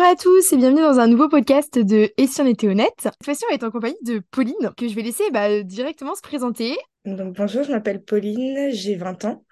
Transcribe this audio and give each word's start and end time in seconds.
Bonjour 0.00 0.12
à 0.12 0.16
tous 0.16 0.52
et 0.54 0.56
bienvenue 0.56 0.80
dans 0.80 0.98
un 0.98 1.08
nouveau 1.08 1.28
podcast 1.28 1.78
de 1.78 2.10
Et 2.16 2.26
si 2.26 2.40
on 2.40 2.46
était 2.46 2.66
honnête? 2.66 2.94
Cette 3.02 3.22
fois-ci, 3.22 3.44
on 3.50 3.54
est 3.54 3.62
en 3.62 3.70
compagnie 3.70 3.98
de 4.02 4.22
Pauline, 4.30 4.70
que 4.74 4.88
je 4.88 4.94
vais 4.94 5.02
laisser 5.02 5.30
bah, 5.30 5.62
directement 5.62 6.14
se 6.14 6.22
présenter. 6.22 6.74
Donc, 7.04 7.36
bonjour, 7.36 7.64
je 7.64 7.70
m'appelle 7.70 8.02
Pauline, 8.02 8.70
j'ai 8.70 8.96
20 8.96 9.26
ans 9.26 9.44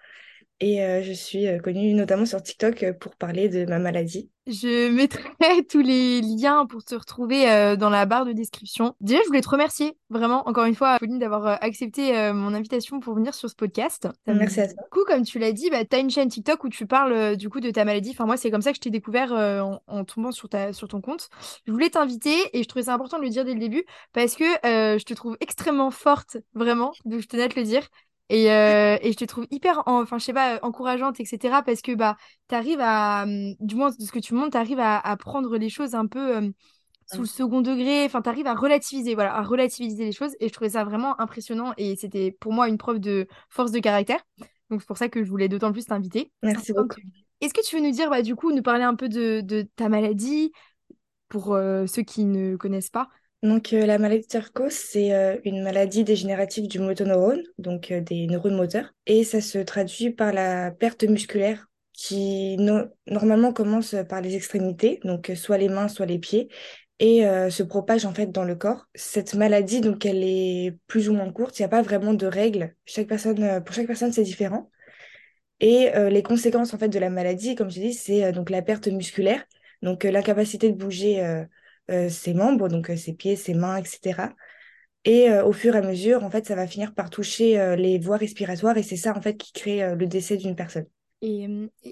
et 0.61 0.83
euh, 0.83 1.03
je 1.03 1.13
suis 1.13 1.47
euh, 1.47 1.59
connue 1.59 1.93
notamment 1.93 2.25
sur 2.25 2.43
TikTok 2.43 2.83
euh, 2.83 2.93
pour 2.95 3.15
parler 3.17 3.51
de 3.51 3.67
ma 3.67 3.79
maladie. 3.79 4.31
Je 4.49 4.91
mettrai 4.93 5.65
tous 5.69 5.81
les 5.81 6.23
liens 6.23 6.65
pour 6.67 6.83
te 6.83 6.95
retrouver 6.95 7.51
euh, 7.51 7.77
dans 7.77 7.91
la 7.91 8.07
barre 8.07 8.25
de 8.25 8.33
description. 8.33 8.95
Déjà, 9.01 9.21
je 9.23 9.27
voulais 9.27 9.43
te 9.43 9.49
remercier 9.49 9.97
vraiment, 10.09 10.49
encore 10.49 10.65
une 10.65 10.75
fois, 10.75 10.99
Pauline, 10.99 11.19
d'avoir 11.19 11.47
euh, 11.47 11.55
accepté 11.61 12.17
euh, 12.17 12.33
mon 12.33 12.55
invitation 12.55 12.99
pour 12.99 13.15
venir 13.15 13.35
sur 13.35 13.51
ce 13.51 13.55
podcast. 13.55 14.09
Merci 14.27 14.61
à 14.61 14.69
toi. 14.69 14.83
Du 14.83 14.91
coup, 14.91 15.05
comme 15.07 15.23
tu 15.23 15.39
l'as 15.39 15.53
dit, 15.53 15.69
bah, 15.69 15.85
tu 15.85 15.95
as 15.95 15.99
une 15.99 16.11
chaîne 16.11 16.29
TikTok 16.31 16.65
où 16.65 16.71
tu 16.71 16.87
parles 16.87 17.37
du 17.37 17.51
coup 17.51 17.61
de 17.61 17.71
ta 17.71 17.85
maladie. 17.85 18.11
Enfin, 18.11 18.25
moi, 18.25 18.39
c'est 18.39 18.51
comme 18.51 18.63
ça 18.63 18.71
que 18.71 18.77
je 18.77 18.81
t'ai 18.81 18.91
découvert 18.91 19.33
en, 19.33 19.83
en 19.87 20.05
tombant 20.05 20.33
sur, 20.33 20.49
ta, 20.49 20.73
sur 20.73 20.89
ton 20.89 21.03
compte. 21.03 21.29
Je 21.67 21.73
voulais 21.73 21.91
t'inviter 21.91 22.37
et 22.55 22.63
je 22.63 22.69
trouvais 22.69 22.85
ça 22.85 22.95
important 22.95 23.19
de 23.19 23.25
le 23.25 23.29
dire 23.29 23.45
dès 23.45 23.53
le 23.53 23.61
début 23.61 23.85
parce 24.15 24.35
que 24.35 24.45
je 24.65 25.05
te 25.05 25.13
trouve 25.13 25.37
extrêmement 25.41 25.91
forte, 25.91 26.39
vraiment, 26.55 26.93
donc 27.05 27.21
je 27.21 27.29
tenais 27.29 27.43
à 27.43 27.49
te 27.49 27.59
le 27.59 27.65
dire. 27.65 27.87
Et, 28.31 28.53
euh, 28.53 28.99
et 29.03 29.13
je 29.13 29.17
te 29.17 29.25
trouve 29.25 29.47
hyper, 29.51 29.83
en- 29.87 30.03
enfin, 30.03 30.19
je 30.19 30.25
sais 30.25 30.33
pas, 30.35 30.59
encourageante, 30.63 31.21
etc. 31.21 31.63
Parce 31.63 31.81
que 31.83 31.95
bah, 31.95 32.17
tu 32.49 32.55
arrives 32.55 32.81
à, 32.81 33.27
du 33.61 33.75
moins 33.75 33.91
de 33.91 34.03
ce 34.03 34.13
que 34.13 34.19
tu 34.19 34.35
montres, 34.35 34.51
tu 34.53 34.57
arrives 34.59 34.81
à, 34.81 34.99
à 34.99 35.17
prendre 35.17 35.57
les 35.57 35.71
choses 35.71 35.95
un 35.95 36.07
peu 36.07 36.53
sous 37.07 37.23
le 37.23 37.27
second 37.27 37.61
degré. 37.61 38.05
Enfin, 38.05 38.23
tu 38.23 38.29
arrives 38.29 38.47
à 38.47 38.55
relativiser, 38.55 39.15
voilà, 39.15 39.35
à 39.37 39.43
relativiser 39.43 40.05
les 40.05 40.13
choses. 40.13 40.35
Et 40.41 40.49
je 40.49 40.53
trouvais 40.53 40.71
ça 40.71 40.85
vraiment 40.85 41.21
impressionnant. 41.21 41.73
Et 41.77 41.97
c'était 41.97 42.33
pour 42.41 42.53
moi 42.53 42.69
une 42.69 42.79
preuve 42.79 42.99
de 43.01 43.27
force 43.49 43.71
de 43.73 43.81
caractère. 43.81 44.21
Donc, 44.71 44.81
c'est 44.83 44.87
pour 44.87 44.99
ça 44.99 45.09
que 45.09 45.25
je 45.25 45.31
voulais 45.31 45.49
d'autant 45.49 45.73
plus 45.73 45.87
t'inviter. 45.87 46.33
Merci 46.43 46.73
beaucoup. 46.75 46.99
Est-ce 47.41 47.55
que 47.55 47.65
tu 47.67 47.77
veux 47.77 47.83
nous 47.83 47.93
dire, 47.93 48.11
bah, 48.11 48.23
du 48.23 48.35
coup, 48.35 48.53
nous 48.53 48.63
parler 48.63 48.85
un 48.85 48.95
peu 48.97 49.09
de, 49.09 49.41
de 49.43 49.63
ta 49.77 49.89
maladie 49.89 50.53
pour 51.29 51.55
euh, 51.55 51.87
ceux 51.87 52.03
qui 52.03 52.25
ne 52.25 52.57
connaissent 52.57 52.91
pas? 52.91 53.09
Donc, 53.43 53.73
euh, 53.73 53.87
la 53.87 53.99
maladie 53.99 54.27
de 54.27 54.33
Charcot, 54.33 54.69
c'est 54.69 55.15
euh, 55.15 55.39
une 55.45 55.63
maladie 55.63 56.03
dégénérative 56.03 56.67
du 56.67 56.81
motoneurone, 56.81 57.41
donc 57.59 57.93
euh, 57.93 58.01
des 58.01 58.27
neurones 58.27 58.57
moteurs, 58.57 58.93
et 59.07 59.23
ça 59.23 59.41
se 59.41 59.59
traduit 59.59 60.11
par 60.11 60.33
la 60.33 60.73
perte 60.73 61.05
musculaire 61.05 61.67
qui 61.93 62.57
no- 62.59 62.87
normalement 63.07 63.53
commence 63.53 63.95
par 64.09 64.21
les 64.23 64.35
extrémités, 64.35 64.99
donc 65.05 65.31
soit 65.37 65.57
les 65.59 65.69
mains, 65.69 65.87
soit 65.89 66.07
les 66.07 66.19
pieds, 66.19 66.49
et 67.01 67.23
se 67.51 67.63
propage 67.63 68.05
en 68.07 68.13
fait 68.13 68.27
dans 68.33 68.43
le 68.45 68.57
corps. 68.57 68.87
Cette 68.97 69.35
maladie, 69.35 69.81
donc, 69.81 70.05
elle 70.05 70.25
est 70.25 70.77
plus 70.89 71.09
ou 71.09 71.13
moins 71.13 71.31
courte, 71.33 71.57
il 71.59 71.63
n'y 71.63 71.67
a 71.67 71.69
pas 71.69 71.83
vraiment 71.83 72.13
de 72.15 72.27
règles. 72.27 72.75
Chaque 72.87 73.07
personne, 73.07 73.63
pour 73.65 73.73
chaque 73.75 73.87
personne, 73.87 74.13
c'est 74.13 74.25
différent. 74.25 74.69
Et 75.61 75.91
les 76.11 76.23
conséquences 76.23 76.75
en 76.75 76.79
fait 76.79 76.89
de 76.89 76.99
la 76.99 77.11
maladie, 77.11 77.55
comme 77.57 77.71
je 77.71 77.81
dis, 77.81 77.95
c'est 77.95 78.33
donc 78.33 78.51
la 78.51 78.63
perte 78.63 78.89
musculaire, 78.89 79.45
donc 79.83 80.05
l'incapacité 80.05 80.71
de 80.73 80.77
bouger 80.77 81.45
ses 82.11 82.35
membres, 82.35 82.69
donc 82.69 82.91
euh, 82.91 82.97
ses 82.97 83.15
pieds, 83.15 83.37
ses 83.37 83.55
mains, 83.55 83.77
etc. 83.79 84.35
Et 85.05 85.31
euh, 85.31 85.45
au 85.45 85.53
fur 85.53 85.75
et 85.77 85.79
à 85.79 85.83
mesure, 85.83 86.25
en 86.25 86.31
fait, 86.31 86.47
ça 86.47 86.55
va 86.57 86.67
finir 86.67 86.95
par 86.95 87.11
toucher 87.11 87.59
euh, 87.61 87.77
les 87.77 87.99
voies 87.99 88.17
respiratoires 88.19 88.77
et 88.79 88.83
c'est 88.83 88.97
ça 88.97 89.17
en 89.17 89.23
fait 89.23 89.37
qui 89.37 89.53
crée 89.53 89.83
euh, 89.85 89.95
le 89.97 90.07
décès 90.07 90.37
d'une 90.37 90.57
personne. 90.57 90.87
Et 91.21 91.49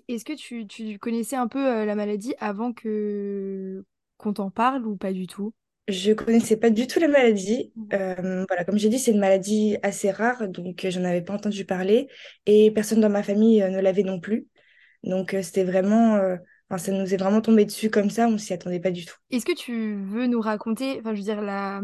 est-ce 0.09 0.25
que 0.25 0.35
tu, 0.35 0.67
tu 0.67 0.99
connaissais 0.99 1.37
un 1.37 1.49
peu 1.49 1.59
euh, 1.67 1.85
la 1.85 1.95
maladie 1.97 2.35
avant 2.39 2.73
que 2.73 3.85
qu'on 4.19 4.33
t'en 4.33 4.51
parle 4.51 4.87
ou 4.87 4.97
pas 4.97 5.13
du 5.13 5.27
tout? 5.27 5.53
Je 5.89 6.13
connaissais 6.13 6.57
pas 6.57 6.71
du 6.71 6.87
tout 6.89 6.99
la 6.99 7.07
maladie. 7.09 7.73
Euh, 7.93 8.45
voilà, 8.49 8.65
comme 8.65 8.77
j'ai 8.79 8.89
dit, 8.89 8.99
c'est 8.99 9.13
une 9.13 9.21
maladie 9.21 9.77
assez 9.85 10.11
rare, 10.11 10.49
donc 10.49 10.85
euh, 10.85 10.91
j'en 10.91 11.05
avais 11.05 11.23
pas 11.23 11.35
entendu 11.35 11.65
parler 11.65 12.09
et 12.47 12.73
personne 12.73 13.01
dans 13.01 13.09
ma 13.09 13.23
famille 13.23 13.63
euh, 13.63 13.71
ne 13.71 13.81
l'avait 13.81 14.03
non 14.03 14.19
plus. 14.19 14.49
Donc 15.05 15.35
euh, 15.35 15.43
c'était 15.43 15.65
vraiment, 15.65 16.17
euh, 16.17 16.37
enfin, 16.69 16.79
ça 16.79 16.93
nous 16.93 17.13
est 17.13 17.17
vraiment 17.17 17.41
tombé 17.41 17.65
dessus 17.65 17.91
comme 17.91 18.11
ça, 18.11 18.29
on 18.29 18.39
s'y 18.39 18.53
attendait 18.53 18.81
pas 18.81 18.91
du 18.91 19.05
tout. 19.05 19.17
Est-ce 19.31 19.47
que 19.47 19.55
tu 19.55 19.97
veux 20.05 20.27
nous 20.27 20.41
raconter, 20.41 20.99
enfin, 21.01 21.15
je 21.15 21.19
veux 21.19 21.25
dire, 21.25 21.43
la, 21.43 21.81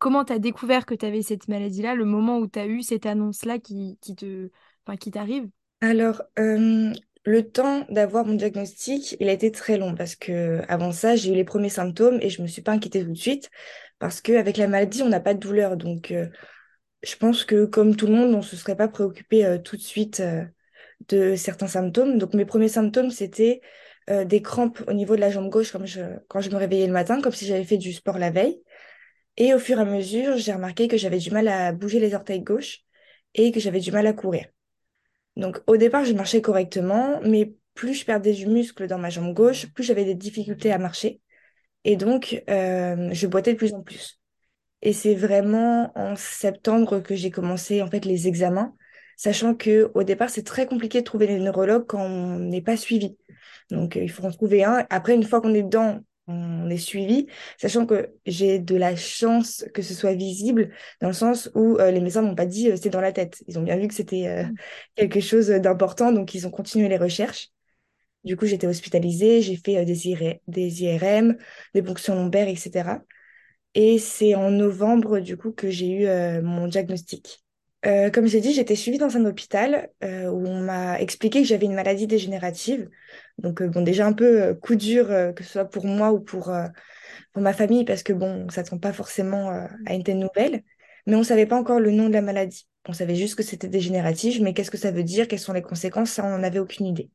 comment 0.00 0.24
tu 0.24 0.32
as 0.32 0.38
découvert 0.38 0.86
que 0.86 0.94
tu 0.94 1.06
avais 1.06 1.22
cette 1.22 1.46
maladie-là, 1.46 1.94
le 1.94 2.04
moment 2.04 2.38
où 2.38 2.48
tu 2.48 2.58
as 2.58 2.66
eu 2.66 2.82
cette 2.82 3.06
annonce-là 3.06 3.58
qui, 3.58 3.98
qui 4.00 4.16
te, 4.16 4.50
enfin, 4.86 4.96
qui 4.96 5.12
t'arrive? 5.12 5.48
Alors, 5.82 6.22
euh, 6.38 6.92
le 7.24 7.42
temps 7.50 7.86
d'avoir 7.90 8.24
mon 8.24 8.34
diagnostic, 8.34 9.16
il 9.20 9.28
a 9.28 9.32
été 9.32 9.52
très 9.52 9.78
long 9.78 9.94
parce 9.94 10.16
que 10.16 10.62
avant 10.68 10.90
ça, 10.90 11.16
j'ai 11.16 11.32
eu 11.32 11.34
les 11.34 11.44
premiers 11.44 11.68
symptômes 11.68 12.18
et 12.20 12.30
je 12.30 12.42
me 12.42 12.46
suis 12.46 12.62
pas 12.62 12.72
inquiétée 12.72 13.04
tout 13.04 13.12
de 13.12 13.16
suite 13.16 13.50
parce 13.98 14.20
qu'avec 14.20 14.56
la 14.56 14.68
maladie, 14.68 15.02
on 15.02 15.08
n'a 15.08 15.20
pas 15.20 15.34
de 15.34 15.38
douleur. 15.38 15.76
Donc, 15.76 16.10
euh, 16.10 16.26
je 17.02 17.16
pense 17.16 17.44
que 17.44 17.66
comme 17.66 17.94
tout 17.94 18.06
le 18.06 18.14
monde, 18.14 18.34
on 18.34 18.42
se 18.42 18.56
serait 18.56 18.76
pas 18.76 18.88
préoccupé 18.88 19.44
euh, 19.44 19.58
tout 19.58 19.76
de 19.76 19.82
suite 19.82 20.22
de 21.08 21.34
certains 21.34 21.66
symptômes. 21.66 22.18
Donc, 22.18 22.34
mes 22.34 22.46
premiers 22.46 22.68
symptômes, 22.68 23.10
c'était 23.10 23.60
euh, 24.10 24.24
des 24.24 24.42
crampes 24.42 24.82
au 24.88 24.92
niveau 24.92 25.16
de 25.16 25.20
la 25.20 25.30
jambe 25.30 25.48
gauche 25.50 25.72
comme 25.72 25.86
je, 25.86 26.00
quand 26.28 26.40
je 26.40 26.50
me 26.50 26.56
réveillais 26.56 26.86
le 26.86 26.92
matin, 26.92 27.20
comme 27.20 27.32
si 27.32 27.46
j'avais 27.46 27.64
fait 27.64 27.78
du 27.78 27.92
sport 27.92 28.18
la 28.18 28.30
veille. 28.30 28.60
Et 29.36 29.54
au 29.54 29.58
fur 29.58 29.78
et 29.78 29.82
à 29.82 29.84
mesure, 29.84 30.36
j'ai 30.36 30.52
remarqué 30.52 30.88
que 30.88 30.96
j'avais 30.96 31.18
du 31.18 31.30
mal 31.30 31.48
à 31.48 31.72
bouger 31.72 32.00
les 32.00 32.14
orteils 32.14 32.42
gauche 32.42 32.80
et 33.34 33.52
que 33.52 33.60
j'avais 33.60 33.80
du 33.80 33.92
mal 33.92 34.06
à 34.06 34.12
courir. 34.12 34.46
Donc 35.36 35.60
au 35.66 35.76
départ, 35.76 36.04
je 36.04 36.12
marchais 36.12 36.42
correctement, 36.42 37.20
mais 37.22 37.54
plus 37.74 37.94
je 37.94 38.04
perdais 38.04 38.32
du 38.32 38.46
muscle 38.46 38.86
dans 38.86 38.98
ma 38.98 39.10
jambe 39.10 39.32
gauche, 39.34 39.66
plus 39.72 39.84
j'avais 39.84 40.04
des 40.04 40.14
difficultés 40.14 40.72
à 40.72 40.78
marcher. 40.78 41.20
Et 41.84 41.96
donc, 41.96 42.42
euh, 42.50 43.08
je 43.12 43.26
boitais 43.26 43.52
de 43.52 43.58
plus 43.58 43.72
en 43.72 43.82
plus. 43.82 44.20
Et 44.82 44.92
c'est 44.92 45.14
vraiment 45.14 45.92
en 45.96 46.16
septembre 46.16 47.00
que 47.00 47.14
j'ai 47.14 47.30
commencé 47.30 47.82
en 47.82 47.90
fait 47.90 48.04
les 48.04 48.28
examens, 48.28 48.74
sachant 49.16 49.54
que 49.54 49.90
au 49.94 50.02
départ, 50.02 50.30
c'est 50.30 50.42
très 50.42 50.66
compliqué 50.66 51.00
de 51.00 51.04
trouver 51.04 51.26
des 51.26 51.38
neurologues 51.38 51.86
quand 51.86 52.02
on 52.02 52.38
n'est 52.38 52.62
pas 52.62 52.76
suivi. 52.76 53.16
Donc, 53.70 53.96
euh, 53.96 54.02
il 54.02 54.10
faut 54.10 54.24
en 54.24 54.30
trouver 54.30 54.64
un. 54.64 54.86
Après, 54.90 55.14
une 55.14 55.24
fois 55.24 55.40
qu'on 55.40 55.54
est 55.54 55.62
dedans, 55.62 56.00
on 56.30 56.70
est 56.70 56.76
suivi, 56.76 57.26
sachant 57.58 57.86
que 57.86 58.14
j'ai 58.26 58.58
de 58.58 58.76
la 58.76 58.96
chance 58.96 59.64
que 59.74 59.82
ce 59.82 59.94
soit 59.94 60.14
visible, 60.14 60.72
dans 61.00 61.08
le 61.08 61.14
sens 61.14 61.50
où 61.54 61.76
euh, 61.78 61.90
les 61.90 62.00
médecins 62.00 62.22
m'ont 62.22 62.34
pas 62.34 62.46
dit 62.46 62.70
euh, 62.70 62.76
c'est 62.80 62.90
dans 62.90 63.00
la 63.00 63.12
tête. 63.12 63.42
Ils 63.48 63.58
ont 63.58 63.62
bien 63.62 63.76
vu 63.76 63.88
que 63.88 63.94
c'était 63.94 64.28
euh, 64.28 64.44
quelque 64.94 65.20
chose 65.20 65.48
d'important, 65.48 66.12
donc 66.12 66.34
ils 66.34 66.46
ont 66.46 66.50
continué 66.50 66.88
les 66.88 66.98
recherches. 66.98 67.48
Du 68.24 68.36
coup, 68.36 68.46
j'étais 68.46 68.66
hospitalisée, 68.66 69.40
j'ai 69.40 69.56
fait 69.56 69.84
des, 69.84 70.08
IR 70.08 70.36
des 70.46 70.82
IRM, 70.82 71.36
des 71.74 71.82
ponctions 71.82 72.14
lombaires, 72.14 72.48
etc. 72.48 73.00
Et 73.74 73.98
c'est 73.98 74.34
en 74.34 74.50
novembre, 74.50 75.20
du 75.20 75.36
coup, 75.38 75.52
que 75.52 75.70
j'ai 75.70 75.90
eu 75.90 76.42
mon 76.42 76.68
diagnostic. 76.68 77.42
Euh, 77.86 78.10
comme 78.10 78.26
j'ai 78.26 78.40
dit, 78.40 78.52
j'étais 78.52 78.76
suivie 78.76 78.98
dans 78.98 79.16
un 79.16 79.24
hôpital 79.24 79.88
euh, 80.04 80.26
où 80.28 80.46
on 80.46 80.60
m'a 80.60 81.00
expliqué 81.00 81.40
que 81.40 81.46
j'avais 81.48 81.64
une 81.64 81.74
maladie 81.74 82.06
dégénérative. 82.06 82.90
Donc, 83.38 83.62
euh, 83.62 83.68
bon, 83.68 83.80
déjà 83.80 84.06
un 84.06 84.12
peu 84.12 84.42
euh, 84.42 84.54
coup 84.54 84.74
dur, 84.74 85.10
euh, 85.10 85.32
que 85.32 85.42
ce 85.42 85.50
soit 85.52 85.64
pour 85.64 85.86
moi 85.86 86.12
ou 86.12 86.20
pour, 86.20 86.52
pour 87.32 87.42
ma 87.42 87.52
famille, 87.52 87.84
parce 87.84 88.02
que, 88.02 88.12
bon, 88.12 88.46
on 88.46 88.50
s'attend 88.50 88.78
pas 88.78 88.92
forcément 88.92 89.50
à 89.86 89.94
une 89.94 90.02
telle 90.04 90.18
nouvelle. 90.18 90.62
Mais 91.06 91.16
on 91.16 91.22
savait 91.22 91.46
pas 91.46 91.56
encore 91.56 91.80
le 91.80 91.90
nom 91.90 92.08
de 92.08 92.12
la 92.14 92.22
maladie. 92.22 92.66
On 92.88 92.92
savait 92.92 93.14
juste 93.14 93.34
que 93.34 93.42
c'était 93.42 93.68
dégénératif, 93.68 94.40
mais 94.40 94.52
qu'est-ce 94.54 94.70
que 94.70 94.78
ça 94.78 94.90
veut 94.90 95.04
dire, 95.04 95.28
quelles 95.28 95.38
sont 95.38 95.52
les 95.54 95.62
conséquences, 95.62 96.10
ça, 96.10 96.24
on 96.24 96.30
n'en 96.30 96.42
avait 96.42 96.58
aucune 96.58 96.86
idée. 96.86 97.10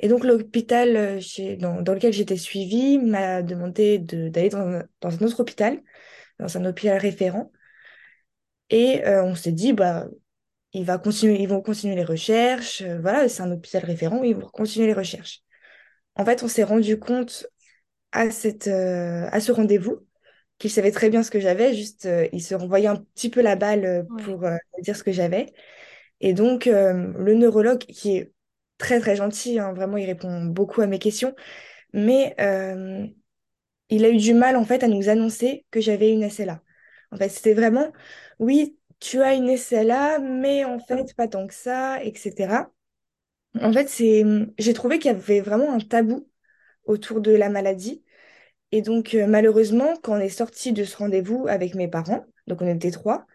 Et 0.00 0.08
donc, 0.08 0.24
l'hôpital 0.24 1.20
dans, 1.58 1.82
dans 1.82 1.94
lequel 1.94 2.12
j'étais 2.12 2.36
suivie 2.36 2.98
m'a 2.98 3.42
demandé 3.42 3.98
de- 3.98 4.28
d'aller 4.28 4.48
dans, 4.50 4.82
dans 5.00 5.10
un 5.10 5.26
autre 5.26 5.40
hôpital, 5.40 5.80
dans 6.40 6.56
un 6.58 6.64
hôpital 6.66 6.98
référent. 6.98 7.52
Et 8.74 9.06
euh, 9.06 9.22
on 9.24 9.36
s'est 9.36 9.52
dit, 9.52 9.72
bah, 9.72 10.08
il 10.72 10.84
va 10.84 10.98
continuer, 10.98 11.40
ils 11.40 11.48
vont 11.48 11.62
continuer 11.62 11.94
les 11.96 12.04
recherches. 12.04 12.82
euh, 12.82 13.00
voilà, 13.00 13.28
c'est 13.28 13.42
un 13.42 13.52
hôpital 13.52 13.84
référent, 13.84 14.24
ils 14.24 14.34
vont 14.36 14.48
continuer 14.48 14.88
les 14.88 14.92
recherches. 14.94 15.42
En 16.16 16.24
fait, 16.24 16.42
on 16.42 16.48
s'est 16.48 16.64
rendu 16.64 16.98
compte 16.98 17.46
à 18.12 18.30
cette, 18.30 18.68
euh, 18.68 19.28
à 19.32 19.40
ce 19.40 19.52
rendez-vous 19.52 20.00
qu'ils 20.58 20.70
savaient 20.70 20.92
très 20.92 21.10
bien 21.10 21.22
ce 21.22 21.30
que 21.30 21.40
j'avais, 21.40 21.74
juste 21.74 22.08
ils 22.32 22.42
se 22.42 22.54
renvoyaient 22.54 22.88
un 22.88 22.96
petit 23.14 23.30
peu 23.30 23.42
la 23.42 23.56
balle 23.56 24.06
Ouais. 24.10 24.22
pour 24.24 24.44
dire 24.82 24.96
ce 24.96 25.04
que 25.04 25.12
j'avais. 25.12 25.52
Et 26.20 26.34
donc, 26.34 26.66
le 26.66 27.34
neurologue, 27.34 27.78
qui 27.80 28.16
est 28.16 28.32
très 28.78 29.00
très 29.00 29.16
gentil, 29.16 29.58
hein, 29.58 29.72
vraiment, 29.72 29.96
il 29.98 30.06
répond 30.06 30.44
beaucoup 30.44 30.80
à 30.82 30.86
mes 30.86 30.98
questions, 31.00 31.34
mais 31.92 32.36
il 33.90 34.04
a 34.04 34.10
eu 34.10 34.16
du 34.16 34.34
mal 34.34 34.56
en 34.56 34.64
fait 34.64 34.82
à 34.82 34.88
nous 34.88 35.08
annoncer 35.08 35.64
que 35.70 35.80
j'avais 35.80 36.12
une 36.12 36.22
SLA. 36.24 36.62
En 37.14 37.18
fait, 37.18 37.30
c'était 37.30 37.54
vraiment, 37.54 37.92
oui, 38.40 38.78
tu 39.00 39.22
as 39.22 39.34
une 39.34 39.50
SLA, 39.50 40.20
mais 40.20 40.64
en 40.66 40.80
fait, 40.80 41.14
pas 41.16 41.28
tant 41.28 41.46
que 41.48 41.54
ça, 41.54 42.02
etc. 42.04 42.72
En 43.62 43.72
fait, 43.72 43.88
c'est, 43.88 44.24
j'ai 44.58 44.74
trouvé 44.74 44.98
qu'il 45.00 45.12
y 45.12 45.14
avait 45.14 45.40
vraiment 45.42 45.72
un 45.74 45.80
tabou 45.80 46.28
autour 46.86 47.20
de 47.22 47.32
la 47.32 47.50
maladie. 47.50 48.04
Et 48.72 48.82
donc, 48.82 49.14
euh, 49.14 49.26
malheureusement, 49.28 49.96
quand 50.02 50.14
on 50.16 50.20
est 50.20 50.28
sorti 50.30 50.72
de 50.72 50.84
ce 50.84 50.96
rendez-vous 50.98 51.46
avec 51.48 51.74
mes 51.76 51.88
parents, 51.88 52.26
donc 52.48 52.62
on 52.62 52.68
était 52.68 52.90
trois, 52.92 53.26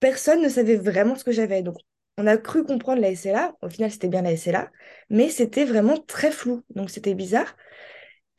personne 0.00 0.42
ne 0.42 0.48
savait 0.48 0.76
vraiment 0.76 1.16
ce 1.16 1.24
que 1.24 1.32
j'avais. 1.32 1.62
Donc, 1.62 1.76
on 2.18 2.26
a 2.26 2.36
cru 2.36 2.64
comprendre 2.64 3.00
la 3.00 3.10
SLA. 3.10 3.54
Au 3.62 3.68
final, 3.68 3.90
c'était 3.90 4.08
bien 4.08 4.22
la 4.22 4.32
SLA, 4.32 4.70
mais 5.10 5.28
c'était 5.30 5.64
vraiment 5.64 5.96
très 5.98 6.30
flou. 6.30 6.62
Donc, 6.74 6.90
c'était 6.90 7.14
bizarre. 7.14 7.56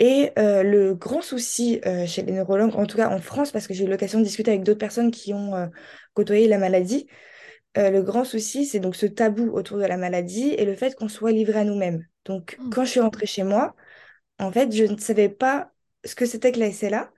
Et 0.03 0.31
euh, 0.39 0.63
le 0.63 0.95
grand 0.95 1.21
souci 1.21 1.79
euh, 1.85 2.07
chez 2.07 2.23
les 2.23 2.31
neurologues, 2.31 2.75
en 2.75 2.87
tout 2.87 2.97
cas 2.97 3.09
en 3.11 3.21
France, 3.21 3.51
parce 3.51 3.67
que 3.67 3.75
j'ai 3.75 3.85
eu 3.85 3.87
l'occasion 3.87 4.17
de 4.17 4.23
discuter 4.23 4.49
avec 4.49 4.63
d'autres 4.63 4.79
personnes 4.79 5.11
qui 5.11 5.31
ont 5.31 5.55
euh, 5.55 5.67
côtoyé 6.15 6.47
la 6.47 6.57
maladie, 6.57 7.07
le 7.75 8.01
grand 8.01 8.25
souci, 8.25 8.65
c'est 8.65 8.79
donc 8.79 8.95
ce 8.95 9.05
tabou 9.05 9.51
autour 9.51 9.77
de 9.77 9.85
la 9.85 9.97
maladie 9.97 10.49
et 10.57 10.65
le 10.65 10.75
fait 10.75 10.95
qu'on 10.95 11.07
soit 11.07 11.31
livré 11.31 11.59
à 11.59 11.63
nous-mêmes. 11.63 12.05
Donc, 12.25 12.57
Mm. 12.59 12.69
quand 12.71 12.83
je 12.83 12.89
suis 12.89 12.99
rentrée 12.99 13.27
chez 13.27 13.43
moi, 13.43 13.75
en 14.39 14.51
fait, 14.51 14.75
je 14.75 14.85
ne 14.85 14.97
savais 14.97 15.29
pas 15.29 15.71
ce 16.03 16.15
que 16.15 16.25
c'était 16.25 16.51
que 16.51 16.59
la 16.59 16.65
SLA, 16.65 17.11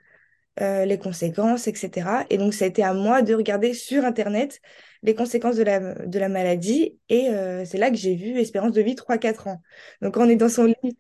les 0.86 1.00
conséquences, 1.00 1.68
etc. 1.68 2.26
Et 2.30 2.38
donc, 2.38 2.54
ça 2.54 2.66
a 2.66 2.68
été 2.68 2.84
à 2.84 2.94
moi 2.94 3.22
de 3.24 3.34
regarder 3.34 3.74
sur 3.74 4.04
Internet 4.06 4.60
les 5.02 5.16
conséquences 5.16 5.56
de 5.56 5.64
la, 5.64 5.80
de 6.06 6.20
la 6.20 6.30
maladie. 6.30 7.00
Et 7.10 7.30
c'est 7.66 7.80
là 7.80 7.90
que 7.90 7.98
j'ai 7.98 8.16
vu 8.16 8.38
espérance 8.38 8.74
de 8.74 8.82
vie 8.82 8.96
trois 8.96 9.18
quatre 9.18 9.48
ans. 9.48 9.62
Donc, 10.02 10.14
quand 10.14 10.26
on 10.28 10.30
est 10.30 10.36
dans 10.36 10.50
son 10.50 10.66
lit, 10.66 10.98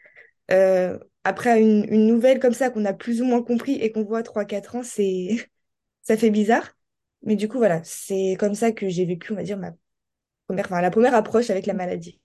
euh, 0.52 0.98
après 1.24 1.62
une, 1.62 2.08
nouvelle 2.08 2.40
comme 2.40 2.54
ça 2.54 2.70
qu'on 2.70 2.86
a 2.86 2.94
plus 2.94 3.22
ou 3.22 3.26
moins 3.26 3.42
compris 3.42 3.74
et 3.74 3.92
qu'on 3.92 4.04
voit 4.04 4.24
trois 4.24 4.46
quatre 4.46 4.76
ans, 4.76 4.84
c'est 4.84 5.50
ça 6.02 6.18
fait 6.18 6.30
bizarre. 6.30 6.70
Mais 7.24 7.36
du 7.36 7.48
coup, 7.48 7.58
voilà, 7.58 7.82
c'est 7.84 8.36
comme 8.40 8.56
ça 8.56 8.72
que 8.72 8.90
j'ai 8.90 9.06
vécu, 9.06 9.32
on 9.32 9.36
va 9.36 9.44
dire, 9.44 9.58
ma 9.58 9.72
première, 10.48 10.66
enfin, 10.66 10.82
la 10.82 10.92
première 10.92 11.16
approche 11.16 11.50
avec 11.50 11.66
la 11.66 11.74
maladie. 11.74 12.20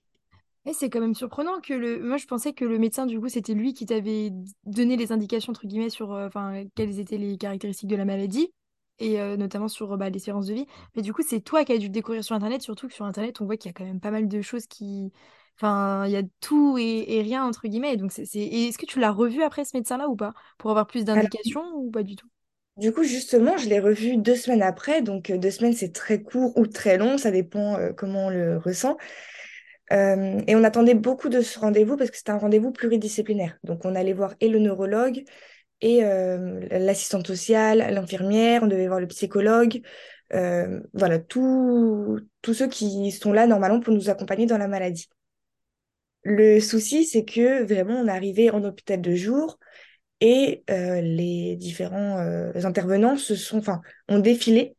Et 0.64 0.74
c'est 0.74 0.90
quand 0.90 1.00
même 1.00 1.14
surprenant 1.14 1.60
que 1.60 1.72
le. 1.72 2.00
Moi, 2.00 2.16
je 2.16 2.26
pensais 2.26 2.52
que 2.52 2.64
le 2.64 2.78
médecin, 2.78 3.06
du 3.06 3.18
coup, 3.20 3.28
c'était 3.28 3.54
lui 3.54 3.72
qui 3.72 3.86
t'avait 3.86 4.32
donné 4.64 4.96
les 4.96 5.12
indications, 5.12 5.52
entre 5.52 5.66
guillemets, 5.66 5.88
sur 5.88 6.12
euh, 6.12 6.26
enfin, 6.26 6.64
quelles 6.74 6.98
étaient 6.98 7.16
les 7.16 7.38
caractéristiques 7.38 7.88
de 7.88 7.96
la 7.96 8.04
maladie, 8.04 8.52
et 8.98 9.20
euh, 9.20 9.36
notamment 9.36 9.68
sur 9.68 9.96
bah, 9.96 10.10
l'espérance 10.10 10.46
de 10.46 10.54
vie. 10.54 10.66
Mais 10.94 11.02
du 11.02 11.12
coup, 11.12 11.22
c'est 11.26 11.40
toi 11.40 11.64
qui 11.64 11.72
as 11.72 11.78
dû 11.78 11.86
le 11.86 11.92
découvrir 11.92 12.24
sur 12.24 12.34
Internet, 12.34 12.60
surtout 12.60 12.88
que 12.88 12.94
sur 12.94 13.04
Internet, 13.06 13.40
on 13.40 13.46
voit 13.46 13.56
qu'il 13.56 13.70
y 13.70 13.70
a 13.70 13.72
quand 13.72 13.84
même 13.84 14.00
pas 14.00 14.10
mal 14.10 14.28
de 14.28 14.42
choses 14.42 14.66
qui. 14.66 15.12
Enfin, 15.60 16.06
il 16.06 16.12
y 16.12 16.16
a 16.16 16.22
tout 16.40 16.78
et, 16.78 17.16
et 17.18 17.22
rien, 17.22 17.44
entre 17.44 17.68
guillemets. 17.68 17.94
Et 17.94 17.96
donc, 17.96 18.12
c'est, 18.12 18.24
c'est- 18.26 18.38
et 18.40 18.68
est-ce 18.68 18.78
que 18.78 18.86
tu 18.86 19.00
l'as 19.00 19.10
revu 19.12 19.42
après 19.42 19.64
ce 19.64 19.76
médecin-là 19.76 20.08
ou 20.08 20.16
pas? 20.16 20.34
Pour 20.58 20.70
avoir 20.70 20.86
plus 20.86 21.04
Alors, 21.12 21.28
d'indications 21.32 21.64
ou 21.76 21.90
pas 21.90 22.02
du 22.04 22.16
tout? 22.16 22.28
du 22.76 22.92
coup, 22.92 23.02
justement, 23.02 23.56
je 23.58 23.68
l'ai 23.68 23.80
revu 23.80 24.16
deux 24.18 24.36
semaines 24.36 24.62
après. 24.62 25.02
Donc, 25.02 25.32
deux 25.32 25.50
semaines, 25.50 25.72
c'est 25.72 25.92
très 25.92 26.22
court 26.22 26.56
ou 26.56 26.66
très 26.66 26.96
long, 26.96 27.18
ça 27.18 27.30
dépend 27.32 27.76
euh, 27.76 27.92
comment 27.92 28.26
on 28.26 28.30
le 28.30 28.56
ressent. 28.58 28.96
Euh, 29.92 30.40
et 30.46 30.56
on 30.56 30.64
attendait 30.64 30.94
beaucoup 30.94 31.28
de 31.30 31.40
ce 31.42 31.58
rendez-vous 31.58 31.96
parce 31.96 32.10
que 32.10 32.16
c'était 32.18 32.32
un 32.32 32.38
rendez-vous 32.38 32.72
pluridisciplinaire. 32.72 33.58
Donc, 33.64 33.84
on 33.84 33.94
allait 33.96 34.14
voir 34.14 34.34
et 34.40 34.48
le 34.48 34.58
neurologue 34.60 35.24
et 35.82 36.04
euh, 36.04 36.60
l'assistante 36.70 37.26
sociale, 37.26 37.78
l'infirmière, 37.92 38.62
on 38.64 38.68
devait 38.68 38.88
voir 38.88 39.00
le 39.00 39.08
psychologue, 39.08 39.82
euh, 40.34 40.80
voilà, 40.94 41.18
tous 41.20 42.20
ceux 42.54 42.68
qui 42.68 43.12
sont 43.12 43.32
là 43.32 43.46
normalement 43.46 43.80
pour 43.80 43.94
nous 43.94 44.10
accompagner 44.10 44.46
dans 44.46 44.58
la 44.58 44.68
maladie. 44.68 45.08
Le 46.30 46.60
souci, 46.60 47.06
c'est 47.06 47.24
que 47.24 47.62
vraiment, 47.64 47.94
on 48.00 48.06
est 48.06 48.10
arrivé 48.10 48.50
en 48.50 48.62
hôpital 48.62 49.00
de 49.00 49.14
jour 49.14 49.58
et 50.20 50.64
euh, 50.70 51.00
les 51.00 51.56
différents 51.56 52.18
euh, 52.18 52.52
intervenants 52.64 53.16
se 53.16 53.36
sont, 53.36 53.58
enfin, 53.58 53.82
ont 54.08 54.18
défilé 54.20 54.76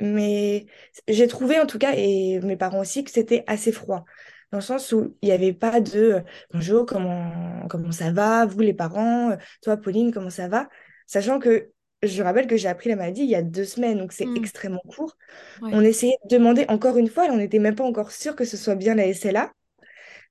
mais 0.00 0.66
j'ai 1.08 1.28
trouvé 1.28 1.60
en 1.60 1.66
tout 1.66 1.78
cas, 1.78 1.94
et 1.96 2.40
mes 2.40 2.56
parents 2.56 2.80
aussi, 2.80 3.04
que 3.04 3.10
c'était 3.12 3.44
assez 3.46 3.72
froid. 3.72 4.04
Dans 4.52 4.58
le 4.58 4.62
sens 4.62 4.92
où 4.92 5.16
il 5.22 5.26
n'y 5.26 5.32
avait 5.32 5.52
pas 5.54 5.80
de 5.80 5.98
euh, 6.00 6.20
bonjour, 6.52 6.86
comment, 6.86 7.66
comment 7.70 7.92
ça 7.92 8.12
va, 8.12 8.46
vous 8.46 8.60
les 8.60 8.74
parents, 8.74 9.36
toi 9.62 9.76
Pauline, 9.78 10.12
comment 10.12 10.30
ça 10.30 10.48
va? 10.48 10.68
Sachant 11.06 11.38
que 11.38 11.70
je 12.02 12.22
rappelle 12.22 12.48
que 12.48 12.56
j'ai 12.56 12.68
appris 12.68 12.90
la 12.90 12.96
maladie 12.96 13.22
il 13.22 13.30
y 13.30 13.36
a 13.36 13.42
deux 13.42 13.64
semaines, 13.64 13.98
donc 13.98 14.12
c'est 14.12 14.24
Hmm, 14.24 14.36
extrêmement 14.36 14.82
court. 14.88 15.16
ouais. 15.62 15.72
On 15.72 15.82
essayait 15.82 16.16
de 16.30 16.36
demander 16.36 16.66
encore 16.68 16.96
une 16.98 17.08
fois, 17.08 17.26
et 17.26 17.30
on 17.30 17.36
n'était 17.38 17.60
même 17.60 17.76
pas 17.76 17.84
encore 17.84 18.12
sûr 18.12 18.36
que 18.36 18.44
ce 18.44 18.56
soit 18.56 18.74
bien 18.76 18.94
la 18.94 19.06
SLA. 19.06 19.52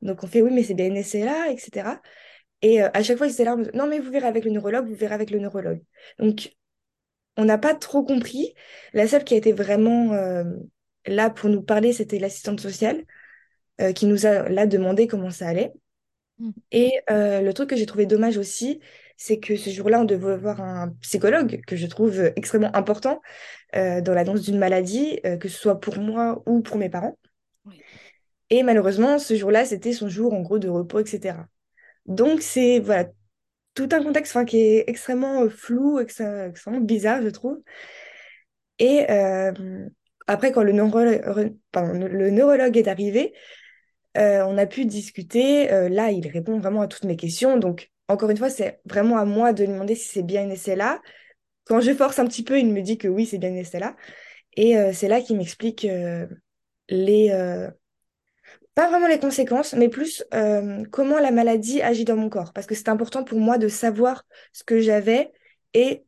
Donc 0.01 0.23
on 0.23 0.27
fait 0.27 0.41
oui, 0.41 0.51
mais 0.53 0.63
c'est 0.63 0.73
bien 0.73 0.93
SLA, 0.95 1.51
etc. 1.51 2.01
Et 2.61 2.83
euh, 2.83 2.89
à 2.93 3.03
chaque 3.03 3.17
fois, 3.17 3.27
ils 3.27 3.33
étaient 3.33 3.45
là, 3.45 3.55
non, 3.73 3.87
mais 3.87 3.99
vous 3.99 4.11
verrez 4.11 4.27
avec 4.27 4.45
le 4.45 4.51
neurologue, 4.51 4.87
vous 4.87 4.95
verrez 4.95 5.15
avec 5.15 5.31
le 5.31 5.39
neurologue. 5.39 5.81
Donc 6.19 6.53
on 7.37 7.45
n'a 7.45 7.57
pas 7.57 7.75
trop 7.75 8.03
compris. 8.03 8.53
La 8.93 9.07
seule 9.07 9.23
qui 9.23 9.33
a 9.33 9.37
été 9.37 9.53
vraiment 9.53 10.13
euh, 10.13 10.43
là 11.05 11.29
pour 11.29 11.49
nous 11.49 11.61
parler, 11.63 11.93
c'était 11.93 12.19
l'assistante 12.19 12.59
sociale 12.59 13.03
euh, 13.81 13.93
qui 13.93 14.05
nous 14.05 14.25
a 14.25 14.49
là 14.49 14.67
demandé 14.67 15.07
comment 15.07 15.31
ça 15.31 15.47
allait. 15.47 15.73
Hmm, 16.39 16.51
Et 16.71 16.93
le 17.09 17.51
truc 17.53 17.69
que 17.69 17.75
j'ai 17.75 17.85
trouvé 17.85 18.05
dommage 18.05 18.37
aussi, 18.37 18.81
c'est 19.17 19.39
que 19.39 19.55
ce 19.55 19.69
jour-là, 19.69 20.01
on 20.01 20.05
devait 20.05 20.35
voir 20.35 20.61
un 20.61 20.89
psychologue 21.01 21.61
que 21.67 21.75
je 21.75 21.85
trouve 21.85 22.31
extrêmement 22.35 22.75
important 22.75 23.21
euh, 23.75 24.01
dans 24.01 24.13
l'annonce 24.13 24.41
d'une 24.41 24.57
maladie, 24.57 25.19
euh, 25.27 25.37
que 25.37 25.47
ce 25.47 25.59
soit 25.59 25.79
pour 25.79 25.97
moi 25.97 26.41
ou 26.47 26.61
pour 26.61 26.77
mes 26.77 26.89
parents. 26.89 27.19
Et 28.51 28.63
malheureusement, 28.63 29.17
ce 29.17 29.35
jour-là, 29.35 29.65
c'était 29.65 29.93
son 29.93 30.09
jour 30.09 30.33
en 30.33 30.41
gros 30.41 30.59
de 30.59 30.67
repos, 30.67 30.99
etc. 30.99 31.47
Donc 32.05 32.41
c'est 32.41 32.79
voilà 32.79 33.09
tout 33.73 33.87
un 33.93 34.03
contexte 34.03 34.45
qui 34.45 34.57
est 34.57 34.83
extrêmement 34.87 35.43
euh, 35.43 35.49
flou, 35.49 35.99
extrêmement 35.99 36.81
bizarre, 36.81 37.21
je 37.21 37.29
trouve. 37.29 37.61
Et 38.77 39.09
euh, 39.09 39.53
après, 40.27 40.51
quand 40.51 40.63
le, 40.63 40.73
pardon, 41.71 41.93
le 41.93 42.29
neurologue 42.29 42.75
est 42.75 42.89
arrivé, 42.89 43.33
euh, 44.17 44.43
on 44.45 44.57
a 44.57 44.65
pu 44.65 44.85
discuter. 44.85 45.67
Là, 45.89 46.11
il 46.11 46.27
répond 46.27 46.59
vraiment 46.59 46.81
à 46.81 46.87
toutes 46.87 47.05
mes 47.05 47.15
questions. 47.15 47.57
Donc, 47.57 47.89
encore 48.09 48.29
une 48.31 48.37
fois, 48.37 48.49
c'est 48.49 48.81
vraiment 48.85 49.17
à 49.17 49.25
moi 49.25 49.53
de 49.53 49.63
lui 49.63 49.71
demander 49.71 49.95
si 49.95 50.09
c'est 50.09 50.23
bien 50.23 50.43
une 50.43 50.55
SLA. 50.57 51.01
Quand 51.65 51.79
je 51.79 51.93
force 51.93 52.19
un 52.19 52.25
petit 52.25 52.43
peu, 52.43 52.59
il 52.59 52.73
me 52.73 52.81
dit 52.81 52.97
que 52.97 53.07
oui, 53.07 53.25
c'est 53.25 53.37
bien 53.37 53.49
une 53.49 53.63
SLA. 53.63 53.95
Et 54.57 54.75
c'est 54.93 55.07
là 55.07 55.21
qu'il 55.21 55.37
m'explique 55.37 55.87
les, 56.89 57.29
pas 58.75 58.89
vraiment 58.89 59.07
les 59.07 59.19
conséquences, 59.19 59.73
mais 59.73 59.89
plus 59.89 60.23
euh, 60.33 60.83
comment 60.91 61.19
la 61.19 61.31
maladie 61.31 61.81
agit 61.81 62.05
dans 62.05 62.15
mon 62.17 62.29
corps. 62.29 62.53
Parce 62.53 62.67
que 62.67 62.75
c'est 62.75 62.89
important 62.89 63.23
pour 63.23 63.39
moi 63.39 63.57
de 63.57 63.67
savoir 63.67 64.25
ce 64.53 64.63
que 64.63 64.79
j'avais 64.81 65.31
et 65.73 66.05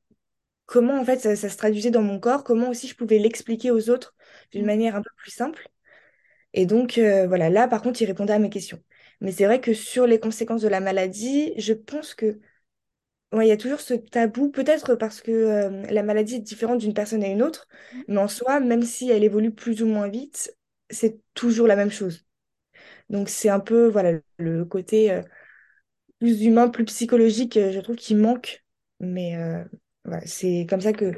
comment 0.68 1.00
en 1.00 1.06
fait 1.06 1.19
ça, 1.19 1.36
ça 1.36 1.50
se 1.50 1.57
traduisait 1.57 1.92
dans 1.92 2.01
mon 2.04 2.19
corps, 2.19 2.44
comment 2.44 2.69
aussi 2.69 2.88
je 2.88 2.95
pouvais 2.95 3.19
l'expliquer 3.19 3.71
aux 3.71 3.89
autres 3.89 4.15
d'une 4.51 4.63
Hmm. 4.63 4.68
manière 4.68 4.95
un 4.95 5.01
peu 5.01 5.10
plus 5.18 5.31
simple. 5.31 5.69
Et 6.54 6.65
donc 6.65 6.98
euh, 6.98 7.27
voilà, 7.27 7.50
là 7.50 7.68
par 7.68 7.81
contre, 7.81 8.01
il 8.01 8.06
répondait 8.06 8.33
à 8.33 8.39
mes 8.39 8.50
questions. 8.50 8.81
Mais 9.21 9.31
c'est 9.31 9.45
vrai 9.45 9.62
que 9.62 9.74
sur 9.74 10.07
les 10.07 10.19
conséquences 10.19 10.62
de 10.62 10.68
la 10.69 10.80
maladie, 10.81 11.54
je 11.57 11.74
pense 11.74 12.13
que 12.15 12.39
ouais, 13.33 13.45
il 13.48 13.50
y 13.50 13.51
a 13.51 13.57
toujours 13.57 13.80
ce 13.81 13.94
tabou, 13.95 14.50
peut-être 14.51 14.95
parce 14.95 15.21
que 15.21 15.31
euh, 15.31 15.83
la 15.92 16.04
maladie 16.04 16.36
est 16.36 16.39
différente 16.39 16.80
d'une 16.80 16.94
personne 16.94 17.24
à 17.24 17.27
une 17.27 17.42
autre, 17.44 17.68
mais 18.07 18.18
en 18.18 18.27
soi, 18.27 18.60
même 18.60 18.83
si 18.83 19.10
elle 19.10 19.24
évolue 19.24 19.51
plus 19.54 19.81
ou 19.81 19.88
moins 19.88 20.07
vite, 20.10 20.56
c'est 20.89 21.19
toujours 21.33 21.68
la 21.68 21.75
même 21.75 21.92
chose. 21.92 22.22
Donc 23.13 23.30
c'est 23.30 23.50
un 23.50 23.62
peu 23.62 23.88
voilà 23.89 24.19
le 24.39 24.65
côté 24.65 25.12
euh, 25.13 25.24
plus 26.19 26.44
humain, 26.44 26.69
plus 26.69 26.86
psychologique, 26.86 27.57
euh, 27.57 27.71
je 27.71 27.80
trouve 27.80 27.95
qui 27.95 28.15
manque. 28.15 28.63
Mais 29.00 29.36
euh, 29.38 29.63
voilà, 30.06 30.25
c'est 30.25 30.65
comme 30.69 30.81
ça 30.81 30.94
que 30.94 31.12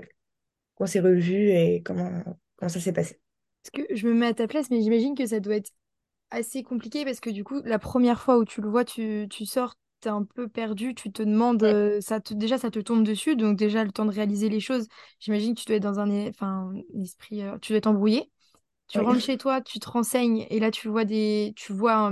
qu'on 0.76 0.88
s'est 0.88 1.02
revus 1.02 1.52
et 1.52 1.84
comment, 1.84 2.24
comment 2.58 2.70
ça 2.70 2.80
s'est 2.82 2.94
passé. 2.94 3.22
Parce 3.64 3.88
que 3.88 3.96
je 3.96 4.08
me 4.08 4.14
mets 4.14 4.28
à 4.28 4.34
ta 4.34 4.48
place, 4.48 4.70
mais 4.70 4.82
j'imagine 4.82 5.16
que 5.16 5.26
ça 5.26 5.40
doit 5.40 5.56
être 5.56 5.72
assez 6.32 6.64
compliqué 6.64 7.06
parce 7.06 7.22
que 7.22 7.30
du 7.32 7.44
coup, 7.44 7.62
la 7.66 7.80
première 7.80 8.22
fois 8.22 8.38
où 8.40 8.46
tu 8.46 8.62
le 8.62 8.70
vois, 8.70 8.86
tu, 8.86 9.28
tu 9.30 9.46
sors, 9.46 9.76
t'es 10.02 10.10
un 10.10 10.24
peu 10.24 10.48
perdu, 10.50 10.96
tu 10.96 11.12
te 11.12 11.24
demandes, 11.24 11.66
Ouais, 11.68 11.76
ça 12.02 12.20
te, 12.22 12.34
déjà 12.34 12.58
ça 12.60 12.72
te 12.72 12.80
tombe 12.80 13.06
dessus, 13.06 13.36
donc 13.38 13.58
déjà 13.58 13.84
le 13.86 13.92
temps 13.92 14.06
de 14.06 14.12
réaliser 14.14 14.50
les 14.50 14.60
choses, 14.62 14.88
j'imagine 15.20 15.56
que 15.56 15.62
tu 15.62 15.68
dois 15.68 15.78
être 15.78 15.84
dans 15.84 16.00
un, 16.00 16.30
enfin, 16.30 16.74
esprit, 17.04 17.42
tu 17.62 17.74
dois 17.74 17.78
être 17.80 17.88
embrouillé. 17.88 18.32
Tu 18.88 19.00
rentres 19.02 19.22
chez 19.22 19.38
toi, 19.38 19.62
tu 19.62 19.80
te 19.80 19.90
renseignes 19.90 20.46
et 20.50 20.60
là 20.60 20.70
tu 20.72 20.88
vois 20.90 21.06
des, 21.06 21.54
tu 21.58 21.74
vois 21.74 22.12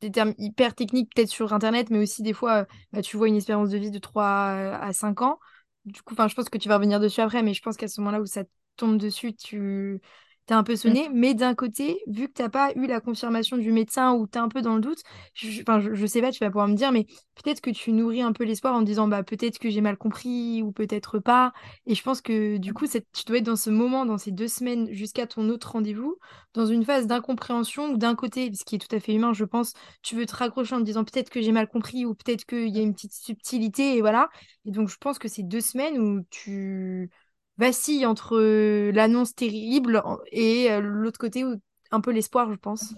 des 0.00 0.10
termes 0.12 0.34
hyper 0.38 0.74
techniques 0.74 1.12
peut-être 1.14 1.28
sur 1.28 1.52
Internet, 1.52 1.90
mais 1.90 1.98
aussi 1.98 2.22
des 2.22 2.32
fois, 2.32 2.66
bah, 2.92 3.02
tu 3.02 3.16
vois 3.16 3.28
une 3.28 3.36
espérance 3.36 3.70
de 3.70 3.78
vie 3.78 3.90
de 3.90 3.98
3 3.98 4.24
à 4.26 4.92
5 4.92 5.22
ans. 5.22 5.38
Du 5.84 6.02
coup, 6.02 6.14
je 6.16 6.34
pense 6.34 6.48
que 6.48 6.58
tu 6.58 6.68
vas 6.68 6.76
revenir 6.76 7.00
dessus 7.00 7.20
après, 7.20 7.42
mais 7.42 7.54
je 7.54 7.62
pense 7.62 7.76
qu'à 7.76 7.88
ce 7.88 8.00
moment-là 8.00 8.20
où 8.20 8.26
ça 8.26 8.44
tombe 8.76 8.98
dessus, 8.98 9.34
tu 9.34 10.00
t'es 10.46 10.54
un 10.54 10.62
peu 10.62 10.76
Mm. 10.84 10.96
sonné. 10.96 11.08
Mais 11.12 11.34
d'un 11.34 11.54
côté, 11.54 12.00
vu 12.06 12.28
que 12.28 12.32
t'as 12.34 12.48
pas 12.48 12.72
eu 12.76 12.86
la 12.86 13.00
confirmation 13.00 13.56
du 13.56 13.72
médecin 13.72 14.14
ou 14.14 14.26
t'es 14.26 14.38
un 14.38 14.48
peu 14.48 14.62
dans 14.62 14.74
le 14.76 14.80
doute, 14.80 15.00
je, 15.34 15.60
enfin, 15.62 15.80
je, 15.80 15.94
je 15.94 16.06
sais 16.06 16.20
pas, 16.20 16.30
tu 16.32 16.40
vas 16.40 16.50
pouvoir 16.50 16.68
me 16.68 16.74
dire, 16.74 16.92
mais 16.92 17.06
peut-être 17.34 17.60
que 17.60 17.70
tu 17.70 17.92
nourris 17.92 18.22
un 18.22 18.32
peu 18.32 18.44
l'espoir 18.44 18.74
en 18.74 18.82
disant, 18.82 19.08
bah 19.08 19.22
peut-être 19.22 19.58
que 19.58 19.70
j'ai 19.70 19.80
mal 19.80 19.96
compris 19.96 20.62
ou 20.62 20.72
peut-être 20.72 21.18
pas. 21.18 21.52
Et 21.86 21.94
je 21.94 22.02
pense 22.02 22.20
que 22.20 22.56
du 22.58 22.72
coup, 22.74 22.86
tu 22.86 23.24
dois 23.26 23.38
être 23.38 23.44
dans 23.44 23.56
ce 23.56 23.70
moment, 23.70 24.06
dans 24.06 24.18
ces 24.18 24.30
deux 24.32 24.48
semaines 24.48 24.92
jusqu'à 24.92 25.26
ton 25.26 25.48
autre 25.48 25.72
rendez-vous, 25.72 26.16
dans 26.54 26.66
une 26.66 26.84
phase 26.84 27.06
d'incompréhension 27.06 27.90
où 27.92 27.96
d'un 27.98 28.14
côté, 28.14 28.50
ce 28.54 28.64
qui 28.64 28.76
est 28.76 28.78
tout 28.78 28.94
à 28.94 29.00
fait 29.00 29.14
humain, 29.14 29.32
je 29.32 29.44
pense, 29.44 29.72
tu 30.02 30.14
veux 30.16 30.26
te 30.26 30.34
raccrocher 30.34 30.74
en 30.74 30.78
te 30.80 30.84
disant 30.84 31.04
peut-être 31.04 31.30
que 31.30 31.40
j'ai 31.42 31.52
mal 31.52 31.68
compris 31.68 32.04
ou 32.06 32.14
peut-être 32.14 32.44
qu'il 32.44 32.74
y 32.74 32.78
a 32.78 32.82
une 32.82 32.94
petite 32.94 33.12
subtilité 33.14 33.96
et 33.96 34.00
voilà. 34.00 34.28
Et 34.64 34.70
donc, 34.70 34.88
je 34.88 34.96
pense 34.96 35.18
que 35.18 35.28
c'est 35.28 35.42
deux 35.42 35.60
semaines 35.60 35.98
où 35.98 36.22
tu 36.30 37.10
vacilles 37.58 38.06
entre 38.06 38.36
euh, 38.36 38.92
l'annonce 38.92 39.34
terrible 39.34 40.02
et 40.32 40.70
euh, 40.70 40.80
l'autre 40.80 41.18
côté 41.18 41.44
où 41.44 41.60
un 41.90 42.00
peu 42.00 42.12
l'espoir, 42.12 42.50
je 42.52 42.56
pense. 42.58 42.96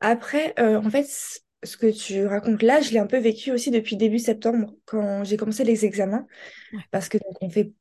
Après, 0.00 0.54
euh, 0.58 0.78
en 0.78 0.90
fait, 0.90 1.06
ce 1.62 1.76
que 1.76 1.86
tu 1.90 2.26
racontes 2.26 2.62
là, 2.62 2.80
je 2.80 2.90
l'ai 2.92 2.98
un 2.98 3.06
peu 3.06 3.18
vécu 3.18 3.50
aussi 3.52 3.70
depuis 3.70 3.96
début 3.96 4.18
septembre, 4.18 4.74
quand 4.84 5.24
j'ai 5.24 5.36
commencé 5.36 5.64
les 5.64 5.84
examens, 5.84 6.26
Ouais. 6.72 6.82
parce 6.90 7.08
que 7.08 7.18
donc, 7.18 7.36
on 7.42 7.50
fait 7.50 7.72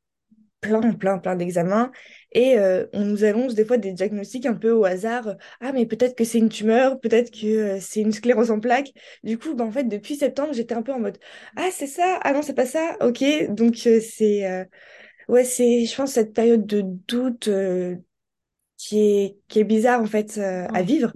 plein, 0.62 0.93
plein, 0.93 1.19
plein 1.19 1.36
d'examens. 1.38 1.91
Et 2.34 2.57
euh, 2.60 2.88
on 2.93 3.05
nous 3.05 3.24
annonce 3.25 3.55
des 3.55 3.65
fois 3.65 3.77
des 3.77 3.93
diagnostics 3.93 4.45
un 4.48 4.55
peu 4.55 4.72
au 4.72 4.86
hasard. 4.86 5.36
Ah, 5.62 5.72
mais 5.74 5.86
peut-être 5.88 6.15
que 6.17 6.24
c'est 6.25 6.39
une 6.39 6.50
tumeur, 6.50 7.00
peut-être 7.01 7.31
que 7.31 7.48
euh, 7.77 7.79
c'est 7.81 8.01
une 8.01 8.13
sclérose 8.13 8.51
en 8.51 8.60
plaques. 8.60 8.93
Du 9.24 9.38
coup, 9.39 9.55
bah, 9.55 9.65
en 9.65 9.72
fait, 9.72 9.86
depuis 9.86 10.15
septembre, 10.17 10.53
j'étais 10.53 10.75
un 10.75 10.84
peu 10.84 10.93
en 10.93 11.00
mode 11.00 11.19
Ah, 11.57 11.69
c'est 11.72 11.88
ça? 11.88 12.19
Ah 12.24 12.34
non, 12.34 12.41
c'est 12.43 12.55
pas 12.55 12.65
ça? 12.67 12.98
Ok. 13.01 13.24
Donc, 13.51 13.75
euh, 13.88 14.01
c'est 14.01 14.67
ouais, 15.27 15.44
c'est, 15.44 15.86
je 15.86 15.96
pense, 15.96 16.12
cette 16.13 16.34
période 16.34 16.65
de 16.65 16.82
doute 16.82 17.48
euh, 17.48 17.96
qui 18.77 19.00
est, 19.00 19.39
qui 19.48 19.60
est 19.60 19.63
bizarre, 19.63 20.01
en 20.01 20.05
fait, 20.08 20.38
euh, 20.38 20.67
à 20.74 20.84
vivre. 20.84 21.13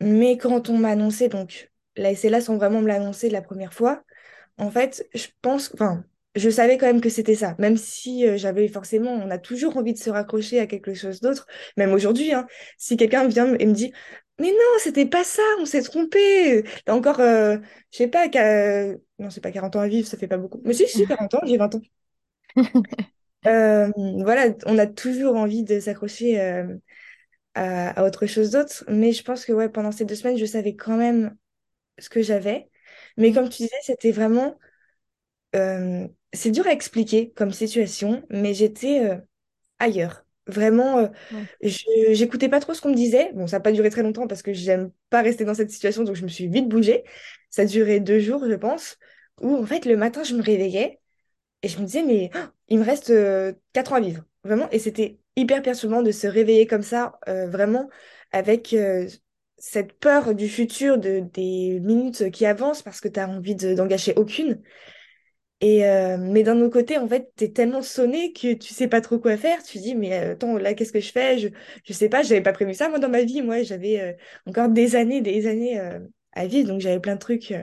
Mais 0.00 0.38
quand 0.38 0.68
on 0.70 0.78
m'a 0.78 0.90
annoncé, 0.90 1.28
donc, 1.28 1.70
la 1.96 2.10
SLA 2.12 2.40
sans 2.40 2.56
vraiment 2.56 2.82
me 2.82 2.88
l'annoncer 2.88 3.30
la 3.30 3.42
première 3.42 3.74
fois, 3.74 4.02
en 4.58 4.70
fait, 4.70 5.08
je 5.14 5.28
pense, 5.42 5.72
enfin, 5.74 6.04
je 6.36 6.50
savais 6.50 6.78
quand 6.78 6.86
même 6.86 7.00
que 7.00 7.08
c'était 7.10 7.34
ça, 7.36 7.56
même 7.58 7.76
si 7.76 8.26
euh, 8.26 8.36
j'avais 8.38 8.68
forcément, 8.68 9.12
on 9.12 9.30
a 9.30 9.38
toujours 9.38 9.76
envie 9.76 9.92
de 9.94 9.98
se 9.98 10.10
raccrocher 10.10 10.60
à 10.60 10.66
quelque 10.66 10.94
chose 10.94 11.20
d'autre, 11.20 11.46
même 11.76 11.92
aujourd'hui, 11.92 12.32
hein, 12.32 12.46
si 12.78 12.96
quelqu'un 12.96 13.28
vient 13.28 13.54
et 13.58 13.66
me 13.66 13.72
dit, 13.74 13.92
mais 14.40 14.50
non, 14.50 14.78
c'était 14.80 15.06
pas 15.06 15.24
ça, 15.24 15.42
on 15.60 15.66
s'est 15.66 15.82
trompé, 15.82 16.64
t'as 16.86 16.94
encore, 16.94 17.20
euh, 17.20 17.58
je 17.92 17.98
sais 17.98 18.08
pas, 18.08 18.28
non, 19.18 19.30
c'est 19.30 19.40
pas 19.40 19.52
40 19.52 19.76
ans 19.76 19.80
à 19.80 19.88
vivre, 19.88 20.06
ça 20.08 20.16
fait 20.18 20.28
pas 20.28 20.38
beaucoup, 20.38 20.60
mais 20.64 20.74
si, 20.74 20.88
si, 20.88 21.06
40 21.06 21.34
ans, 21.34 21.40
j'ai 21.46 21.56
20 21.56 21.74
ans. 21.74 21.82
Euh, 23.46 23.90
voilà, 24.22 24.54
on 24.66 24.78
a 24.78 24.86
toujours 24.86 25.36
envie 25.36 25.64
de 25.64 25.80
s'accrocher 25.80 26.40
euh, 26.40 26.76
à, 27.54 27.90
à 28.00 28.04
autre 28.06 28.26
chose 28.26 28.50
d'autre, 28.52 28.84
mais 28.88 29.12
je 29.12 29.24
pense 29.24 29.44
que 29.46 29.52
ouais, 29.52 29.68
pendant 29.70 29.92
ces 29.92 30.04
deux 30.06 30.14
semaines, 30.16 30.38
je 30.38 30.46
savais 30.46 30.76
quand 30.76 30.96
même 30.96 31.36
ce 31.98 32.10
que 32.10 32.22
j'avais, 32.22 32.70
mais 33.18 33.32
Mm. 33.32 33.34
comme 33.34 33.48
tu 33.50 33.58
disais, 33.64 33.76
c'était 33.84 34.12
vraiment 34.12 34.58
euh, 35.56 36.08
c'est 36.32 36.50
dur 36.50 36.66
à 36.66 36.72
expliquer 36.72 37.30
comme 37.32 37.52
situation, 37.52 38.24
mais 38.30 38.54
j'étais 38.54 39.18
ailleurs. 39.78 40.24
Vraiment, 40.48 41.10
Ouais. 41.30 41.46
j'écoutais 41.62 42.48
pas 42.48 42.60
trop 42.60 42.74
ce 42.74 42.80
qu'on 42.82 42.90
me 42.90 42.94
disait. 42.96 43.32
Bon, 43.34 43.46
ça 43.46 43.58
n'a 43.58 43.60
pas 43.62 43.72
duré 43.72 43.90
très 43.90 44.02
longtemps 44.02 44.26
parce 44.28 44.42
que 44.42 44.52
j'aime 44.52 44.92
pas 45.10 45.22
rester 45.22 45.44
dans 45.44 45.54
cette 45.54 45.70
situation, 45.70 46.04
donc 46.04 46.16
je 46.16 46.22
me 46.24 46.28
suis 46.28 46.48
vite 46.48 46.68
bougée. 46.68 47.04
Ça 47.50 47.62
a 47.62 47.64
duré 47.66 48.00
deux 48.00 48.20
jours, 48.20 48.44
je 48.48 48.54
pense, 48.56 48.98
où 49.42 49.56
en 49.56 49.66
fait 49.66 49.86
le 49.86 49.96
matin 49.96 50.24
je 50.24 50.34
me 50.34 50.42
réveillais 50.42 51.00
et 51.62 51.68
je 51.68 51.78
me 51.80 51.86
disais, 51.86 52.02
mais 52.04 52.30
oh, 52.34 52.38
il 52.72 52.80
me 52.80 52.84
reste 52.84 53.10
euh, 53.10 53.54
quatre 53.74 53.92
ans 53.94 53.96
à 53.96 54.00
vivre, 54.00 54.24
vraiment. 54.44 54.70
Et 54.72 54.80
c'était 54.80 55.20
hyper 55.36 55.62
perturbant 55.62 56.02
de 56.02 56.12
se 56.12 56.26
réveiller 56.26 56.66
comme 56.66 56.82
ça, 56.82 57.20
euh, 57.28 57.48
vraiment, 57.48 57.90
avec 58.32 58.74
euh, 58.74 59.08
cette 59.58 59.94
peur 60.00 60.34
du 60.34 60.48
futur, 60.48 60.98
de, 60.98 61.20
des 61.20 61.80
minutes 61.80 62.30
qui 62.32 62.46
avancent 62.46 62.82
parce 62.82 63.00
que 63.00 63.08
tu 63.08 63.20
as 63.20 63.28
envie 63.28 63.56
de- 63.56 63.74
d'en 63.74 63.86
gâcher 63.86 64.14
aucune. 64.16 64.62
Et 65.60 65.86
euh, 65.86 66.16
mais 66.18 66.42
d'un 66.42 66.60
autre 66.60 66.72
côté, 66.72 66.98
en 66.98 67.06
fait, 67.08 67.32
t'es 67.36 67.50
tellement 67.52 67.82
sonné 67.82 68.32
que 68.32 68.52
tu 68.54 68.74
sais 68.74 68.88
pas 68.88 69.00
trop 69.00 69.18
quoi 69.20 69.36
faire. 69.36 69.62
Tu 69.62 69.78
dis, 69.78 69.94
mais 69.94 70.12
attends, 70.14 70.58
là, 70.58 70.74
qu'est-ce 70.74 70.92
que 70.92 70.98
je 71.00 71.12
fais? 71.12 71.38
Je, 71.38 71.48
je 71.84 71.92
sais 71.92 72.08
pas, 72.08 72.22
j'avais 72.22 72.40
pas 72.42 72.52
prévu 72.52 72.74
ça, 72.74 72.88
moi, 72.88 72.98
dans 72.98 73.08
ma 73.08 73.22
vie. 73.22 73.42
Moi, 73.42 73.62
j'avais 73.62 74.16
encore 74.46 74.68
des 74.68 74.96
années, 74.96 75.20
des 75.22 75.46
années 75.46 75.78
à 76.32 76.46
vivre, 76.46 76.68
donc 76.68 76.80
j'avais 76.80 76.98
plein 77.00 77.14
de 77.14 77.20
trucs. 77.20 77.54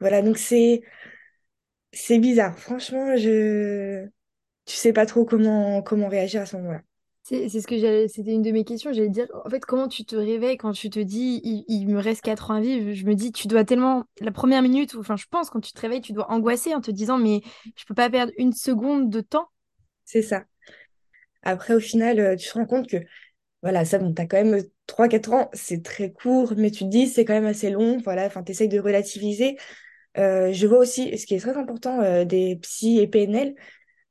Voilà, 0.00 0.22
donc 0.22 0.38
c'est 0.38 0.82
c'est 1.92 2.18
bizarre. 2.18 2.58
Franchement, 2.58 3.16
je 3.16 4.08
tu 4.66 4.76
sais 4.76 4.92
pas 4.92 5.06
trop 5.06 5.24
comment 5.24 5.82
comment 5.82 6.08
réagir 6.08 6.42
à 6.42 6.46
ce 6.46 6.56
moment-là. 6.56 6.82
C'est 7.22 7.48
ce 7.48 7.66
que 7.66 7.78
j'allais, 7.78 8.06
c'était 8.06 8.32
une 8.32 8.42
de 8.42 8.50
mes 8.50 8.64
questions. 8.64 8.92
J'allais 8.92 9.08
dire, 9.08 9.26
en 9.46 9.48
fait, 9.48 9.64
comment 9.64 9.88
tu 9.88 10.04
te 10.04 10.14
réveilles 10.14 10.58
quand 10.58 10.72
tu 10.72 10.90
te 10.90 11.00
dis, 11.00 11.40
il, 11.42 11.64
il 11.68 11.86
me 11.88 11.98
reste 11.98 12.20
4 12.20 12.50
ans 12.50 12.56
à 12.56 12.60
vivre? 12.60 12.92
Je 12.92 13.06
me 13.06 13.14
dis, 13.14 13.32
tu 13.32 13.48
dois 13.48 13.64
tellement, 13.64 14.04
la 14.20 14.30
première 14.30 14.60
minute, 14.60 14.94
enfin, 14.94 15.16
je 15.16 15.24
pense, 15.30 15.48
quand 15.48 15.60
tu 15.60 15.72
te 15.72 15.80
réveilles, 15.80 16.02
tu 16.02 16.12
dois 16.12 16.30
angoisser 16.30 16.74
en 16.74 16.82
te 16.82 16.90
disant, 16.90 17.16
mais 17.16 17.40
je 17.76 17.84
peux 17.86 17.94
pas 17.94 18.10
perdre 18.10 18.32
une 18.36 18.52
seconde 18.52 19.08
de 19.08 19.22
temps. 19.22 19.48
C'est 20.04 20.20
ça. 20.20 20.44
Après, 21.42 21.74
au 21.74 21.80
final, 21.80 22.20
euh, 22.20 22.36
tu 22.36 22.48
te 22.48 22.54
rends 22.54 22.66
compte 22.66 22.88
que 22.88 22.96
voilà, 23.62 23.84
ça, 23.84 23.98
bon, 23.98 24.14
t'as 24.14 24.26
quand 24.26 24.42
même 24.44 24.62
trois 24.86 25.08
quatre 25.08 25.32
ans, 25.32 25.50
c'est 25.54 25.82
très 25.84 26.12
court, 26.12 26.54
mais 26.56 26.70
tu 26.70 26.84
te 26.84 26.90
dis, 26.90 27.08
c'est 27.08 27.24
quand 27.26 27.34
même 27.34 27.46
assez 27.46 27.70
long. 27.70 27.98
Voilà, 28.04 28.26
enfin, 28.26 28.42
t'essayes 28.44 28.68
de 28.68 28.80
relativiser. 28.80 29.56
Euh, 30.18 30.52
je 30.52 30.66
vois 30.66 30.78
aussi, 30.78 31.16
ce 31.18 31.26
qui 31.26 31.34
est 31.34 31.40
très 31.40 31.56
important, 31.56 32.00
euh, 32.02 32.24
des 32.24 32.56
psy 32.62 32.98
et 33.00 33.08
PNL 33.08 33.54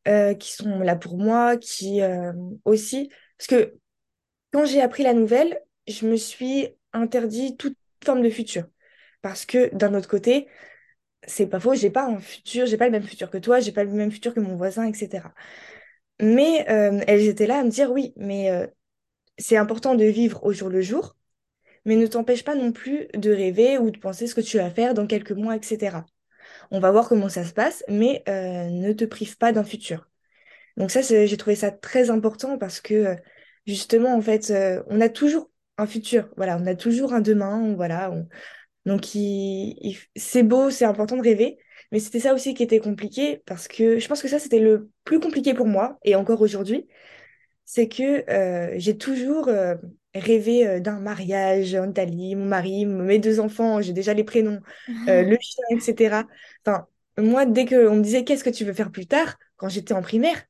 euh, 0.07 0.33
qui 0.33 0.53
sont 0.53 0.79
là 0.79 0.95
pour 0.95 1.17
moi, 1.17 1.57
qui 1.57 2.01
euh, 2.01 2.33
aussi... 2.65 3.10
Parce 3.38 3.48
que 3.48 3.75
quand 4.51 4.65
j'ai 4.65 4.81
appris 4.81 5.03
la 5.03 5.13
nouvelle, 5.13 5.60
je 5.88 6.07
me 6.07 6.15
suis 6.17 6.69
interdit 6.93 7.57
toute 7.57 7.77
forme 8.05 8.22
de 8.22 8.29
futur. 8.29 8.65
Parce 9.22 9.45
que 9.45 9.74
d'un 9.75 9.93
autre 9.95 10.10
côté, 10.10 10.48
c'est 11.27 11.48
pas 11.48 11.60
faux, 11.60 11.75
j'ai 11.75 11.89
pas 11.89 12.05
un 12.07 12.19
futur, 12.19 12.65
j'ai 12.65 12.77
pas 12.77 12.86
le 12.86 12.91
même 12.91 13.03
futur 13.03 13.29
que 13.29 13.38
toi, 13.38 13.60
j'ai 13.60 13.72
pas 13.72 13.83
le 13.83 13.91
même 13.91 14.12
futur 14.12 14.33
que 14.33 14.39
mon 14.39 14.55
voisin, 14.55 14.86
etc. 14.86 15.33
Mais 16.22 16.69
euh, 16.69 17.01
elles 17.07 17.27
étaient 17.27 17.48
là 17.48 17.60
à 17.60 17.63
me 17.63 17.69
dire 17.69 17.91
oui, 17.91 18.13
mais 18.17 18.51
euh, 18.51 18.67
c'est 19.38 19.57
important 19.57 19.95
de 19.95 20.05
vivre 20.05 20.43
au 20.45 20.53
jour 20.53 20.69
le 20.69 20.81
jour, 20.81 21.15
mais 21.86 21.95
ne 21.95 22.07
t'empêche 22.07 22.43
pas 22.43 22.55
non 22.55 22.72
plus 22.72 23.07
de 23.15 23.31
rêver 23.31 23.77
ou 23.77 23.91
de 23.91 24.00
penser 24.00 24.27
ce 24.27 24.36
que 24.36 24.41
tu 24.41 24.57
vas 24.57 24.72
faire 24.72 24.93
dans 24.93 25.07
quelques 25.07 25.31
mois, 25.31 25.55
etc. 25.57 26.05
On 26.72 26.79
va 26.79 26.91
voir 26.91 27.08
comment 27.10 27.29
ça 27.29 27.43
se 27.46 27.53
passe, 27.53 27.84
mais 27.89 28.24
euh, 28.27 28.70
ne 28.70 28.93
te 28.93 29.05
prive 29.05 29.38
pas 29.38 29.51
d'un 29.51 29.63
futur. 29.63 30.10
Donc 30.77 30.91
ça, 30.91 31.01
j'ai 31.01 31.38
trouvé 31.38 31.55
ça 31.55 31.72
très 31.72 32.10
important 32.10 32.58
parce 32.58 32.82
que 32.82 32.93
euh, 32.96 33.15
justement, 33.67 34.15
en 34.15 34.22
fait, 34.22 34.51
euh, 34.51 34.84
on 34.88 35.01
a 35.01 35.10
toujours 35.10 35.51
un 35.77 35.88
futur. 35.88 36.29
Voilà, 36.38 36.58
on 36.60 36.65
a 36.67 36.75
toujours 36.75 37.13
un 37.13 37.22
demain. 37.22 37.74
Voilà, 37.75 38.12
on- 38.12 38.27
donc 38.86 39.05
c'est 40.15 40.43
beau, 40.43 40.70
c'est 40.70 40.86
important 40.86 41.17
de 41.17 41.24
rêver. 41.24 41.58
Mais 41.91 42.00
c'était 42.00 42.20
ça 42.20 42.34
aussi 42.34 42.53
qui 42.53 42.63
était 42.63 42.79
compliqué 42.79 43.41
parce 43.46 43.67
que 43.67 44.00
je 44.00 44.08
pense 44.08 44.22
que 44.22 44.27
ça, 44.27 44.39
c'était 44.39 44.60
le 44.60 44.89
plus 45.03 45.20
compliqué 45.20 45.53
pour 45.53 45.67
moi 45.67 46.00
et 46.03 46.15
encore 46.15 46.41
aujourd'hui, 46.41 46.88
c'est 47.65 47.88
que 47.89 48.25
j'ai 48.77 48.98
toujours 48.98 49.50
rêvé 50.15 50.67
euh, 50.67 50.79
d'un 50.79 51.00
mariage, 51.00 51.75
Nathalie, 51.75 52.36
mon 52.36 52.46
mari, 52.46 52.86
mes 52.86 53.20
deux 53.20 53.39
enfants, 53.39 53.82
j'ai 53.82 53.93
déjà 53.93 54.13
les 54.13 54.24
prénoms, 54.24 54.62
euh, 55.08 55.24
le 55.24 55.38
chien, 55.39 55.63
etc. 55.72 56.24
Enfin, 56.65 56.88
moi, 57.17 57.46
dès 57.46 57.65
qu'on 57.65 57.96
me 57.96 58.01
disait 58.01 58.24
qu'est-ce 58.24 58.43
que 58.43 58.50
tu 58.50 58.65
veux 58.65 58.74
faire 58.74 58.91
plus 58.91 59.08
tard, 59.08 59.38
quand 59.58 59.70
j'étais 59.70 59.93
en 59.93 60.01
primaire, 60.01 60.43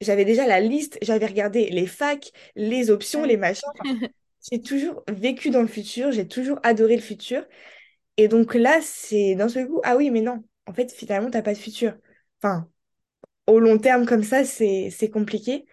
j'avais 0.00 0.24
déjà 0.24 0.46
la 0.46 0.60
liste, 0.60 0.98
j'avais 1.02 1.26
regardé 1.26 1.70
les 1.70 1.86
facs, 1.86 2.32
les 2.54 2.90
options, 2.90 3.24
les 3.24 3.36
machins. 3.36 3.68
Enfin, 3.80 4.08
j'ai 4.50 4.60
toujours 4.60 5.02
vécu 5.08 5.50
dans 5.50 5.62
le 5.62 5.68
futur, 5.68 6.12
j'ai 6.12 6.28
toujours 6.28 6.58
adoré 6.62 6.96
le 6.96 7.02
futur. 7.02 7.44
Et 8.16 8.28
donc 8.28 8.54
là, 8.54 8.80
c'est 8.82 9.34
d'un 9.34 9.48
seul 9.48 9.68
coup, 9.68 9.80
ah 9.84 9.96
oui, 9.96 10.10
mais 10.10 10.20
non, 10.20 10.42
en 10.66 10.72
fait, 10.72 10.92
finalement, 10.92 11.30
t'as 11.30 11.42
pas 11.42 11.52
de 11.54 11.58
futur. 11.58 11.96
Enfin, 12.42 12.68
au 13.46 13.60
long 13.60 13.78
terme, 13.78 14.06
comme 14.06 14.24
ça, 14.24 14.44
c'est 14.44 14.90
c'est 14.90 15.10
compliqué. 15.10 15.66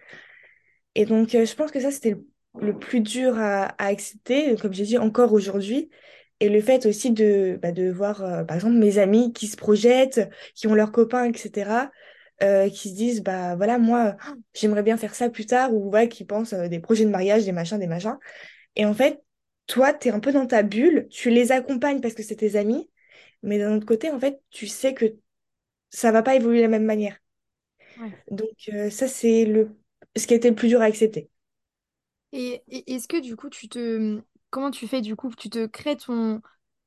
Et 0.94 1.06
donc, 1.06 1.34
euh, 1.34 1.44
je 1.44 1.54
pense 1.54 1.70
que 1.70 1.80
ça, 1.80 1.90
c'était 1.90 2.10
le, 2.10 2.26
le 2.60 2.78
plus 2.78 3.00
dur 3.00 3.38
à, 3.38 3.64
à 3.66 3.86
accepter, 3.86 4.56
comme 4.56 4.72
j'ai 4.72 4.84
dit, 4.84 4.98
encore 4.98 5.32
aujourd'hui. 5.32 5.90
Et 6.40 6.48
le 6.48 6.60
fait 6.60 6.86
aussi 6.86 7.10
de, 7.12 7.58
bah, 7.62 7.72
de 7.72 7.90
voir, 7.90 8.22
euh, 8.22 8.44
par 8.44 8.56
exemple, 8.56 8.74
mes 8.76 8.98
amis 8.98 9.32
qui 9.32 9.46
se 9.46 9.56
projettent, 9.56 10.28
qui 10.54 10.66
ont 10.66 10.74
leurs 10.74 10.92
copains, 10.92 11.24
etc., 11.30 11.90
euh, 12.42 12.68
qui 12.68 12.90
se 12.90 12.94
disent, 12.94 13.22
bah 13.22 13.54
voilà, 13.56 13.78
moi, 13.78 14.16
j'aimerais 14.54 14.82
bien 14.82 14.96
faire 14.96 15.14
ça 15.14 15.30
plus 15.30 15.46
tard, 15.46 15.72
ou 15.74 15.90
ouais, 15.90 16.08
qui 16.08 16.24
pensent 16.24 16.52
euh, 16.52 16.68
des 16.68 16.80
projets 16.80 17.04
de 17.04 17.10
mariage, 17.10 17.44
des 17.44 17.52
machins, 17.52 17.78
des 17.78 17.86
machins. 17.86 18.18
Et 18.76 18.86
en 18.86 18.94
fait, 18.94 19.22
toi, 19.66 19.92
tu 19.94 20.08
es 20.08 20.10
un 20.12 20.20
peu 20.20 20.32
dans 20.32 20.46
ta 20.46 20.62
bulle, 20.62 21.08
tu 21.10 21.30
les 21.30 21.52
accompagnes 21.52 22.00
parce 22.00 22.14
que 22.14 22.22
c'est 22.22 22.36
tes 22.36 22.56
amis, 22.56 22.90
mais 23.42 23.58
d'un 23.58 23.76
autre 23.76 23.86
côté, 23.86 24.10
en 24.10 24.20
fait, 24.20 24.40
tu 24.50 24.66
sais 24.68 24.94
que 24.94 25.06
ça 25.90 26.12
va 26.12 26.22
pas 26.22 26.34
évoluer 26.36 26.58
de 26.58 26.62
la 26.64 26.68
même 26.68 26.84
manière. 26.84 27.18
Ouais. 27.96 28.12
Donc, 28.30 28.50
euh, 28.72 28.90
ça, 28.90 29.08
c'est 29.08 29.44
le... 29.44 29.76
ce 30.16 30.26
qui 30.26 30.34
a 30.34 30.36
été 30.36 30.48
le 30.50 30.54
plus 30.56 30.68
dur 30.68 30.80
à 30.82 30.84
accepter. 30.84 31.30
Et, 32.34 32.62
et 32.68 32.94
est-ce 32.94 33.08
que 33.08 33.20
du 33.20 33.36
coup, 33.36 33.48
tu 33.48 33.68
te... 33.68 34.20
Comment 34.50 34.70
tu 34.70 34.86
fais 34.88 35.00
du 35.00 35.16
coup? 35.16 35.30
Tu 35.36 35.48
te 35.50 35.66
crées 35.66 35.96
ton... 35.96 36.42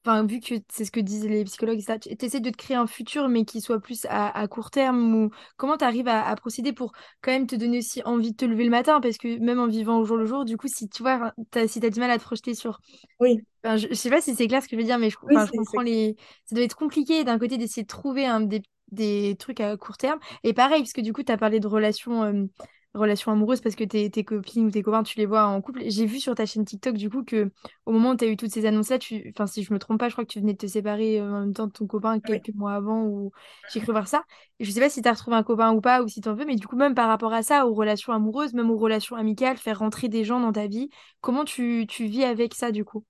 Enfin, 0.06 0.26
vu 0.26 0.40
que 0.40 0.56
c'est 0.70 0.86
ce 0.86 0.92
que 0.92 1.02
disent 1.02 1.26
les 1.26 1.44
psychologues, 1.44 1.82
ça, 1.82 2.00
tu 2.00 2.10
essaies 2.22 2.40
de 2.40 2.50
te 2.50 2.56
créer 2.56 2.78
un 2.78 2.88
futur, 2.88 3.28
mais 3.28 3.44
qui 3.44 3.60
soit 3.60 3.82
plus 3.82 4.06
à, 4.06 4.30
à 4.30 4.48
court 4.48 4.72
terme, 4.72 5.14
ou 5.16 5.32
comment 5.58 5.76
tu 5.78 5.84
arrives 5.84 6.08
à, 6.08 6.26
à 6.26 6.36
procéder 6.38 6.72
pour 6.72 6.94
quand 7.22 7.32
même 7.32 7.48
te 7.48 7.56
donner 7.56 7.80
aussi 7.80 8.02
envie 8.04 8.32
de 8.32 8.38
te 8.38 8.46
lever 8.46 8.64
le 8.64 8.70
matin, 8.70 9.02
parce 9.02 9.18
que 9.18 9.38
même 9.40 9.60
en 9.60 9.68
vivant 9.68 10.00
au 10.00 10.06
jour 10.06 10.16
le 10.16 10.26
jour, 10.26 10.46
du 10.46 10.56
coup, 10.56 10.70
si 10.70 10.88
tu 10.88 11.04
vois, 11.04 11.34
t'as, 11.52 11.68
si 11.68 11.82
tu 11.82 11.86
as 11.88 11.90
du 11.90 12.00
mal 12.00 12.12
à 12.12 12.18
te 12.18 12.24
projeter 12.24 12.54
sur... 12.56 12.80
Oui, 13.20 13.44
Enfin, 13.66 13.76
je, 13.78 13.88
je 13.90 13.96
sais 13.96 14.10
pas 14.10 14.22
si 14.22 14.36
c'est 14.36 14.48
clair 14.48 14.64
ce 14.64 14.70
que 14.70 14.78
je 14.78 14.82
veux 14.82 14.88
dire, 14.88 15.00
mais 15.00 15.10
je, 15.10 15.18
oui, 15.24 15.36
comprends 15.54 15.82
les... 15.82 16.16
Ça 16.46 16.56
doit 16.56 16.64
être 16.64 16.76
compliqué 16.76 17.26
d'un 17.26 17.40
côté 17.40 17.58
d'essayer 17.58 17.84
de 17.84 17.88
trouver 17.88 18.28
des, 18.44 18.62
des 18.92 19.36
trucs 19.38 19.60
à 19.60 19.76
court 19.76 19.98
terme, 19.98 20.20
et 20.44 20.54
pareil, 20.54 20.82
parce 20.84 20.94
que 20.94 21.02
du 21.02 21.12
coup, 21.12 21.24
tu 21.24 21.32
as 21.34 21.38
parlé 21.38 21.60
de 21.60 21.68
relations... 21.68 22.24
euh, 22.24 22.46
relations 22.94 23.32
amoureuses 23.32 23.62
parce 23.62 23.76
que 23.76 23.84
tes, 23.84 24.10
tes 24.10 24.24
copines 24.24 24.66
ou 24.66 24.72
tes 24.72 24.82
copains, 24.82 25.04
tu 25.04 25.18
les 25.18 25.26
vois 25.26 25.46
en 25.46 25.62
couple. 25.62 25.84
J'ai 25.88 26.06
vu 26.06 26.20
sur 26.20 26.36
ta 26.36 26.46
chaîne 26.46 26.66
TikTok 26.66 26.96
du 26.96 27.10
coup 27.10 27.24
que 27.24 27.52
au 27.86 27.92
moment 27.92 28.12
où 28.12 28.16
tu 28.16 28.26
as 28.26 28.28
eu 28.28 28.38
toutes 28.38 28.52
ces 28.52 28.66
annonces-là, 28.66 29.00
tu... 29.00 29.32
enfin 29.36 29.48
si 29.48 29.64
je 29.64 29.74
me 29.74 29.80
trompe 29.80 30.00
pas, 30.00 30.10
je 30.10 30.14
crois 30.14 30.26
que 30.26 30.32
tu 30.32 30.40
venais 30.40 30.54
de 30.54 30.58
te 30.58 30.68
séparer 30.68 31.20
euh, 31.20 31.32
en 31.32 31.40
même 31.42 31.54
temps 31.54 31.68
de 31.68 31.72
ton 31.72 31.88
copain 31.88 32.16
oui. 32.16 32.22
quelques 32.22 32.56
mois 32.56 32.74
avant 32.74 33.04
ou 33.04 33.32
j'ai 33.72 33.80
cru 33.80 33.92
voir 33.92 34.08
ça. 34.08 34.24
Et 34.60 34.66
je 34.66 34.72
sais 34.72 34.80
pas 34.80 34.90
si 34.90 35.02
tu 35.02 35.08
as 35.08 35.14
retrouvé 35.14 35.38
un 35.38 35.44
copain 35.44 35.72
ou 35.74 35.82
pas 35.82 36.02
ou 36.02 36.08
si 36.08 36.22
tu 36.22 36.30
en 36.30 36.36
veux, 36.36 36.46
mais 36.46 36.56
du 36.56 36.68
coup 36.68 36.76
même 36.76 36.96
par 36.96 37.08
rapport 37.08 37.34
à 37.34 37.44
ça, 37.44 37.68
aux 37.68 37.74
relations 37.74 38.14
amoureuses, 38.14 38.54
même 38.54 38.72
aux 38.72 38.78
relations 38.78 39.16
amicales, 39.16 39.58
faire 39.58 39.80
rentrer 39.80 40.10
des 40.10 40.24
gens 40.24 40.40
dans 40.40 40.52
ta 40.52 40.68
vie, 40.68 40.90
comment 41.22 41.46
tu, 41.46 41.86
tu 41.88 42.06
vis 42.06 42.24
avec 42.24 42.56
ça 42.56 42.72
du 42.72 42.84
coup? 42.84 43.06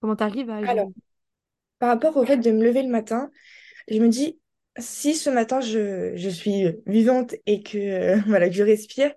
Comment 0.00 0.16
tu 0.16 0.22
arrives 0.22 0.50
à 0.50 0.56
Alors, 0.56 0.90
par 1.78 1.88
rapport 1.88 2.16
au 2.16 2.24
fait 2.24 2.36
de 2.36 2.50
me 2.50 2.64
lever 2.64 2.82
le 2.82 2.90
matin, 2.90 3.30
je 3.88 3.98
me 3.98 4.08
dis, 4.08 4.38
si 4.78 5.14
ce 5.14 5.30
matin 5.30 5.60
je, 5.60 6.12
je 6.16 6.28
suis 6.28 6.64
vivante 6.86 7.34
et 7.46 7.62
que, 7.62 7.78
euh, 7.78 8.20
voilà, 8.26 8.48
que 8.48 8.54
je 8.54 8.62
respire, 8.62 9.12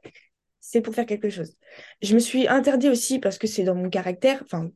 c'est 0.60 0.82
pour 0.82 0.94
faire 0.96 1.06
quelque 1.06 1.30
chose. 1.30 1.56
Je 2.02 2.14
me 2.16 2.20
suis 2.20 2.48
interdit 2.48 2.90
aussi, 2.90 3.20
parce 3.20 3.38
que 3.38 3.48
c'est 3.48 3.64
dans 3.64 3.76
mon 3.76 3.90
caractère, 3.90 4.42
enfin, 4.44 4.72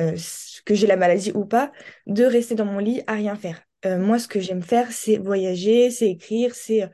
euh, 0.00 0.16
que 0.64 0.74
j'ai 0.74 0.86
la 0.86 0.96
maladie 0.96 1.32
ou 1.32 1.44
pas, 1.44 1.72
de 2.06 2.24
rester 2.24 2.54
dans 2.54 2.64
mon 2.66 2.78
lit 2.78 3.02
à 3.06 3.14
rien 3.14 3.36
faire. 3.36 3.62
Euh, 3.84 3.98
moi, 3.98 4.18
ce 4.18 4.28
que 4.28 4.40
j'aime 4.40 4.62
faire, 4.62 4.92
c'est 4.92 5.18
voyager, 5.18 5.90
c'est 5.90 6.10
écrire, 6.10 6.54
c'est 6.54 6.88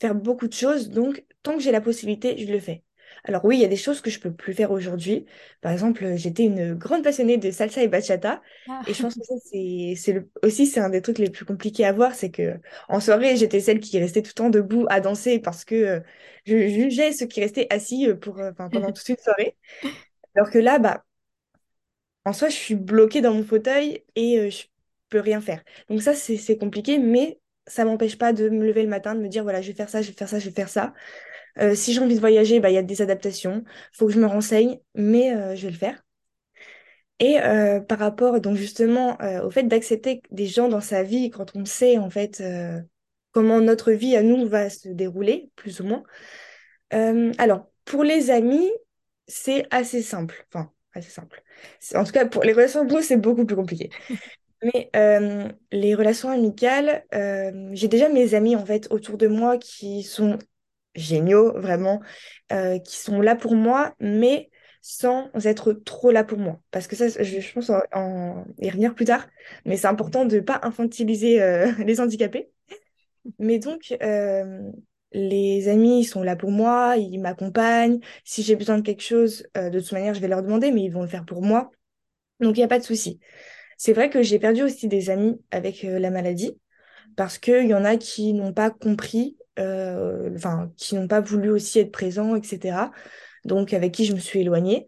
faire 0.00 0.14
beaucoup 0.14 0.48
de 0.48 0.54
choses. 0.54 0.90
Donc, 0.90 1.24
tant 1.42 1.54
que 1.54 1.60
j'ai 1.60 1.72
la 1.72 1.80
possibilité, 1.80 2.36
je 2.38 2.52
le 2.52 2.60
fais. 2.60 2.84
Alors 3.24 3.44
oui, 3.44 3.56
il 3.56 3.60
y 3.60 3.64
a 3.64 3.68
des 3.68 3.76
choses 3.76 4.00
que 4.00 4.10
je 4.10 4.20
peux 4.20 4.32
plus 4.32 4.54
faire 4.54 4.70
aujourd'hui. 4.70 5.26
Par 5.60 5.72
exemple, 5.72 6.04
euh, 6.04 6.16
j'étais 6.16 6.44
une 6.44 6.74
grande 6.74 7.02
passionnée 7.04 7.36
de 7.38 7.50
salsa 7.50 7.82
et 7.82 7.88
bachata. 7.88 8.42
Et 8.86 8.94
je 8.94 9.00
Ah. 9.00 9.02
pense 9.02 9.14
que 9.14 9.24
ça, 9.24 9.34
c'est, 9.44 9.94
aussi, 10.42 10.66
c'est 10.66 10.80
un 10.80 10.88
des 10.90 11.02
trucs 11.02 11.18
les 11.18 11.30
plus 11.30 11.44
compliqués 11.44 11.84
à 11.84 11.92
voir. 11.92 12.14
C'est 12.14 12.30
que 12.30 12.58
en 12.88 13.00
soirée, 13.00 13.36
j'étais 13.36 13.60
celle 13.60 13.80
qui 13.80 13.98
restait 13.98 14.22
tout 14.22 14.30
le 14.30 14.34
temps 14.34 14.50
debout 14.50 14.86
à 14.90 15.00
danser 15.00 15.38
parce 15.38 15.64
que 15.64 15.74
euh, 15.74 16.00
je 16.46 16.56
jugeais 16.68 17.12
ceux 17.12 17.26
qui 17.26 17.40
restaient 17.40 17.66
assis 17.72 18.08
euh, 18.08 18.14
pour, 18.16 18.38
euh, 18.40 18.52
pendant 18.72 18.92
toute 18.92 19.08
une 19.08 19.16
soirée. 19.18 19.56
Alors 20.36 20.50
que 20.50 20.58
là, 20.58 20.78
bah, 20.80 21.04
en 22.24 22.32
soi, 22.32 22.48
je 22.48 22.54
suis 22.56 22.74
bloquée 22.74 23.20
dans 23.20 23.34
mon 23.34 23.44
fauteuil 23.44 24.04
et 24.14 24.38
euh, 24.38 24.50
je 24.50 24.64
peux 25.08 25.20
rien 25.20 25.40
faire. 25.40 25.62
Donc 25.88 26.02
ça, 26.02 26.14
c'est 26.14 26.36
c'est 26.36 26.58
compliqué, 26.58 26.98
mais 26.98 27.40
ça 27.66 27.84
m'empêche 27.84 28.18
pas 28.18 28.32
de 28.32 28.48
me 28.48 28.66
lever 28.66 28.82
le 28.82 28.88
matin, 28.88 29.14
de 29.14 29.20
me 29.20 29.28
dire, 29.28 29.42
voilà, 29.42 29.62
je 29.62 29.68
vais 29.68 29.74
faire 29.74 29.88
ça, 29.88 30.02
je 30.02 30.08
vais 30.08 30.12
faire 30.14 30.28
ça, 30.28 30.38
je 30.38 30.46
vais 30.48 30.54
faire 30.54 30.68
ça. 30.68 30.92
Euh, 31.58 31.74
si 31.74 31.92
j'ai 31.92 32.00
envie 32.00 32.14
de 32.14 32.20
voyager, 32.20 32.60
bah, 32.60 32.70
il 32.70 32.74
y 32.74 32.78
a 32.78 32.82
des 32.82 33.02
adaptations. 33.02 33.64
Il 33.66 33.96
faut 33.96 34.06
que 34.06 34.12
je 34.12 34.20
me 34.20 34.26
renseigne, 34.26 34.78
mais 34.94 35.34
euh, 35.34 35.56
je 35.56 35.66
vais 35.66 35.72
le 35.72 35.78
faire. 35.78 36.02
Et 37.18 37.38
euh, 37.40 37.80
par 37.80 37.98
rapport 37.98 38.40
donc 38.40 38.56
justement 38.56 39.18
au 39.44 39.50
fait 39.50 39.64
d'accepter 39.64 40.22
des 40.30 40.46
gens 40.46 40.68
dans 40.68 40.80
sa 40.80 41.02
vie 41.02 41.28
quand 41.28 41.54
on 41.54 41.66
sait 41.66 41.98
en 41.98 42.08
fait 42.08 42.42
comment 43.32 43.60
notre 43.60 43.92
vie 43.92 44.16
à 44.16 44.22
nous 44.22 44.48
va 44.48 44.70
se 44.70 44.88
dérouler, 44.88 45.50
plus 45.54 45.80
ou 45.80 45.84
moins. 45.84 46.02
Alors, 46.90 47.70
pour 47.84 48.04
les 48.04 48.30
amis, 48.30 48.70
c'est 49.26 49.66
assez 49.70 50.00
simple. 50.00 50.46
Enfin, 50.48 50.72
assez 50.94 51.10
simple. 51.10 51.42
En 51.94 52.04
tout 52.04 52.12
cas, 52.12 52.24
pour 52.24 52.42
les 52.42 52.54
relations 52.54 52.80
amoureuses, 52.80 53.04
c'est 53.04 53.18
beaucoup 53.18 53.44
plus 53.44 53.56
compliqué. 53.56 53.90
Mais 54.62 54.90
euh, 54.94 55.48
les 55.72 55.94
relations 55.94 56.28
amicales, 56.28 57.04
euh, 57.14 57.70
j'ai 57.72 57.88
déjà 57.88 58.08
mes 58.08 58.34
amis 58.34 58.56
en 58.56 58.66
fait 58.66 58.88
autour 58.90 59.16
de 59.16 59.26
moi 59.26 59.56
qui 59.56 60.02
sont 60.02 60.38
géniaux, 60.94 61.52
vraiment, 61.58 62.00
euh, 62.52 62.78
qui 62.78 62.96
sont 62.96 63.20
là 63.20 63.36
pour 63.36 63.54
moi, 63.54 63.94
mais 64.00 64.50
sans 64.82 65.30
être 65.44 65.72
trop 65.72 66.10
là 66.10 66.24
pour 66.24 66.38
moi. 66.38 66.60
Parce 66.70 66.86
que 66.86 66.96
ça, 66.96 67.08
je, 67.08 67.52
pense 67.52 67.70
en, 67.70 67.80
en 67.92 68.44
y 68.58 68.68
revenir 68.68 68.94
plus 68.94 69.04
tard, 69.04 69.28
mais 69.64 69.76
c'est 69.76 69.86
important 69.86 70.24
de 70.24 70.36
ne 70.36 70.40
pas 70.40 70.60
infantiliser 70.62 71.42
euh, 71.42 71.70
les 71.84 72.00
handicapés. 72.00 72.50
Mais 73.38 73.58
donc, 73.58 73.94
euh, 74.02 74.70
les 75.12 75.68
amis, 75.68 76.00
ils 76.00 76.04
sont 76.04 76.22
là 76.22 76.36
pour 76.36 76.50
moi, 76.50 76.96
ils 76.96 77.18
m'accompagnent. 77.18 78.00
Si 78.24 78.42
j'ai 78.42 78.56
besoin 78.56 78.78
de 78.78 78.82
quelque 78.82 79.02
chose, 79.02 79.46
de 79.54 79.78
toute 79.78 79.92
manière, 79.92 80.14
je 80.14 80.20
vais 80.20 80.28
leur 80.28 80.42
demander, 80.42 80.72
mais 80.72 80.82
ils 80.82 80.92
vont 80.92 81.02
le 81.02 81.08
faire 81.08 81.24
pour 81.24 81.42
moi. 81.42 81.70
Donc, 82.40 82.56
il 82.56 82.60
n'y 82.60 82.64
a 82.64 82.68
pas 82.68 82.78
de 82.78 82.84
souci. 82.84 83.20
C'est 83.76 83.92
vrai 83.92 84.08
que 84.08 84.22
j'ai 84.22 84.38
perdu 84.38 84.62
aussi 84.62 84.88
des 84.88 85.10
amis 85.10 85.40
avec 85.50 85.82
la 85.82 86.10
maladie 86.10 86.58
parce 87.16 87.38
qu'il 87.38 87.66
y 87.66 87.74
en 87.74 87.84
a 87.84 87.96
qui 87.96 88.32
n'ont 88.32 88.52
pas 88.52 88.70
compris, 88.70 89.36
euh, 89.60 90.30
enfin, 90.34 90.72
qui 90.76 90.94
n'ont 90.94 91.08
pas 91.08 91.20
voulu 91.20 91.50
aussi 91.50 91.78
être 91.78 91.92
présents, 91.92 92.34
etc. 92.34 92.90
Donc, 93.44 93.72
avec 93.72 93.92
qui 93.92 94.04
je 94.04 94.14
me 94.14 94.18
suis 94.18 94.40
éloignée. 94.40 94.86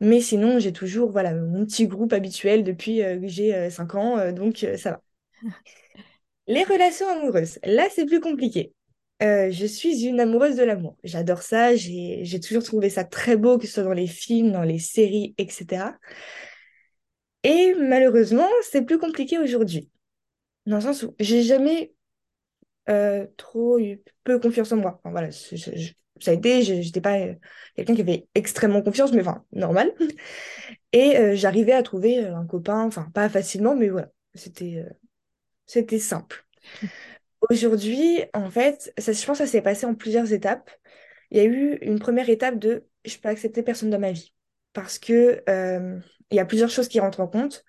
Mais 0.00 0.20
sinon, 0.20 0.58
j'ai 0.58 0.72
toujours 0.72 1.10
voilà, 1.10 1.34
mon 1.34 1.66
petit 1.66 1.86
groupe 1.86 2.12
habituel 2.14 2.64
depuis 2.64 3.02
euh, 3.02 3.20
que 3.20 3.28
j'ai 3.28 3.54
euh, 3.54 3.70
5 3.70 3.94
ans, 3.94 4.18
euh, 4.18 4.32
donc 4.32 4.66
ça 4.78 4.92
va. 4.92 5.02
Les 6.46 6.64
relations 6.64 7.06
amoureuses, 7.08 7.58
là, 7.64 7.86
c'est 7.94 8.06
plus 8.06 8.20
compliqué. 8.20 8.74
Je 9.20 9.66
suis 9.66 10.06
une 10.06 10.18
amoureuse 10.18 10.56
de 10.56 10.64
l'amour. 10.64 10.96
J'adore 11.04 11.42
ça, 11.42 11.76
j'ai 11.76 12.40
toujours 12.42 12.64
trouvé 12.64 12.88
ça 12.88 13.04
très 13.04 13.36
beau, 13.36 13.58
que 13.58 13.66
ce 13.66 13.74
soit 13.74 13.82
dans 13.82 13.92
les 13.92 14.06
films, 14.06 14.50
dans 14.50 14.62
les 14.62 14.78
séries, 14.78 15.34
etc. 15.36 15.98
Et 17.44 17.74
malheureusement, 17.74 18.48
c'est 18.62 18.82
plus 18.82 18.98
compliqué 18.98 19.38
aujourd'hui. 19.38 19.90
Dans 20.64 20.76
le 20.76 20.82
sens 20.82 21.02
où 21.02 21.14
j'ai 21.20 21.42
jamais 21.42 21.92
euh, 22.90 23.26
trop 23.36 23.78
eu 23.78 24.02
peu 24.24 24.38
confiance 24.40 24.72
en 24.72 24.76
moi. 24.78 25.00
Enfin, 25.04 25.10
voilà, 25.12 25.30
je- 25.30 25.56
je- 25.56 25.76
je- 25.76 25.92
ça 26.20 26.32
a 26.32 26.34
été, 26.34 26.62
je- 26.62 26.82
j'étais 26.82 27.00
pas 27.00 27.18
euh, 27.20 27.34
quelqu'un 27.76 27.94
qui 27.94 28.00
avait 28.02 28.28
extrêmement 28.34 28.82
confiance, 28.82 29.12
mais 29.12 29.22
enfin, 29.22 29.44
normal. 29.52 29.92
Et 30.92 31.18
euh, 31.18 31.36
j'arrivais 31.36 31.72
à 31.72 31.82
trouver 31.82 32.20
un 32.26 32.46
copain, 32.46 32.84
enfin, 32.86 33.08
pas 33.14 33.28
facilement, 33.28 33.76
mais 33.76 33.88
voilà, 33.90 34.10
c'était 34.34 34.84
c'était 35.66 35.98
simple. 35.98 36.46
Aujourd'hui, 37.50 38.22
en 38.34 38.50
fait, 38.50 38.92
ça, 38.98 39.12
je 39.12 39.24
pense 39.26 39.38
que 39.38 39.44
ça 39.46 39.50
s'est 39.50 39.62
passé 39.62 39.86
en 39.86 39.94
plusieurs 39.94 40.32
étapes. 40.32 40.70
Il 41.30 41.38
y 41.38 41.40
a 41.40 41.44
eu 41.44 41.78
une 41.82 41.98
première 41.98 42.28
étape 42.30 42.58
de 42.58 42.86
je 43.04 43.18
peux 43.18 43.28
accepter 43.28 43.62
personne 43.62 43.90
dans 43.90 43.98
ma 44.00 44.12
vie. 44.12 44.34
Parce 44.72 44.98
que 44.98 45.42
euh, 45.48 45.98
il 46.30 46.36
y 46.36 46.40
a 46.40 46.46
plusieurs 46.46 46.70
choses 46.70 46.88
qui 46.88 47.00
rentrent 47.00 47.20
en 47.20 47.28
compte. 47.28 47.64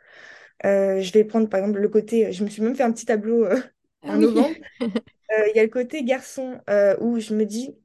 Euh, 0.66 1.02
je 1.02 1.14
vais 1.14 1.26
prendre 1.26 1.50
par 1.50 1.60
exemple 1.62 1.80
le 1.80 1.90
côté, 1.90 2.32
je 2.34 2.44
me 2.44 2.50
suis 2.50 2.62
même 2.64 2.76
fait 2.76 2.84
un 2.84 2.92
petit 2.94 3.06
tableau 3.08 3.46
euh, 3.46 3.62
en 4.08 4.18
novembre. 4.20 4.58
Euh, 5.32 5.48
Il 5.50 5.58
y 5.58 5.60
a 5.60 5.64
le 5.64 5.70
côté 5.70 6.04
garçon 6.04 6.62
euh, 6.70 6.96
où 7.02 7.20
je 7.20 7.34
me 7.36 7.46
dis 7.46 7.76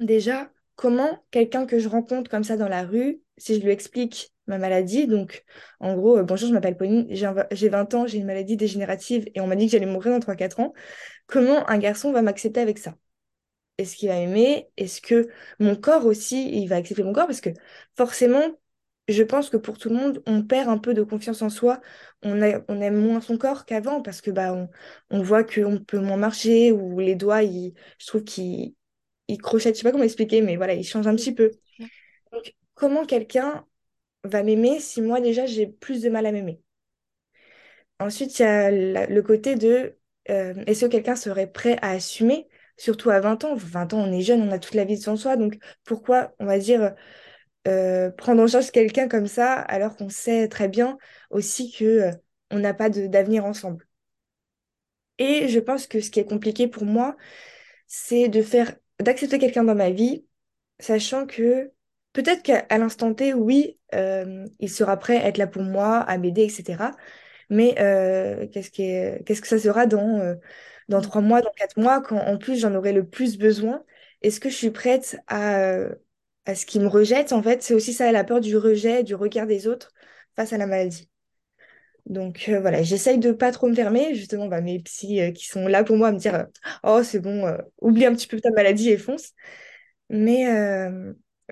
déjà 0.00 0.50
comment 0.76 1.24
quelqu'un 1.30 1.66
que 1.66 1.78
je 1.78 1.88
rencontre 1.88 2.30
comme 2.30 2.44
ça 2.44 2.56
dans 2.56 2.68
la 2.68 2.84
rue, 2.84 3.22
si 3.38 3.56
je 3.56 3.60
lui 3.64 3.70
explique 3.72 4.32
ma 4.46 4.58
maladie, 4.58 5.06
donc 5.06 5.44
en 5.80 5.94
gros, 5.96 6.18
euh, 6.18 6.22
bonjour, 6.24 6.48
je 6.48 6.54
m'appelle 6.54 6.76
Pauline, 6.76 7.06
j'ai 7.10 7.26
un- 7.26 7.46
j'ai 7.52 7.68
20 7.70 7.92
ans, 7.94 8.06
j'ai 8.06 8.18
une 8.18 8.26
maladie 8.26 8.56
dégénérative 8.56 9.26
et 9.34 9.40
on 9.40 9.46
m'a 9.48 9.56
dit 9.56 9.66
que 9.66 9.72
j'allais 9.72 9.86
mourir 9.86 10.12
dans 10.12 10.20
trois 10.20 10.36
quatre 10.36 10.60
ans, 10.60 10.72
comment 11.28 11.68
un 11.70 11.78
garçon 11.78 12.12
va 12.12 12.22
m'accepter 12.22 12.60
avec 12.60 12.78
ça? 12.78 12.96
Est-ce 13.78 13.96
qu'il 13.96 14.08
va 14.10 14.16
aimer? 14.16 14.68
Est-ce 14.76 15.00
que 15.00 15.28
mon 15.58 15.74
corps 15.76 16.04
aussi, 16.06 16.50
il 16.52 16.66
va 16.68 16.76
accepter 16.76 17.02
mon 17.02 17.12
corps? 17.12 17.26
Parce 17.26 17.40
que 17.40 17.50
forcément, 17.96 18.42
je 19.10 19.22
pense 19.22 19.50
que 19.50 19.56
pour 19.56 19.78
tout 19.78 19.88
le 19.88 19.96
monde, 19.96 20.22
on 20.26 20.42
perd 20.42 20.68
un 20.68 20.78
peu 20.78 20.94
de 20.94 21.02
confiance 21.02 21.42
en 21.42 21.50
soi. 21.50 21.80
On 22.22 22.42
a- 22.42 22.60
on 22.68 22.80
aime 22.80 22.96
moins 23.00 23.20
son 23.20 23.38
corps 23.38 23.64
qu'avant 23.66 24.02
parce 24.02 24.20
que 24.20 24.30
bah, 24.30 24.52
on, 24.54 24.68
on 25.10 25.22
voit 25.22 25.44
qu'on 25.44 25.78
peut 25.78 25.98
moins 26.00 26.16
marcher 26.16 26.72
ou 26.72 26.98
les 27.00 27.14
doigts, 27.16 27.42
ils- 27.42 27.74
je 27.98 28.06
trouve 28.06 28.24
qu'ils 28.24 28.74
ils 29.28 29.38
crochettent. 29.38 29.76
Je 29.76 29.80
sais 29.80 29.84
pas 29.84 29.92
comment 29.92 30.04
expliquer, 30.04 30.42
mais 30.42 30.56
voilà, 30.56 30.74
ils 30.74 30.84
changent 30.84 31.06
un 31.08 31.16
petit 31.16 31.34
peu. 31.34 31.58
Donc, 32.32 32.54
comment 32.74 33.06
quelqu'un 33.06 33.66
va 34.24 34.42
m'aimer 34.44 34.80
si 34.80 35.02
moi 35.02 35.20
déjà 35.22 35.46
j'ai 35.46 35.66
plus 35.68 36.02
de 36.02 36.10
mal 36.10 36.26
à 36.26 36.32
m'aimer? 36.32 36.62
Ensuite, 37.98 38.38
il 38.38 38.42
y 38.42 38.44
a 38.44 38.70
la- 38.70 39.06
le 39.06 39.22
côté 39.22 39.56
de 39.56 39.96
euh, 40.30 40.54
est-ce 40.66 40.84
que 40.86 40.90
quelqu'un 40.90 41.16
serait 41.16 41.46
prêt 41.50 41.76
à 41.82 41.90
assumer, 41.90 42.48
surtout 42.76 43.10
à 43.10 43.20
20 43.20 43.42
ans? 43.44 43.54
20 43.56 43.92
ans, 43.94 43.98
on 44.06 44.12
est 44.12 44.20
jeune, 44.22 44.42
on 44.42 44.50
a 44.52 44.58
toute 44.58 44.74
la 44.74 44.84
vie 44.84 44.98
devant 44.98 45.16
soi, 45.16 45.36
donc 45.36 45.58
pourquoi, 45.84 46.34
on 46.38 46.46
va 46.46 46.58
dire, 46.58 46.94
euh, 47.68 48.10
prendre 48.10 48.42
en 48.42 48.46
charge 48.46 48.70
quelqu'un 48.70 49.08
comme 49.08 49.26
ça 49.26 49.54
alors 49.54 49.96
qu'on 49.96 50.08
sait 50.08 50.48
très 50.48 50.68
bien 50.68 50.98
aussi 51.30 51.72
que 51.72 51.84
euh, 51.84 52.10
on 52.50 52.58
n'a 52.58 52.74
pas 52.74 52.90
d'avenir 52.90 53.44
ensemble? 53.44 53.86
Et 55.18 55.48
je 55.48 55.60
pense 55.60 55.86
que 55.86 56.00
ce 56.00 56.10
qui 56.10 56.20
est 56.20 56.24
compliqué 56.28 56.66
pour 56.68 56.84
moi, 56.84 57.16
c'est 57.86 58.28
d'accepter 58.28 59.38
quelqu'un 59.38 59.64
dans 59.64 59.74
ma 59.74 59.90
vie, 59.90 60.26
sachant 60.78 61.26
que 61.26 61.72
peut-être 62.12 62.42
qu'à 62.42 62.78
l'instant 62.78 63.12
T, 63.14 63.34
oui, 63.34 63.78
euh, 63.94 64.46
il 64.58 64.70
sera 64.70 64.96
prêt 64.96 65.18
à 65.18 65.28
être 65.28 65.38
là 65.38 65.46
pour 65.46 65.62
moi, 65.62 65.98
à 65.98 66.16
m'aider, 66.16 66.44
etc. 66.44 66.92
Mais 67.50 67.74
qu'est-ce 68.52 69.40
que 69.40 69.48
ça 69.48 69.58
sera 69.58 69.86
dans, 69.86 70.36
dans 70.88 71.00
trois 71.02 71.20
mois, 71.20 71.42
dans 71.42 71.52
quatre 71.52 71.78
mois, 71.78 72.00
quand 72.00 72.16
en 72.18 72.38
plus 72.38 72.60
j'en 72.60 72.74
aurai 72.74 72.92
le 72.92 73.06
plus 73.06 73.36
besoin? 73.38 73.84
Est-ce 74.22 74.40
que 74.40 74.48
je 74.48 74.54
suis 74.56 74.70
prête 74.70 75.18
à, 75.28 75.88
à 76.46 76.54
ce 76.54 76.66
qu'ils 76.66 76.82
me 76.82 76.88
rejettent? 76.88 77.32
En 77.32 77.42
fait, 77.42 77.62
c'est 77.62 77.74
aussi 77.74 77.92
ça, 77.92 78.10
la 78.12 78.24
peur 78.24 78.40
du 78.40 78.56
rejet, 78.56 79.04
du 79.04 79.14
regard 79.14 79.46
des 79.46 79.66
autres 79.66 79.92
face 80.36 80.52
à 80.52 80.58
la 80.58 80.66
maladie. 80.66 81.08
Donc 82.06 82.48
euh, 82.48 82.60
voilà, 82.60 82.82
j'essaye 82.82 83.18
de 83.18 83.32
pas 83.32 83.52
trop 83.52 83.68
me 83.68 83.74
fermer. 83.74 84.14
Justement, 84.14 84.46
bah, 84.48 84.60
mes 84.60 84.80
psys 84.80 85.20
euh, 85.20 85.30
qui 85.32 85.46
sont 85.46 85.66
là 85.68 85.84
pour 85.84 85.96
moi 85.96 86.08
à 86.08 86.12
me 86.12 86.18
dire, 86.18 86.34
euh, 86.34 86.44
oh 86.82 87.02
c'est 87.02 87.20
bon, 87.20 87.44
oublie 87.80 88.06
un 88.06 88.14
petit 88.14 88.26
peu 88.26 88.40
ta 88.40 88.50
maladie 88.50 88.90
et 88.90 88.98
fonce. 88.98 89.32
Mais 90.10 90.44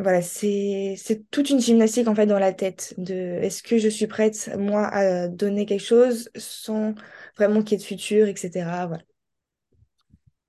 voilà, 0.01 0.23
c'est 0.23 0.95
c'est 0.97 1.29
toute 1.31 1.51
une 1.51 1.61
gymnastique 1.61 2.07
en 2.09 2.15
fait 2.15 2.27
dans 2.27 2.39
la 2.39 2.53
tête 2.53 2.95
de 2.99 3.15
est-ce 3.15 3.63
que 3.65 3.79
je 3.79 3.89
suis 3.89 4.07
prête 4.07 4.49
moi 4.57 4.87
à 4.87 5.27
donner 5.29 5.67
quelque 5.67 5.85
chose 5.85 6.31
sans 6.37 6.95
vraiment 7.37 7.63
qu'il 7.63 7.73
y 7.73 7.75
ait 7.77 7.85
de 7.85 7.89
futur, 7.89 8.29
etc. 8.29 8.87
Voilà. 8.87 9.03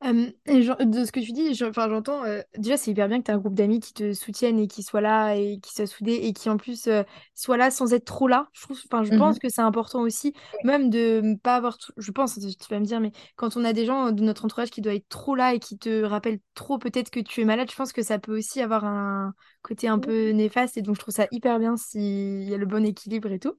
Euh, 0.05 0.31
de 0.47 1.03
ce 1.03 1.11
que 1.11 1.19
tu 1.19 1.33
dis, 1.33 1.53
je- 1.55 1.65
enfin, 1.65 1.89
j'entends, 1.89 2.23
euh, 2.23 2.41
déjà 2.57 2.77
c'est 2.77 2.89
hyper 2.91 3.09
bien 3.09 3.19
que 3.19 3.25
tu 3.25 3.31
as 3.31 3.33
un 3.33 3.37
groupe 3.37 3.53
d'amis 3.53 3.81
qui 3.81 3.93
te 3.93 4.13
soutiennent 4.13 4.57
et 4.57 4.67
qui 4.69 4.81
soient 4.81 5.01
là 5.01 5.35
et 5.35 5.59
qui 5.59 5.73
soient 5.73 5.87
soudés 5.87 6.13
et 6.23 6.31
qui 6.31 6.49
en 6.49 6.55
plus 6.55 6.87
euh, 6.87 7.03
soient 7.35 7.57
là 7.57 7.69
sans 7.69 7.91
être 7.93 8.05
trop 8.05 8.29
là. 8.29 8.47
Je 8.53 8.61
trouve, 8.61 8.79
enfin, 8.89 9.03
je 9.03 9.11
pense 9.11 9.35
Mhm. 9.35 9.39
que 9.39 9.49
c'est 9.49 9.59
important 9.61 9.99
aussi, 10.01 10.33
même 10.63 10.89
de 10.89 11.19
ne 11.21 11.35
pas 11.35 11.57
avoir, 11.57 11.77
tout- 11.77 11.91
je 11.97 12.11
pense, 12.11 12.35
tu 12.39 12.67
vas 12.69 12.79
me 12.79 12.85
dire, 12.85 13.01
mais 13.01 13.11
quand 13.35 13.57
on 13.57 13.65
a 13.65 13.73
des 13.73 13.85
gens 13.85 14.11
de 14.11 14.23
notre 14.23 14.45
entourage 14.45 14.69
qui 14.69 14.79
doivent 14.81 14.95
être 14.95 15.09
trop 15.09 15.35
là 15.35 15.53
et 15.53 15.59
qui 15.59 15.77
te 15.77 16.03
rappellent 16.03 16.39
trop 16.53 16.77
peut-être 16.77 17.09
que 17.09 17.19
tu 17.19 17.41
es 17.41 17.45
malade, 17.45 17.69
je 17.69 17.75
pense 17.75 17.91
que 17.91 18.01
ça 18.01 18.19
peut 18.19 18.37
aussi 18.37 18.61
avoir 18.61 18.85
un 18.85 19.33
côté 19.63 19.89
un 19.89 19.99
peu 19.99 20.29
néfaste 20.29 20.77
et 20.77 20.81
donc 20.81 20.95
je 20.95 21.01
trouve 21.01 21.13
ça 21.13 21.27
hyper 21.31 21.59
bien 21.59 21.75
s'il 21.75 22.43
y 22.43 22.53
a 22.53 22.57
le 22.57 22.65
bon 22.65 22.85
équilibre 22.85 23.29
et 23.33 23.39
tout. 23.39 23.57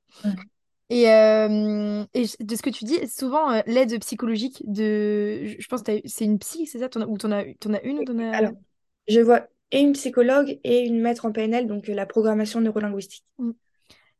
Et, 0.91 1.09
euh, 1.09 2.05
et 2.15 2.25
de 2.41 2.57
ce 2.57 2.63
que 2.63 2.71
tu 2.71 2.85
dis, 2.85 2.99
souvent 3.09 3.53
euh, 3.53 3.61
l'aide 3.67 3.99
psychologique 4.01 4.63
de, 4.67 5.45
je 5.59 5.67
pense 5.69 5.83
que 5.83 5.93
c'est 6.05 6.25
une 6.25 6.39
psy, 6.41 6.67
c'est 6.67 6.81
ça, 6.81 6.87
ou 7.07 7.17
t'en 7.17 7.31
as, 7.31 7.45
as 7.45 7.83
une 7.85 7.99
ou 8.01 8.05
t'en 8.05 8.19
as... 8.19 8.37
Alors, 8.37 8.53
je 9.09 9.21
vois 9.21 9.47
et 9.71 9.81
une 9.81 9.93
psychologue 9.93 10.59
et 10.65 10.81
une 10.81 11.01
maître 11.01 11.27
en 11.27 11.33
PNL, 11.33 11.67
donc 11.69 11.89
euh, 11.89 11.95
la 11.95 12.07
programmation 12.07 12.61
neurolinguistique. 12.61 13.25
Mm. 13.39 13.51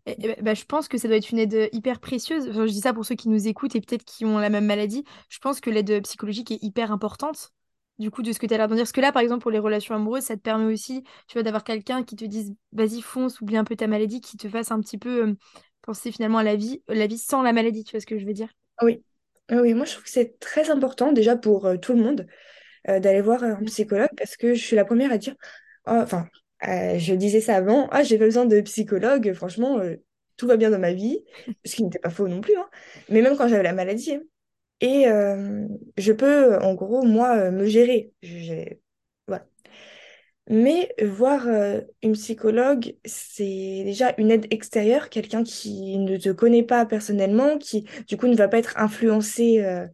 Eh- 0.07 0.17
eh 0.19 0.29
ben, 0.29 0.37
bah, 0.43 0.55
je 0.55 0.65
pense 0.65 0.89
que 0.89 0.99
ça 0.99 1.09
doit 1.09 1.17
être 1.17 1.31
une 1.31 1.39
aide 1.39 1.69
hyper 1.73 2.01
précieuse. 2.01 2.49
Enfin, 2.49 2.67
je 2.67 2.73
dis 2.73 2.81
ça 2.81 2.93
pour 2.95 3.05
ceux 3.05 3.15
qui 3.17 3.29
nous 3.29 3.49
écoutent 3.49 3.75
et 3.77 3.81
peut-être 3.81 4.05
qui 4.05 4.25
ont 4.25 4.39
la 4.39 4.49
même 4.51 4.67
maladie. 4.67 5.05
Je 5.29 5.39
pense 5.39 5.61
que 5.61 5.71
l'aide 5.71 6.03
psychologique 6.05 6.51
est 6.53 6.63
hyper 6.63 6.93
importante. 6.93 7.53
du 7.99 8.11
coup, 8.11 8.23
de 8.23 8.33
ce 8.33 8.39
que 8.39 8.47
tu 8.47 8.55
as 8.55 8.57
l'air 8.59 8.69
d'en 8.69 8.75
dire. 8.77 8.85
Parce 8.85 8.93
que 8.93 9.01
là, 9.03 9.13
par 9.13 9.21
exemple, 9.23 9.43
pour 9.43 9.51
les 9.51 9.59
relations 9.59 9.95
amoureuses, 9.95 10.25
ça 10.25 10.37
te 10.37 10.41
permet 10.41 10.73
aussi, 10.73 11.03
tu 11.29 11.35
vois, 11.35 11.43
d'avoir 11.43 11.65
quelqu'un 11.65 12.03
qui 12.03 12.17
te 12.17 12.25
dise, 12.25 12.55
vas-y, 12.73 13.03
fonce, 13.03 13.41
oublie 13.43 13.59
un 13.59 13.65
peu 13.65 13.77
ta 13.77 13.87
maladie, 13.89 14.21
qui 14.23 14.37
te 14.39 14.49
fasse 14.49 14.71
un 14.73 14.81
petit 14.81 14.97
peu 14.99 15.37
penser 15.83 16.13
finalement 16.13 16.39
à 16.39 16.43
la 16.45 16.57
vie, 16.57 16.83
la 16.89 17.07
vie 17.07 17.19
sans 17.19 17.43
la 17.43 17.53
maladie, 17.53 17.85
tu 17.85 17.93
vois 17.93 18.01
ce 18.01 18.07
que 18.07 18.19
je 18.19 18.27
veux 18.27 18.33
dire? 18.35 18.49
Oui. 18.83 19.03
Oui, 19.51 19.75
moi 19.75 19.85
je 19.85 19.93
trouve 19.93 20.05
que 20.05 20.11
c'est 20.11 20.39
très 20.39 20.71
important 20.71 21.11
déjà 21.13 21.37
pour 21.37 21.67
euh, 21.67 21.77
tout 21.77 21.93
le 21.93 22.01
monde 22.03 22.27
euh, 22.89 23.01
d'aller 23.01 23.23
voir 23.23 23.45
un 23.45 23.57
Mm. 23.61 23.67
psychologue 23.67 24.11
parce 24.17 24.37
que 24.37 24.55
je 24.55 24.61
suis 24.65 24.77
la 24.77 24.85
première 24.85 25.13
à 25.13 25.19
dire, 25.19 25.37
Oh, 25.87 25.93
enfin, 25.93 26.29
euh, 26.69 26.99
je 26.99 27.15
disais 27.15 27.41
ça 27.41 27.57
avant, 27.57 27.89
ah, 27.93 28.03
j'ai 28.05 28.19
pas 28.19 28.27
besoin 28.27 28.47
de 28.47 28.61
psychologue, 28.63 29.33
franchement, 29.35 29.81
tout 30.37 30.47
va 30.49 30.57
bien 30.59 30.71
dans 30.71 30.79
ma 30.81 30.93
vie, 30.95 31.25
ce 31.65 31.77
qui 31.77 31.85
n'était 31.85 31.99
pas 32.01 32.11
faux 32.11 32.29
non 32.29 32.41
plus, 32.43 32.57
hein. 32.57 32.69
Mais 33.11 33.23
même 33.23 33.37
quand 33.37 33.49
j'avais 33.49 33.63
la 33.65 33.73
maladie, 33.75 34.15
hein. 34.15 34.23
et 34.81 35.07
je 35.99 36.13
peux, 36.13 36.59
en 36.61 36.75
gros, 36.75 37.05
moi, 37.05 37.51
me 37.51 37.67
gérer. 37.67 38.13
J'ai-. 38.23 38.81
Mais 40.51 40.95
voir 41.03 41.49
euh, 41.49 41.81
une 42.03 42.15
psychologue, 42.15 42.97
c'est 43.07 43.83
déjà 43.85 44.15
une 44.19 44.33
aide 44.33 44.49
extérieure, 44.53 45.11
quelqu'un 45.11 45.45
qui 45.45 45.97
ne 45.99 46.19
te 46.19 46.31
connaît 46.31 46.65
pas 46.65 46.87
personnellement, 46.87 47.59
qui 47.59 47.87
du 48.09 48.17
coup 48.19 48.29
ne 48.29 48.37
va 48.37 48.49
pas 48.49 48.59
être 48.59 48.77
influencé 48.79 49.63
euh, 49.65 49.87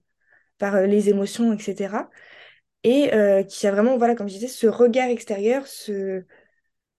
par 0.58 0.76
euh, 0.76 0.86
les 0.86 1.10
émotions, 1.10 1.52
etc. 1.54 2.10
Et 2.84 3.14
euh, 3.14 3.42
qui 3.44 3.66
a 3.68 3.72
vraiment, 3.72 3.98
voilà, 3.98 4.14
comme 4.16 4.28
je 4.28 4.34
disais, 4.34 4.48
ce 4.48 4.66
regard 4.68 5.08
extérieur, 5.10 5.66
ce, 5.68 6.24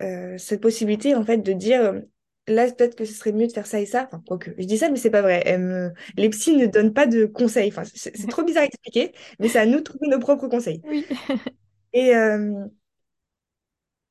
euh, 0.03 0.37
cette 0.37 0.61
possibilité 0.61 1.15
en 1.15 1.25
fait 1.25 1.37
de 1.39 1.53
dire, 1.53 1.81
euh, 1.83 2.01
là 2.47 2.71
peut-être 2.71 2.95
que 2.97 3.05
ce 3.05 3.13
serait 3.13 3.31
mieux 3.33 3.47
de 3.47 3.53
faire 3.53 3.67
ça 3.67 3.79
et 3.81 3.85
ça. 3.87 4.05
Enfin, 4.07 4.23
quoique, 4.27 4.51
je 4.59 4.65
dis 4.65 4.77
ça, 4.77 4.89
mais 4.91 4.97
c'est 4.97 5.11
pas 5.11 5.21
vrai. 5.23 5.57
Me- 5.59 5.93
Les 6.17 6.29
psys 6.29 6.55
ne 6.57 6.65
donnent 6.67 6.93
pas 6.93 7.07
de 7.07 7.25
conseils. 7.25 7.69
Enfin, 7.71 7.83
c'est 7.85 8.15
c'est 8.17 8.27
trop 8.29 8.43
bizarre 8.43 8.63
à 8.63 8.67
expliquer, 8.67 9.13
mais 9.39 9.49
c'est 9.49 9.59
à 9.59 9.65
nous 9.67 9.77
de 9.79 9.83
trouver 9.83 10.07
nos 10.09 10.19
propres 10.19 10.47
conseils. 10.47 10.83
Oui. 10.83 11.07
Et, 11.93 12.15
euh, 12.15 12.65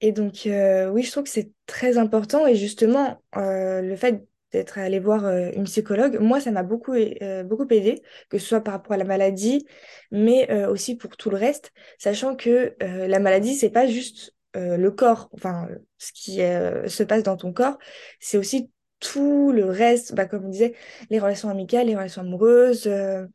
Et 0.01 0.13
donc, 0.13 0.47
euh, 0.47 0.91
oui, 0.91 1.03
je 1.03 1.11
trouve 1.11 1.25
que 1.25 1.31
c'est 1.31 1.53
très 1.67 1.97
important. 1.99 2.47
Et 2.47 2.55
justement, 2.55 3.23
euh, 3.37 3.81
le 3.81 3.97
fait 3.97 4.27
d'être 4.53 4.79
allé 4.79 4.99
voir 5.01 5.25
euh, 5.25 5.51
une 5.57 5.65
psychologue, 5.65 6.19
moi, 6.21 6.41
ça 6.41 6.51
m'a 6.51 6.63
beaucoup, 6.63 6.93
euh, 6.95 7.43
beaucoup 7.45 7.67
aidé, 7.71 8.03
que 8.29 8.39
ce 8.39 8.47
soit 8.47 8.61
par 8.61 8.75
rapport 8.75 8.93
à 8.93 8.97
la 8.99 9.05
maladie, 9.05 9.67
mais 10.11 10.51
euh, 10.51 10.69
aussi 10.71 10.97
pour 10.97 11.17
tout 11.17 11.31
le 11.31 11.37
reste, 11.37 11.73
sachant 11.99 12.37
que 12.37 12.75
euh, 12.83 13.07
la 13.09 13.19
maladie, 13.19 13.55
c'est 13.57 13.71
pas 13.71 13.87
juste 13.87 14.35
euh, 14.57 14.77
le 14.77 14.91
corps, 14.91 15.29
enfin, 15.33 15.67
ce 15.99 16.13
qui 16.13 16.43
euh, 16.43 16.89
se 16.89 17.03
passe 17.03 17.23
dans 17.23 17.37
ton 17.37 17.53
corps, 17.53 17.79
c'est 18.21 18.39
aussi 18.39 18.71
tout 19.01 19.51
le 19.53 19.65
reste, 19.67 20.15
bah, 20.15 20.27
comme 20.27 20.45
on 20.47 20.49
disait, 20.49 20.75
les 21.11 21.19
relations 21.19 21.49
amicales, 21.51 21.87
les 21.87 21.95
relations 21.97 22.23
amoureuses, 22.23 22.87
euh, 22.87 23.27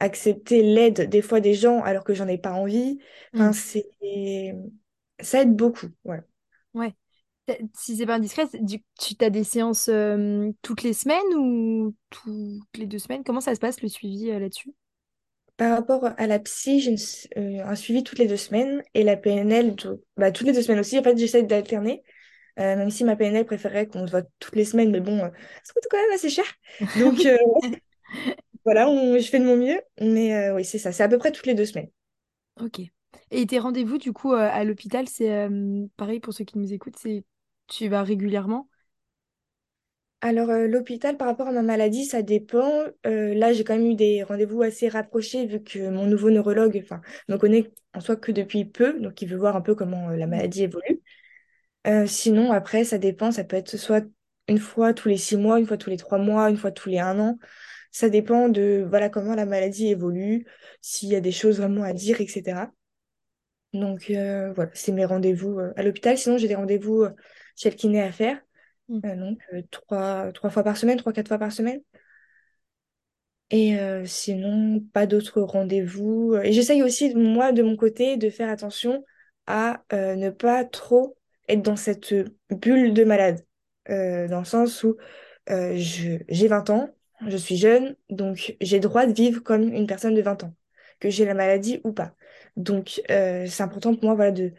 accepter 0.00 0.62
l'aide 0.62 1.08
des 1.08 1.22
fois 1.22 1.40
des 1.40 1.54
gens 1.54 1.82
alors 1.82 2.04
que 2.04 2.14
j'en 2.14 2.28
ai 2.28 2.38
pas 2.38 2.52
envie. 2.52 2.98
Enfin, 3.34 3.52
Mm. 3.52 3.52
c'est 3.52 3.86
ça 5.22 5.42
aide 5.42 5.56
beaucoup. 5.56 5.88
Ouais. 6.04 6.20
Ouais. 6.74 6.94
Si 7.74 7.96
c'est 7.96 8.06
pas 8.06 8.16
indiscret, 8.16 8.46
tu 8.48 9.24
as 9.24 9.30
des 9.30 9.44
séances 9.44 9.88
euh, 9.88 10.50
toutes 10.62 10.82
les 10.84 10.92
semaines 10.94 11.34
ou 11.36 11.96
toutes 12.10 12.78
les 12.78 12.86
deux 12.86 12.98
semaines? 13.00 13.24
Comment 13.24 13.40
ça 13.40 13.54
se 13.54 13.60
passe 13.60 13.82
le 13.82 13.88
suivi 13.88 14.30
euh, 14.30 14.38
là-dessus? 14.38 14.72
Par 15.56 15.76
rapport 15.76 16.04
à 16.16 16.26
la 16.26 16.38
psy, 16.38 16.80
j'ai 16.80 16.94
euh, 17.36 17.62
un 17.64 17.74
suivi 17.74 18.02
toutes 18.02 18.18
les 18.18 18.26
deux 18.26 18.36
semaines 18.38 18.82
et 18.94 19.02
la 19.02 19.16
PNL, 19.18 19.74
bah, 20.16 20.32
toutes 20.32 20.46
les 20.46 20.52
deux 20.54 20.62
semaines 20.62 20.80
aussi. 20.80 20.98
En 20.98 21.02
fait, 21.02 21.16
j'essaie 21.18 21.42
d'alterner, 21.42 22.02
même 22.58 22.90
si 22.90 23.04
ma 23.04 23.16
PNL 23.16 23.46
préférait 23.46 23.86
qu'on 23.88 24.06
se 24.06 24.12
voit 24.12 24.22
toutes 24.40 24.56
les 24.56 24.64
semaines, 24.66 24.90
mais 24.92 25.00
bon, 25.00 25.18
ça 25.64 25.72
coûte 25.74 25.84
quand 25.90 25.98
même 25.98 26.12
assez 26.14 26.30
cher. 26.30 26.46
Donc 26.94 27.26
voilà, 28.64 28.88
on- 28.88 29.18
je 29.18 29.28
fais 29.28 29.38
de 29.38 29.44
mon 29.44 29.56
mieux. 29.56 29.80
Mais 30.00 30.50
oui, 30.50 30.64
c'est 30.64 30.78
ça, 30.78 30.92
c'est 30.92 31.02
à 31.02 31.08
peu 31.08 31.18
près 31.18 31.32
toutes 31.32 31.46
les 31.46 31.54
deux 31.54 31.66
semaines. 31.66 31.90
Ok. 32.56 32.90
Et 33.30 33.46
tes 33.46 33.58
rendez-vous, 33.58 33.98
du 33.98 34.12
coup, 34.12 34.32
euh, 34.32 34.48
à 34.50 34.64
l'hôpital, 34.64 35.08
c'est 35.08 35.32
euh, 35.32 35.86
pareil 35.96 36.20
pour 36.20 36.34
ceux 36.34 36.44
qui 36.44 36.58
nous 36.58 36.72
écoutent, 36.72 36.96
c'est 36.98 37.24
tu 37.68 37.88
vas 37.88 38.02
régulièrement? 38.02 38.68
Alors, 40.22 40.50
euh, 40.50 40.66
l'hôpital, 40.66 41.16
par 41.16 41.28
rapport 41.28 41.48
à 41.48 41.52
ma 41.52 41.62
maladie, 41.62 42.04
ça 42.04 42.22
dépend. 42.22 42.84
Là, 43.04 43.52
j'ai 43.52 43.64
quand 43.64 43.76
même 43.76 43.86
eu 43.86 43.94
des 43.94 44.22
rendez-vous 44.22 44.60
assez 44.62 44.88
rapprochés 44.88 45.46
vu 45.46 45.62
que 45.62 45.88
mon 45.88 46.06
nouveau 46.06 46.30
neurologue, 46.30 46.78
enfin, 46.82 47.00
me 47.28 47.36
connaît 47.38 47.70
en 47.94 48.00
soi 48.00 48.16
que 48.16 48.30
depuis 48.32 48.64
peu, 48.66 49.00
donc 49.00 49.22
il 49.22 49.28
veut 49.28 49.36
voir 49.38 49.56
un 49.56 49.60
peu 49.62 49.74
comment 49.74 50.10
la 50.10 50.26
Mm. 50.26 50.30
maladie 50.30 50.62
évolue. 50.64 51.00
Sinon, 52.06 52.52
après, 52.52 52.84
ça 52.84 52.98
dépend. 52.98 53.32
Ça 53.32 53.44
peut 53.44 53.56
être 53.56 53.76
soit 53.76 54.04
une 54.48 54.58
fois 54.58 54.94
tous 54.94 55.08
les 55.08 55.16
six 55.16 55.36
mois, 55.36 55.58
une 55.60 55.66
fois 55.66 55.76
tous 55.76 55.90
les 55.90 55.96
trois 55.96 56.18
mois, 56.18 56.50
une 56.50 56.56
fois 56.56 56.70
tous 56.72 56.88
les 56.88 56.98
un 56.98 57.18
an. 57.20 57.38
Ça 57.92 58.08
dépend 58.10 58.48
de 58.48 58.86
voilà 58.88 59.10
comment 59.10 59.34
la 59.34 59.46
maladie 59.46 59.88
évolue, 59.88 60.46
s'il 60.80 61.08
y 61.10 61.16
a 61.16 61.20
des 61.20 61.32
choses 61.32 61.58
vraiment 61.58 61.82
à 61.84 61.92
dire, 61.92 62.20
etc. 62.20 62.72
Donc 63.72 64.10
euh, 64.10 64.52
voilà, 64.52 64.70
c'est 64.74 64.92
mes 64.92 65.04
rendez-vous 65.04 65.58
euh, 65.58 65.72
à 65.76 65.82
l'hôpital. 65.82 66.18
Sinon, 66.18 66.38
j'ai 66.38 66.48
des 66.48 66.54
rendez-vous 66.54 67.02
euh, 67.02 67.10
chez 67.56 67.70
le 67.70 67.76
kiné 67.76 68.02
à 68.02 68.12
faire. 68.12 68.40
Mm. 68.88 69.00
Euh, 69.04 69.16
donc 69.16 69.38
trois, 69.70 70.32
trois 70.32 70.50
fois 70.50 70.62
par 70.64 70.76
semaine, 70.76 70.98
trois, 70.98 71.12
quatre 71.12 71.28
fois 71.28 71.38
par 71.38 71.52
semaine. 71.52 71.80
Et 73.52 73.76
sinon, 74.04 74.78
pas 74.92 75.06
d'autres 75.06 75.40
rendez-vous. 75.40 76.36
Et 76.40 76.52
j'essaye 76.52 76.84
aussi, 76.84 77.12
moi, 77.16 77.50
de 77.50 77.64
mon 77.64 77.74
côté, 77.74 78.16
de 78.16 78.30
faire 78.30 78.48
attention 78.48 79.04
à 79.48 79.82
ne 79.92 80.30
pas 80.30 80.64
trop 80.64 81.16
être 81.48 81.60
dans 81.60 81.74
cette 81.74 82.14
bulle 82.48 82.94
de 82.94 83.02
malade. 83.02 83.44
Dans 83.88 84.38
le 84.38 84.44
sens 84.44 84.84
où 84.84 84.96
j'ai 85.48 86.46
20 86.46 86.70
ans, 86.70 86.94
je 87.26 87.36
suis 87.36 87.56
jeune, 87.56 87.96
donc 88.08 88.54
j'ai 88.60 88.78
droit 88.78 89.04
de 89.06 89.12
vivre 89.12 89.42
comme 89.42 89.72
une 89.72 89.88
personne 89.88 90.14
de 90.14 90.22
20 90.22 90.44
ans, 90.44 90.54
que 91.00 91.10
j'ai 91.10 91.24
la 91.24 91.34
maladie 91.34 91.80
ou 91.82 91.92
pas. 91.92 92.14
Donc, 92.56 93.02
euh, 93.10 93.46
c'est 93.46 93.62
important 93.62 93.94
pour 93.94 94.04
moi, 94.04 94.14
voilà, 94.14 94.32
de, 94.32 94.52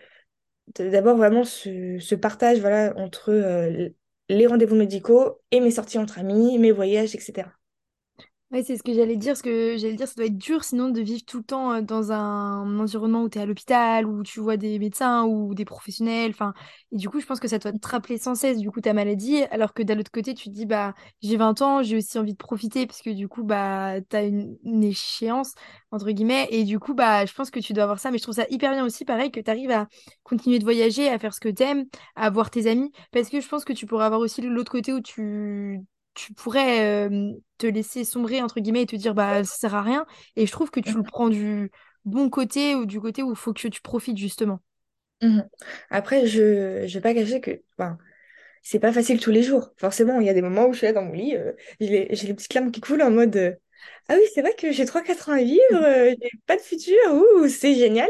d'avoir 0.79 1.15
vraiment 1.15 1.43
ce, 1.43 2.15
partage, 2.15 2.59
entre 2.97 3.31
euh, 3.31 3.89
les 4.29 4.47
rendez-vous 4.47 4.75
médicaux 4.75 5.41
et 5.51 5.59
mes 5.59 5.71
sorties 5.71 5.99
entre 5.99 6.19
amis, 6.19 6.57
mes 6.57 6.71
voyages, 6.71 7.15
etc. 7.15 7.49
Ouais, 8.51 8.63
c'est 8.63 8.75
ce 8.75 8.83
que 8.83 8.93
j'allais 8.93 9.15
dire, 9.15 9.37
ce 9.37 9.43
que 9.43 9.77
j'allais 9.77 9.93
dire, 9.95 10.09
ça 10.09 10.15
doit 10.15 10.25
être 10.25 10.37
dur 10.37 10.65
sinon 10.65 10.89
de 10.89 10.99
vivre 10.99 11.23
tout 11.25 11.37
le 11.37 11.43
temps 11.43 11.81
dans 11.81 12.11
un 12.11 12.79
environnement 12.81 13.23
où 13.23 13.29
tu 13.29 13.37
es 13.39 13.41
à 13.41 13.45
l'hôpital, 13.45 14.05
où 14.05 14.23
tu 14.23 14.41
vois 14.41 14.57
des 14.57 14.77
médecins 14.77 15.23
ou 15.23 15.55
des 15.55 15.63
professionnels, 15.63 16.33
et 16.91 16.97
du 16.97 17.07
coup, 17.07 17.21
je 17.21 17.25
pense 17.25 17.39
que 17.39 17.47
ça 17.47 17.59
doit 17.59 17.71
te 17.71 17.87
rappeler 17.87 18.17
sans 18.17 18.35
cesse 18.35 18.57
du 18.57 18.69
coup 18.69 18.81
ta 18.81 18.91
maladie, 18.91 19.43
alors 19.51 19.73
que 19.73 19.83
d'un 19.83 19.97
autre 19.97 20.11
côté, 20.11 20.33
tu 20.33 20.49
te 20.49 20.53
dis 20.53 20.65
bah 20.65 20.93
j'ai 21.21 21.37
20 21.37 21.61
ans, 21.61 21.81
j'ai 21.81 21.95
aussi 21.95 22.19
envie 22.19 22.33
de 22.33 22.37
profiter 22.37 22.85
parce 22.87 23.01
que 23.01 23.09
du 23.11 23.29
coup 23.29 23.43
bah 23.45 24.01
tu 24.09 24.17
as 24.17 24.23
une, 24.23 24.57
échéance 24.83 25.53
entre 25.91 26.11
guillemets 26.11 26.47
et 26.51 26.65
du 26.65 26.77
coup 26.77 26.93
bah 26.93 27.25
je 27.25 27.33
pense 27.33 27.51
que 27.51 27.59
tu 27.61 27.71
dois 27.71 27.83
avoir 27.83 27.99
ça 27.99 28.11
mais 28.11 28.17
je 28.17 28.23
trouve 28.23 28.35
ça 28.35 28.45
hyper 28.49 28.71
bien 28.71 28.83
aussi 28.83 29.05
pareil 29.05 29.31
que 29.31 29.39
tu 29.39 29.49
arrives 29.49 29.71
à 29.71 29.87
continuer 30.23 30.59
de 30.59 30.63
voyager, 30.65 31.07
à 31.07 31.17
faire 31.19 31.33
ce 31.33 31.39
que 31.39 31.49
t'aimes, 31.49 31.85
à 32.15 32.29
voir 32.29 32.49
tes 32.49 32.67
amis 32.67 32.91
parce 33.13 33.29
que 33.29 33.39
je 33.39 33.47
pense 33.47 33.63
que 33.63 33.73
tu 33.73 33.85
pourrais 33.85 34.05
avoir 34.05 34.19
aussi 34.19 34.41
l'autre 34.41 34.71
côté 34.71 34.91
où 34.93 34.99
tu 35.01 35.79
tu 36.13 36.33
pourrais 36.33 37.07
euh, 37.09 37.31
te 37.57 37.67
laisser 37.67 38.03
sombrer 38.03 38.41
entre 38.41 38.59
guillemets 38.59 38.83
et 38.83 38.87
te 38.87 38.95
dire 38.95 39.13
bah 39.13 39.43
ça 39.43 39.55
sert 39.55 39.75
à 39.75 39.81
rien 39.81 40.05
et 40.35 40.45
je 40.45 40.51
trouve 40.51 40.71
que 40.71 40.79
tu 40.79 40.93
le 40.93 41.03
prends 41.03 41.29
du 41.29 41.71
bon 42.05 42.29
côté 42.29 42.75
ou 42.75 42.85
du 42.85 42.99
côté 42.99 43.23
où 43.23 43.31
il 43.31 43.37
faut 43.37 43.53
que 43.53 43.67
tu 43.67 43.81
profites 43.81 44.17
justement. 44.17 44.59
Mhm. 45.21 45.47
Après, 45.89 46.25
je 46.25 46.85
je 46.87 46.93
vais 46.93 47.01
pas 47.01 47.13
cacher 47.13 47.39
que 47.39 47.61
enfin, 47.77 47.97
c'est 48.63 48.79
pas 48.79 48.91
facile 48.91 49.19
tous 49.19 49.31
les 49.31 49.43
jours. 49.43 49.71
Forcément, 49.77 50.19
il 50.19 50.27
y 50.27 50.29
a 50.29 50.33
des 50.33 50.41
moments 50.41 50.67
où 50.67 50.73
je 50.73 50.79
suis 50.79 50.87
là 50.87 50.93
dans 50.93 51.03
mon 51.03 51.13
lit, 51.13 51.35
euh, 51.35 51.53
j'ai 51.79 52.07
les, 52.07 52.33
petites 52.33 52.53
larmes 52.53 52.71
qui 52.71 52.81
coulent 52.81 53.01
en 53.01 53.11
mode 53.11 53.35
euh, 53.35 53.53
Ah 54.09 54.15
oui, 54.17 54.23
c'est 54.33 54.41
vrai 54.41 54.53
que 54.57 54.71
j'ai 54.71 54.85
trois 54.85 55.01
quatre 55.01 55.29
ans 55.29 55.33
à 55.33 55.43
vivre, 55.43 55.59
euh, 55.73 56.13
j'ai 56.21 56.31
pas 56.47 56.57
de 56.57 56.61
futur, 56.61 56.95
ouh, 57.13 57.47
c'est 57.47 57.75
génial. 57.75 58.09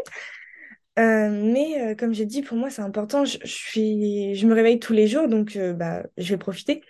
Euh, 0.99 1.29
mais 1.29 1.81
euh, 1.81 1.95
comme 1.95 2.13
j'ai 2.13 2.25
dit, 2.25 2.41
pour 2.41 2.57
moi, 2.57 2.69
c'est 2.69 2.81
important. 2.81 3.23
Je, 3.25 3.37
je 3.43 3.47
suis, 3.47 4.35
je 4.35 4.47
me 4.47 4.53
réveille 4.53 4.79
tous 4.79 4.93
les 4.93 5.07
jours, 5.07 5.27
donc 5.27 5.55
euh, 5.55 5.73
bah, 5.73 6.03
je 6.17 6.29
vais 6.33 6.37
profiter. 6.37 6.83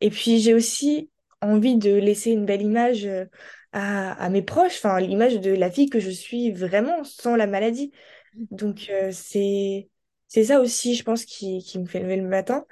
Et 0.00 0.10
puis, 0.10 0.38
j'ai 0.40 0.54
aussi 0.54 1.10
envie 1.40 1.76
de 1.76 1.92
laisser 1.94 2.30
une 2.32 2.46
belle 2.46 2.62
image 2.62 3.04
euh, 3.06 3.26
à, 3.72 4.12
à 4.12 4.28
mes 4.30 4.42
proches, 4.42 4.76
enfin, 4.78 5.00
l'image 5.00 5.40
de 5.40 5.52
la 5.52 5.70
fille 5.70 5.90
que 5.90 6.00
je 6.00 6.10
suis 6.10 6.52
vraiment 6.52 7.04
sans 7.04 7.36
la 7.36 7.46
maladie. 7.46 7.92
Donc, 8.50 8.88
euh, 8.90 9.10
c'est, 9.12 9.88
c'est 10.28 10.44
ça 10.44 10.60
aussi, 10.60 10.94
je 10.94 11.04
pense, 11.04 11.24
qui, 11.24 11.60
qui 11.64 11.78
me 11.78 11.86
fait 11.86 12.00
lever 12.00 12.16
le 12.16 12.28
matin. 12.28 12.66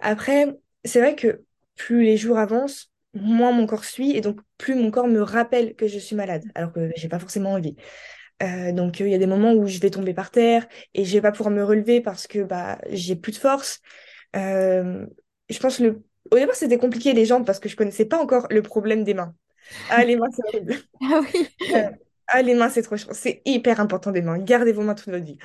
Après, 0.00 0.46
c'est 0.84 1.00
vrai 1.00 1.16
que 1.16 1.44
plus 1.76 2.04
les 2.04 2.16
jours 2.16 2.38
avancent, 2.38 2.92
moins 3.14 3.52
mon 3.52 3.66
corps 3.66 3.84
suit, 3.84 4.12
et 4.16 4.20
donc 4.20 4.40
plus 4.58 4.74
mon 4.74 4.90
corps 4.90 5.08
me 5.08 5.20
rappelle 5.22 5.74
que 5.74 5.88
je 5.88 5.98
suis 5.98 6.16
malade, 6.16 6.44
alors 6.54 6.72
que 6.72 6.90
j'ai 6.96 7.08
pas 7.08 7.18
forcément 7.18 7.52
envie. 7.52 7.76
Euh, 8.42 8.72
donc, 8.72 9.00
euh, 9.00 9.06
il 9.06 9.10
y 9.10 9.14
a 9.14 9.18
des 9.18 9.26
moments 9.26 9.52
où 9.54 9.66
je 9.66 9.78
vais 9.80 9.90
tomber 9.90 10.14
par 10.14 10.30
terre 10.30 10.66
et 10.94 11.04
je 11.04 11.12
vais 11.14 11.20
pas 11.22 11.32
pouvoir 11.32 11.50
me 11.54 11.64
relever 11.64 12.00
parce 12.00 12.26
que 12.26 12.40
bah, 12.44 12.78
j'ai 12.90 13.16
plus 13.16 13.32
de 13.32 13.38
force. 13.38 13.80
Euh, 14.36 15.06
je 15.48 15.58
pense 15.58 15.80
le... 15.80 16.02
Au 16.30 16.36
départ, 16.36 16.54
c'était 16.54 16.78
compliqué 16.78 17.12
les 17.12 17.24
jambes 17.24 17.46
parce 17.46 17.58
que 17.58 17.68
je 17.68 17.76
connaissais 17.76 18.04
pas 18.04 18.18
encore 18.20 18.46
le 18.50 18.62
problème 18.62 19.04
des 19.04 19.14
mains. 19.14 19.34
Ah, 19.90 20.04
les 20.04 20.16
mains, 20.16 20.28
c'est 20.34 20.42
horrible. 20.48 20.76
Ah 21.02 21.20
oui. 21.20 21.46
Euh, 21.74 21.90
ah, 22.26 22.42
les 22.42 22.54
mains, 22.54 22.70
c'est 22.70 22.82
trop 22.82 22.96
chiant. 22.96 23.12
C'est 23.12 23.42
hyper 23.44 23.80
important 23.80 24.12
des 24.12 24.22
mains. 24.22 24.38
Gardez 24.38 24.72
vos 24.72 24.82
mains 24.82 24.94
toute 24.94 25.10
votre 25.12 25.24
vie. 25.24 25.36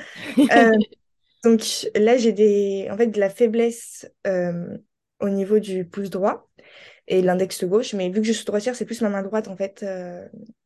Euh, 0.54 0.72
donc 1.44 1.62
là, 1.96 2.18
j'ai 2.18 2.32
des... 2.32 2.88
en 2.90 2.98
fait, 2.98 3.08
de 3.08 3.20
la 3.20 3.30
faiblesse 3.30 4.10
euh, 4.28 4.78
au 5.20 5.30
niveau 5.30 5.60
du 5.60 5.86
pouce 5.86 6.10
droit 6.10 6.50
et 7.08 7.22
l'index 7.22 7.66
gauche. 7.66 7.94
Mais 7.94 8.10
vu 8.10 8.22
que 8.22 8.28
je 8.28 8.32
suis 8.32 8.46
droitière, 8.46 8.76
c'est 8.76 8.86
plus 8.86 9.02
ma 9.02 9.10
main 9.10 9.24
droite, 9.24 9.50
en 9.50 9.58
fait, 9.58 9.86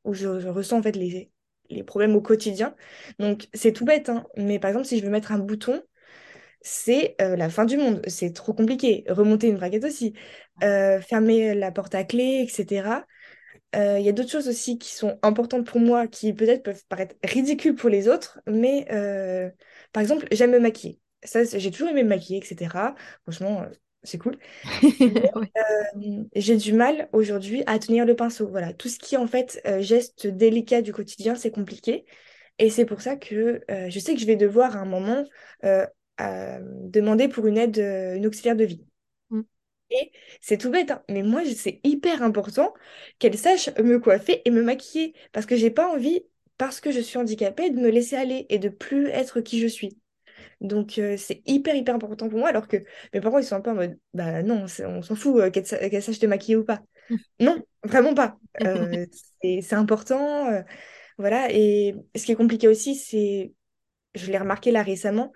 où 0.04 0.14
je, 0.14 0.40
je 0.40 0.48
ressens 0.48 0.78
en 0.80 0.84
fait 0.84 0.96
les, 0.96 1.32
les 1.70 1.84
problèmes 1.84 2.16
au 2.16 2.22
quotidien. 2.22 2.76
Donc, 3.20 3.48
c'est 3.54 3.74
tout 3.74 3.86
bête, 3.86 4.10
hein, 4.10 4.26
mais 4.38 4.60
par 4.60 4.70
exemple, 4.70 4.86
si 4.88 5.00
je 5.00 5.04
veux 5.04 5.12
mettre 5.12 5.32
un 5.32 5.40
bouton, 5.40 5.82
c'est 6.62 7.16
euh, 7.22 7.36
la 7.36 7.50
fin 7.50 7.66
du 7.66 7.78
monde. 7.78 8.02
C'est 8.08 8.34
trop 8.34 8.54
compliqué. 8.54 9.06
Remonter 9.08 9.48
une 9.48 9.58
braguette 9.58 9.86
aussi. 9.86 10.14
Euh, 10.64 11.00
fermer 11.02 11.54
la 11.54 11.72
porte 11.72 11.96
à 11.96 12.04
clé, 12.04 12.46
etc. 12.48 13.06
Euh, 13.76 14.00
Il 14.00 14.06
y 14.06 14.10
a 14.10 14.12
d'autres 14.12 14.32
choses 14.32 14.48
aussi 14.48 14.78
qui 14.78 14.94
sont 14.94 15.20
importantes 15.22 15.66
pour 15.66 15.80
moi, 15.80 16.08
qui 16.08 16.34
peut-être 16.34 16.64
peuvent 16.64 16.84
paraître 16.90 17.16
ridicules 17.24 17.76
pour 17.76 17.90
les 17.90 18.08
autres, 18.08 18.40
mais 18.48 18.86
par 19.94 20.02
exemple, 20.02 20.28
j'aime 20.32 20.52
me 20.52 20.60
maquiller. 20.60 21.00
Ça, 21.24 21.44
j'ai 21.44 21.72
toujours 21.72 21.90
aimé 21.90 22.04
me 22.04 22.10
maquiller, 22.10 22.40
etc. 22.40 22.96
Franchement, 23.24 23.66
c'est 24.04 24.18
cool. 24.18 24.38
J'ai 26.36 26.56
du 26.58 26.74
mal 26.74 27.10
aujourd'hui 27.12 27.64
à 27.66 27.80
tenir 27.80 28.06
le 28.06 28.16
pinceau. 28.16 28.48
Voilà, 28.48 28.74
tout 28.74 28.88
ce 28.88 29.00
qui 29.00 29.16
est 29.16 29.18
en 29.18 29.28
fait 29.28 29.62
geste 29.80 30.28
délicat 30.28 30.82
du 30.82 30.94
quotidien, 30.94 31.36
c'est 31.36 31.52
compliqué. 31.52 32.06
Et 32.60 32.70
c'est 32.70 32.86
pour 32.86 33.02
ça 33.02 33.16
que 33.16 33.62
je 33.70 34.00
sais 34.00 34.14
que 34.16 34.20
je 34.20 34.26
vais 34.26 34.36
devoir 34.36 34.78
à 34.78 34.80
un 34.80 34.86
moment 34.86 35.24
demander 36.20 37.28
pour 37.28 37.48
une 37.48 37.58
aide, 37.58 37.78
euh, 37.80 38.16
une 38.16 38.26
auxiliaire 38.28 38.56
de 38.56 38.64
vie. 38.64 38.86
Mm. 39.30 39.42
Et 39.92 40.12
c'est 40.42 40.58
tout 40.58 40.72
bête, 40.72 40.92
hein, 40.92 41.04
mais 41.10 41.24
moi, 41.24 41.42
c'est 41.46 41.80
hyper 41.84 42.22
important 42.24 42.74
qu'elle 43.20 43.38
sache 43.38 43.70
me 43.78 44.00
coiffer 44.00 44.42
et 44.46 44.52
me 44.52 44.64
maquiller 44.64 45.14
parce 45.32 45.46
que 45.46 45.56
j'ai 45.56 45.72
pas 45.72 45.88
envie, 45.88 46.22
parce 46.58 46.82
que 46.82 46.92
je 46.92 47.00
suis 47.00 47.18
handicapée, 47.18 47.70
de 47.70 47.80
me 47.80 47.90
laisser 47.90 48.16
aller 48.16 48.46
et 48.50 48.60
de 48.60 48.70
plus 48.70 49.08
être 49.10 49.42
qui 49.42 49.60
je 49.60 49.68
suis. 49.68 49.98
Donc, 50.60 50.98
euh, 50.98 51.18
c'est 51.18 51.44
hyper, 51.46 51.76
hyper 51.76 51.96
important 51.96 52.30
pour 52.30 52.40
moi, 52.40 52.50
alors 52.50 52.68
que 52.68 52.78
mes 53.14 53.22
parents, 53.22 53.38
ils 53.38 53.44
sont 53.44 53.56
un 53.56 53.62
peu 53.62 53.72
en 53.72 53.76
mode, 53.76 54.00
bah 54.14 54.42
non, 54.42 54.66
on 54.86 55.02
s'en 55.02 55.16
fout 55.16 55.40
euh, 55.40 55.52
qu'elle 55.52 56.04
sache 56.04 56.20
te 56.20 56.26
maquiller 56.26 56.56
ou 56.56 56.66
pas. 56.66 56.82
Non, 57.40 57.64
vraiment 57.84 58.14
pas. 58.14 58.38
c'est 59.42 59.74
important. 59.74 60.52
voilà. 61.18 61.48
Et 61.52 61.96
ce 62.16 62.26
qui 62.26 62.34
est 62.34 62.36
compliqué 62.36 62.68
aussi, 62.68 62.96
c'est, 62.96 63.54
je 64.14 64.30
l'ai 64.30 64.38
remarqué 64.38 64.72
là 64.72 64.84
récemment, 64.84 65.32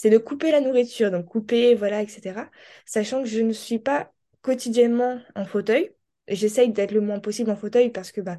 c'est 0.00 0.10
de 0.10 0.18
couper 0.18 0.50
la 0.50 0.60
nourriture, 0.60 1.10
donc 1.10 1.26
couper, 1.26 1.74
voilà, 1.74 2.02
etc. 2.02 2.50
Sachant 2.86 3.22
que 3.22 3.28
je 3.28 3.40
ne 3.40 3.52
suis 3.52 3.78
pas 3.78 4.12
quotidiennement 4.42 5.20
en 5.34 5.44
fauteuil. 5.44 5.94
J'essaye 6.28 6.72
d'être 6.72 6.92
le 6.92 7.00
moins 7.02 7.20
possible 7.20 7.50
en 7.50 7.56
fauteuil 7.56 7.90
parce 7.90 8.10
que 8.12 8.20
bah, 8.22 8.38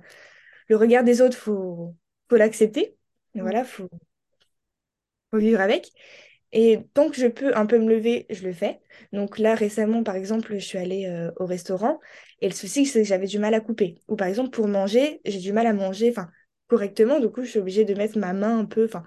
le 0.67 0.77
regard 0.77 1.03
des 1.03 1.21
autres, 1.21 1.37
faut, 1.37 1.95
faut 2.29 2.37
l'accepter. 2.37 2.97
Mm. 3.35 3.41
Voilà, 3.41 3.65
faut, 3.65 3.89
faut 5.31 5.37
vivre 5.39 5.61
avec. 5.61 5.91
Et 6.53 6.79
tant 6.93 7.09
que 7.09 7.17
je 7.17 7.27
peux 7.27 7.55
un 7.57 7.65
peu 7.65 7.79
me 7.79 7.89
lever, 7.89 8.25
je 8.29 8.43
le 8.47 8.53
fais. 8.53 8.81
Donc 9.13 9.39
là, 9.39 9.55
récemment, 9.55 10.03
par 10.03 10.15
exemple, 10.15 10.53
je 10.55 10.65
suis 10.65 10.77
allée 10.77 11.05
euh, 11.07 11.31
au 11.37 11.45
restaurant 11.45 11.99
et 12.41 12.49
le 12.49 12.55
souci, 12.55 12.85
c'est 12.85 13.01
que 13.03 13.07
j'avais 13.07 13.27
du 13.27 13.39
mal 13.39 13.53
à 13.53 13.61
couper. 13.61 13.99
Ou 14.09 14.15
par 14.17 14.27
exemple, 14.27 14.51
pour 14.51 14.67
manger, 14.67 15.21
j'ai 15.25 15.39
du 15.39 15.53
mal 15.53 15.67
à 15.67 15.73
manger 15.73 16.13
correctement. 16.67 17.19
Du 17.19 17.29
coup, 17.29 17.43
je 17.43 17.49
suis 17.51 17.59
obligée 17.59 17.85
de 17.85 17.93
mettre 17.95 18.17
ma 18.19 18.33
main 18.33 18.59
un 18.59 18.65
peu, 18.65 18.85
enfin, 18.85 19.03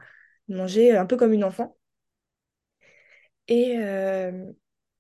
manger 0.48 0.96
un 0.96 1.06
peu 1.06 1.16
comme 1.16 1.32
une 1.34 1.44
enfant. 1.44 1.76
Et 3.48 3.76
euh, 3.78 4.46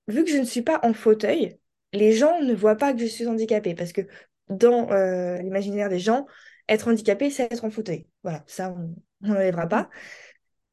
vu 0.08 0.24
que 0.24 0.30
je 0.30 0.36
ne 0.36 0.44
suis 0.44 0.62
pas 0.62 0.80
en 0.82 0.92
fauteuil, 0.92 1.58
les 1.92 2.12
gens 2.12 2.40
ne 2.42 2.54
voient 2.54 2.76
pas 2.76 2.92
que 2.92 2.98
je 2.98 3.06
suis 3.06 3.26
handicapée 3.26 3.74
parce 3.74 3.92
que 3.92 4.02
dans 4.48 4.90
euh, 4.90 5.38
l'imaginaire 5.38 5.88
des 5.88 5.98
gens, 5.98 6.26
être 6.68 6.88
handicapé, 6.88 7.30
c'est 7.30 7.50
être 7.52 7.64
en 7.64 7.70
fauteuil. 7.70 8.06
Voilà, 8.22 8.44
ça, 8.46 8.72
on 8.72 8.94
n'enlèvera 9.26 9.68
pas. 9.68 9.90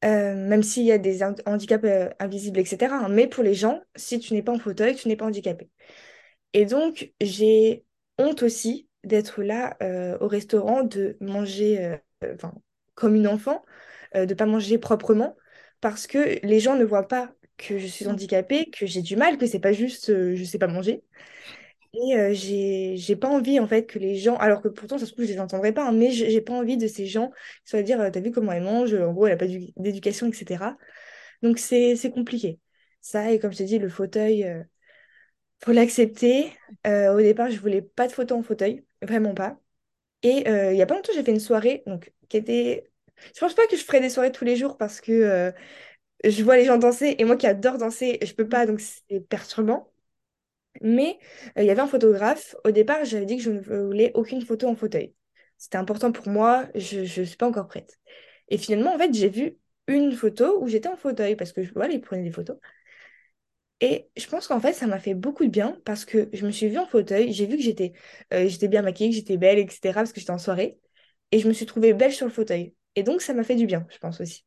Euh, 0.04 0.36
même 0.36 0.64
s'il 0.64 0.84
y 0.84 0.92
a 0.92 0.98
des 0.98 1.22
handicaps 1.24 1.86
invisibles, 2.20 2.60
etc. 2.60 2.96
hein. 2.96 3.10
Mais 3.10 3.28
pour 3.28 3.44
les 3.44 3.54
gens, 3.54 3.82
si 3.96 4.20
tu 4.20 4.34
n'es 4.34 4.42
pas 4.42 4.52
en 4.52 4.60
fauteuil, 4.60 4.96
tu 4.96 5.08
n'es 5.08 5.16
pas 5.16 5.26
handicapé. 5.26 5.70
Et 6.54 6.66
donc, 6.66 7.14
j'ai 7.22 7.86
honte 8.18 8.44
aussi 8.44 8.90
d'être 9.04 9.44
là 9.44 9.78
au 10.20 10.28
restaurant, 10.28 10.84
de 10.84 11.18
manger 11.22 11.98
comme 12.96 13.16
une 13.16 13.28
enfant, 13.28 13.64
de 14.16 14.26
ne 14.26 14.34
pas 14.34 14.46
manger 14.46 14.78
proprement, 14.78 15.38
parce 15.82 16.08
que 16.08 16.40
les 16.46 16.60
gens 16.60 16.76
ne 16.76 16.84
voient 16.84 17.08
pas 17.08 17.34
que 17.62 17.80
je 17.80 17.88
suis 17.88 18.08
handicapée, 18.08 18.70
que 18.72 18.86
j'ai 18.88 19.02
du 19.04 19.16
mal, 19.18 19.38
que 19.38 19.48
c'est 19.48 19.60
pas 19.62 19.74
juste 19.74 20.10
euh, 20.12 20.36
je 20.36 20.44
sais 20.46 20.60
pas 20.60 20.68
manger. 20.68 21.04
Et 21.94 22.16
euh, 22.18 22.34
j'ai 22.34 23.16
pas 23.18 23.28
envie 23.30 23.60
en 23.60 23.68
fait 23.68 23.86
que 23.86 24.00
les 24.00 24.16
gens, 24.18 24.38
alors 24.38 24.62
que 24.62 24.70
pourtant 24.70 24.98
ça 24.98 25.06
se 25.06 25.12
trouve 25.14 25.26
je 25.26 25.32
les 25.34 25.40
entendrai 25.42 25.74
pas, 25.74 25.88
hein, 25.88 25.92
mais 25.92 26.12
j'ai 26.12 26.42
pas 26.42 26.54
envie 26.54 26.78
de 26.78 26.88
ces 26.88 27.06
gens 27.08 27.30
qui 27.66 27.70
soient 27.72 27.80
à 27.80 27.84
dire 27.84 28.00
euh, 28.02 28.10
t'as 28.12 28.22
vu 28.22 28.32
comment 28.32 28.54
elle 28.54 28.64
mange, 28.64 28.94
en 28.94 29.12
gros 29.14 29.28
elle 29.28 29.34
a 29.34 29.38
pas 29.38 29.48
d'é- 29.48 29.74
d'éducation, 29.78 30.28
etc. 30.30 30.78
Donc 31.44 31.60
c'est 31.60 31.98
compliqué. 32.14 32.60
Ça 33.02 33.32
et 33.32 33.40
comme 33.40 33.52
je 33.54 33.58
t'ai 33.60 33.66
dit 33.66 33.80
le 33.80 33.90
fauteuil, 33.90 34.46
euh, 34.46 34.64
faut 35.64 35.72
l'accepter. 35.72 36.52
Euh, 36.88 37.14
au 37.14 37.20
départ 37.22 37.50
je 37.52 37.60
voulais 37.60 37.82
pas 37.82 38.08
de 38.08 38.14
photo 38.14 38.36
en 38.36 38.44
fauteuil, 38.44 38.86
vraiment 39.02 39.34
pas. 39.34 39.60
Et 40.24 40.48
euh, 40.50 40.74
il 40.74 40.78
y 40.80 40.82
a 40.82 40.88
pas 40.88 40.96
longtemps 40.96 41.14
j'ai 41.16 41.24
fait 41.24 41.32
une 41.32 41.40
soirée 41.40 41.84
donc 41.88 42.14
qui 42.30 42.38
était 42.38 42.92
je 43.36 43.40
pense 43.42 43.54
pas 43.56 43.68
que 43.68 43.78
je 43.78 43.84
ferais 43.84 44.02
des 44.02 44.10
soirées 44.10 44.32
tous 44.32 44.46
les 44.46 44.56
jours 44.58 44.78
parce 44.78 45.02
que 45.02 45.12
euh, 45.14 45.52
je 46.24 46.44
vois 46.44 46.58
les 46.58 46.66
gens 46.66 46.78
danser 46.78 47.16
et 47.20 47.24
moi 47.26 47.36
qui 47.38 47.48
adore 47.48 47.78
danser, 47.78 48.20
je 48.24 48.34
peux 48.34 48.48
pas, 48.48 48.66
donc 48.66 48.80
c'est 48.80 49.22
perturbant. 49.22 49.92
Mais 50.82 51.20
euh, 51.58 51.64
il 51.64 51.66
y 51.68 51.70
avait 51.72 51.82
un 51.82 51.88
photographe. 51.88 52.56
Au 52.66 52.72
départ, 52.72 53.06
j'avais 53.06 53.26
dit 53.26 53.38
que 53.38 53.44
je 53.44 53.52
ne 53.52 53.60
voulais 53.62 54.12
aucune 54.16 54.42
photo 54.42 54.68
en 54.68 54.76
fauteuil. 54.76 55.14
C'était 55.58 55.78
important 55.78 56.12
pour 56.12 56.28
moi, 56.30 56.68
je 56.76 57.02
ne 57.22 57.26
suis 57.26 57.38
pas 57.38 57.48
encore 57.48 57.68
prête. 57.68 58.00
Et 58.50 58.58
finalement, 58.58 58.94
en 58.96 58.98
fait, 58.98 59.14
j'ai 59.14 59.30
vu 59.30 59.58
une 59.88 60.14
photo 60.14 60.62
où 60.64 60.68
j'étais 60.68 60.90
en 60.90 60.98
fauteuil 60.98 61.36
parce 61.36 61.54
que 61.54 61.62
voilà, 61.74 61.94
il 61.94 62.02
prenait 62.02 62.24
des 62.24 62.32
photos. 62.32 62.58
Et 63.82 64.10
je 64.16 64.28
pense 64.28 64.48
qu'en 64.48 64.60
fait, 64.60 64.74
ça 64.74 64.86
m'a 64.88 65.00
fait 65.00 65.16
beaucoup 65.16 65.44
de 65.46 65.50
bien 65.50 65.80
parce 65.86 66.06
que 66.06 66.30
je 66.34 66.46
me 66.46 66.52
suis 66.52 66.68
vue 66.70 66.78
en 66.78 66.86
fauteuil, 66.86 67.34
j'ai 67.34 67.48
vu 67.48 67.58
que 67.58 67.64
j'étais 67.64 67.94
euh, 68.34 68.48
j'étais 68.48 68.68
bien 68.68 68.84
maquillée, 68.84 69.10
que 69.10 69.16
j'étais 69.16 69.38
belle, 69.38 69.58
etc. 69.60 70.02
parce 70.02 70.14
que 70.14 70.20
j'étais 70.20 70.32
en 70.32 70.38
soirée. 70.38 70.80
Et 71.32 71.40
je 71.40 71.48
me 71.48 71.54
suis 71.54 71.66
trouvée 71.66 71.94
belle 71.94 72.14
sur 72.14 72.26
le 72.28 72.32
fauteuil. 72.32 72.76
Et 72.96 73.04
donc, 73.04 73.22
ça 73.22 73.34
m'a 73.34 73.44
fait 73.44 73.56
du 73.56 73.66
bien, 73.66 73.88
je 73.90 73.98
pense 73.98 74.22
aussi. 74.22 74.46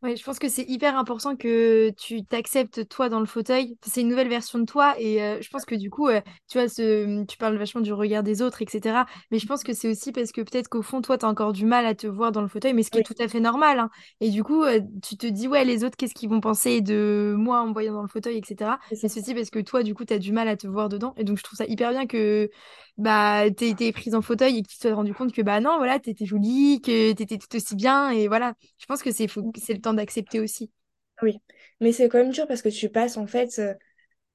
Ouais, 0.00 0.14
je 0.14 0.22
pense 0.22 0.38
que 0.38 0.48
c'est 0.48 0.62
hyper 0.68 0.96
important 0.96 1.34
que 1.34 1.90
tu 1.90 2.24
t'acceptes 2.24 2.88
toi 2.88 3.08
dans 3.08 3.18
le 3.18 3.26
fauteuil. 3.26 3.76
C'est 3.84 4.02
une 4.02 4.08
nouvelle 4.08 4.28
version 4.28 4.60
de 4.60 4.64
toi 4.64 4.94
et 5.00 5.20
euh, 5.20 5.40
je 5.42 5.48
pense 5.50 5.64
que 5.64 5.74
du 5.74 5.90
coup, 5.90 6.06
euh, 6.06 6.20
tu 6.48 6.56
vois, 6.58 6.68
ce, 6.68 7.24
tu 7.24 7.36
parles 7.36 7.56
vachement 7.58 7.80
du 7.80 7.92
regard 7.92 8.22
des 8.22 8.40
autres, 8.40 8.62
etc. 8.62 9.06
Mais 9.32 9.40
je 9.40 9.46
pense 9.48 9.64
que 9.64 9.72
c'est 9.72 9.88
aussi 9.90 10.12
parce 10.12 10.30
que 10.30 10.40
peut-être 10.40 10.68
qu'au 10.68 10.82
fond, 10.82 11.00
toi, 11.02 11.18
tu 11.18 11.24
as 11.26 11.28
encore 11.28 11.52
du 11.52 11.64
mal 11.64 11.84
à 11.84 11.96
te 11.96 12.06
voir 12.06 12.30
dans 12.30 12.42
le 12.42 12.48
fauteuil, 12.48 12.74
mais 12.74 12.84
ce 12.84 12.92
qui 12.92 12.98
est 12.98 13.00
Oui, 13.00 13.02
tout 13.02 13.14
à 13.18 13.26
fait 13.26 13.40
normal. 13.40 13.80
hein. 13.80 13.90
Et 14.20 14.30
du 14.30 14.44
coup, 14.44 14.62
euh, 14.62 14.80
tu 15.02 15.16
te 15.16 15.26
dis, 15.26 15.48
ouais, 15.48 15.64
les 15.64 15.82
autres, 15.82 15.96
qu'est-ce 15.96 16.14
qu'ils 16.14 16.28
vont 16.30 16.40
penser 16.40 16.80
de 16.80 17.34
moi 17.36 17.60
en 17.62 17.66
me 17.66 17.72
voyant 17.72 17.94
dans 17.94 18.02
le 18.02 18.08
fauteuil, 18.08 18.36
etc. 18.38 18.78
c'est 18.92 19.06
aussi 19.18 19.34
parce 19.34 19.50
que 19.50 19.58
toi, 19.58 19.82
du 19.82 19.94
coup, 19.94 20.04
tu 20.04 20.14
as 20.14 20.18
du 20.20 20.30
mal 20.32 20.46
à 20.46 20.56
te 20.56 20.68
voir 20.68 20.88
dedans. 20.88 21.12
Et 21.16 21.24
donc, 21.24 21.38
je 21.38 21.42
trouve 21.42 21.56
ça 21.56 21.66
hyper 21.66 21.90
bien 21.90 22.06
que 22.06 22.48
bah, 22.98 23.46
été 23.46 23.92
prise 23.92 24.14
en 24.14 24.22
fauteuil 24.22 24.58
et 24.58 24.62
que 24.62 24.68
tu 24.68 24.76
te 24.76 24.82
sois 24.82 24.94
rendu 24.94 25.14
compte 25.14 25.32
que 25.32 25.42
bah 25.42 25.60
non, 25.60 25.78
voilà, 25.78 25.98
tu 26.00 26.10
étais 26.10 26.26
jolie, 26.26 26.80
que 26.82 27.12
tu 27.12 27.22
étais 27.22 27.38
tout 27.38 27.56
aussi 27.56 27.76
bien. 27.76 28.10
Et 28.10 28.28
voilà, 28.28 28.54
je 28.78 28.86
pense 28.86 29.02
que 29.02 29.12
c'est 29.12 29.28
c'est 29.56 29.74
le 29.74 29.80
temps 29.80 29.94
d'accepter 29.94 30.40
aussi. 30.40 30.70
Oui, 31.22 31.40
mais 31.80 31.92
c'est 31.92 32.08
quand 32.08 32.18
même 32.18 32.30
dur 32.30 32.46
parce 32.46 32.62
que 32.62 32.68
tu 32.68 32.88
passes 32.88 33.16
en 33.16 33.26
fait 33.26 33.58
euh, 33.58 33.74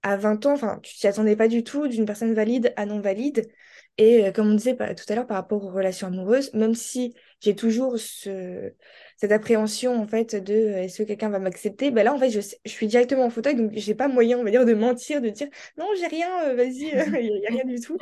à 0.04 0.18
20 0.18 0.46
ans, 0.46 0.54
enfin 0.54 0.80
tu 0.84 0.96
t'y 0.98 1.08
attendais 1.08 1.36
pas 1.38 1.48
du 1.50 1.64
tout 1.64 1.88
d'une 1.88 2.06
personne 2.06 2.34
valide 2.34 2.74
à 2.78 2.86
non 2.86 3.02
valide. 3.02 3.50
Et 3.98 4.26
euh, 4.26 4.32
comme 4.34 4.50
on 4.52 4.56
disait 4.56 4.76
pa- 4.76 4.96
tout 4.96 5.06
à 5.10 5.16
l'heure 5.16 5.28
par 5.28 5.38
rapport 5.38 5.64
aux 5.66 5.72
relations 5.72 6.08
amoureuses, 6.08 6.54
même 6.54 6.76
si 6.76 7.16
j'ai 7.42 7.56
toujours 7.56 7.98
ce, 8.00 8.74
cette 9.18 9.32
appréhension 9.32 10.02
en 10.02 10.08
fait 10.08 10.36
de 10.36 10.54
euh, 10.54 10.84
est-ce 10.84 11.00
que 11.04 11.08
quelqu'un 11.08 11.30
va 11.30 11.40
m'accepter, 11.40 11.92
ben 11.92 12.04
là 12.06 12.14
en 12.14 12.20
fait 12.20 12.32
je, 12.32 12.42
je 12.42 12.72
suis 12.72 12.88
directement 12.88 13.26
en 13.26 13.30
fauteuil 13.32 13.56
donc 13.56 13.72
j'ai 13.76 13.96
pas 13.96 14.08
moyen 14.10 14.40
on 14.40 14.44
va 14.46 14.52
dire 14.52 14.66
de 14.66 14.74
mentir, 14.74 15.22
de 15.22 15.30
dire 15.30 15.50
non 15.78 15.88
j'ai 16.00 16.08
rien, 16.08 16.54
vas-y, 16.56 16.86
il 17.22 17.42
y 17.44 17.48
a 17.48 17.52
rien 17.52 17.66
du 17.66 17.80
tout. 17.82 18.00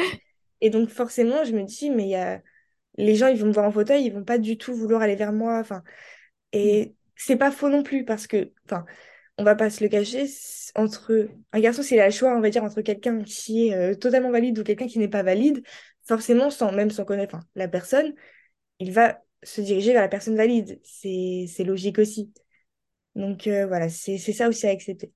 Et 0.61 0.69
donc 0.69 0.89
forcément 0.89 1.43
je 1.43 1.53
me 1.53 1.63
dis 1.63 1.89
mais 1.89 2.03
il 2.03 2.09
y 2.09 2.15
a... 2.15 2.41
les 2.97 3.15
gens 3.15 3.27
ils 3.27 3.37
vont 3.37 3.47
me 3.47 3.53
voir 3.53 3.65
en 3.67 3.71
fauteuil, 3.71 4.05
ils 4.05 4.13
vont 4.13 4.23
pas 4.23 4.37
du 4.37 4.57
tout 4.57 4.73
vouloir 4.73 5.01
aller 5.01 5.15
vers 5.15 5.33
moi, 5.33 5.59
enfin 5.59 5.83
et 6.53 6.95
c'est 7.15 7.37
pas 7.37 7.51
faux 7.51 7.69
non 7.69 7.83
plus 7.83 8.05
parce 8.05 8.27
que, 8.27 8.51
enfin, 8.65 8.85
on 9.37 9.43
va 9.43 9.55
pas 9.55 9.69
se 9.69 9.83
le 9.83 9.89
cacher, 9.89 10.25
entre 10.75 11.29
un 11.51 11.59
garçon, 11.59 11.83
s'il 11.83 11.99
a 11.99 12.07
le 12.07 12.11
choix, 12.13 12.35
on 12.35 12.41
va 12.41 12.49
dire, 12.49 12.63
entre 12.63 12.81
quelqu'un 12.81 13.23
qui 13.23 13.67
est 13.67 13.75
euh, 13.75 13.95
totalement 13.95 14.31
valide 14.31 14.59
ou 14.59 14.63
quelqu'un 14.63 14.87
qui 14.87 14.99
n'est 14.99 15.07
pas 15.07 15.23
valide, 15.23 15.63
forcément, 16.03 16.49
sans 16.49 16.71
même 16.71 16.89
sans 16.91 17.05
connaître 17.05 17.35
enfin, 17.35 17.45
la 17.55 17.67
personne, 17.67 18.13
il 18.79 18.91
va 18.91 19.21
se 19.43 19.61
diriger 19.61 19.93
vers 19.93 20.01
la 20.01 20.09
personne 20.09 20.35
valide. 20.35 20.79
C'est, 20.83 21.47
logique 21.65 21.99
aussi. 21.99 22.33
Donc 23.15 23.47
euh, 23.47 23.67
voilà, 23.67 23.89
c'est, 23.89 24.17
c'est 24.17 24.33
ça 24.33 24.49
aussi 24.49 24.67
à 24.67 24.71
accepter. 24.71 25.13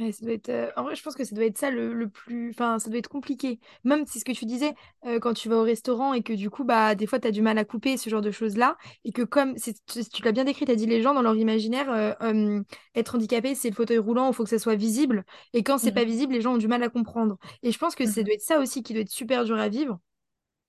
Ouais, 0.00 0.10
ça 0.10 0.24
doit 0.24 0.34
être, 0.34 0.48
euh, 0.48 0.70
En 0.76 0.82
vrai, 0.82 0.96
je 0.96 1.02
pense 1.04 1.14
que 1.14 1.22
ça 1.22 1.36
doit 1.36 1.44
être 1.44 1.56
ça 1.56 1.70
le, 1.70 1.94
le 1.94 2.08
plus... 2.08 2.50
Enfin, 2.50 2.80
ça 2.80 2.90
doit 2.90 2.98
être 2.98 3.08
compliqué. 3.08 3.60
Même 3.84 4.04
si 4.08 4.18
ce 4.18 4.24
que 4.24 4.32
tu 4.32 4.44
disais, 4.44 4.74
euh, 5.06 5.20
quand 5.20 5.34
tu 5.34 5.48
vas 5.48 5.56
au 5.56 5.62
restaurant 5.62 6.14
et 6.14 6.22
que 6.24 6.32
du 6.32 6.50
coup, 6.50 6.64
bah, 6.64 6.96
des 6.96 7.06
fois, 7.06 7.20
tu 7.20 7.28
as 7.28 7.30
du 7.30 7.42
mal 7.42 7.58
à 7.58 7.64
couper 7.64 7.96
ce 7.96 8.10
genre 8.10 8.20
de 8.20 8.32
choses-là. 8.32 8.76
Et 9.04 9.12
que 9.12 9.22
comme 9.22 9.54
tu, 9.54 9.72
tu 10.12 10.22
l'as 10.24 10.32
bien 10.32 10.42
décrit, 10.44 10.64
tu 10.66 10.72
as 10.72 10.74
dit 10.74 10.86
les 10.86 11.00
gens 11.00 11.14
dans 11.14 11.22
leur 11.22 11.36
imaginaire, 11.36 11.88
euh, 11.92 12.60
être 12.96 13.14
handicapé, 13.14 13.54
c'est 13.54 13.70
le 13.70 13.74
fauteuil 13.76 13.98
roulant, 13.98 14.28
il 14.32 14.34
faut 14.34 14.42
que 14.42 14.50
ça 14.50 14.58
soit 14.58 14.74
visible. 14.74 15.24
Et 15.52 15.62
quand 15.62 15.78
c'est 15.78 15.92
pas 15.92 16.02
Mhm. 16.02 16.04
visible, 16.04 16.32
les 16.32 16.40
gens 16.40 16.54
ont 16.54 16.58
du 16.58 16.66
mal 16.68 16.82
à 16.82 16.88
comprendre. 16.88 17.38
Et 17.62 17.70
je 17.70 17.78
pense 17.78 17.94
que 17.94 18.04
ça 18.06 18.22
Mhm. 18.22 18.24
doit 18.24 18.34
être 18.34 18.40
ça 18.42 18.58
aussi 18.58 18.82
qui 18.82 18.94
doit 18.94 19.02
être 19.02 19.10
super 19.10 19.44
dur 19.44 19.56
à 19.58 19.68
vivre. 19.68 20.00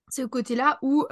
C'est 0.10 0.24
au 0.24 0.30
côté-là 0.30 0.80
où 0.84 1.06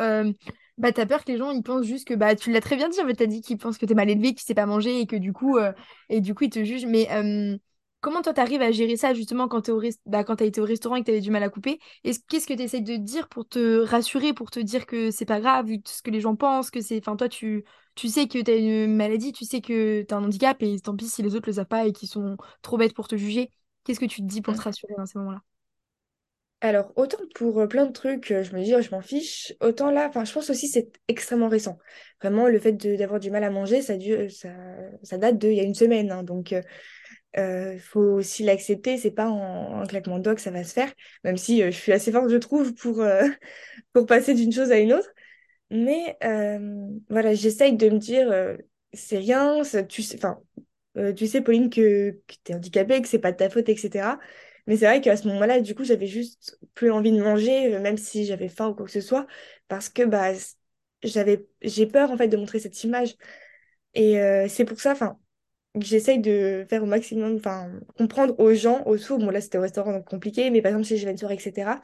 bah, 0.78 0.92
tu 0.92 1.02
as 1.02 1.06
peur 1.06 1.24
que 1.24 1.32
les 1.32 1.38
gens 1.38 1.52
ils 1.52 1.64
pensent 1.64 1.86
juste 1.86 2.08
que 2.08 2.14
bah, 2.14 2.36
tu 2.36 2.52
l'as 2.52 2.62
très 2.62 2.76
bien 2.76 2.90
dit, 2.90 3.00
en 3.02 3.06
fait, 3.08 3.16
tu 3.16 3.24
as 3.24 3.28
dit 3.28 3.42
qu'ils 3.42 3.58
pensent 3.58 3.78
que 3.78 3.86
tu 3.86 3.92
es 3.94 3.96
mal 3.96 4.10
élevé, 4.10 4.34
que 4.34 4.40
tu 4.40 4.46
sais 4.46 4.54
pas 4.56 4.66
manger 4.66 5.00
et 5.02 5.08
que 5.08 5.16
du 5.16 5.34
coup, 5.34 5.58
euh, 5.58 5.72
et 6.10 6.22
du 6.22 6.34
coup 6.36 6.46
ils 6.46 6.50
te 6.50 6.64
jugent. 6.64 6.86
Mais. 6.86 7.08
euh, 7.12 7.58
comment 8.04 8.22
toi, 8.22 8.34
tu 8.34 8.42
arrives 8.42 8.62
à 8.62 8.72
gérer 8.72 8.98
ça 8.98 9.14
justement 9.16 9.48
quand 9.48 9.62
tu 9.64 9.72
au 9.72 9.82
bah, 10.06 10.24
as 10.28 10.44
été 10.44 10.62
au 10.62 10.66
restaurant 10.66 10.96
et 10.98 11.02
que 11.02 11.06
tu 11.06 11.12
avais 11.12 11.22
du 11.22 11.32
mal 11.32 11.42
à 11.44 11.50
couper? 11.50 11.80
Qu'est-ce 12.04 12.48
que 12.48 12.54
tu 12.54 12.62
essayes 12.62 12.84
de 12.84 12.98
dire 12.98 13.30
pour 13.30 13.48
te 13.48 13.80
rassurer, 13.84 14.34
pour 14.34 14.52
te 14.52 14.60
dire 14.60 14.86
que 14.86 15.10
c'est 15.12 15.26
pas 15.26 15.40
grave, 15.40 15.68
vu 15.68 15.82
ce 15.88 16.02
que 16.04 16.12
les 16.12 16.22
gens 16.22 16.36
pensent, 16.36 16.70
que 16.72 16.82
c'est. 16.82 17.00
Enfin, 17.00 17.16
toi, 17.16 17.30
tu, 17.30 17.64
tu 17.96 18.10
sais 18.10 18.28
que 18.28 18.40
tu 18.42 18.52
as 18.52 18.56
une 18.56 18.96
maladie, 18.96 19.32
tu 19.32 19.46
sais 19.46 19.62
que 19.62 20.04
tu 20.04 20.14
as 20.14 20.18
un 20.18 20.24
handicap 20.24 20.62
et 20.62 20.80
tant 20.82 20.96
pis 20.96 21.08
si 21.10 21.24
les 21.24 21.36
autres 21.36 21.48
le 21.48 21.54
savent 21.54 21.66
pas 21.68 21.86
et 21.88 21.94
qu'ils 21.94 22.10
sont 22.10 22.38
trop 22.62 22.78
bêtes 22.78 22.94
pour 22.94 23.08
te 23.08 23.16
juger. 23.16 23.50
Qu'est-ce 23.86 24.00
que 24.00 24.06
tu 24.06 24.22
te 24.22 24.28
dis 24.28 24.42
pour 24.42 24.56
te 24.56 24.62
rassurer 24.62 24.94
dans 24.98 25.06
ces 25.06 25.18
moments-là? 25.20 25.42
Alors, 26.62 26.94
autant 26.96 27.18
pour 27.36 27.60
euh, 27.60 27.68
plein 27.68 27.86
de 27.86 27.92
trucs, 27.92 28.32
euh, 28.32 28.42
je 28.44 28.56
me 28.56 28.64
dis, 28.64 28.74
oh, 28.74 28.82
je 28.82 28.90
m'en 28.92 29.02
fiche, 29.02 29.54
autant 29.60 29.92
là, 29.92 30.08
enfin, 30.08 30.24
je 30.24 30.32
pense 30.32 30.50
aussi 30.50 30.70
c'est 30.70 30.90
extrêmement 31.10 31.50
récent. 31.50 31.78
Vraiment, 32.22 32.48
le 32.48 32.58
fait 32.58 32.72
d'avoir 32.74 33.20
du 33.20 33.32
mal 33.32 33.44
à 33.44 33.50
manger, 33.50 33.82
ça, 33.82 33.98
dure, 33.98 34.32
ça, 34.32 34.50
ça 35.04 35.18
date 35.18 35.38
d'il 35.38 35.54
y 35.56 35.60
a 35.60 35.64
une 35.64 35.76
semaine. 35.76 36.10
hein. 36.12 36.24
donc, 36.24 36.56
il 37.36 37.40
euh, 37.40 37.80
faut 37.80 38.02
aussi 38.02 38.44
l'accepter. 38.44 38.98
C'est 38.98 39.12
pas 39.12 39.30
en 39.30 39.86
claquement 39.86 40.18
de 40.18 40.24
doigts 40.24 40.36
que 40.36 40.42
ça 40.42 40.52
va 40.52 40.64
se 40.64 40.74
faire, 40.74 40.92
même 41.24 41.38
si 41.38 41.62
je 41.62 41.72
suis 41.72 41.92
assez 41.92 42.12
forte, 42.12 42.30
je 42.30 42.38
trouve, 42.38 42.74
pour, 42.76 43.04
pour 43.94 44.06
passer 44.06 44.34
d'une 44.34 44.52
chose 44.52 44.72
à 44.72 44.80
une 44.80 44.94
autre. 44.94 45.10
Mais 45.72 46.18
voilà, 47.10 47.34
j'essaye 47.34 47.76
de 47.76 47.90
me 47.90 47.98
dire, 47.98 48.32
c'est 48.94 49.18
rien, 49.18 49.62
tu 49.90 50.04
sais, 50.04 50.18
enfin, 50.18 50.40
tu 51.16 51.28
sais, 51.28 51.42
Pauline, 51.42 51.70
que, 51.70 52.12
que 52.28 52.36
tu 52.44 52.52
es 52.52 52.56
handicapée, 52.56 53.02
que 53.02 53.08
c'est 53.08 53.20
pas 53.20 53.32
de 53.32 53.38
ta 53.38 53.50
faute, 53.50 53.70
etc. 53.70 54.20
Mais 54.68 54.78
c'est 54.78 54.86
vrai 54.86 55.02
qu'à 55.02 55.18
ce 55.18 55.28
moment-là, 55.28 55.60
du 55.62 55.76
coup, 55.76 55.84
j'avais 55.84 56.08
juste 56.08 56.58
plus 56.76 56.92
envie 56.92 57.12
de 57.12 57.22
manger, 57.22 57.80
même 57.80 57.98
si 57.98 58.26
j'avais 58.26 58.50
faim 58.50 58.70
ou 58.70 58.76
quoi 58.76 58.86
que 58.86 58.92
ce 58.92 59.02
soit, 59.02 59.28
parce 59.68 59.90
que 59.90 60.04
bah, 60.04 60.34
j'avais, 61.04 61.46
j'ai 61.62 61.88
peur 61.88 62.12
en 62.12 62.18
fait 62.18 62.28
de 62.28 62.38
montrer 62.38 62.60
cette 62.60 62.84
image. 62.84 63.16
Et 63.96 64.18
c'est 64.50 64.66
pour 64.66 64.80
ça, 64.80 64.92
enfin, 64.94 65.20
j'essaye 65.80 66.20
de 66.20 66.66
faire 66.70 66.84
au 66.84 66.86
maximum, 66.86 67.36
enfin, 67.36 67.72
comprendre 67.98 68.40
aux 68.40 68.54
gens, 68.54 68.84
aux 68.86 68.98
sourds. 68.98 69.20
Bon, 69.20 69.30
là, 69.30 69.42
c'était 69.42 69.58
au 69.58 69.62
restaurant, 69.62 69.94
donc 69.94 70.08
compliqué, 70.08 70.50
mais 70.50 70.62
par 70.62 70.70
exemple, 70.72 70.86
si 70.86 70.98
je 70.98 71.06
vais 71.06 71.12
une 71.12 71.18
soirée, 71.18 71.36
etc. 71.36 71.82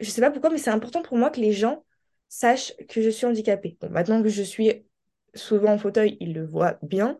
Je 0.00 0.10
sais 0.10 0.20
pas 0.20 0.30
pourquoi, 0.30 0.50
mais 0.50 0.58
c'est 0.58 0.70
important 0.70 1.02
pour 1.02 1.16
moi 1.16 1.30
que 1.30 1.40
les 1.40 1.52
gens 1.52 1.84
sachent 2.28 2.74
que 2.88 3.02
je 3.02 3.10
suis 3.10 3.26
handicapée. 3.26 3.76
Bon, 3.80 3.90
maintenant 3.90 4.22
que 4.22 4.28
je 4.28 4.42
suis 4.42 4.86
souvent 5.34 5.72
en 5.72 5.78
fauteuil, 5.78 6.16
ils 6.20 6.34
le 6.34 6.44
voient 6.44 6.78
bien. 6.82 7.18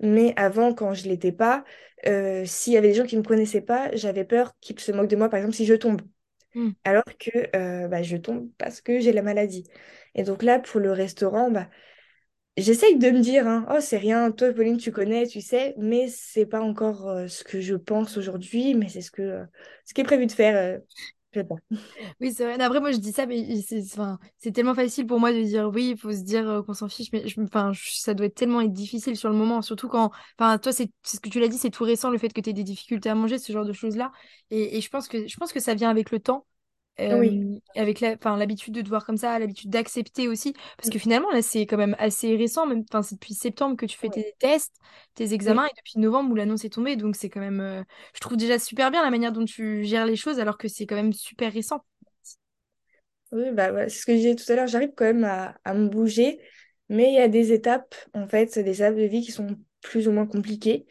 Mais 0.00 0.32
avant, 0.36 0.74
quand 0.74 0.94
je 0.94 1.04
ne 1.04 1.10
l'étais 1.10 1.32
pas, 1.32 1.64
euh, 2.06 2.44
s'il 2.46 2.72
y 2.72 2.76
avait 2.76 2.88
des 2.88 2.94
gens 2.94 3.04
qui 3.04 3.16
ne 3.16 3.22
me 3.22 3.26
connaissaient 3.26 3.60
pas, 3.60 3.90
j'avais 3.94 4.24
peur 4.24 4.54
qu'ils 4.60 4.78
se 4.78 4.92
moquent 4.92 5.10
de 5.10 5.16
moi, 5.16 5.28
par 5.28 5.38
exemple, 5.38 5.56
si 5.56 5.66
je 5.66 5.74
tombe. 5.74 6.02
Hmm. 6.54 6.70
Alors 6.84 7.04
que 7.18 7.56
euh, 7.56 7.88
bah, 7.88 8.02
je 8.02 8.16
tombe 8.16 8.48
parce 8.58 8.80
que 8.80 9.00
j'ai 9.00 9.12
la 9.12 9.22
maladie. 9.22 9.64
Et 10.14 10.22
donc 10.22 10.42
là, 10.42 10.58
pour 10.58 10.80
le 10.80 10.92
restaurant, 10.92 11.50
bah, 11.50 11.68
j'essaye 12.60 12.98
de 12.98 13.10
me 13.10 13.20
dire, 13.20 13.46
hein, 13.46 13.66
oh, 13.70 13.80
c'est 13.80 13.98
rien, 13.98 14.30
toi, 14.30 14.52
Pauline, 14.52 14.76
tu 14.76 14.92
connais, 14.92 15.26
tu 15.26 15.40
sais, 15.40 15.74
mais 15.78 16.08
c'est 16.08 16.46
pas 16.46 16.60
encore 16.60 17.08
euh, 17.08 17.28
ce 17.28 17.44
que 17.44 17.60
je 17.60 17.74
pense 17.74 18.16
aujourd'hui, 18.16 18.74
mais 18.74 18.88
c'est 18.88 19.00
ce, 19.00 19.10
que, 19.10 19.44
ce 19.84 19.94
qui 19.94 20.00
est 20.00 20.04
prévu 20.04 20.26
de 20.26 20.32
faire 20.32 20.80
oui, 22.20 22.32
c'est 22.32 22.44
vrai. 22.44 22.60
Après, 22.62 22.80
moi, 22.80 22.92
je 22.92 22.98
dis 22.98 23.12
ça, 23.12 23.26
mais 23.26 23.60
c'est 23.62 23.82
enfin, 23.92 24.18
tellement 24.54 24.74
facile 24.74 25.06
pour 25.06 25.20
moi 25.20 25.32
de 25.32 25.42
dire 25.42 25.70
oui, 25.72 25.90
il 25.90 25.98
faut 25.98 26.12
se 26.12 26.22
dire 26.22 26.48
euh, 26.48 26.62
qu'on 26.62 26.74
s'en 26.74 26.88
fiche. 26.88 27.08
Mais 27.12 27.24
ça 27.74 28.14
doit 28.14 28.26
être 28.26 28.34
tellement 28.34 28.62
difficile 28.62 29.16
sur 29.16 29.28
le 29.28 29.36
moment, 29.36 29.62
surtout 29.62 29.88
quand. 29.88 30.10
Enfin, 30.38 30.58
toi, 30.58 30.72
c'est 30.72 30.90
ce 31.02 31.20
que 31.20 31.28
tu 31.28 31.40
l'as 31.40 31.48
dit, 31.48 31.58
c'est 31.58 31.70
tout 31.70 31.84
récent, 31.84 32.10
le 32.10 32.18
fait 32.18 32.32
que 32.32 32.40
tu 32.40 32.50
aies 32.50 32.52
des 32.52 32.64
difficultés 32.64 33.10
à 33.10 33.14
manger, 33.14 33.38
ce 33.38 33.52
genre 33.52 33.64
de 33.64 33.72
choses-là. 33.72 34.12
Et, 34.50 34.78
et, 34.78 34.80
je, 34.80 34.88
pense 34.90 35.08
que, 35.08 35.26
je 35.26 35.36
pense 35.36 35.52
que 35.52 35.60
ça 35.60 35.74
vient 35.74 35.90
avec 35.90 36.10
le 36.10 36.20
temps 36.20 36.46
oui. 36.98 37.62
avec 37.76 38.00
l'habitude 38.00 38.74
de 38.74 38.82
te 38.82 38.88
voir 38.88 39.06
comme 39.06 39.16
ça, 39.16 39.38
l'habitude 39.38 39.70
d'accepter 39.70 40.28
aussi. 40.28 40.54
Parce 40.76 40.90
que 40.90 40.98
finalement, 40.98 41.30
là, 41.30 41.42
c'est 41.42 41.66
quand 41.66 41.76
même 41.76 41.96
assez 41.98 42.36
récent. 42.36 42.66
Même, 42.66 42.84
c'est 43.02 43.14
depuis 43.14 43.34
septembre 43.34 43.76
que 43.76 43.86
tu 43.86 43.96
fais 43.96 44.08
tes 44.08 44.34
tests, 44.38 44.74
tes 45.14 45.32
examens, 45.32 45.66
et 45.66 45.76
depuis 45.76 46.00
novembre 46.00 46.32
où 46.32 46.34
l'annonce 46.34 46.64
est 46.64 46.70
tombée. 46.70 46.96
Donc, 46.96 47.16
c'est 47.16 47.28
quand 47.28 47.40
même. 47.40 47.84
je 48.14 48.20
trouve 48.20 48.36
déjà 48.36 48.58
super 48.58 48.90
bien 48.90 49.02
la 49.02 49.10
manière 49.10 49.32
dont 49.32 49.44
tu 49.44 49.84
gères 49.84 50.06
les 50.06 50.16
choses, 50.16 50.40
alors 50.40 50.58
que 50.58 50.68
c'est 50.68 50.86
quand 50.86 50.96
même 50.96 51.12
super 51.12 51.52
récent. 51.52 51.84
Oui, 53.30 53.50
bah, 53.52 53.88
c'est 53.88 54.00
ce 54.00 54.06
que 54.06 54.12
je 54.12 54.18
disais 54.18 54.34
tout 54.34 54.50
à 54.50 54.56
l'heure. 54.56 54.66
J'arrive 54.66 54.92
quand 54.96 55.04
même 55.04 55.24
à, 55.24 55.56
à, 55.64 55.74
me 55.74 55.88
bouger, 55.88 56.40
mais 56.88 57.08
il 57.10 57.14
y 57.14 57.20
a 57.20 57.28
des 57.28 57.52
étapes, 57.52 57.94
en 58.14 58.26
fait, 58.26 58.58
des 58.58 58.82
étapes 58.82 58.96
de 58.96 59.04
vie 59.04 59.22
qui 59.22 59.32
sont 59.32 59.56
plus 59.82 60.08
ou 60.08 60.12
moins 60.12 60.26
compliquées. 60.26 60.86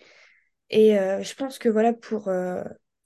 Et 0.69 0.91
je 0.93 1.33
pense 1.35 1.59
que 1.59 1.69
voilà, 1.69 1.93
pour 1.93 2.29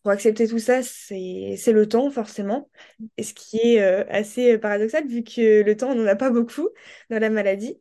pour 0.02 0.12
accepter 0.12 0.48
tout 0.48 0.60
ça, 0.60 0.82
c'est 0.84 1.72
le 1.74 1.88
temps, 1.88 2.10
forcément. 2.12 2.70
Et 3.18 3.24
ce 3.24 3.34
qui 3.34 3.58
est 3.60 3.82
euh, 3.82 4.04
assez 4.10 4.58
paradoxal, 4.58 5.08
vu 5.08 5.24
que 5.24 5.62
le 5.64 5.78
temps, 5.78 5.92
on 5.92 5.96
n'en 5.96 6.08
a 6.08 6.16
pas 6.16 6.32
beaucoup 6.32 6.70
dans 7.10 7.20
la 7.20 7.30
maladie. 7.30 7.80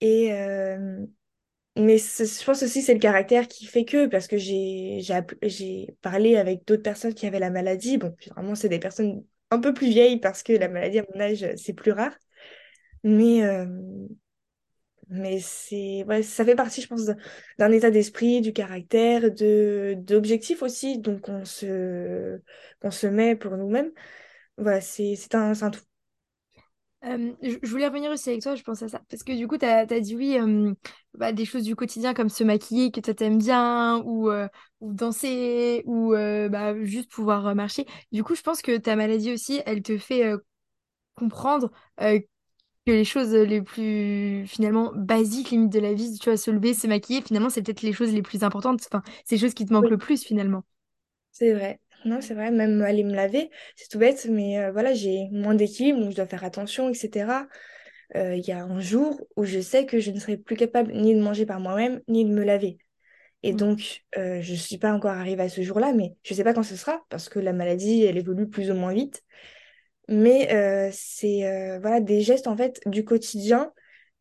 Et, 0.00 0.32
euh, 0.32 1.06
mais 1.76 1.98
je 1.98 2.44
pense 2.44 2.62
aussi 2.62 2.82
c'est 2.82 2.94
le 2.94 3.00
caractère 3.00 3.48
qui 3.48 3.66
fait 3.66 3.84
que, 3.84 4.06
parce 4.06 4.28
que 4.28 4.38
j'ai 4.38 5.00
parlé 6.02 6.36
avec 6.36 6.66
d'autres 6.66 6.82
personnes 6.82 7.14
qui 7.14 7.26
avaient 7.26 7.38
la 7.40 7.50
maladie. 7.50 7.98
Bon, 7.98 8.14
vraiment, 8.32 8.54
c'est 8.56 8.68
des 8.70 8.80
personnes 8.80 9.24
un 9.50 9.60
peu 9.60 9.74
plus 9.74 9.88
vieilles, 9.88 10.20
parce 10.20 10.42
que 10.42 10.52
la 10.54 10.68
maladie, 10.68 11.00
à 11.00 11.04
mon 11.14 11.20
âge, 11.20 11.46
c'est 11.56 11.74
plus 11.74 11.92
rare. 11.92 12.14
Mais, 13.04 13.44
euh, 13.44 13.66
mais 15.12 15.40
c'est 15.40 16.04
ouais, 16.08 16.22
ça 16.22 16.44
fait 16.44 16.54
partie, 16.56 16.82
je 16.82 16.88
pense, 16.88 17.06
d'un 17.58 17.70
état 17.72 17.90
d'esprit, 17.90 18.40
du 18.40 18.52
caractère, 18.52 19.30
de 19.32 19.94
d'objectifs 19.98 20.62
aussi, 20.62 20.98
donc 20.98 21.28
on 21.28 21.44
se, 21.44 22.40
on 22.82 22.90
se 22.90 23.06
met 23.06 23.36
pour 23.36 23.56
nous-mêmes. 23.56 23.92
Voilà, 24.58 24.80
c'est 24.80 25.16
un, 25.34 25.52
un 25.62 25.70
tout. 25.70 25.80
Je 27.04 27.66
voulais 27.68 27.88
revenir 27.88 28.10
aussi 28.12 28.30
avec 28.30 28.42
toi, 28.42 28.54
je 28.54 28.62
pense 28.62 28.82
à 28.82 28.88
ça. 28.88 29.00
Parce 29.10 29.24
que 29.24 29.32
du 29.36 29.48
coup, 29.48 29.58
tu 29.58 29.64
as, 29.66 29.86
dit 29.86 30.14
oui, 30.14 30.38
euh, 30.38 30.72
bah, 31.14 31.32
des 31.32 31.44
choses 31.44 31.64
du 31.64 31.74
quotidien 31.74 32.14
comme 32.14 32.28
se 32.28 32.44
maquiller, 32.44 32.92
que 32.92 33.00
toi 33.00 33.12
t'aimes 33.14 33.38
bien, 33.38 33.98
ou, 34.04 34.30
ou 34.80 34.92
danser, 34.92 35.82
ou 35.86 36.12
bah, 36.12 36.74
juste 36.84 37.10
pouvoir 37.10 37.54
marcher. 37.54 37.86
Du 38.12 38.22
coup, 38.22 38.34
je 38.36 38.42
pense 38.42 38.62
que 38.62 38.76
ta 38.78 38.94
maladie 38.96 39.32
aussi, 39.32 39.60
elle 39.66 39.82
te 39.82 39.98
fait 39.98 40.32
comprendre 41.14 41.70
que 42.86 42.92
les 42.92 43.04
choses 43.04 43.32
les 43.34 43.62
plus 43.62 44.44
finalement 44.46 44.92
basiques, 44.94 45.50
limite 45.50 45.72
de 45.72 45.78
la 45.80 45.94
vie, 45.94 46.18
tu 46.18 46.30
vois, 46.30 46.36
se 46.36 46.50
lever, 46.50 46.74
se 46.74 46.86
maquiller, 46.86 47.22
finalement, 47.22 47.50
c'est 47.50 47.62
peut-être 47.62 47.82
les 47.82 47.92
choses 47.92 48.12
les 48.12 48.22
plus 48.22 48.42
importantes. 48.42 48.80
Enfin, 48.86 49.02
c'est 49.24 49.36
les 49.36 49.40
choses 49.40 49.54
qui 49.54 49.64
te 49.64 49.72
manquent 49.72 49.90
le 49.90 49.98
plus 49.98 50.24
finalement. 50.24 50.64
C'est 51.30 51.52
vrai. 51.52 51.80
Non, 52.04 52.20
c'est 52.20 52.34
vrai, 52.34 52.50
même 52.50 52.82
aller 52.82 53.04
me 53.04 53.14
laver, 53.14 53.50
c'est 53.76 53.88
tout 53.88 53.98
bête, 53.98 54.26
mais 54.28 54.58
euh, 54.58 54.72
voilà, 54.72 54.92
j'ai 54.92 55.28
moins 55.30 55.54
d'équilibre, 55.54 56.00
donc 56.00 56.10
je 56.10 56.16
dois 56.16 56.26
faire 56.26 56.42
attention, 56.42 56.88
etc. 56.88 57.46
Euh, 58.16 58.34
il 58.34 58.44
y 58.44 58.52
a 58.52 58.64
un 58.64 58.80
jour 58.80 59.20
où 59.36 59.44
je 59.44 59.60
sais 59.60 59.86
que 59.86 60.00
je 60.00 60.10
ne 60.10 60.18
serai 60.18 60.36
plus 60.36 60.56
capable 60.56 60.92
ni 60.92 61.14
de 61.14 61.20
manger 61.20 61.46
par 61.46 61.60
moi-même, 61.60 62.00
ni 62.08 62.24
de 62.24 62.30
me 62.30 62.42
laver. 62.42 62.78
Et 63.42 63.52
mm. 63.52 63.56
donc, 63.56 64.02
euh, 64.18 64.40
je 64.40 64.52
ne 64.52 64.56
suis 64.56 64.78
pas 64.78 64.92
encore 64.92 65.12
arrivée 65.12 65.44
à 65.44 65.48
ce 65.48 65.62
jour-là, 65.62 65.92
mais 65.92 66.14
je 66.22 66.34
ne 66.34 66.36
sais 66.36 66.44
pas 66.44 66.54
quand 66.54 66.62
ce 66.62 66.76
sera, 66.76 67.04
parce 67.08 67.28
que 67.28 67.38
la 67.38 67.52
maladie, 67.52 68.02
elle 68.02 68.18
évolue 68.18 68.48
plus 68.48 68.70
ou 68.70 68.74
moins 68.74 68.92
vite. 68.92 69.22
Mais 70.08 70.52
euh, 70.52 70.90
c'est 70.92 71.46
euh, 71.46 71.78
voilà, 71.80 72.00
des 72.00 72.20
gestes 72.20 72.46
en 72.46 72.56
fait 72.56 72.80
du 72.86 73.04
quotidien 73.04 73.72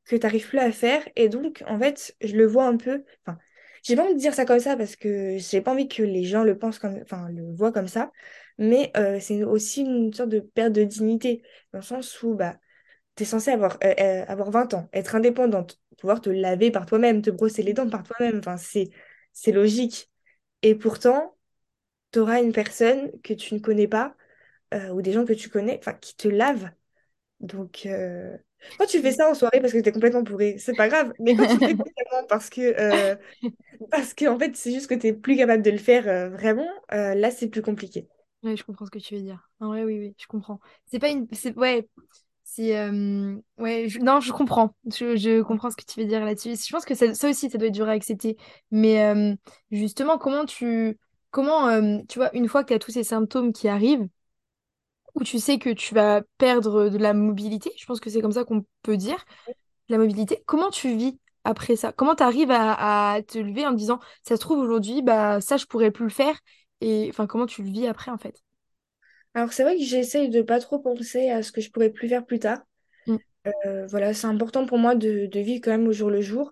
que 0.05 0.15
tu 0.15 0.21
n'arrives 0.23 0.47
plus 0.47 0.59
à 0.59 0.71
faire. 0.71 1.07
Et 1.15 1.29
donc, 1.29 1.63
en 1.67 1.79
fait, 1.79 2.15
je 2.21 2.35
le 2.35 2.45
vois 2.45 2.65
un 2.65 2.77
peu. 2.77 3.03
Enfin, 3.25 3.37
j'ai 3.83 3.95
pas 3.95 4.03
envie 4.03 4.13
de 4.15 4.19
dire 4.19 4.33
ça 4.33 4.45
comme 4.45 4.59
ça 4.59 4.77
parce 4.77 4.95
que 4.95 5.37
j'ai 5.37 5.61
pas 5.61 5.71
envie 5.71 5.87
que 5.87 6.03
les 6.03 6.23
gens 6.23 6.43
le 6.43 6.57
pensent 6.57 6.79
comme, 6.79 6.99
enfin, 7.01 7.29
le 7.29 7.51
voient 7.53 7.71
comme 7.71 7.87
ça. 7.87 8.11
Mais 8.57 8.91
euh, 8.97 9.19
c'est 9.19 9.43
aussi 9.43 9.81
une 9.81 10.13
sorte 10.13 10.29
de 10.29 10.39
perte 10.39 10.73
de 10.73 10.83
dignité, 10.83 11.43
dans 11.73 11.79
le 11.79 11.83
sens 11.85 12.21
où 12.21 12.35
bah, 12.35 12.57
tu 13.15 13.23
es 13.23 13.25
censé 13.25 13.51
avoir, 13.51 13.77
avoir 14.27 14.51
20 14.51 14.73
ans, 14.73 14.89
être 14.93 15.15
indépendante, 15.15 15.79
pouvoir 15.97 16.21
te 16.21 16.29
laver 16.29 16.71
par 16.71 16.85
toi-même, 16.85 17.21
te 17.21 17.29
brosser 17.31 17.63
les 17.63 17.73
dents 17.73 17.89
par 17.89 18.03
toi-même. 18.03 18.39
Enfin, 18.39 18.57
c'est, 18.57 18.89
c'est 19.33 19.51
logique. 19.51 20.11
Et 20.61 20.75
pourtant, 20.75 21.37
tu 22.11 22.19
auras 22.19 22.41
une 22.41 22.51
personne 22.53 23.11
que 23.23 23.33
tu 23.33 23.53
ne 23.55 23.59
connais 23.59 23.87
pas 23.87 24.15
ou 24.93 25.01
des 25.01 25.11
gens 25.11 25.25
que 25.25 25.33
tu 25.33 25.49
connais, 25.49 25.77
enfin, 25.79 25.93
qui 25.93 26.15
te 26.15 26.27
lavent. 26.27 26.71
Donc, 27.41 27.83
euh, 27.87 28.37
quand 28.77 28.85
tu 28.85 29.01
fais 29.01 29.11
ça 29.11 29.29
en 29.29 29.33
soirée 29.33 29.59
parce 29.59 29.73
que 29.73 29.79
tu 29.79 29.89
es 29.89 29.91
complètement 29.91 30.21
bourré, 30.21 30.57
c'est 30.59 30.75
pas 30.75 30.87
grave. 30.87 31.11
Mais 31.19 31.35
quand 31.35 31.47
tu 31.47 31.57
fais 31.57 31.75
parce 32.29 32.49
que, 32.49 32.61
euh, 32.61 33.15
parce 33.89 34.13
que 34.13 34.27
en 34.27 34.37
fait, 34.37 34.55
c'est 34.55 34.71
juste 34.71 34.87
que 34.87 34.93
tu 34.93 35.07
es 35.07 35.13
plus 35.13 35.35
capable 35.35 35.63
de 35.63 35.71
le 35.71 35.77
faire 35.77 36.29
vraiment, 36.29 36.69
là, 36.91 37.31
c'est 37.31 37.47
plus 37.47 37.61
compliqué. 37.61 38.07
Oui, 38.43 38.55
je 38.57 38.63
comprends 38.63 38.85
ce 38.85 38.91
que 38.91 38.99
tu 38.99 39.15
veux 39.15 39.21
dire. 39.21 39.49
En 39.59 39.67
vrai, 39.67 39.83
oui, 39.83 39.99
oui, 39.99 40.15
je 40.17 40.27
comprends. 40.27 40.59
C'est 40.85 40.99
pas 40.99 41.09
une. 41.09 41.27
Ouais, 41.55 41.87
c'est. 42.43 42.89
Ouais, 43.57 43.87
non, 44.01 44.19
je 44.19 44.31
comprends. 44.31 44.75
Je, 44.85 45.15
je, 45.15 45.41
comprends 45.41 45.71
ce 45.71 45.75
que 45.75 45.85
tu 45.85 45.99
veux 45.99 46.07
dire 46.07 46.23
là-dessus. 46.23 46.55
Je 46.55 46.71
pense 46.71 46.85
que 46.85 46.95
ça, 46.95 47.13
ça, 47.13 47.29
aussi, 47.29 47.49
ça 47.49 47.57
doit 47.57 47.67
être 47.67 47.73
dur 47.73 47.89
à 47.89 47.93
accepter. 47.93 48.37
Mais 48.69 49.35
justement, 49.71 50.17
comment 50.17 50.45
tu. 50.45 50.97
Comment, 51.31 52.01
tu 52.07 52.19
vois, 52.19 52.35
une 52.35 52.47
fois 52.47 52.63
que 52.63 52.69
tu 52.69 52.73
as 52.73 52.79
tous 52.79 52.91
ces 52.91 53.03
symptômes 53.03 53.53
qui 53.53 53.67
arrivent, 53.67 54.07
où 55.15 55.23
tu 55.23 55.39
sais 55.39 55.57
que 55.59 55.69
tu 55.69 55.93
vas 55.93 56.21
perdre 56.37 56.89
de 56.89 56.97
la 56.97 57.13
mobilité, 57.13 57.71
je 57.77 57.85
pense 57.85 57.99
que 57.99 58.09
c'est 58.09 58.21
comme 58.21 58.31
ça 58.31 58.43
qu'on 58.43 58.65
peut 58.81 58.97
dire, 58.97 59.25
la 59.89 59.97
mobilité. 59.97 60.43
Comment 60.45 60.69
tu 60.69 60.95
vis 60.95 61.19
après 61.43 61.75
ça? 61.75 61.91
Comment 61.91 62.15
tu 62.15 62.23
arrives 62.23 62.51
à, 62.51 63.19
te 63.27 63.37
lever 63.37 63.65
en 63.65 63.71
te 63.71 63.77
disant, 63.77 63.99
ça 64.23 64.35
se 64.35 64.41
trouve 64.41 64.59
aujourd'hui, 64.59 65.01
bah 65.01 65.41
ça, 65.41 65.57
je 65.57 65.65
pourrais 65.65 65.91
plus 65.91 66.05
le 66.05 66.11
faire? 66.11 66.39
Et 66.81 67.07
enfin, 67.09 67.27
comment 67.27 67.45
tu 67.45 67.63
le 67.63 67.69
vis 67.69 67.87
après, 67.87 68.11
en 68.11 68.17
fait? 68.17 68.41
Alors, 69.33 69.53
c'est 69.53 69.63
vrai 69.63 69.77
que 69.77 69.83
j'essaye 69.83 70.29
de 70.29 70.41
pas 70.41 70.59
trop 70.59 70.79
penser 70.79 71.29
à 71.29 71.43
ce 71.43 71.51
que 71.51 71.61
je 71.61 71.71
pourrais 71.71 71.89
plus 71.89 72.09
faire 72.09 72.25
plus 72.25 72.39
tard. 72.39 72.59
Mm. 73.07 73.17
Euh, 73.65 73.87
voilà, 73.87 74.13
c'est 74.13 74.27
important 74.27 74.65
pour 74.65 74.77
moi 74.77 74.95
de, 74.95 75.29
vivre 75.33 75.61
quand 75.63 75.71
même 75.71 75.87
au 75.87 75.93
jour 75.93 76.09
le 76.09 76.21
jour. 76.21 76.51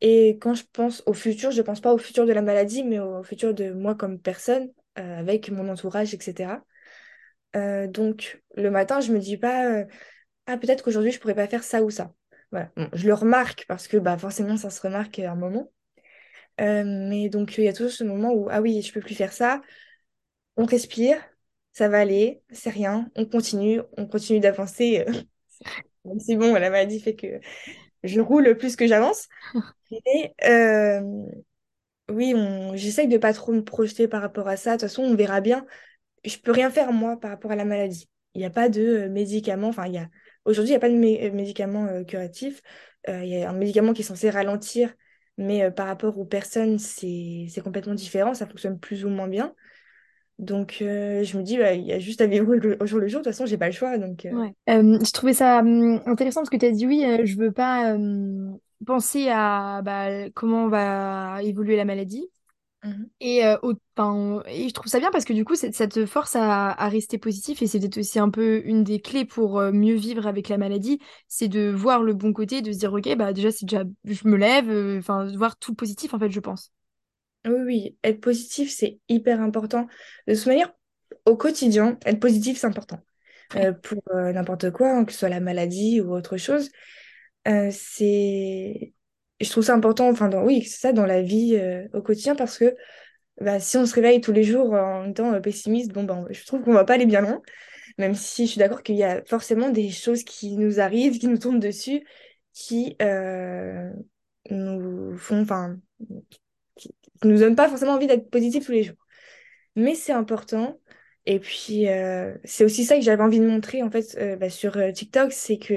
Et 0.00 0.38
quand 0.40 0.54
je 0.54 0.64
pense 0.72 1.02
au 1.06 1.12
futur, 1.12 1.50
je 1.50 1.58
ne 1.58 1.62
pense 1.62 1.80
pas 1.80 1.92
au 1.92 1.98
futur 1.98 2.26
de 2.26 2.32
la 2.32 2.42
maladie, 2.42 2.84
mais 2.84 3.00
au 3.00 3.22
futur 3.22 3.54
de 3.54 3.72
moi 3.72 3.94
comme 3.94 4.20
personne, 4.20 4.70
euh, 4.98 5.18
avec 5.18 5.50
mon 5.50 5.68
entourage, 5.68 6.14
etc. 6.14 6.60
Euh, 7.56 7.86
donc, 7.86 8.42
le 8.56 8.70
matin, 8.70 9.00
je 9.00 9.12
me 9.12 9.18
dis 9.18 9.36
pas, 9.36 9.66
euh, 9.66 9.84
ah, 10.46 10.58
peut-être 10.58 10.82
qu'aujourd'hui, 10.84 11.12
je 11.12 11.20
pourrais 11.20 11.34
pas 11.34 11.48
faire 11.48 11.64
ça 11.64 11.82
ou 11.82 11.90
ça. 11.90 12.12
Je 12.94 13.06
le 13.06 13.14
remarque 13.14 13.66
parce 13.68 13.88
que 13.88 13.98
bah, 13.98 14.16
forcément, 14.16 14.56
ça 14.56 14.70
se 14.70 14.80
remarque 14.80 15.18
à 15.18 15.32
un 15.32 15.34
moment. 15.36 15.70
mais 16.58 17.28
donc, 17.28 17.56
il 17.58 17.64
y 17.64 17.68
a 17.68 17.72
toujours 17.72 17.92
ce 17.92 18.04
moment 18.04 18.32
où, 18.32 18.48
ah 18.50 18.60
oui, 18.60 18.82
je 18.82 18.92
peux 18.92 19.00
plus 19.00 19.14
faire 19.14 19.32
ça. 19.32 19.62
On 20.56 20.64
respire, 20.64 21.18
ça 21.72 21.88
va 21.88 22.00
aller, 22.00 22.42
c'est 22.50 22.70
rien, 22.70 23.10
on 23.16 23.26
continue, 23.26 23.80
on 23.96 24.06
continue 24.06 24.40
d'avancer. 24.40 25.04
c'est 26.20 26.36
bon, 26.36 26.54
la 26.54 26.70
maladie 26.70 27.00
fait 27.00 27.14
que 27.14 27.40
je 28.02 28.20
roule 28.20 28.56
plus 28.56 28.76
que 28.76 28.86
j'avance. 28.86 29.28
Mais 29.90 30.34
euh, 30.44 31.00
oui, 32.10 32.34
j'essaye 32.74 33.08
de 33.08 33.18
pas 33.18 33.32
trop 33.34 33.52
me 33.52 33.62
projeter 33.62 34.08
par 34.08 34.22
rapport 34.22 34.48
à 34.48 34.56
ça. 34.56 34.72
De 34.72 34.80
toute 34.80 34.88
façon, 34.88 35.02
on 35.02 35.14
verra 35.14 35.40
bien. 35.40 35.66
Je 36.28 36.38
peux 36.38 36.52
rien 36.52 36.70
faire, 36.70 36.92
moi, 36.92 37.18
par 37.18 37.30
rapport 37.30 37.50
à 37.52 37.56
la 37.56 37.64
maladie. 37.64 38.08
Il 38.34 38.38
n'y 38.40 38.44
a 38.46 38.50
pas 38.50 38.68
de 38.68 38.80
euh, 38.82 39.08
médicament. 39.08 39.68
Enfin, 39.68 39.86
il 39.86 39.94
y 39.94 39.98
a... 39.98 40.08
Aujourd'hui, 40.44 40.70
il 40.70 40.72
n'y 40.72 40.76
a 40.76 40.80
pas 40.80 40.88
de 40.90 40.94
mé- 40.94 41.30
médicament 41.32 41.86
euh, 41.86 42.04
curatif. 42.04 42.62
Euh, 43.08 43.22
il 43.24 43.30
y 43.30 43.42
a 43.42 43.50
un 43.50 43.52
médicament 43.52 43.92
qui 43.92 44.02
est 44.02 44.04
censé 44.04 44.30
ralentir, 44.30 44.94
mais 45.36 45.62
euh, 45.62 45.70
par 45.70 45.86
rapport 45.86 46.18
aux 46.18 46.24
personnes, 46.24 46.78
c'est 46.78 47.48
complètement 47.62 47.94
différent. 47.94 48.34
Ça 48.34 48.46
fonctionne 48.46 48.78
plus 48.78 49.04
ou 49.04 49.08
moins 49.08 49.28
bien. 49.28 49.54
Donc, 50.38 50.78
euh, 50.82 51.24
je 51.24 51.36
me 51.36 51.42
dis, 51.42 51.58
bah, 51.58 51.74
il 51.74 51.84
y 51.84 51.92
a 51.92 51.98
juste 51.98 52.20
à 52.20 52.26
vivre 52.26 52.46
au 52.80 52.86
jour 52.86 53.00
le 53.00 53.08
jour. 53.08 53.20
De 53.20 53.24
toute 53.24 53.32
façon, 53.32 53.46
j'ai 53.46 53.58
pas 53.58 53.66
le 53.66 53.72
choix. 53.72 53.98
Donc, 53.98 54.24
euh. 54.24 54.32
Euh, 54.70 54.98
je 55.04 55.12
trouvais 55.12 55.32
ça 55.32 55.60
hum, 55.60 56.00
intéressant 56.06 56.40
parce 56.40 56.50
que 56.50 56.56
tu 56.56 56.66
as 56.66 56.70
dit 56.70 56.86
oui, 56.86 57.04
euh, 57.04 57.24
je 57.24 57.36
veux 57.36 57.50
pas 57.50 57.94
hum, 57.94 58.58
penser 58.86 59.28
à 59.30 59.82
bah, 59.82 60.30
comment 60.30 60.68
va 60.68 61.40
évoluer 61.42 61.76
la 61.76 61.84
maladie. 61.84 62.30
Mhm. 62.84 63.08
Et, 63.20 63.44
euh, 63.44 63.56
au- 63.62 63.74
et 64.46 64.68
je 64.68 64.74
trouve 64.74 64.86
ça 64.86 65.00
bien 65.00 65.10
parce 65.10 65.24
que 65.24 65.32
du 65.32 65.44
coup, 65.44 65.54
c'est- 65.56 65.72
ça 65.74 65.88
te 65.88 66.06
force 66.06 66.36
à, 66.36 66.70
à 66.70 66.88
rester 66.88 67.18
positif 67.18 67.62
et 67.62 67.66
c'est 67.66 67.80
peut-être 67.80 67.98
aussi 67.98 68.18
un 68.20 68.30
peu 68.30 68.62
une 68.64 68.84
des 68.84 69.00
clés 69.00 69.24
pour 69.24 69.58
euh, 69.58 69.72
mieux 69.72 69.94
vivre 69.96 70.26
avec 70.26 70.48
la 70.48 70.58
maladie, 70.58 71.00
c'est 71.28 71.48
de 71.48 71.70
voir 71.70 72.02
le 72.02 72.14
bon 72.14 72.32
côté, 72.32 72.62
de 72.62 72.72
se 72.72 72.78
dire, 72.78 72.92
ok, 72.92 73.16
bah 73.16 73.32
déjà, 73.32 73.50
c'est 73.50 73.66
déjà, 73.66 73.84
je 74.04 74.28
me 74.28 74.36
lève, 74.36 74.70
euh, 74.70 74.98
enfin, 74.98 75.26
de 75.26 75.36
voir 75.36 75.56
tout 75.58 75.74
positif 75.74 76.14
en 76.14 76.18
fait, 76.18 76.30
je 76.30 76.40
pense. 76.40 76.72
Oui, 77.46 77.54
oui, 77.64 77.98
être 78.04 78.20
positif, 78.20 78.70
c'est 78.70 79.00
hyper 79.08 79.40
important. 79.40 79.86
De 80.26 80.34
toute 80.34 80.46
manière, 80.46 80.72
au 81.24 81.36
quotidien, 81.36 81.98
être 82.04 82.20
positif, 82.20 82.58
c'est 82.58 82.66
important. 82.66 83.00
Ouais. 83.54 83.66
Euh, 83.66 83.72
pour 83.72 84.02
euh, 84.14 84.32
n'importe 84.32 84.70
quoi, 84.72 84.90
hein, 84.92 85.04
que 85.04 85.12
ce 85.12 85.20
soit 85.20 85.28
la 85.30 85.40
maladie 85.40 86.00
ou 86.00 86.12
autre 86.14 86.36
chose. 86.36 86.70
Euh, 87.48 87.70
Je 89.40 89.50
trouve 89.50 89.64
ça 89.64 89.74
important, 89.74 90.08
enfin, 90.08 90.30
oui, 90.42 90.62
c'est 90.62 90.80
ça, 90.80 90.92
dans 90.92 91.06
la 91.06 91.22
vie 91.22 91.56
euh, 91.56 91.86
au 91.92 92.02
quotidien, 92.02 92.34
parce 92.34 92.58
que 92.58 92.76
bah, 93.40 93.60
si 93.60 93.76
on 93.76 93.86
se 93.86 93.94
réveille 93.94 94.20
tous 94.20 94.32
les 94.32 94.42
jours 94.42 94.72
en 94.72 95.08
étant 95.10 95.32
euh, 95.32 95.40
pessimiste, 95.40 95.92
bon, 95.92 96.04
ben, 96.04 96.26
je 96.30 96.44
trouve 96.44 96.62
qu'on 96.62 96.72
va 96.72 96.84
pas 96.84 96.94
aller 96.94 97.06
bien 97.06 97.20
loin, 97.20 97.40
même 97.98 98.14
si 98.14 98.46
je 98.46 98.52
suis 98.52 98.58
d'accord 98.58 98.82
qu'il 98.82 98.96
y 98.96 99.04
a 99.04 99.24
forcément 99.24 99.70
des 99.70 99.90
choses 99.90 100.24
qui 100.24 100.56
nous 100.56 100.80
arrivent, 100.80 101.18
qui 101.18 101.28
nous 101.28 101.38
tombent 101.38 101.60
dessus, 101.60 102.04
qui 102.52 102.96
euh, 103.02 103.90
nous 104.50 105.16
font, 105.16 105.42
enfin, 105.42 105.78
qui, 106.76 106.94
nous 107.24 107.38
donnent 107.38 107.56
pas 107.56 107.68
forcément 107.68 107.92
envie 107.92 108.06
d'être 108.06 108.30
positifs 108.30 108.66
tous 108.66 108.72
les 108.72 108.84
jours. 108.84 108.96
Mais 109.76 109.94
c'est 109.94 110.12
important. 110.12 110.80
Et 111.26 111.40
puis, 111.40 111.88
euh, 111.88 112.34
c'est 112.44 112.64
aussi 112.64 112.84
ça 112.84 112.96
que 112.96 113.02
j'avais 113.02 113.22
envie 113.22 113.40
de 113.40 113.46
montrer, 113.46 113.82
en 113.82 113.90
fait, 113.90 114.16
euh, 114.18 114.36
bah, 114.36 114.50
sur 114.50 114.76
euh, 114.78 114.92
TikTok, 114.92 115.32
c'est 115.32 115.58
que 115.58 115.74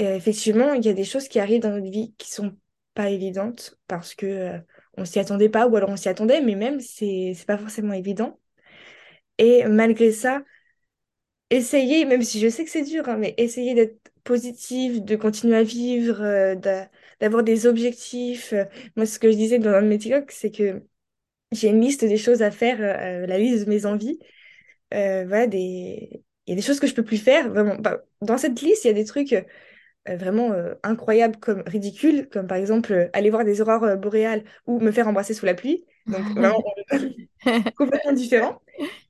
euh, 0.00 0.16
effectivement, 0.16 0.72
il 0.74 0.84
y 0.84 0.88
a 0.88 0.94
des 0.94 1.04
choses 1.04 1.28
qui 1.28 1.38
arrivent 1.40 1.60
dans 1.60 1.70
notre 1.70 1.90
vie 1.90 2.14
qui 2.18 2.30
sont 2.30 2.56
pas 3.02 3.10
évidentes 3.10 3.78
parce 3.88 4.14
que 4.14 4.26
euh, 4.26 4.58
on 4.96 5.04
s'y 5.04 5.18
attendait 5.18 5.48
pas 5.48 5.66
ou 5.68 5.76
alors 5.76 5.90
on 5.90 5.96
s'y 5.96 6.08
attendait, 6.08 6.40
mais 6.42 6.54
même 6.56 6.80
c'est 6.80 7.32
c'est 7.36 7.46
pas 7.46 7.58
forcément 7.58 7.92
évident. 7.94 8.38
Et 9.38 9.64
malgré 9.66 10.12
ça, 10.12 10.42
essayer, 11.50 12.04
même 12.04 12.22
si 12.22 12.40
je 12.40 12.48
sais 12.48 12.64
que 12.64 12.70
c'est 12.70 12.84
dur, 12.84 13.08
hein, 13.08 13.16
mais 13.16 13.34
essayer 13.38 13.74
d'être 13.74 14.12
positif, 14.24 15.02
de 15.02 15.16
continuer 15.16 15.56
à 15.56 15.62
vivre, 15.62 16.20
euh, 16.22 16.54
d'a- 16.54 16.90
d'avoir 17.20 17.42
des 17.42 17.66
objectifs. 17.66 18.52
Euh, 18.52 18.64
Moi, 18.96 19.06
ce 19.06 19.18
que 19.18 19.30
je 19.30 19.36
disais 19.36 19.58
dans 19.58 19.70
un 19.70 19.82
de 19.82 19.88
mes 19.88 19.98
c'est 20.30 20.50
que 20.50 20.82
j'ai 21.52 21.68
une 21.70 21.80
liste 21.82 22.04
des 22.04 22.18
choses 22.18 22.42
à 22.42 22.50
faire, 22.52 22.78
la 23.28 23.38
liste 23.38 23.66
de 23.66 23.70
mes 23.70 23.86
envies. 23.86 24.20
Voilà, 24.92 25.46
des... 25.46 26.24
Il 26.46 26.50
y 26.50 26.54
a 26.54 26.56
des 26.56 26.62
choses 26.62 26.80
que 26.80 26.86
je 26.88 26.94
peux 26.94 27.04
plus 27.04 27.18
faire, 27.18 27.48
vraiment. 27.50 27.76
Bah, 27.76 28.02
dans 28.22 28.38
cette 28.38 28.60
liste, 28.62 28.84
il 28.84 28.88
y 28.88 28.90
a 28.90 28.94
des 28.94 29.04
trucs 29.04 29.34
vraiment 30.06 30.52
euh, 30.52 30.74
incroyables 30.82 31.36
comme 31.38 31.62
ridicules, 31.66 32.28
comme 32.28 32.46
par 32.46 32.58
exemple 32.58 32.92
euh, 32.92 33.08
aller 33.12 33.30
voir 33.30 33.44
des 33.44 33.60
aurores 33.60 33.84
euh, 33.84 33.96
boréales 33.96 34.44
ou 34.66 34.80
me 34.80 34.90
faire 34.92 35.08
embrasser 35.08 35.34
sous 35.34 35.46
la 35.46 35.54
pluie. 35.54 35.84
Donc 36.06 36.24
vraiment 36.36 36.62
complètement 37.76 38.12
différent. 38.12 38.60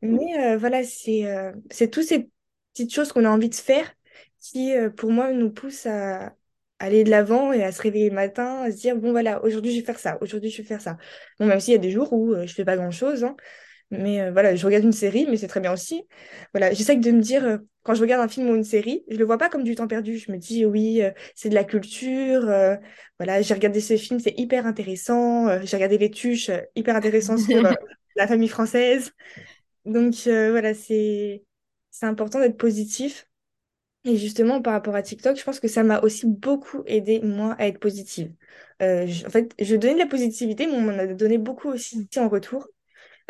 Mais 0.03 0.55
euh, 0.55 0.59
voilà, 0.59 0.85
c'est 0.85 1.27
euh, 1.27 1.53
c'est 1.71 1.91
toutes 1.91 2.05
ces 2.07 2.31
petites 2.73 2.93
choses 2.95 3.13
qu'on 3.13 3.25
a 3.25 3.31
envie 3.31 3.49
de 3.49 3.55
faire 3.55 3.93
qui, 4.41 4.75
euh, 4.75 4.91
pour 4.91 5.11
moi, 5.11 5.33
nous 5.33 5.51
poussent 5.51 5.87
à 5.87 6.35
aller 6.79 7.05
de 7.05 7.11
l'avant 7.11 7.53
et 7.53 7.63
à 7.63 7.73
se 7.73 7.83
réveiller 7.83 8.09
le 8.09 8.15
matin, 8.15 8.63
à 8.63 8.71
se 8.71 8.77
dire, 8.79 8.97
bon 8.97 9.11
voilà, 9.11 9.43
aujourd'hui 9.45 9.71
je 9.73 9.81
vais 9.81 9.85
faire 9.87 9.99
ça, 9.99 10.19
aujourd'hui 10.23 10.51
je 10.51 10.63
vais 10.63 10.69
faire 10.69 10.81
ça. 10.81 10.97
Bon, 11.39 11.47
même 11.47 11.61
s'il 11.61 11.73
y 11.73 11.77
a 11.77 11.79
des 11.79 11.91
jours 11.91 12.13
où 12.13 12.33
euh, 12.33 12.47
je 12.47 12.55
fais 12.55 12.65
pas 12.65 12.77
grand-chose, 12.77 13.23
hein, 13.25 13.37
mais 13.91 14.21
euh, 14.21 14.31
voilà, 14.33 14.55
je 14.57 14.65
regarde 14.67 14.85
une 14.85 14.93
série, 14.93 15.27
mais 15.29 15.37
c'est 15.37 15.49
très 15.49 15.61
bien 15.61 15.73
aussi. 15.73 16.05
Voilà, 16.55 16.73
j'essaie 16.73 16.97
de 16.97 17.11
me 17.11 17.21
dire, 17.21 17.45
euh, 17.45 17.59
quand 17.83 17.95
je 17.95 18.01
regarde 18.03 18.23
un 18.23 18.29
film 18.29 18.49
ou 18.51 18.55
une 18.55 18.65
série, 18.65 19.05
je 19.11 19.17
le 19.17 19.25
vois 19.25 19.39
pas 19.39 19.49
comme 19.49 19.65
du 19.65 19.75
temps 19.75 19.89
perdu. 19.89 20.19
Je 20.19 20.31
me 20.33 20.39
dis, 20.39 20.65
oui, 20.65 21.03
euh, 21.03 21.11
c'est 21.35 21.49
de 21.49 21.55
la 21.55 21.65
culture. 21.65 22.43
voilà, 23.19 23.43
j'ai 23.43 23.55
regardé 23.55 23.81
ce 23.81 23.97
film, 23.97 24.21
c'est 24.21 24.35
hyper 24.39 24.67
intéressant. 24.67 25.63
j'ai 25.65 25.77
regardé 25.77 25.99
les 25.99 26.11
tuches, 26.11 26.51
hyper 26.77 26.97
intéressant 26.97 27.37
sur 27.37 27.63
la 28.17 28.27
famille 28.29 28.49
française. 28.49 29.13
Donc 29.87 30.15
voilà, 30.27 30.75
c'est 30.75 31.45
c'est 31.91 32.07
important 32.07 32.41
d'être 32.41 32.59
positif. 32.59 33.27
Et 34.05 34.17
justement, 34.17 34.63
par 34.63 34.73
rapport 34.75 34.95
à 34.97 35.03
TikTok, 35.03 35.37
je 35.39 35.45
pense 35.45 35.61
que 35.61 35.69
ça 35.69 35.83
m'a 35.85 36.01
aussi 36.01 36.27
beaucoup 36.27 36.83
aidé, 36.87 37.21
moi, 37.23 37.55
à 37.59 37.67
être 37.69 37.79
positive. 37.81 38.33
Je- 38.81 39.27
en 39.27 39.31
fait, 39.31 39.55
je 39.61 39.77
donnais 39.77 39.95
de 39.95 39.99
la 40.01 40.07
positivité, 40.07 40.67
mais 40.67 40.75
on 40.75 40.81
m'en 40.83 40.99
a 40.99 41.07
donné 41.07 41.39
beaucoup 41.39 41.69
aussi 41.69 42.09
en 42.17 42.29
retour 42.29 42.67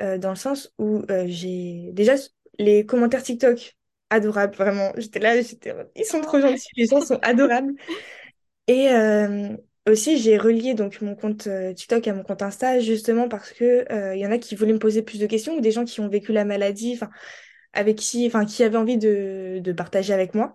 euh, 0.02 0.18
dans 0.18 0.30
le 0.30 0.36
sens 0.36 0.72
où 0.78 1.02
euh, 1.10 1.24
j'ai 1.26 1.90
déjà 1.92 2.14
les 2.58 2.86
commentaires 2.86 3.22
TikTok 3.22 3.76
adorables, 4.10 4.54
vraiment. 4.54 4.92
J'étais 4.96 5.18
là, 5.20 5.40
j'étais, 5.40 5.74
ils 5.96 6.04
sont 6.04 6.20
trop 6.20 6.40
gentils, 6.40 6.68
les 6.76 6.86
gens 6.86 7.00
sont 7.00 7.18
adorables. 7.22 7.72
Et 8.66 8.88
euh, 8.90 9.56
aussi, 9.88 10.18
j'ai 10.18 10.38
relié 10.38 10.74
donc 10.74 11.00
mon 11.00 11.14
compte 11.14 11.48
TikTok 11.74 12.06
à 12.08 12.14
mon 12.14 12.22
compte 12.22 12.42
Insta 12.42 12.80
justement 12.80 13.28
parce 13.28 13.52
que 13.52 13.84
il 14.14 14.20
y 14.20 14.26
en 14.26 14.30
a 14.32 14.38
qui 14.38 14.54
voulaient 14.54 14.72
me 14.72 14.78
poser 14.78 15.02
plus 15.02 15.18
de 15.18 15.26
questions 15.26 15.56
ou 15.56 15.60
des 15.60 15.72
gens 15.72 15.84
qui 15.84 16.00
ont 16.00 16.08
vécu 16.08 16.32
la 16.32 16.44
maladie, 16.44 16.92
enfin 16.94 17.10
avec 17.72 17.96
qui, 17.96 18.26
enfin 18.26 18.44
qui 18.44 18.62
avaient 18.64 18.76
envie 18.76 18.98
de, 18.98 19.60
de 19.62 19.72
partager 19.72 20.12
avec 20.12 20.34
moi. 20.34 20.54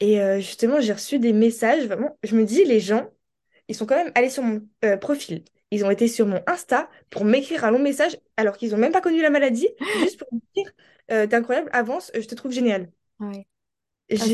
Et 0.00 0.18
justement, 0.40 0.80
j'ai 0.80 0.92
reçu 0.92 1.18
des 1.18 1.32
messages. 1.32 1.86
Vraiment, 1.86 2.18
je 2.22 2.36
me 2.36 2.44
dis, 2.44 2.64
les 2.64 2.80
gens, 2.80 3.10
ils 3.68 3.74
sont 3.74 3.86
quand 3.86 3.96
même 3.96 4.12
allés 4.14 4.30
sur 4.30 4.42
mon 4.42 4.60
profil. 5.00 5.44
Ils 5.70 5.84
ont 5.84 5.90
été 5.90 6.08
sur 6.08 6.26
mon 6.26 6.42
Insta 6.46 6.88
pour 7.10 7.24
m'écrire 7.24 7.64
un 7.64 7.70
long 7.72 7.78
message 7.80 8.18
alors 8.36 8.56
qu'ils 8.56 8.70
n'ont 8.72 8.78
même 8.78 8.92
pas 8.92 9.00
connu 9.00 9.22
la 9.22 9.30
maladie, 9.30 9.68
juste 9.94 10.18
pour 10.18 10.28
me 10.32 10.40
dire, 10.54 10.70
euh, 11.10 11.26
t'es 11.26 11.36
incroyable, 11.36 11.70
avance, 11.72 12.10
je 12.14 12.20
te 12.26 12.34
trouve 12.34 12.52
génial. 12.52 12.90
Ouais. 13.20 13.46
Ah, 14.18 14.26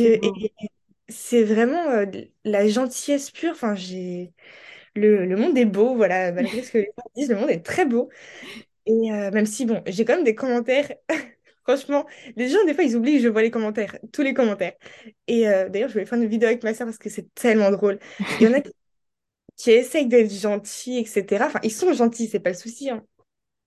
c'est 1.09 1.45
vraiment 1.45 1.91
euh, 1.91 2.07
la 2.45 2.66
gentillesse 2.68 3.30
pure. 3.30 3.53
Enfin, 3.53 3.74
j'ai 3.74 4.33
le, 4.97 5.26
le 5.26 5.37
monde 5.37 5.59
est 5.59 5.66
beau, 5.66 5.97
voilà, 5.97 6.33
malgré 6.33 6.62
ce 6.62 6.72
que 6.72 6.78
les 6.78 6.93
gens 6.99 7.05
disent, 7.16 7.30
le 7.30 7.37
monde 7.37 7.51
est 7.51 7.64
très 7.64 7.87
beau. 7.87 8.11
Et 8.87 9.12
euh, 9.12 9.30
même 9.33 9.47
si, 9.47 9.66
bon, 9.66 9.83
j'ai 9.87 10.05
quand 10.05 10.16
même 10.16 10.24
des 10.24 10.35
commentaires. 10.35 10.93
Franchement, 11.64 12.07
les 12.37 12.49
gens, 12.49 12.64
des 12.66 12.74
fois, 12.74 12.85
ils 12.85 12.97
oublient 12.97 13.16
que 13.18 13.22
je 13.24 13.28
vois 13.28 13.43
les 13.43 13.51
commentaires, 13.53 13.99
tous 14.12 14.22
les 14.22 14.35
commentaires. 14.35 14.74
Et 15.28 15.49
euh, 15.49 15.68
d'ailleurs, 15.68 15.89
je 15.91 15.95
voulais 15.95 16.07
faire 16.07 16.18
une 16.18 16.26
vidéo 16.28 16.49
avec 16.49 16.64
ma 16.64 16.74
soeur 16.74 16.87
parce 16.89 16.99
que 16.99 17.11
c'est 17.11 17.35
tellement 17.35 17.70
drôle. 17.70 18.01
Il 18.41 18.47
y 18.47 18.49
en 18.51 18.55
a 18.55 18.61
qui, 18.62 18.72
qui 19.57 19.70
essayent 19.70 20.07
d'être 20.09 20.32
gentils, 20.32 20.98
etc. 20.98 21.46
Enfin, 21.46 21.61
ils 21.62 21.72
sont 21.72 21.92
gentils, 21.92 22.28
c'est 22.28 22.40
pas 22.40 22.50
le 22.50 22.57
souci, 22.57 22.90
hein. 22.90 23.05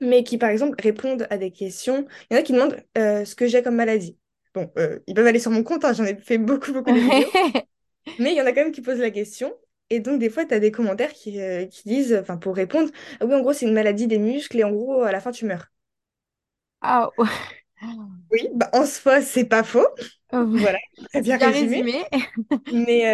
Mais 0.02 0.24
qui, 0.24 0.38
par 0.38 0.50
exemple, 0.50 0.76
répondent 0.82 1.28
à 1.30 1.38
des 1.38 1.52
questions. 1.52 2.06
Il 2.30 2.36
y 2.36 2.38
en 2.38 2.42
a 2.42 2.44
qui 2.44 2.54
demandent 2.54 2.84
euh, 2.98 3.26
ce 3.26 3.36
que 3.36 3.48
j'ai 3.48 3.64
comme 3.64 3.76
maladie. 3.76 4.18
Bon, 4.54 4.72
euh, 4.78 5.00
ils 5.08 5.16
peuvent 5.16 5.28
aller 5.28 5.40
sur 5.40 5.52
mon 5.52 5.64
compte, 5.64 5.86
hein, 5.86 5.94
j'en 5.94 6.06
ai 6.06 6.16
fait 6.18 6.38
beaucoup, 6.38 6.74
beaucoup 6.74 6.92
de 6.92 7.00
vidéos. 7.00 7.32
Mais 8.20 8.32
il 8.34 8.38
y 8.38 8.42
en 8.42 8.46
a 8.46 8.52
quand 8.52 8.62
même 8.64 8.72
qui 8.72 8.82
posent 8.82 9.00
la 9.00 9.12
question. 9.12 9.54
Et 9.90 10.00
donc, 10.00 10.20
des 10.20 10.30
fois, 10.30 10.46
tu 10.46 10.54
as 10.54 10.60
des 10.60 10.72
commentaires 10.72 11.14
qui, 11.14 11.40
euh, 11.42 11.66
qui 11.68 11.84
disent, 11.88 12.16
enfin, 12.22 12.38
pour 12.38 12.56
répondre, 12.56 12.92
ah 13.20 13.26
oui, 13.26 13.36
en 13.36 13.42
gros, 13.42 13.54
c'est 13.54 13.66
une 13.68 13.74
maladie 13.74 14.08
des 14.08 14.20
muscles 14.20 14.60
et 14.60 14.64
en 14.64 14.72
gros, 14.72 15.04
à 15.04 15.12
la 15.12 15.22
fin, 15.22 15.32
tu 15.32 15.46
meurs. 15.46 15.68
Ah, 16.82 17.10
ouais. 17.18 17.28
Oui, 18.32 18.50
bah, 18.54 18.70
en 18.74 18.86
soi, 18.86 19.22
c'est 19.22 19.46
pas 19.46 19.64
faux. 19.64 19.88
Oh, 20.38 20.46
Voilà, 20.58 20.78
très 21.12 21.22
bien 21.22 21.38
bien 21.38 21.52
résumé. 21.52 21.84
résumé. 21.84 22.04
Mais 22.72 23.08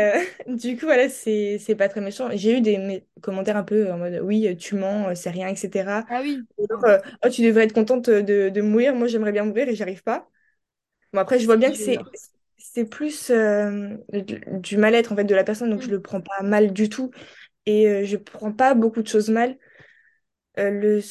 euh, 0.47 0.55
du 0.55 0.77
coup, 0.77 0.85
voilà, 0.85 1.09
c'est 1.09 1.59
c'est 1.59 1.75
pas 1.75 1.89
très 1.89 2.01
méchant. 2.01 2.29
J'ai 2.33 2.57
eu 2.57 2.61
des 2.61 2.77
mé- 2.77 3.05
commentaires 3.21 3.57
un 3.57 3.63
peu 3.63 3.91
en 3.91 3.97
mode, 3.99 4.19
oui, 4.23 4.55
tu 4.57 4.75
mens, 4.75 5.09
euh, 5.09 5.15
c'est 5.15 5.29
rien, 5.31 5.47
etc. 5.49 6.05
Ah 6.07 6.21
oui. 6.21 6.47
Ou 6.57 6.65
alors, 6.69 6.85
euh, 6.85 6.99
oh, 7.25 7.29
tu 7.29 7.41
devrais 7.43 7.65
être 7.65 7.73
contente 7.73 8.09
de, 8.09 8.49
de 8.49 8.61
mourir. 8.61 8.95
Moi, 8.95 9.07
j'aimerais 9.07 9.31
bien 9.33 9.45
mourir 9.45 9.67
et 9.69 9.75
j'y 9.75 9.83
arrive 9.83 10.03
pas. 10.03 10.29
Bon, 11.13 11.19
après, 11.21 11.39
je 11.39 11.45
vois 11.45 11.57
bien 11.57 11.71
que 11.71 11.77
c'est 11.77 12.05
c'est 12.57 12.85
plus 12.85 13.31
euh, 13.31 13.97
du 14.61 14.77
mal-être 14.77 15.11
en 15.11 15.15
fait 15.15 15.23
de 15.25 15.35
la 15.35 15.43
personne, 15.43 15.69
donc 15.71 15.81
je 15.81 15.89
Mm. 15.89 15.91
le 15.91 16.01
prends 16.01 16.21
pas 16.21 16.41
mal 16.43 16.73
du 16.73 16.89
tout. 16.89 17.11
et 17.67 17.87
euh, 17.89 18.05
je 18.05 18.17
prends 18.17 18.51
pas 18.53 18.75
beaucoup 18.75 19.01
de 19.03 19.07
choses 19.09 19.29
mal. 19.29 19.57
Euh, 20.59 20.69
le, 20.69 21.01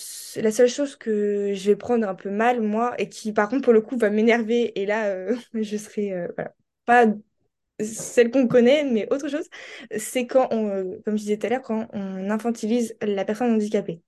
la 0.43 0.53
seule 0.53 0.69
chose 0.69 0.97
que 0.97 1.55
je 1.55 1.71
vais 1.71 1.77
prendre 1.77 2.07
un 2.09 2.15
peu 2.15 2.31
mal, 2.31 2.61
moi, 2.61 2.95
et 3.01 3.09
qui 3.09 3.33
par 3.33 3.49
contre 3.49 3.63
pour 3.65 3.73
le 3.73 3.81
coup 3.81 3.97
va 3.97 4.11
m'énerver, 4.11 4.79
et 4.81 4.87
là 4.87 5.07
euh, 5.07 5.37
je 5.55 5.77
serai 5.77 6.13
euh, 6.13 6.29
voilà, 6.37 6.55
pas 6.85 7.07
celle 7.81 8.31
qu'on 8.31 8.49
connaît, 8.49 8.85
mais 8.85 9.09
autre 9.13 9.29
chose, 9.29 9.49
c'est 9.99 10.27
quand 10.27 10.49
on, 10.53 11.01
comme 11.05 11.17
je 11.19 11.23
disais 11.25 11.39
tout 11.39 11.47
à 11.47 11.51
l'heure, 11.51 11.63
quand 11.63 11.89
on 11.93 12.31
infantilise 12.31 12.97
la 13.03 13.25
personne 13.25 13.53
handicapée. 13.55 14.03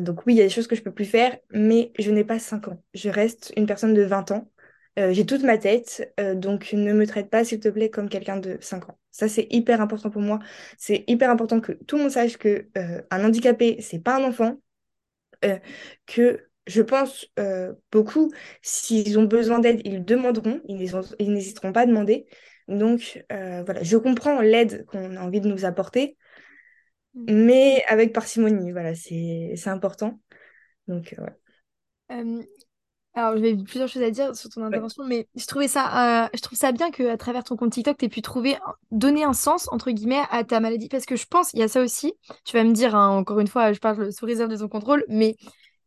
Donc 0.00 0.26
oui, 0.26 0.34
il 0.34 0.36
y 0.38 0.40
a 0.40 0.44
des 0.44 0.50
choses 0.50 0.66
que 0.66 0.76
je 0.76 0.82
peux 0.82 0.92
plus 0.92 1.04
faire, 1.04 1.38
mais 1.52 1.92
je 1.98 2.10
n'ai 2.10 2.24
pas 2.24 2.38
5 2.38 2.68
ans. 2.68 2.82
Je 2.94 3.10
reste 3.10 3.52
une 3.56 3.66
personne 3.66 3.94
de 3.94 4.02
20 4.02 4.30
ans. 4.32 4.50
Euh, 4.98 5.12
j'ai 5.12 5.24
toute 5.24 5.42
ma 5.42 5.58
tête, 5.58 6.12
euh, 6.18 6.34
donc 6.34 6.72
ne 6.72 6.92
me 6.92 7.06
traite 7.06 7.30
pas, 7.30 7.44
s'il 7.44 7.60
te 7.60 7.68
plaît, 7.68 7.90
comme 7.90 8.08
quelqu'un 8.08 8.36
de 8.36 8.58
5 8.60 8.88
ans. 8.88 8.98
Ça, 9.10 9.28
c'est 9.28 9.46
hyper 9.50 9.80
important 9.80 10.10
pour 10.10 10.22
moi. 10.22 10.38
C'est 10.76 11.04
hyper 11.06 11.30
important 11.30 11.60
que 11.60 11.72
tout 11.72 11.96
le 11.96 12.02
monde 12.02 12.10
sache 12.10 12.36
que 12.36 12.68
un 13.10 13.24
handicapé, 13.24 13.78
c'est 13.80 13.98
pas 14.00 14.16
un 14.16 14.24
enfant. 14.24 14.60
que 16.06 16.48
je 16.66 16.82
pense 16.82 17.26
beaucoup, 17.90 18.30
s'ils 18.62 19.18
ont 19.18 19.24
besoin 19.24 19.58
d'aide, 19.58 19.80
ils 19.84 20.04
demanderont, 20.04 20.60
ils 20.68 21.32
n'hésiteront 21.32 21.72
pas 21.72 21.82
à 21.82 21.86
demander. 21.86 22.26
Donc 22.68 23.24
voilà, 23.30 23.82
je 23.82 23.96
comprends 23.96 24.40
l'aide 24.40 24.84
qu'on 24.86 25.16
a 25.16 25.20
envie 25.20 25.40
de 25.40 25.48
nous 25.48 25.64
apporter, 25.64 26.16
Mm. 27.14 27.46
mais 27.46 27.84
avec 27.88 28.12
parcimonie, 28.12 28.72
voilà, 28.72 28.94
c'est 28.94 29.54
c'est 29.56 29.70
important. 29.70 30.20
Donc, 30.86 31.14
euh, 31.18 31.22
ouais. 31.24 31.32
Euh, 32.10 32.42
alors, 33.18 33.36
j'avais 33.36 33.56
plusieurs 33.56 33.88
choses 33.88 34.02
à 34.02 34.10
dire 34.10 34.34
sur 34.36 34.48
ton 34.50 34.62
Ouais. 34.70 34.78
intervention, 34.78 35.04
mais 35.04 35.28
je 35.34 35.46
trouvais 35.46 35.68
ça, 35.68 36.24
euh, 36.24 36.28
je 36.34 36.40
trouve 36.40 36.58
ça 36.58 36.72
bien 36.72 36.90
qu'à 36.90 37.16
travers 37.16 37.44
ton 37.44 37.56
compte 37.56 37.72
TikTok, 37.72 37.98
tu 37.98 38.04
aies 38.04 38.08
pu 38.08 38.22
trouver, 38.22 38.56
donner 38.90 39.24
un 39.24 39.32
sens, 39.32 39.68
entre 39.72 39.90
guillemets, 39.90 40.22
à 40.30 40.44
ta 40.44 40.60
maladie. 40.60 40.88
Parce 40.88 41.04
que 41.06 41.16
je 41.16 41.26
pense, 41.26 41.52
il 41.54 41.60
y 41.60 41.62
a 41.62 41.68
ça 41.68 41.80
aussi. 41.82 42.14
Tu 42.44 42.56
vas 42.56 42.64
me 42.64 42.72
dire, 42.72 42.94
hein, 42.94 43.08
encore 43.08 43.40
une 43.40 43.48
fois, 43.48 43.72
je 43.72 43.80
parle 43.80 44.12
sous 44.12 44.26
réserve 44.26 44.50
de 44.50 44.56
ton 44.56 44.68
contrôle, 44.68 45.04
mais 45.08 45.36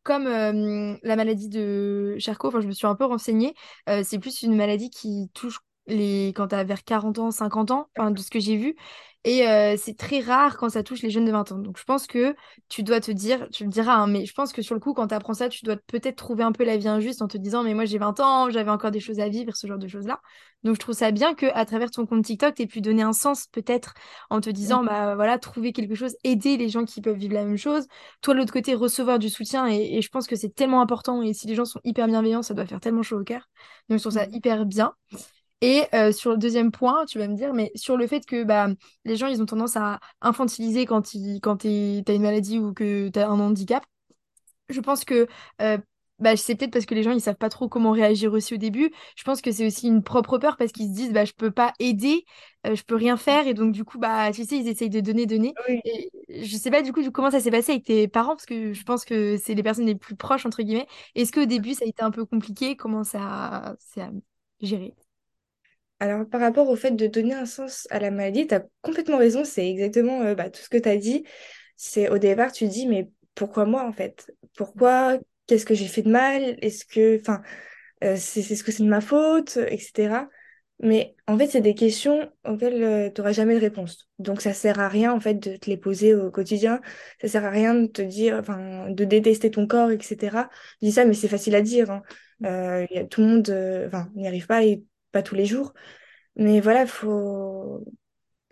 comme 0.03 0.27
euh, 0.27 0.95
la 1.03 1.15
maladie 1.15 1.49
de 1.49 2.15
Charcot, 2.19 2.49
enfin, 2.49 2.61
je 2.61 2.67
me 2.67 2.73
suis 2.73 2.88
un 2.88 2.95
peu 2.95 3.05
renseignée, 3.05 3.53
euh, 3.89 4.03
c'est 4.03 4.19
plus 4.19 4.41
une 4.43 4.55
maladie 4.55 4.89
qui 4.89 5.29
touche 5.34 5.59
les 5.88 6.29
quand 6.36 6.49
tu 6.49 6.55
as 6.55 6.63
vers 6.63 6.84
40 6.84 7.19
ans, 7.19 7.32
50 7.32 7.71
ans, 7.71 7.88
enfin, 7.97 8.11
de 8.11 8.19
ce 8.19 8.29
que 8.32 8.39
j'ai 8.39 8.57
vu. 8.57 8.75
Et 9.24 9.47
euh, 9.47 9.76
c'est 9.78 9.95
très 9.95 10.19
rare 10.19 10.57
quand 10.57 10.69
ça 10.69 10.82
touche 10.82 11.03
les 11.03 11.11
jeunes 11.11 11.26
de 11.26 11.32
20 11.32 11.51
ans. 11.51 11.59
Donc 11.59 11.78
je 11.78 11.84
pense 11.84 12.07
que 12.07 12.36
tu 12.69 12.82
dois 12.82 12.99
te 12.99 13.11
dire, 13.11 13.47
tu 13.51 13.65
me 13.67 13.72
diras, 13.72 13.93
hein, 13.93 14.07
mais 14.07 14.26
je 14.26 14.34
pense 14.34 14.51
que 14.51 14.63
sur 14.63 14.74
le 14.74 14.82
coup, 14.82 14.93
quand 14.95 15.07
tu 15.09 15.13
apprends 15.13 15.36
ça, 15.36 15.47
tu 15.47 15.63
dois 15.63 15.76
peut-être 15.78 16.15
trouver 16.15 16.43
un 16.43 16.51
peu 16.51 16.63
la 16.63 16.76
vie 16.78 16.88
injuste 16.88 17.22
en 17.22 17.28
te 17.28 17.38
disant, 17.38 17.63
mais 17.63 17.76
moi 17.76 17.86
j'ai 17.86 17.99
20 17.99 18.19
ans, 18.19 18.49
j'avais 18.49 18.72
encore 18.72 18.89
des 18.89 18.99
choses 18.99 19.19
à 19.19 19.30
vivre, 19.30 19.55
ce 19.55 19.67
genre 19.67 19.78
de 19.78 19.88
choses-là. 19.88 20.19
Donc 20.63 20.74
je 20.76 20.80
trouve 20.80 20.95
ça 20.95 21.11
bien 21.11 21.36
que 21.36 21.45
à 21.53 21.65
travers 21.65 21.91
ton 21.91 22.07
compte 22.07 22.26
TikTok, 22.26 22.55
tu 22.55 22.63
aies 22.63 22.67
pu 22.67 22.82
donner 22.82 23.03
un 23.03 23.13
sens 23.13 23.45
peut-être 23.51 23.93
en 24.32 24.41
te 24.41 24.49
disant, 24.49 24.84
bah 24.84 25.13
voilà, 25.15 25.38
trouver 25.38 25.72
quelque 25.72 25.93
chose, 25.95 26.15
aider 26.24 26.57
les 26.57 26.69
gens 26.69 26.86
qui 26.86 26.99
peuvent 27.01 27.17
vivre 27.17 27.34
la 27.36 27.45
même 27.45 27.57
chose. 27.57 27.86
Toi, 28.22 28.34
de 28.34 28.39
l'autre 28.39 28.53
côté, 28.53 28.74
recevoir 28.74 29.19
du 29.19 29.30
soutien. 29.30 29.67
Et, 29.67 29.97
et 29.97 30.01
je 30.01 30.09
pense 30.09 30.26
que 30.28 30.36
c'est 30.36 30.53
tellement 30.55 30.82
important. 30.82 31.22
Et 31.22 31.34
si 31.34 31.45
les 31.47 31.53
gens 31.55 31.65
sont 31.65 31.80
hyper 31.84 32.07
bienveillants, 32.07 32.41
ça 32.41 32.53
doit 32.55 32.65
faire 32.65 32.80
tellement 32.80 33.03
chaud 33.03 33.19
au 33.19 33.24
cœur. 33.24 33.49
Donc 33.89 33.99
je 33.99 34.03
trouve 34.03 34.13
ça 34.13 34.26
Mm. 34.26 34.34
hyper 34.34 34.65
bien. 34.65 34.93
Et 35.62 35.84
euh, 35.93 36.12
sur 36.12 36.32
le 36.32 36.38
deuxième 36.38 36.72
point, 36.72 37.05
tu 37.05 37.20
vas 37.20 37.28
me 37.28 37.36
dire, 37.36 37.53
mais 37.53 37.72
sur 37.76 37.97
le 37.97 38.07
fait 38.07 38.26
que 38.26 38.43
bah, 38.43 38.68
les 39.05 39.16
gens, 39.16 39.28
ils 39.28 39.41
ont 39.41 39.45
tendance 39.45 39.78
à 39.78 39.99
infantiliser 40.22 40.86
quand 40.86 41.14
ils, 41.14 41.39
quand 41.41 41.57
t'es- 41.57 42.01
t'as 42.05 42.16
une 42.16 42.24
maladie 42.24 42.57
ou 42.59 42.74
que 42.74 43.09
tu 43.09 43.20
as 43.20 43.30
un 43.30 43.39
handicap, 43.39 43.84
je 44.70 44.80
pense 44.80 45.05
que 45.05 45.28
euh, 45.62 45.78
bah, 46.20 46.38
c'est 46.38 46.55
peut-être 46.55 46.72
parce 46.72 46.86
que 46.86 46.95
les 46.95 47.03
gens, 47.03 47.12
ils 47.12 47.22
savent 47.22 47.36
pas 47.36 47.49
trop 47.49 47.68
comment 47.70 47.91
réagir 47.91 48.32
aussi 48.34 48.53
au 48.53 48.57
début. 48.57 48.91
Je 49.16 49.24
pense 49.24 49.41
que 49.41 49.51
c'est 49.51 49.66
aussi 49.68 49.88
une 49.88 50.03
propre 50.03 50.38
peur 50.38 50.55
parce 50.57 50.72
qu'ils 50.72 50.88
se 50.89 50.93
disent, 50.95 51.14
bah, 51.14 51.26
je 51.26 51.34
peux 51.34 51.51
pas 51.51 51.74
aider, 51.80 52.26
euh, 52.68 52.76
je 52.76 52.84
peux 52.84 52.95
rien 52.95 53.18
faire. 53.18 53.47
Et 53.47 53.53
donc, 53.55 53.72
du 53.74 53.84
coup, 53.84 53.97
bah, 53.99 54.32
tu 54.32 54.45
sais, 54.45 54.57
ils 54.57 54.68
essayent 54.68 54.89
de 54.89 54.99
donner, 55.01 55.26
donner. 55.26 55.53
Oui. 55.68 55.82
Et 55.84 56.12
je 56.45 56.57
sais 56.57 56.70
pas, 56.72 56.82
du 56.84 56.93
coup, 56.93 57.01
comment 57.12 57.32
ça 57.32 57.39
s'est 57.39 57.51
passé 57.51 57.72
avec 57.74 57.86
tes 57.86 58.07
parents? 58.07 58.36
Parce 58.36 58.45
que 58.45 58.74
je 58.74 58.84
pense 58.84 59.03
que 59.05 59.38
c'est 59.38 59.55
les 59.55 59.64
personnes 59.64 59.86
les 59.88 59.95
plus 59.95 60.16
proches, 60.16 60.45
entre 60.45 60.62
guillemets. 60.64 60.88
Est-ce 61.16 61.32
qu'au 61.32 61.45
début, 61.45 61.74
ça 61.74 61.86
a 61.86 61.88
été 61.88 62.03
un 62.03 62.12
peu 62.12 62.26
compliqué? 62.26 62.76
Comment 62.76 63.03
ça 63.03 63.76
s'est 63.80 64.07
géré? 64.62 64.93
Alors, 66.02 66.28
par 66.28 66.41
rapport 66.41 66.68
au 66.70 66.76
fait 66.76 66.91
de 66.91 67.06
donner 67.08 67.36
un 67.36 67.45
sens 67.45 67.88
à 67.91 67.99
la 67.99 68.10
maladie, 68.10 68.47
tu 68.47 68.56
as 68.56 68.66
complètement 68.82 69.18
raison, 69.18 69.43
c'est 69.45 69.70
exactement 69.70 70.22
euh, 70.24 70.34
bah, 70.36 70.49
tout 70.49 70.62
ce 70.62 70.70
que 70.70 70.78
tu 70.78 70.89
as 70.89 70.97
dit. 70.97 71.26
C'est 71.78 72.10
au 72.10 72.18
départ, 72.18 72.52
tu 72.52 72.68
dis, 72.68 72.88
mais 72.88 73.12
pourquoi 73.36 73.66
moi 73.66 73.84
en 73.88 73.93
fait? 73.93 74.32
Pourquoi? 74.56 75.20
Qu'est-ce 75.47 75.66
que 75.66 75.76
j'ai 75.76 75.88
fait 75.88 76.02
de 76.02 76.10
mal? 76.10 76.58
Est-ce 76.62 76.86
que, 76.86 77.20
enfin, 77.20 77.41
euh, 78.04 78.16
c'est 78.18 78.41
ce 78.43 78.64
que 78.64 78.72
c'est 78.72 78.84
de 78.84 78.89
ma 78.89 79.02
faute, 79.02 79.58
etc. 79.58 80.30
Mais 80.84 81.16
en 81.28 81.38
fait, 81.38 81.47
c'est 81.47 81.62
des 81.62 81.76
questions 81.76 82.32
auxquelles 82.45 83.14
tu 83.14 83.22
n'auras 83.22 83.34
jamais 83.34 83.56
de 83.56 83.60
réponse. 83.62 84.10
Donc, 84.20 84.41
ça 84.41 84.54
sert 84.54 84.80
à 84.80 84.89
rien 84.89 85.14
en 85.14 85.20
fait 85.20 85.36
de 85.36 85.58
te 85.58 85.70
les 85.70 85.78
poser 85.78 86.16
au 86.16 86.32
quotidien. 86.32 86.82
Ça 87.22 87.28
sert 87.28 87.45
à 87.45 87.49
rien 87.52 87.76
de 87.76 87.88
te 87.88 88.02
dire, 88.02 88.38
enfin, 88.39 88.89
de 88.89 89.06
détester 89.06 89.52
ton 89.52 89.68
corps, 89.68 89.91
etc. 89.91 90.49
Je 90.82 90.88
dis 90.88 90.91
ça, 90.93 91.06
mais 91.06 91.14
c'est 91.14 91.28
facile 91.28 91.56
à 91.56 91.62
dire. 91.62 91.91
hein. 91.91 92.02
Euh, 92.45 92.88
y 92.91 92.97
a, 92.97 93.06
tout 93.06 93.22
le 93.22 93.28
monde, 93.28 93.49
euh, 93.49 93.88
enfin, 93.88 94.10
n'y 94.16 94.28
arrive 94.28 94.47
pas 94.47 94.64
et 94.64 94.84
pas 95.12 95.24
tous 95.24 95.36
les 95.36 95.45
jours. 95.45 95.74
Mais 96.36 96.62
voilà, 96.62 96.88
faut. 96.88 97.84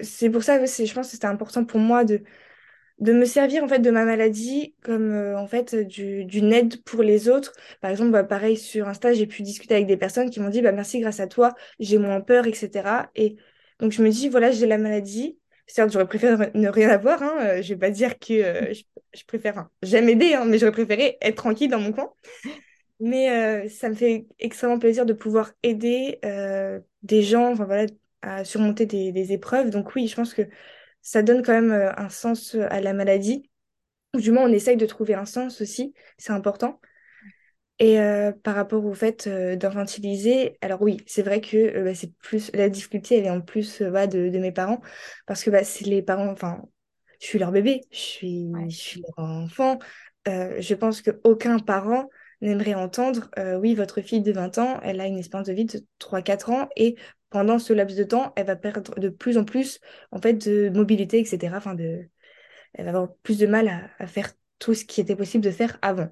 C'est 0.01 0.29
pour 0.29 0.43
ça 0.43 0.59
que 0.59 0.65
je 0.65 0.93
pense 0.93 1.07
que 1.07 1.13
c'était 1.13 1.27
important 1.27 1.65
pour 1.65 1.79
moi 1.79 2.05
de 2.05 2.23
de 2.99 3.13
me 3.13 3.25
servir 3.25 3.63
en 3.63 3.67
fait 3.67 3.79
de 3.79 3.91
ma 3.91 4.03
maladie 4.05 4.75
comme 4.83 5.11
euh, 5.11 5.37
en 5.37 5.47
fait 5.47 5.75
du, 5.75 6.25
d'une 6.25 6.51
aide 6.53 6.83
pour 6.83 7.01
les 7.03 7.29
autres. 7.29 7.53
Par 7.81 7.91
exemple, 7.91 8.11
bah, 8.11 8.23
pareil 8.23 8.57
sur 8.57 8.87
Insta, 8.89 9.13
j'ai 9.13 9.25
pu 9.27 9.41
discuter 9.41 9.75
avec 9.75 9.87
des 9.87 9.97
personnes 9.97 10.29
qui 10.29 10.39
m'ont 10.39 10.49
dit 10.49 10.61
bah 10.61 10.71
merci 10.73 10.99
grâce 10.99 11.19
à 11.19 11.27
toi, 11.27 11.53
j'ai 11.79 11.97
moins 11.97 12.21
peur, 12.21 12.45
etc. 12.47 13.09
Et 13.15 13.37
donc 13.79 13.91
je 13.91 14.01
me 14.03 14.09
dis 14.09 14.29
voilà, 14.29 14.51
j'ai 14.51 14.67
la 14.67 14.77
maladie. 14.77 15.37
Certes, 15.67 15.91
j'aurais 15.91 16.07
préféré 16.07 16.51
ne 16.55 16.67
rien 16.67 16.89
avoir, 16.89 17.21
hein. 17.21 17.37
euh, 17.41 17.61
Je 17.61 17.73
vais 17.73 17.79
pas 17.79 17.91
dire 17.91 18.17
que 18.17 18.33
euh, 18.33 18.73
je, 19.13 19.23
préfère, 19.25 19.53
enfin, 19.53 19.69
j'aime 19.83 20.09
aider, 20.09 20.33
hein, 20.33 20.45
mais 20.45 20.57
j'aurais 20.57 20.71
préféré 20.71 21.17
être 21.21 21.35
tranquille 21.35 21.69
dans 21.69 21.79
mon 21.79 21.91
coin. 21.91 22.11
Mais 22.99 23.31
euh, 23.65 23.69
ça 23.69 23.89
me 23.89 23.95
fait 23.95 24.27
extrêmement 24.39 24.79
plaisir 24.79 25.05
de 25.05 25.13
pouvoir 25.13 25.53
aider 25.63 26.19
euh, 26.25 26.79
des 27.03 27.23
gens, 27.23 27.51
enfin 27.53 27.65
voilà, 27.65 27.85
à 28.21 28.43
surmonter 28.43 28.85
des, 28.85 29.11
des 29.13 29.31
épreuves. 29.31 29.69
Donc 29.69 29.95
oui, 29.95 30.07
je 30.07 30.15
pense 30.15 30.33
que 30.33 30.41
ça 31.01 31.23
donne 31.23 31.43
quand 31.43 31.53
même 31.53 31.71
euh, 31.71 31.93
un 31.97 32.09
sens 32.09 32.55
à 32.55 32.81
la 32.81 32.93
maladie. 32.93 33.49
Du 34.15 34.31
moins, 34.31 34.45
on 34.45 34.53
essaye 34.53 34.77
de 34.77 34.85
trouver 34.87 35.15
un 35.15 35.25
sens 35.25 35.61
aussi, 35.61 35.93
c'est 36.17 36.33
important. 36.33 36.81
Et 37.79 37.99
euh, 37.99 38.33
par 38.33 38.55
rapport 38.55 38.83
au 38.85 38.93
fait 38.93 39.27
euh, 39.27 39.55
d'infantiliser, 39.55 40.57
alors 40.61 40.81
oui, 40.81 40.97
c'est 41.07 41.21
vrai 41.23 41.39
que 41.39 41.55
euh, 41.57 41.83
bah, 41.85 41.95
c'est 41.95 42.13
plus 42.17 42.51
la 42.53 42.67
difficulté, 42.69 43.17
elle 43.17 43.25
est 43.25 43.29
en 43.29 43.39
plus 43.41 43.81
bah, 43.81 44.05
de, 44.07 44.27
de 44.29 44.37
mes 44.39 44.51
parents, 44.51 44.81
parce 45.25 45.43
que 45.43 45.49
bah, 45.49 45.63
c'est 45.63 45.85
les 45.85 46.01
parents, 46.01 46.27
enfin, 46.29 46.61
je 47.21 47.27
suis 47.27 47.39
leur 47.39 47.51
bébé, 47.51 47.81
je 47.91 47.97
suis, 47.97 48.47
Ouais. 48.53 48.69
je 48.69 48.75
suis 48.75 49.01
leur 49.17 49.25
enfant. 49.25 49.79
Je 50.27 50.73
pense 50.75 51.01
qu'aucun 51.01 51.57
parent 51.59 52.07
n'aimerait 52.41 52.73
entendre, 52.73 53.29
euh, 53.37 53.57
oui, 53.57 53.75
votre 53.75 54.01
fille 54.01 54.21
de 54.21 54.31
20 54.31 54.57
ans, 54.57 54.79
elle 54.83 55.01
a 55.01 55.07
une 55.07 55.17
espérance 55.17 55.47
de 55.47 55.53
vie 55.53 55.65
de 55.65 55.85
trois 55.99 56.21
quatre 56.21 56.49
ans, 56.51 56.69
et 56.75 56.95
pendant 57.29 57.59
ce 57.59 57.73
laps 57.73 57.97
de 57.97 58.03
temps, 58.03 58.33
elle 58.35 58.47
va 58.47 58.55
perdre 58.55 58.99
de 58.99 59.09
plus 59.09 59.37
en 59.37 59.45
plus, 59.45 59.79
en 60.11 60.21
fait, 60.21 60.33
de 60.33 60.69
mobilité, 60.69 61.19
etc. 61.19 61.57
Enfin, 61.57 61.75
de, 61.75 62.09
elle 62.73 62.85
va 62.85 62.89
avoir 62.91 63.15
plus 63.23 63.37
de 63.37 63.47
mal 63.47 63.67
à, 63.67 63.89
à 63.99 64.07
faire 64.07 64.31
tout 64.59 64.73
ce 64.73 64.85
qui 64.85 65.01
était 65.01 65.15
possible 65.15 65.43
de 65.43 65.51
faire 65.51 65.77
avant. 65.81 66.09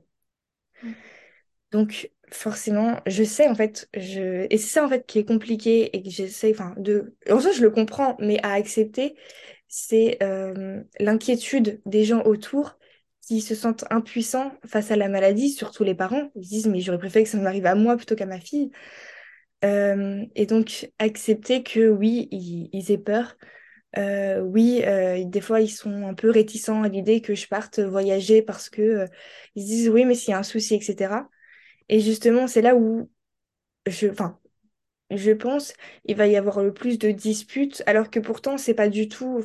Mm. 0.83 0.91
Donc, 1.71 2.11
forcément, 2.31 2.99
je 3.07 3.23
sais, 3.23 3.47
en 3.47 3.55
fait, 3.55 3.89
je... 3.95 4.47
et 4.49 4.57
c'est 4.57 4.67
ça, 4.69 4.85
en 4.85 4.89
fait, 4.89 5.05
qui 5.05 5.19
est 5.19 5.25
compliqué 5.25 5.95
et 5.95 6.03
que 6.03 6.09
j'essaie, 6.09 6.51
enfin, 6.51 6.73
de... 6.77 7.15
En 7.29 7.39
soi, 7.39 7.51
je 7.51 7.61
le 7.61 7.71
comprends, 7.71 8.15
mais 8.19 8.39
à 8.43 8.53
accepter, 8.53 9.15
c'est 9.67 10.17
euh, 10.23 10.81
l'inquiétude 10.99 11.81
des 11.85 12.03
gens 12.05 12.23
autour 12.23 12.77
qui 13.27 13.41
se 13.41 13.55
sentent 13.55 13.83
impuissants 13.89 14.53
face 14.65 14.91
à 14.91 14.95
la 14.95 15.09
maladie, 15.09 15.49
surtout 15.51 15.83
les 15.83 15.95
parents. 15.95 16.31
Ils 16.35 16.45
se 16.45 16.49
disent, 16.49 16.67
mais 16.67 16.79
j'aurais 16.79 16.97
préféré 16.97 17.23
que 17.25 17.29
ça 17.29 17.37
m'arrive 17.37 17.65
à 17.65 17.75
moi 17.75 17.97
plutôt 17.97 18.15
qu'à 18.15 18.25
ma 18.25 18.39
fille. 18.39 18.71
Euh, 19.65 20.23
et 20.35 20.45
donc, 20.45 20.89
accepter 20.99 21.63
que 21.63 21.89
oui, 21.89 22.27
ils, 22.31 22.69
ils 22.73 22.91
aient 22.91 22.97
peur. 22.97 23.35
Euh, 23.97 24.41
oui, 24.41 24.81
euh, 24.85 25.23
des 25.25 25.41
fois, 25.41 25.61
ils 25.61 25.69
sont 25.69 26.07
un 26.07 26.13
peu 26.13 26.29
réticents 26.29 26.83
à 26.83 26.89
l'idée 26.89 27.21
que 27.21 27.35
je 27.35 27.47
parte 27.47 27.79
voyager 27.79 28.41
parce 28.41 28.69
que 28.69 29.05
ils 29.55 29.63
se 29.63 29.67
disent, 29.67 29.89
oui, 29.89 30.05
mais 30.05 30.15
s'il 30.15 30.31
y 30.31 30.33
a 30.33 30.39
un 30.39 30.43
souci, 30.43 30.75
etc. 30.75 31.29
Et 31.89 31.99
justement, 31.99 32.47
c'est 32.47 32.61
là 32.61 32.75
où 32.75 33.09
je, 33.87 34.07
je 35.11 35.31
pense 35.31 35.73
il 36.05 36.15
va 36.15 36.27
y 36.27 36.35
avoir 36.35 36.61
le 36.63 36.73
plus 36.73 36.97
de 36.99 37.11
disputes, 37.11 37.83
alors 37.85 38.09
que 38.09 38.19
pourtant, 38.19 38.57
c'est 38.57 38.73
pas 38.73 38.89
du 38.89 39.07
tout. 39.09 39.41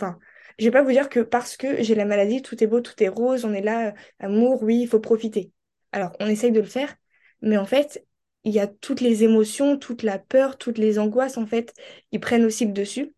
Je 0.59 0.65
vais 0.65 0.71
pas 0.71 0.83
vous 0.83 0.91
dire 0.93 1.09
que 1.09 1.21
parce 1.21 1.57
que 1.57 1.83
j'ai 1.83 1.95
la 1.95 2.05
maladie, 2.05 2.43
tout 2.43 2.63
est 2.63 2.67
beau, 2.67 2.81
tout 2.81 3.01
est 3.03 3.09
rose, 3.09 3.45
on 3.45 3.53
est 3.53 3.61
là, 3.63 3.89
euh, 3.89 3.93
amour, 4.21 4.63
oui, 4.63 4.81
il 4.83 4.89
faut 4.89 5.01
profiter. 5.01 5.53
Alors, 5.93 6.13
on 6.21 6.27
essaye 6.29 6.53
de 6.53 6.61
le 6.61 6.67
faire, 6.67 6.97
mais 7.43 7.57
en 7.57 7.67
fait, 7.67 8.07
il 8.45 8.53
y 8.53 8.61
a 8.61 8.67
toutes 8.67 9.01
les 9.01 9.25
émotions, 9.25 9.79
toute 9.79 10.03
la 10.03 10.19
peur, 10.19 10.59
toutes 10.59 10.79
les 10.79 10.99
angoisses, 10.99 11.37
en 11.37 11.47
fait, 11.47 11.75
qui 12.11 12.19
prennent 12.19 12.45
aussi 12.45 12.67
le 12.67 12.73
dessus. 12.73 13.15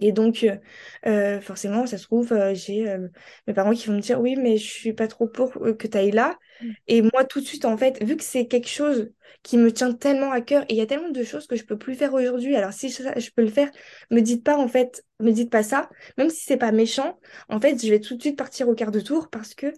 Et 0.00 0.12
donc, 0.12 0.44
euh, 0.44 0.56
euh, 1.06 1.40
forcément, 1.40 1.86
ça 1.86 1.98
se 1.98 2.04
trouve, 2.04 2.32
euh, 2.32 2.54
j'ai 2.54 2.88
euh, 2.88 3.08
mes 3.46 3.54
parents 3.54 3.72
qui 3.72 3.88
vont 3.88 3.94
me 3.94 4.00
dire, 4.00 4.20
oui, 4.20 4.36
mais 4.36 4.56
je 4.56 4.70
suis 4.70 4.92
pas 4.92 5.08
trop 5.08 5.28
pour 5.28 5.52
que 5.52 5.86
tu 5.86 5.96
ailles 5.96 6.10
là. 6.10 6.38
Mm. 6.60 6.70
Et 6.88 7.02
moi, 7.02 7.24
tout 7.24 7.40
de 7.40 7.46
suite, 7.46 7.64
en 7.64 7.76
fait, 7.76 8.02
vu 8.02 8.16
que 8.16 8.24
c'est 8.24 8.46
quelque 8.46 8.68
chose 8.68 9.10
qui 9.42 9.56
me 9.56 9.72
tient 9.72 9.92
tellement 9.92 10.30
à 10.32 10.40
cœur, 10.40 10.62
et 10.64 10.74
il 10.74 10.76
y 10.76 10.80
a 10.80 10.86
tellement 10.86 11.10
de 11.10 11.22
choses 11.24 11.46
que 11.46 11.56
je 11.56 11.64
peux 11.64 11.78
plus 11.78 11.94
faire 11.94 12.14
aujourd'hui, 12.14 12.54
alors 12.56 12.72
si 12.72 12.90
je, 12.90 13.02
je 13.16 13.30
peux 13.30 13.42
le 13.42 13.50
faire, 13.50 13.70
me 14.10 14.20
dites 14.20 14.44
pas, 14.44 14.56
en 14.56 14.68
fait, 14.68 15.04
me 15.20 15.32
dites 15.32 15.50
pas 15.50 15.62
ça, 15.62 15.90
même 16.18 16.30
si 16.30 16.44
c'est 16.44 16.56
pas 16.56 16.72
méchant, 16.72 17.18
en 17.48 17.60
fait, 17.60 17.84
je 17.84 17.90
vais 17.90 18.00
tout 18.00 18.16
de 18.16 18.22
suite 18.22 18.38
partir 18.38 18.68
au 18.68 18.74
quart 18.74 18.90
de 18.92 19.00
tour 19.00 19.28
parce 19.30 19.54
que 19.54 19.72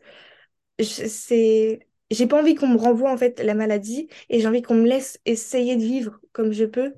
c'est... 0.82 1.80
J'ai 2.10 2.26
pas 2.26 2.38
envie 2.40 2.54
qu'on 2.54 2.68
me 2.68 2.76
renvoie, 2.76 3.10
en 3.10 3.16
fait, 3.16 3.40
la 3.40 3.54
maladie, 3.54 4.08
et 4.28 4.40
j'ai 4.40 4.46
envie 4.46 4.62
qu'on 4.62 4.74
me 4.74 4.86
laisse 4.86 5.18
essayer 5.24 5.76
de 5.76 5.80
vivre 5.82 6.20
comme 6.32 6.52
je 6.52 6.64
peux 6.64 6.94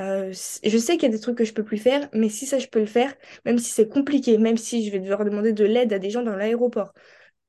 euh, 0.00 0.32
je 0.32 0.78
sais 0.78 0.94
qu'il 0.96 1.04
y 1.04 1.12
a 1.12 1.16
des 1.16 1.20
trucs 1.20 1.38
que 1.38 1.44
je 1.44 1.52
peux 1.54 1.64
plus 1.64 1.78
faire, 1.78 2.08
mais 2.12 2.28
si 2.28 2.46
ça, 2.46 2.58
je 2.58 2.66
peux 2.68 2.80
le 2.80 2.86
faire, 2.86 3.14
même 3.44 3.58
si 3.58 3.70
c'est 3.70 3.88
compliqué, 3.88 4.38
même 4.38 4.56
si 4.56 4.84
je 4.86 4.90
vais 4.92 5.00
devoir 5.00 5.24
demander 5.24 5.52
de 5.52 5.64
l'aide 5.64 5.92
à 5.92 5.98
des 5.98 6.10
gens 6.10 6.22
dans 6.22 6.36
l'aéroport, 6.36 6.92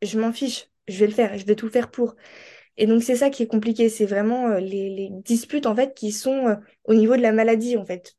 je 0.01 0.19
m'en 0.19 0.33
fiche, 0.33 0.69
je 0.87 0.99
vais 0.99 1.07
le 1.07 1.13
faire, 1.13 1.37
je 1.37 1.45
vais 1.45 1.55
tout 1.55 1.69
faire 1.69 1.91
pour. 1.91 2.15
Et 2.77 2.87
donc, 2.87 3.03
c'est 3.03 3.15
ça 3.15 3.29
qui 3.29 3.43
est 3.43 3.47
compliqué, 3.47 3.89
c'est 3.89 4.05
vraiment 4.05 4.47
euh, 4.49 4.59
les, 4.59 4.89
les 4.89 5.09
disputes, 5.11 5.65
en 5.67 5.75
fait, 5.75 5.95
qui 5.95 6.11
sont 6.11 6.47
euh, 6.47 6.55
au 6.85 6.93
niveau 6.95 7.15
de 7.17 7.21
la 7.21 7.31
maladie, 7.33 7.77
en 7.77 7.85
fait. 7.85 8.15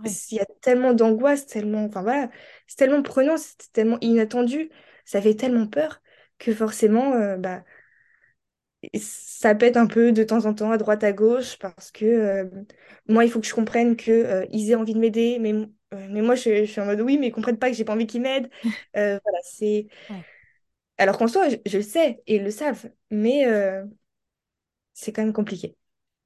Ouais. 0.00 0.10
Il 0.30 0.36
y 0.36 0.40
a 0.40 0.46
tellement 0.62 0.94
d'angoisse, 0.94 1.46
tellement, 1.46 1.84
enfin 1.84 2.02
voilà, 2.02 2.30
c'est 2.66 2.76
tellement 2.76 3.02
prenant, 3.02 3.36
c'est 3.36 3.72
tellement 3.72 3.98
inattendu, 4.00 4.70
ça 5.04 5.22
fait 5.22 5.34
tellement 5.34 5.66
peur 5.66 6.00
que 6.38 6.54
forcément, 6.54 7.36
bah, 7.38 7.64
ça 8.94 9.54
pète 9.54 9.76
un 9.76 9.86
peu 9.86 10.12
de 10.12 10.24
temps 10.24 10.46
en 10.46 10.54
temps 10.54 10.70
à 10.72 10.78
droite 10.78 11.04
à 11.04 11.12
gauche 11.12 11.58
parce 11.58 11.90
que 11.92 12.04
euh, 12.04 12.44
moi 13.08 13.24
il 13.24 13.30
faut 13.30 13.40
que 13.40 13.46
je 13.46 13.54
comprenne 13.54 13.96
que 13.96 14.10
euh, 14.10 14.46
ils 14.50 14.70
aient 14.70 14.74
envie 14.74 14.94
de 14.94 14.98
m'aider 14.98 15.38
mais 15.40 15.52
euh, 15.54 16.08
mais 16.10 16.20
moi 16.22 16.34
je, 16.34 16.64
je 16.64 16.70
suis 16.70 16.80
en 16.80 16.86
mode 16.86 17.00
oui 17.00 17.16
mais 17.18 17.28
ils 17.28 17.32
comprennent 17.32 17.58
pas 17.58 17.70
que 17.70 17.76
j'ai 17.76 17.84
pas 17.84 17.92
envie 17.94 18.06
qu'ils 18.06 18.22
m'aident 18.22 18.50
Euh, 18.96 19.18
voilà 19.24 19.38
c'est 19.44 19.86
Ouais. 20.08 20.24
alors 20.98 21.18
qu'en 21.18 21.28
soi 21.28 21.48
je, 21.48 21.56
je 21.66 21.76
le 21.78 21.82
sais 21.82 22.22
et 22.26 22.36
ils 22.36 22.44
le 22.44 22.50
savent 22.50 22.90
mais 23.10 23.46
euh, 23.46 23.84
c'est 24.94 25.12
quand 25.12 25.22
même 25.24 25.32
compliqué 25.34 25.76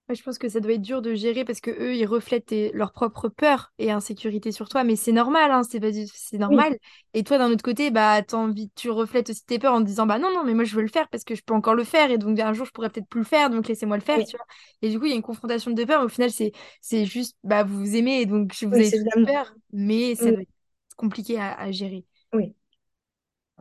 Ouais, 0.08 0.14
je 0.14 0.22
pense 0.22 0.38
que 0.38 0.48
ça 0.48 0.60
doit 0.60 0.72
être 0.74 0.82
dur 0.82 1.02
de 1.02 1.14
gérer 1.16 1.44
parce 1.44 1.60
que 1.60 1.70
eux, 1.72 1.96
ils 1.96 2.06
reflètent 2.06 2.46
tes- 2.46 2.70
leur 2.72 2.92
propre 2.92 3.28
peur 3.28 3.72
et 3.78 3.90
insécurité 3.90 4.52
sur 4.52 4.68
toi, 4.68 4.84
mais 4.84 4.94
c'est 4.94 5.10
normal, 5.10 5.50
hein, 5.50 5.62
c'est 5.64 5.80
c'est 6.14 6.38
oui 6.48 6.66
normal. 6.66 6.78
Et 7.12 7.24
toi, 7.24 7.38
d'un 7.38 7.50
autre 7.50 7.64
côté, 7.64 7.90
bah, 7.90 8.22
t'as 8.22 8.36
envie, 8.36 8.70
tu 8.76 8.88
reflètes 8.90 9.30
aussi 9.30 9.44
tes 9.44 9.58
peurs 9.58 9.74
en 9.74 9.80
te 9.80 9.86
disant, 9.86 10.06
bah 10.06 10.20
non, 10.20 10.32
non, 10.32 10.44
mais 10.44 10.54
moi, 10.54 10.62
je 10.62 10.76
veux 10.76 10.82
le 10.82 10.86
faire 10.88 11.08
parce 11.08 11.24
que 11.24 11.34
je 11.34 11.42
peux 11.42 11.54
encore 11.54 11.74
le 11.74 11.82
faire 11.82 12.12
et 12.12 12.18
donc 12.18 12.38
un 12.38 12.52
jour, 12.52 12.66
je 12.66 12.70
pourrais 12.70 12.88
peut-être 12.90 13.08
plus 13.08 13.20
le 13.20 13.26
faire, 13.26 13.50
donc 13.50 13.66
laissez-moi 13.66 13.96
le 13.96 14.02
faire, 14.02 14.22
oui 14.22 14.24
tu 14.24 14.36
vois. 14.36 14.46
Et 14.80 14.90
du 14.90 14.98
coup, 15.00 15.06
il 15.06 15.10
y 15.10 15.12
a 15.12 15.16
une 15.16 15.22
confrontation 15.22 15.72
de 15.72 15.84
peurs, 15.84 15.98
mais 16.00 16.06
au 16.06 16.08
final, 16.08 16.30
c'est 16.30 16.52
c'est 16.80 17.04
juste, 17.04 17.36
bah, 17.42 17.64
vous 17.64 17.76
vous 17.80 17.96
aimez 17.96 18.20
et 18.20 18.26
donc 18.26 18.54
vous 18.62 18.74
oui 18.74 18.92
avez 18.94 19.12
peur, 19.24 19.54
mais 19.72 20.14
ça 20.14 20.30
Mm, 20.30 20.32
doit 20.32 20.42
être 20.42 20.48
compliqué 20.96 21.36
à, 21.40 21.52
à 21.58 21.72
gérer. 21.72 22.04
oui 22.32 22.54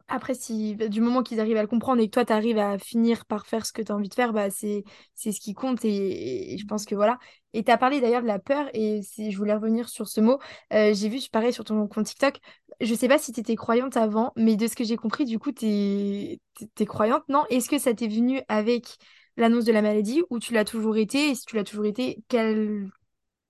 Après, 0.07 0.35
si 0.35 0.75
du 0.75 1.01
moment 1.01 1.23
qu'ils 1.23 1.39
arrivent 1.39 1.57
à 1.57 1.61
le 1.63 1.67
comprendre 1.67 1.99
et 2.01 2.05
que 2.05 2.11
toi, 2.11 2.25
tu 2.25 2.33
arrives 2.33 2.59
à 2.59 2.77
finir 2.77 3.25
par 3.25 3.47
faire 3.47 3.65
ce 3.65 3.73
que 3.73 3.81
tu 3.81 3.91
as 3.91 3.95
envie 3.95 4.09
de 4.09 4.13
faire, 4.13 4.33
bah, 4.33 4.51
c'est, 4.51 4.83
ce 5.15 5.39
qui 5.39 5.53
compte. 5.53 5.83
Et, 5.83 6.53
et 6.53 6.57
je 6.57 6.65
pense 6.67 6.85
que 6.85 6.93
voilà. 6.93 7.17
Et 7.53 7.63
tu 7.63 7.71
as 7.71 7.77
parlé 7.77 8.01
d'ailleurs 8.01 8.21
de 8.21 8.27
la 8.27 8.37
peur. 8.37 8.69
Et 8.73 9.01
si 9.01 9.31
je 9.31 9.37
voulais 9.37 9.55
revenir 9.55 9.89
sur 9.89 10.07
ce 10.07 10.21
mot, 10.21 10.39
euh, 10.73 10.93
j'ai 10.93 11.09
vu, 11.09 11.19
pareil, 11.31 11.53
sur 11.53 11.63
ton 11.63 11.87
compte 11.87 12.05
TikTok. 12.05 12.37
Je 12.81 12.93
sais 12.93 13.07
pas 13.07 13.17
si 13.17 13.31
tu 13.31 13.39
étais 13.39 13.55
croyante 13.55 13.97
avant, 13.97 14.31
mais 14.35 14.55
de 14.55 14.67
ce 14.67 14.75
que 14.75 14.83
j'ai 14.83 14.97
compris, 14.97 15.25
du 15.25 15.39
coup, 15.39 15.51
tu 15.51 15.65
es, 15.65 16.39
croyante, 16.85 17.23
non? 17.27 17.43
Est-ce 17.49 17.69
que 17.69 17.79
ça 17.79 17.93
t'est 17.93 18.07
venu 18.07 18.41
avec 18.47 18.97
l'annonce 19.37 19.65
de 19.65 19.71
la 19.71 19.81
maladie 19.81 20.21
ou 20.29 20.39
tu 20.39 20.53
l'as 20.53 20.65
toujours 20.65 20.97
été? 20.97 21.29
Et 21.29 21.35
si 21.35 21.45
tu 21.45 21.55
l'as 21.55 21.63
toujours 21.63 21.85
été, 21.85 22.23
quel... 22.27 22.89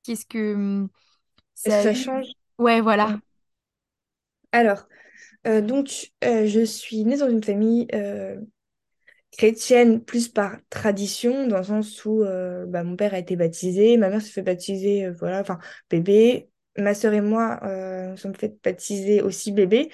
qu'est-ce 0.03 0.25
que 0.25 0.87
est-ce 1.65 1.69
ça 1.69 1.83
ça 1.83 1.93
change? 1.93 2.27
Ouais, 2.59 2.79
voilà. 2.79 3.07
Mm. 3.07 3.21
alors 4.51 4.87
euh, 5.47 5.61
donc 5.61 6.11
euh, 6.23 6.47
je 6.47 6.63
suis 6.65 7.03
née 7.05 7.17
dans 7.17 7.29
une 7.29 7.43
famille 7.43 7.87
euh, 7.93 8.39
chrétienne 9.31 10.03
plus 10.03 10.27
par 10.29 10.57
tradition, 10.69 11.47
dans 11.47 11.57
le 11.57 11.63
sens 11.63 12.05
où 12.05 12.23
bah, 12.67 12.83
mon 12.83 12.95
père 12.95 13.13
a 13.13 13.19
été 13.19 13.35
baptisé, 13.35 13.97
ma 13.97 14.09
mère 14.09 14.21
s'est 14.21 14.31
fait 14.31 14.41
baptiser, 14.41 15.09
voilà, 15.09 15.41
enfin, 15.41 15.59
bébé. 15.89 16.49
Ma 16.77 16.93
sœur 16.93 17.13
et 17.13 17.21
moi, 17.21 17.59
nous 18.09 18.17
sommes 18.17 18.35
fait 18.35 18.57
baptiser 18.63 19.21
aussi 19.21 19.51
bébé, 19.51 19.91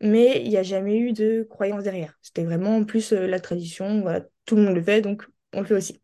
mais 0.00 0.42
il 0.42 0.48
n'y 0.48 0.56
a 0.56 0.62
jamais 0.62 0.98
eu 0.98 1.12
de 1.12 1.46
croyance 1.50 1.84
derrière. 1.84 2.18
C'était 2.22 2.44
vraiment 2.44 2.84
plus 2.84 3.12
la 3.12 3.40
tradition, 3.40 4.00
voilà, 4.02 4.22
tout 4.46 4.56
le 4.56 4.62
monde 4.62 4.74
le 4.74 4.82
fait, 4.82 5.02
donc 5.02 5.26
on 5.52 5.60
le 5.60 5.66
fait 5.66 5.74
aussi. 5.74 6.02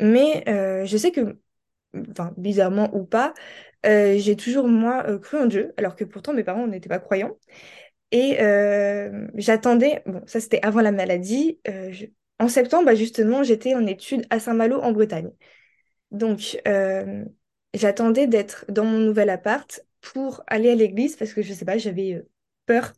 Mais 0.00 0.44
je 0.86 0.96
sais 0.96 1.10
que, 1.10 1.38
bizarrement 2.36 2.94
ou 2.94 3.04
pas, 3.04 3.34
euh, 3.86 4.16
j'ai 4.18 4.36
toujours, 4.36 4.68
moi, 4.68 5.04
euh, 5.08 5.18
cru 5.18 5.38
en 5.38 5.46
Dieu, 5.46 5.72
alors 5.76 5.96
que 5.96 6.04
pourtant 6.04 6.32
mes 6.34 6.44
parents 6.44 6.66
n'étaient 6.66 6.88
pas 6.88 6.98
croyants. 6.98 7.36
Et 8.12 8.40
euh, 8.42 9.28
j'attendais, 9.36 10.02
bon, 10.06 10.22
ça 10.26 10.40
c'était 10.40 10.60
avant 10.64 10.80
la 10.82 10.92
maladie. 10.92 11.60
je- 11.66 12.06
en 12.40 12.48
septembre, 12.48 12.86
bah, 12.86 12.94
justement, 12.96 13.42
j'étais 13.44 13.74
en 13.74 13.86
études 13.86 14.26
à 14.30 14.40
Saint-Malo 14.40 14.80
en 14.80 14.92
Bretagne. 14.92 15.30
Donc, 16.12 16.58
j'attendais 17.74 18.26
d'être 18.26 18.64
dans 18.68 18.84
mon 18.84 18.98
nouvel 18.98 19.30
appart 19.30 19.80
pour 20.00 20.42
aller 20.46 20.70
à 20.70 20.74
l'église 20.74 21.16
parce 21.16 21.32
que 21.32 21.42
je 21.42 21.52
sais 21.52 21.64
pas, 21.64 21.78
j'avais 21.78 22.22
peur. 22.66 22.92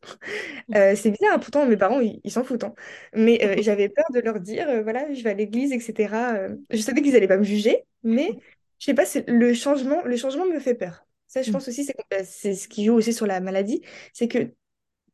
Euh, 0.75 0.97
c'est 0.97 1.11
bizarre, 1.11 1.35
hein, 1.37 1.39
pourtant 1.39 1.67
mes 1.67 1.77
parents 1.77 2.01
ils 2.01 2.31
s'en 2.31 2.45
foutent. 2.45 2.65
hein. 2.65 2.75
Mais 3.15 3.45
euh, 3.45 3.57
j'avais 3.63 3.89
peur 3.89 4.05
de 4.15 4.21
leur 4.21 4.41
dire, 4.41 4.69
euh, 4.69 4.83
voilà, 4.83 5.13
je 5.15 5.23
vais 5.23 5.31
à 5.31 5.35
l'église, 5.35 5.73
etc. 5.73 6.35
Je 6.71 6.79
savais 6.79 7.03
qu'ils 7.03 7.17
allaient 7.17 7.29
pas 7.29 7.39
me 7.39 7.45
juger, 7.45 7.85
mais 8.03 8.39
je 8.81 8.87
sais 8.87 8.95
pas, 8.95 9.07
c'est 9.07 9.29
le 9.31 9.55
changement, 9.55 10.03
le 10.05 10.17
changement 10.19 10.47
me 10.47 10.61
fait 10.61 10.77
peur. 10.77 11.07
Ça, 11.29 11.43
je 11.43 11.53
pense 11.53 11.69
aussi, 11.69 11.85
c'est 11.85 11.97
bah, 12.11 12.25
c'est 12.25 12.55
ce 12.57 12.69
qui 12.69 12.87
joue 12.87 12.95
aussi 12.95 13.15
sur 13.15 13.27
la 13.29 13.41
maladie, 13.41 13.83
c'est 14.15 14.29
que 14.29 14.55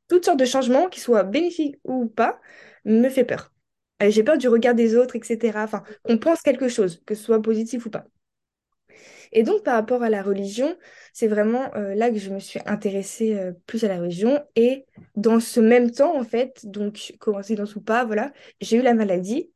toutes 0.09 0.25
sortes 0.27 0.39
de 0.41 0.45
changements, 0.47 0.89
qu'ils 0.89 1.03
soient 1.03 1.25
bénéfiques 1.25 1.77
ou 1.85 2.07
pas, 2.09 2.41
me 2.85 3.09
fait 3.11 3.25
peur. 3.25 3.53
Euh, 4.03 4.11
J'ai 4.11 4.25
peur 4.25 4.39
du 4.39 4.49
regard 4.49 4.75
des 4.75 4.97
autres, 4.97 5.17
etc. 5.17 5.65
Enfin, 5.65 5.83
qu'on 6.05 6.19
pense 6.19 6.43
quelque 6.43 6.69
chose, 6.69 7.03
que 7.07 7.15
ce 7.15 7.25
soit 7.25 7.43
positif 7.43 7.87
ou 7.87 7.91
pas. 7.91 8.07
Et 9.33 9.43
donc, 9.43 9.63
par 9.65 9.75
rapport 9.75 10.03
à 10.03 10.11
la 10.11 10.23
religion, 10.23 10.77
c'est 11.13 11.27
vraiment 11.29 11.75
euh, 11.75 11.95
là 11.95 12.11
que 12.11 12.19
je 12.19 12.31
me 12.31 12.39
suis 12.39 12.61
intéressée 12.67 13.35
euh, 13.37 13.53
plus 13.67 13.85
à 13.85 13.89
la 13.89 13.99
religion. 14.01 14.43
Et 14.57 14.87
dans 15.17 15.41
ce 15.41 15.61
même 15.61 15.91
temps, 15.91 16.17
en 16.19 16.25
fait, 16.25 16.61
donc, 16.67 17.15
coïncidence 17.19 17.77
ou 17.77 17.81
pas, 17.81 18.05
voilà, 18.05 18.33
j'ai 18.61 18.77
eu 18.79 18.83
la 18.83 18.95
maladie. 18.95 19.51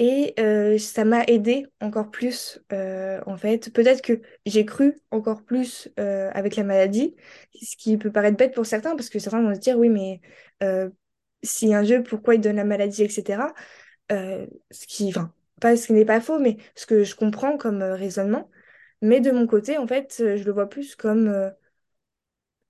Et 0.00 0.34
euh, 0.38 0.78
ça 0.78 1.04
m'a 1.04 1.24
aidé 1.24 1.66
encore 1.80 2.10
plus, 2.10 2.60
euh, 2.72 3.20
en 3.26 3.36
fait. 3.36 3.72
Peut-être 3.72 4.00
que 4.02 4.20
j'ai 4.46 4.64
cru 4.64 4.94
encore 5.10 5.42
plus 5.44 5.88
euh, 5.98 6.30
avec 6.34 6.54
la 6.56 6.62
maladie, 6.62 7.16
ce 7.60 7.76
qui 7.76 7.96
peut 7.98 8.12
paraître 8.12 8.36
bête 8.36 8.54
pour 8.54 8.64
certains, 8.66 8.94
parce 8.94 9.08
que 9.10 9.18
certains 9.18 9.42
vont 9.42 9.54
se 9.54 9.58
dire, 9.60 9.76
oui, 9.78 9.88
mais 9.88 10.20
a 11.72 11.78
un 11.78 11.84
jeu, 11.84 12.02
pourquoi 12.02 12.34
il 12.34 12.40
donne 12.40 12.56
la 12.56 12.64
maladie, 12.64 13.02
etc. 13.04 13.54
Ce 14.70 14.86
qui, 14.86 15.08
enfin, 15.08 15.32
pas 15.60 15.76
ce 15.76 15.86
qui 15.86 15.92
n'est 15.92 16.04
pas 16.04 16.20
faux, 16.20 16.38
mais 16.38 16.56
ce 16.74 16.86
que 16.86 17.04
je 17.04 17.14
comprends 17.16 17.56
comme 17.56 17.82
raisonnement. 17.82 18.50
Mais 19.02 19.20
de 19.20 19.30
mon 19.30 19.46
côté, 19.46 19.78
en 19.78 19.86
fait, 19.86 20.14
je 20.18 20.44
le 20.44 20.52
vois 20.52 20.68
plus 20.68 20.96
comme, 20.96 21.28
euh, 21.28 21.50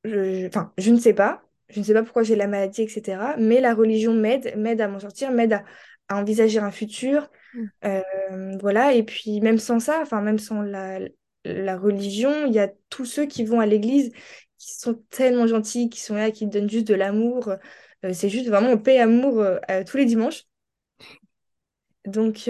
je, 0.05 0.41
je- 0.43 0.47
enfin, 0.47 0.73
je 0.79 0.91
ne 0.91 0.99
sais 0.99 1.15
pas, 1.15 1.43
je 1.69 1.81
ne 1.81 1.85
sais 1.85 1.95
pas 1.95 2.03
pourquoi 2.03 2.23
j'ai 2.23 2.37
la 2.37 2.47
maladie, 2.47 2.83
etc. 2.83 3.37
Mais 3.39 3.61
la 3.61 3.75
religion 3.75 4.15
m'aide, 4.15 4.55
m'aide 4.57 4.81
à 4.81 4.89
m'en 4.89 5.01
sortir, 5.01 5.31
m'aide 5.33 5.53
à, 5.55 5.65
à 6.09 6.17
envisager 6.19 6.59
un 6.59 6.71
futur 6.71 7.31
Mm. 7.55 7.71
euh, 7.85 8.03
voilà, 8.61 8.95
et 8.95 9.03
puis 9.05 9.41
même 9.41 9.59
sans 9.59 9.81
ça, 9.81 10.01
enfin 10.03 10.21
même 10.23 10.39
sans 10.39 10.63
la, 10.63 11.01
la 11.45 11.79
religion, 11.79 12.47
il 12.47 12.53
y 12.55 12.59
a 12.59 12.69
tous 12.91 13.05
ceux 13.07 13.27
qui 13.27 13.45
vont 13.45 13.61
à 13.61 13.67
l'église, 13.67 14.13
qui 14.59 14.75
sont 14.77 14.95
tellement 15.11 15.47
gentils, 15.47 15.89
qui 15.91 16.01
sont 16.01 16.17
là, 16.17 16.31
qui 16.31 16.47
donnent 16.47 16.71
juste 16.71 16.89
de 16.89 16.95
l'amour. 16.95 17.51
Euh, 18.05 18.13
c'est 18.13 18.29
juste 18.29 18.49
vraiment 18.49 18.71
on 18.71 18.79
paix 18.79 18.99
amour 19.01 19.41
euh, 19.41 19.59
tous 19.87 19.97
les 19.99 20.07
dimanches. 20.07 20.45
Donc, 22.07 22.49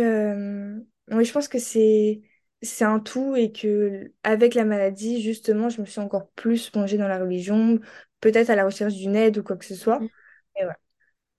oui, 1.10 1.24
je 1.24 1.32
pense 1.32 1.48
que 1.48 1.58
c'est 1.58 2.22
c'est 2.60 2.84
un 2.84 2.98
tout 3.00 3.36
et 3.36 3.52
que 3.52 4.12
avec 4.24 4.54
la 4.54 4.64
maladie, 4.64 5.22
justement, 5.22 5.68
je 5.68 5.80
me 5.80 5.86
suis 5.86 6.00
encore 6.00 6.28
plus 6.32 6.70
plongée 6.70 6.98
dans 6.98 7.06
la 7.08 7.18
religion, 7.20 7.78
peut-être 8.20 8.50
à 8.50 8.56
la 8.56 8.64
recherche 8.64 8.94
d'une 8.94 9.14
aide 9.16 9.38
ou 9.38 9.42
quoi 9.44 9.56
que 9.56 9.64
ce 9.64 9.74
soit. 9.76 10.08
Et 10.56 10.64
voilà. 10.64 10.78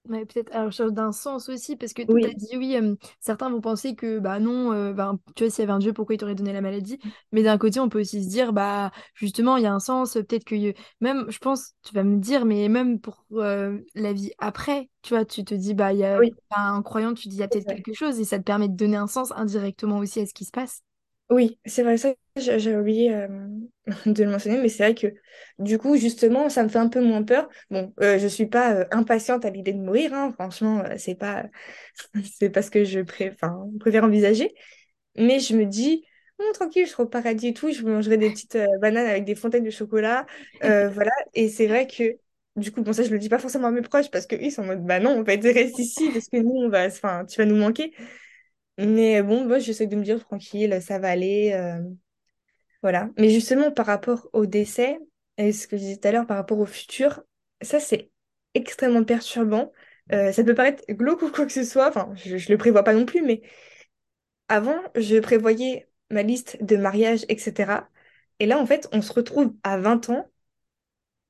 Ouais, 0.10 0.26
peut-être 0.26 0.52
à 0.56 0.60
la 0.62 0.66
recherche 0.66 0.92
d'un 0.92 1.12
sens 1.12 1.50
aussi, 1.50 1.76
parce 1.76 1.94
que 1.94 2.02
tu 2.02 2.26
as 2.26 2.34
dit 2.34 2.58
oui, 2.58 2.76
euh, 2.76 2.96
certains 3.20 3.52
vont 3.52 3.62
penser 3.62 3.96
que 3.96 4.18
bah 4.18 4.40
non, 4.40 4.72
euh, 4.74 4.92
ben, 4.92 5.20
tu 5.36 5.44
vois, 5.44 5.52
s'il 5.52 5.60
y 5.62 5.64
avait 5.64 5.72
un 5.74 5.78
Dieu, 5.78 5.94
pourquoi 5.94 6.16
il 6.16 6.18
t'aurait 6.18 6.34
donné 6.34 6.52
la 6.52 6.62
maladie? 6.62 6.98
Mais 7.32 7.44
d'un 7.44 7.60
côté, 7.60 7.80
on 7.80 7.90
peut 7.90 8.00
aussi 8.02 8.24
se 8.24 8.28
dire, 8.30 8.52
bah 8.52 8.92
justement, 9.14 9.56
il 9.58 9.64
y 9.64 9.68
a 9.68 9.74
un 9.74 9.80
sens, 9.80 10.14
peut-être 10.14 10.46
que 10.46 10.56
y- 10.56 10.74
même, 11.00 11.30
je 11.30 11.38
pense, 11.38 11.74
tu 11.84 11.94
vas 11.94 12.04
me 12.04 12.18
dire, 12.18 12.46
mais 12.46 12.68
même 12.70 13.00
pour 13.00 13.24
euh, 13.34 13.78
la 13.94 14.12
vie 14.14 14.32
après, 14.40 14.90
tu 15.04 15.14
vois, 15.14 15.26
tu 15.26 15.44
te 15.46 15.54
dis, 15.54 15.76
bah 15.76 15.94
il 15.94 16.00
y 16.00 16.04
a 16.06 16.20
oui, 16.20 16.32
bah, 16.50 16.58
un 16.60 16.82
croyant, 16.82 17.14
tu 17.14 17.28
dis, 17.28 17.36
il 17.36 17.40
y 17.40 17.44
a 17.44 17.48
peut-être 17.48 17.68
quelque 17.68 17.94
chose, 17.94 18.20
et 18.20 18.26
ça 18.26 18.40
te 18.40 18.44
permet 18.44 18.68
de 18.68 18.76
donner 18.76 18.98
un 18.98 19.06
sens 19.08 19.32
indirectement 19.34 20.00
aussi 20.00 20.20
à 20.22 20.26
ce 20.26 20.34
qui 20.34 20.46
se 20.46 20.52
passe. 20.52 20.82
Oui, 21.30 21.60
c'est 21.66 21.84
vrai, 21.84 21.98
ça, 21.98 22.14
j'ai 22.38 22.58
j'ai 22.60 22.76
oublié 22.76 23.14
euh, 23.14 23.28
de 24.08 24.24
le 24.24 24.32
mentionner, 24.32 24.58
mais 24.60 24.68
c'est 24.70 24.84
vrai 24.84 24.96
que 24.96 25.08
du 25.60 25.78
coup, 25.78 25.96
justement, 25.96 26.50
ça 26.50 26.64
me 26.64 26.70
fait 26.70 26.80
un 26.80 26.90
peu 26.90 27.02
moins 27.04 27.22
peur. 27.24 27.48
Bon, 27.70 27.94
euh, 28.02 28.18
je 28.18 28.26
suis 28.28 28.48
pas 28.48 28.74
euh, 28.74 28.86
impatiente 28.92 29.46
à 29.46 29.52
l'idée 29.52 29.74
de 29.74 29.78
mourir, 29.80 30.12
hein, 30.14 30.32
franchement, 30.34 30.80
euh, 30.86 30.96
c'est 30.98 31.14
pas, 31.16 31.46
c'est 32.40 32.50
pas 32.50 32.64
ce 32.64 32.72
que 32.72 32.84
je 32.84 33.02
pré- 33.02 33.30
enfin, 33.34 33.70
préfère 33.80 34.04
envisager. 34.06 34.54
Mais 35.18 35.40
je 35.40 35.56
me 35.58 35.66
dis, 35.66 36.06
Hum, 36.40 36.54
tranquille, 36.54 36.86
je 36.88 36.92
serai 36.92 37.04
au 37.04 37.08
paradis 37.08 37.48
et 37.50 37.54
tout, 37.54 37.72
je 37.72 37.84
mangerai 37.84 38.18
des 38.18 38.30
petites 38.32 38.56
euh, 38.58 38.68
bananes 38.80 39.08
avec 39.08 39.26
des 39.26 39.36
fontaines 39.36 39.64
de 39.66 39.70
chocolat. 39.72 40.26
Euh, 40.64 40.90
voilà. 40.92 41.12
Et 41.36 41.50
c'est 41.50 41.68
vrai 41.68 41.88
que, 41.88 42.18
du 42.58 42.72
coup, 42.72 42.82
bon, 42.84 42.94
ça, 42.94 43.04
je 43.04 43.12
le 43.12 43.20
dis 43.20 43.30
pas 43.30 43.40
forcément 43.40 43.68
à 43.70 43.72
mes 43.72 43.82
proches 43.84 44.12
parce 44.12 44.28
qu'ils 44.28 44.52
sont 44.52 44.64
en 44.64 44.66
mode, 44.68 44.86
bah 44.86 45.00
non, 45.02 45.12
on 45.12 45.24
va 45.24 45.34
être 45.34 45.44
reste 45.46 45.80
ici 45.80 46.12
parce 46.12 46.28
que 46.30 46.38
nous, 46.38 46.52
on 46.52 46.70
va, 46.70 46.88
enfin, 46.88 47.26
tu 47.26 47.38
vas 47.40 47.46
nous 47.46 47.56
manquer. 47.58 47.94
Mais 48.80 49.22
bon, 49.24 49.46
moi, 49.46 49.60
j'essaie 49.60 49.86
de 49.88 49.96
me 49.96 50.04
dire 50.04 50.20
tranquille, 50.26 50.82
ça 50.82 50.98
va 51.00 51.10
aller. 51.10 51.52
euh, 51.54 51.80
voilà. 52.82 53.10
Mais 53.18 53.30
justement, 53.30 53.72
par 53.72 53.86
rapport 53.86 54.30
au 54.34 54.46
décès, 54.46 55.00
et 55.38 55.52
ce 55.54 55.68
que 55.68 55.78
je 55.78 55.82
disais 55.84 55.98
tout 55.98 56.08
à 56.08 56.12
l'heure 56.12 56.28
par 56.28 56.38
rapport 56.38 56.60
au 56.60 56.66
futur, 56.66 57.24
ça, 57.62 57.80
c'est 57.80 58.12
extrêmement 58.54 59.04
perturbant. 59.04 59.72
Euh, 60.12 60.32
ça 60.32 60.44
peut 60.44 60.56
paraître 60.56 60.84
glauque 60.90 61.22
ou 61.24 61.32
quoi 61.32 61.46
que 61.46 61.52
ce 61.52 61.64
soit, 61.64 61.90
enfin, 61.90 62.12
je, 62.16 62.38
je 62.38 62.52
le 62.52 62.58
prévois 62.58 62.84
pas 62.84 62.94
non 62.94 63.06
plus, 63.06 63.22
mais 63.22 63.42
avant, 64.50 64.80
je 64.96 65.18
prévoyais 65.20 65.90
ma 66.12 66.24
liste 66.24 66.62
de 66.64 66.76
mariage, 66.78 67.26
etc. 67.30 67.90
Et 68.40 68.46
là, 68.46 68.58
en 68.60 68.66
fait, 68.66 68.88
on 68.92 69.02
se 69.02 69.14
retrouve 69.14 69.54
à 69.64 69.78
20 69.80 70.10
ans 70.10 70.30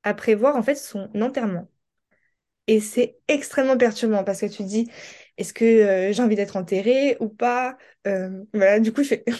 à 0.02 0.12
prévoir, 0.14 0.56
en 0.56 0.62
fait, 0.62 0.74
son 0.74 1.10
enterrement. 1.20 1.68
Et 2.66 2.80
c'est 2.80 3.18
extrêmement 3.28 3.76
perturbant 3.78 4.24
parce 4.24 4.40
que 4.40 4.46
tu 4.46 4.64
dis, 4.64 4.90
est-ce 5.40 5.54
que 5.54 5.64
euh, 5.66 6.12
j'ai 6.12 6.22
envie 6.22 6.36
d'être 6.36 6.56
enterrée 6.56 7.16
ou 7.20 7.28
pas? 7.28 7.78
Euh, 8.06 8.44
voilà, 8.54 8.80
du 8.80 8.92
coup, 8.92 9.02
je 9.04 9.08
fais... 9.10 9.24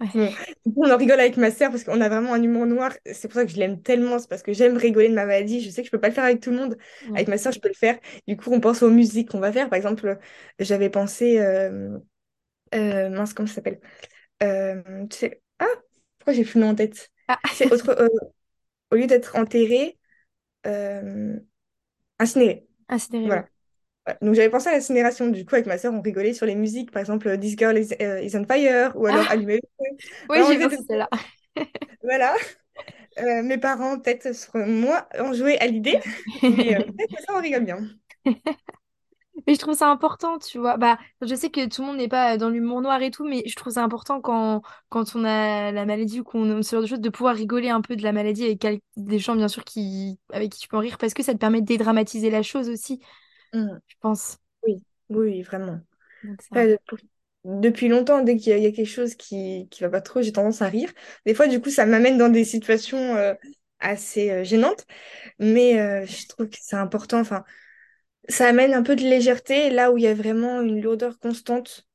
Bon, 0.00 0.08
Ouais. 0.14 0.36
du 0.66 0.72
coup, 0.74 0.82
on 0.84 0.90
en 0.92 0.96
rigole 0.96 1.20
avec 1.20 1.36
ma 1.36 1.50
sœur 1.52 1.70
parce 1.70 1.84
qu'on 1.84 2.00
a 2.00 2.08
vraiment 2.08 2.34
un 2.34 2.42
humour 2.42 2.66
noir. 2.66 2.92
C'est 3.12 3.28
pour 3.28 3.34
ça 3.34 3.44
que 3.46 3.52
je 3.52 3.56
l'aime 3.58 3.82
tellement. 3.82 4.18
C'est 4.18 4.28
parce 4.28 4.42
que 4.42 4.52
j'aime 4.52 4.76
rigoler 4.76 5.08
de 5.08 5.14
ma 5.14 5.26
maladie. 5.26 5.60
Je 5.60 5.70
sais 5.70 5.82
que 5.82 5.86
je 5.86 5.90
peux 5.92 6.00
pas 6.00 6.08
le 6.08 6.14
faire 6.14 6.24
avec 6.24 6.40
tout 6.40 6.50
le 6.50 6.56
monde. 6.56 6.76
Avec 7.14 7.28
ma 7.28 7.38
sœur, 7.38 7.52
je 7.52 7.60
peux 7.60 7.68
le 7.68 7.74
faire. 7.74 7.98
Du 8.28 8.36
coup, 8.36 8.50
on 8.52 8.60
pense 8.60 8.82
aux 8.82 8.90
musiques 8.90 9.30
qu'on 9.30 9.40
va 9.40 9.52
faire. 9.52 9.68
Par 9.70 9.76
exemple, 9.76 10.18
j'avais 10.58 10.90
pensé... 10.90 11.38
euh, 11.40 11.98
mince, 12.74 13.34
comment 13.34 13.46
ça 13.46 13.54
s'appelle? 13.56 13.80
Tu 14.40 15.16
sais... 15.16 15.42
Ah! 15.58 15.66
Pourquoi 16.18 16.34
j'ai 16.34 16.44
plus 16.44 16.58
le 16.60 16.66
nom 16.66 16.70
en 16.72 16.74
tête? 16.74 17.12
Ah, 17.28 17.38
C'est 17.50 17.72
autre... 17.72 18.08
au 18.90 18.96
lieu 18.96 19.06
d'être 19.06 19.36
enterré, 19.36 19.98
euh, 20.66 21.38
incinéré. 22.18 22.68
incinéré, 22.88 23.30
ouais. 23.30 23.44
Voilà. 24.06 24.18
Donc 24.22 24.34
j'avais 24.34 24.50
pensé 24.50 24.68
à 24.68 24.72
l'incinération. 24.72 25.28
Du 25.28 25.44
coup, 25.44 25.54
avec 25.54 25.66
ma 25.66 25.78
sœur, 25.78 25.92
on 25.94 26.00
rigolait 26.00 26.34
sur 26.34 26.46
les 26.46 26.54
musiques. 26.54 26.90
Par 26.90 27.00
exemple, 27.00 27.28
euh, 27.28 27.36
This 27.36 27.56
Girl 27.56 27.78
is, 27.78 27.94
euh, 28.00 28.20
is 28.22 28.36
on 28.36 28.44
Fire 28.44 28.92
ou 28.96 29.06
alors 29.06 29.24
Ah, 29.28 29.32
Allumer 29.32 29.54
le 29.54 29.60
feu. 29.60 29.96
oui, 30.30 30.38
j'ai 30.48 30.58
pensé 30.58 30.78
celle-là. 30.88 31.08
Voilà. 32.02 32.34
Euh, 33.18 33.42
mes 33.42 33.58
parents, 33.58 33.98
peut-être, 33.98 34.34
seront 34.34 34.66
moins 34.66 35.06
enjoués 35.18 35.58
à 35.58 35.66
l'idée, 35.66 36.00
mais 36.42 36.76
euh, 36.76 36.84
peut-être 36.84 37.16
que 37.16 37.22
ça, 37.22 37.34
on 37.34 37.40
rigole 37.40 37.64
bien. 37.64 37.78
Mais 39.46 39.54
je 39.54 39.58
trouve 39.58 39.74
ça 39.74 39.90
important, 39.90 40.38
tu 40.38 40.58
vois. 40.58 40.76
Bah, 40.76 40.98
je 41.20 41.34
sais 41.34 41.50
que 41.50 41.68
tout 41.68 41.82
le 41.82 41.88
monde 41.88 41.96
n'est 41.98 42.08
pas 42.08 42.38
dans 42.38 42.48
l'humour 42.48 42.80
noir 42.80 43.02
et 43.02 43.10
tout, 43.10 43.24
mais 43.24 43.42
je 43.46 43.54
trouve 43.56 43.72
ça 43.72 43.82
important 43.82 44.20
quand, 44.20 44.62
quand 44.88 45.16
on 45.16 45.24
a 45.24 45.72
la 45.72 45.84
maladie 45.84 46.20
ou 46.20 46.24
qu'on 46.24 46.62
ce 46.62 46.70
genre 46.76 46.82
de 46.82 46.86
choses, 46.86 47.00
de 47.00 47.08
pouvoir 47.10 47.34
rigoler 47.34 47.68
un 47.68 47.80
peu 47.80 47.96
de 47.96 48.02
la 48.02 48.12
maladie 48.12 48.44
avec 48.44 48.64
des 48.96 49.18
gens, 49.18 49.34
bien 49.36 49.48
sûr, 49.48 49.64
qui, 49.64 50.18
avec 50.32 50.52
qui 50.52 50.60
tu 50.60 50.68
peux 50.68 50.76
en 50.76 50.80
rire, 50.80 50.98
parce 50.98 51.14
que 51.14 51.22
ça 51.22 51.32
te 51.32 51.38
permet 51.38 51.60
de 51.60 51.66
dédramatiser 51.66 52.30
la 52.30 52.42
chose 52.42 52.68
aussi, 52.70 53.00
Mm. 53.54 53.80
je 53.86 53.96
pense. 54.00 54.38
Oui, 54.62 54.82
oui, 55.10 55.42
vraiment. 55.42 55.80
Donc, 56.22 56.42
c'est 56.42 56.54
Enfin, 56.54 56.76
important. 56.76 56.80
pour- 56.86 56.98
Depuis 57.44 57.88
longtemps, 57.88 58.22
dès 58.22 58.36
qu'il 58.36 58.50
y 58.50 58.52
a, 58.54 58.58
il 58.58 58.64
y 58.64 58.66
a 58.66 58.72
quelque 58.72 58.86
chose 58.88 59.14
qui, 59.16 59.68
qui 59.70 59.82
va 59.82 59.90
pas 59.90 60.00
trop, 60.02 60.22
j'ai 60.22 60.32
tendance 60.32 60.62
à 60.62 60.68
rire. 60.68 60.92
Des 61.26 61.34
fois, 61.34 61.48
du 61.48 61.60
coup, 61.62 61.70
ça 61.70 61.86
m'amène 61.86 62.18
dans 62.18 62.28
des 62.30 62.44
situations 62.44 63.16
euh, 63.16 63.34
assez 63.80 64.30
euh, 64.30 64.44
gênantes, 64.44 64.86
mais 65.40 65.80
euh, 65.80 66.06
je 66.06 66.28
trouve 66.28 66.48
que 66.48 66.58
c'est 66.60 66.76
important. 66.76 67.20
Enfin, 67.20 67.44
ça 68.28 68.48
amène 68.48 68.74
un 68.74 68.82
peu 68.82 68.96
de 68.96 69.02
légèreté 69.02 69.70
là 69.70 69.92
où 69.92 69.98
il 69.98 70.04
y 70.04 70.08
a 70.08 70.14
vraiment 70.14 70.62
une 70.62 70.82
lourdeur 70.82 71.18
constante. 71.20 71.86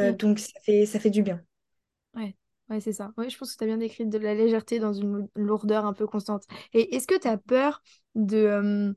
Mm. 0.00 0.18
donc, 0.18 0.38
ça 0.40 0.60
fait, 0.64 0.86
ça 0.86 1.00
fait 1.00 1.10
du 1.10 1.22
bien. 1.22 1.42
Ouais, 2.14 2.36
ouais, 2.70 2.80
c'est 2.80 2.92
ça. 2.92 3.12
Ouais, 3.16 3.30
je 3.30 3.38
pense 3.38 3.52
que 3.52 3.58
tu 3.58 3.64
as 3.64 3.66
bien 3.66 3.78
décrit 3.78 4.06
de 4.06 4.18
la 4.18 4.34
légèreté 4.34 4.78
dans 4.78 4.92
une 4.92 5.28
lourdeur 5.34 5.84
un 5.86 5.92
peu 5.92 6.06
constante. 6.06 6.44
Et 6.72 6.94
est-ce 6.96 7.06
que 7.06 7.18
tu 7.18 7.28
as 7.28 7.38
peur 7.38 7.82
de... 8.14 8.94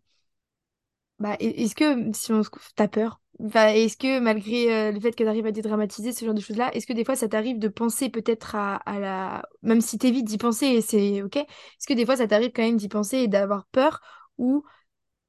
Bah, 1.22 1.36
e- 1.40 1.54
est-ce 1.62 1.76
que, 1.76 2.12
si 2.14 2.32
on 2.34 2.44
se... 2.44 2.50
T'as 2.76 2.88
peur? 2.88 3.22
Enfin, 3.44 3.68
est-ce 3.70 3.96
que 3.98 4.20
malgré 4.20 4.72
euh, 4.90 4.92
le 4.92 5.00
fait 5.00 5.12
que 5.12 5.24
tu 5.24 5.28
arrives 5.30 5.46
à 5.46 5.52
dédramatiser 5.52 6.12
ce 6.14 6.26
genre 6.26 6.34
de 6.34 6.42
choses-là, 6.42 6.70
est-ce 6.76 6.86
que 6.86 6.94
des 6.94 7.06
fois 7.06 7.16
ça 7.16 7.28
t'arrive 7.28 7.60
de 7.60 7.68
penser 7.68 8.10
peut-être 8.10 8.56
à, 8.56 8.76
à 8.78 9.00
la... 9.00 9.44
Même 9.62 9.82
si 9.82 9.98
t'évites 9.98 10.26
d'y 10.26 10.38
penser 10.38 10.66
et 10.68 10.82
c'est 10.82 11.22
OK, 11.24 11.38
est-ce 11.38 11.88
que 11.88 11.94
des 11.94 12.06
fois 12.06 12.18
ça 12.18 12.28
t'arrive 12.28 12.52
quand 12.54 12.64
même 12.64 12.78
d'y 12.78 12.88
penser 12.90 13.18
et 13.18 13.28
d'avoir 13.28 13.66
peur 13.68 14.02
ou 14.38 14.64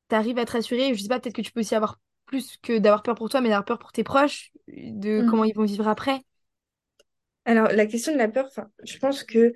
t'arrives 0.08 0.38
à 0.38 0.46
te 0.46 0.52
rassurer? 0.52 0.94
Je 0.94 1.02
sais 1.02 1.08
pas, 1.08 1.20
peut-être 1.20 1.36
que 1.36 1.42
tu 1.42 1.52
peux 1.52 1.60
aussi 1.60 1.74
avoir 1.74 2.00
plus 2.26 2.58
que 2.62 2.78
d'avoir 2.78 3.02
peur 3.02 3.14
pour 3.16 3.30
toi, 3.30 3.40
mais 3.40 3.48
d'avoir 3.50 3.64
peur 3.66 3.78
pour 3.78 3.92
tes 3.92 4.04
proches, 4.04 4.52
de 4.68 5.22
comment 5.22 5.44
ils 5.44 5.54
vont 5.54 5.64
vivre 5.64 5.88
après. 5.88 6.22
Alors, 7.44 7.68
la 7.68 7.86
question 7.86 8.12
de 8.12 8.18
la 8.18 8.28
peur, 8.28 8.48
je 8.84 8.98
pense 8.98 9.24
que 9.24 9.52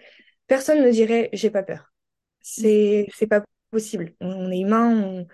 personne 0.47 0.83
ne 0.83 0.91
dirait 0.91 1.31
j'ai 1.33 1.51
pas 1.51 1.63
peur. 1.63 1.93
C'est, 2.41 3.07
c'est 3.15 3.27
pas 3.27 3.45
possible. 3.71 4.15
On 4.21 4.51
est 4.51 4.61
humain, 4.61 4.91
on, 4.91 5.27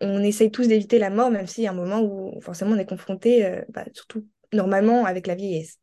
on 0.00 0.22
essaye 0.22 0.50
tous 0.50 0.68
d'éviter 0.68 0.98
la 0.98 1.10
mort, 1.10 1.30
même 1.30 1.46
s'il 1.46 1.64
y 1.64 1.66
a 1.66 1.70
un 1.70 1.74
moment 1.74 2.00
où 2.02 2.40
forcément 2.40 2.72
on 2.72 2.78
est 2.78 2.86
confronté, 2.86 3.44
euh, 3.46 3.62
bah, 3.70 3.84
surtout 3.94 4.26
normalement 4.52 5.04
avec 5.06 5.26
la 5.26 5.34
vieillesse. 5.34 5.78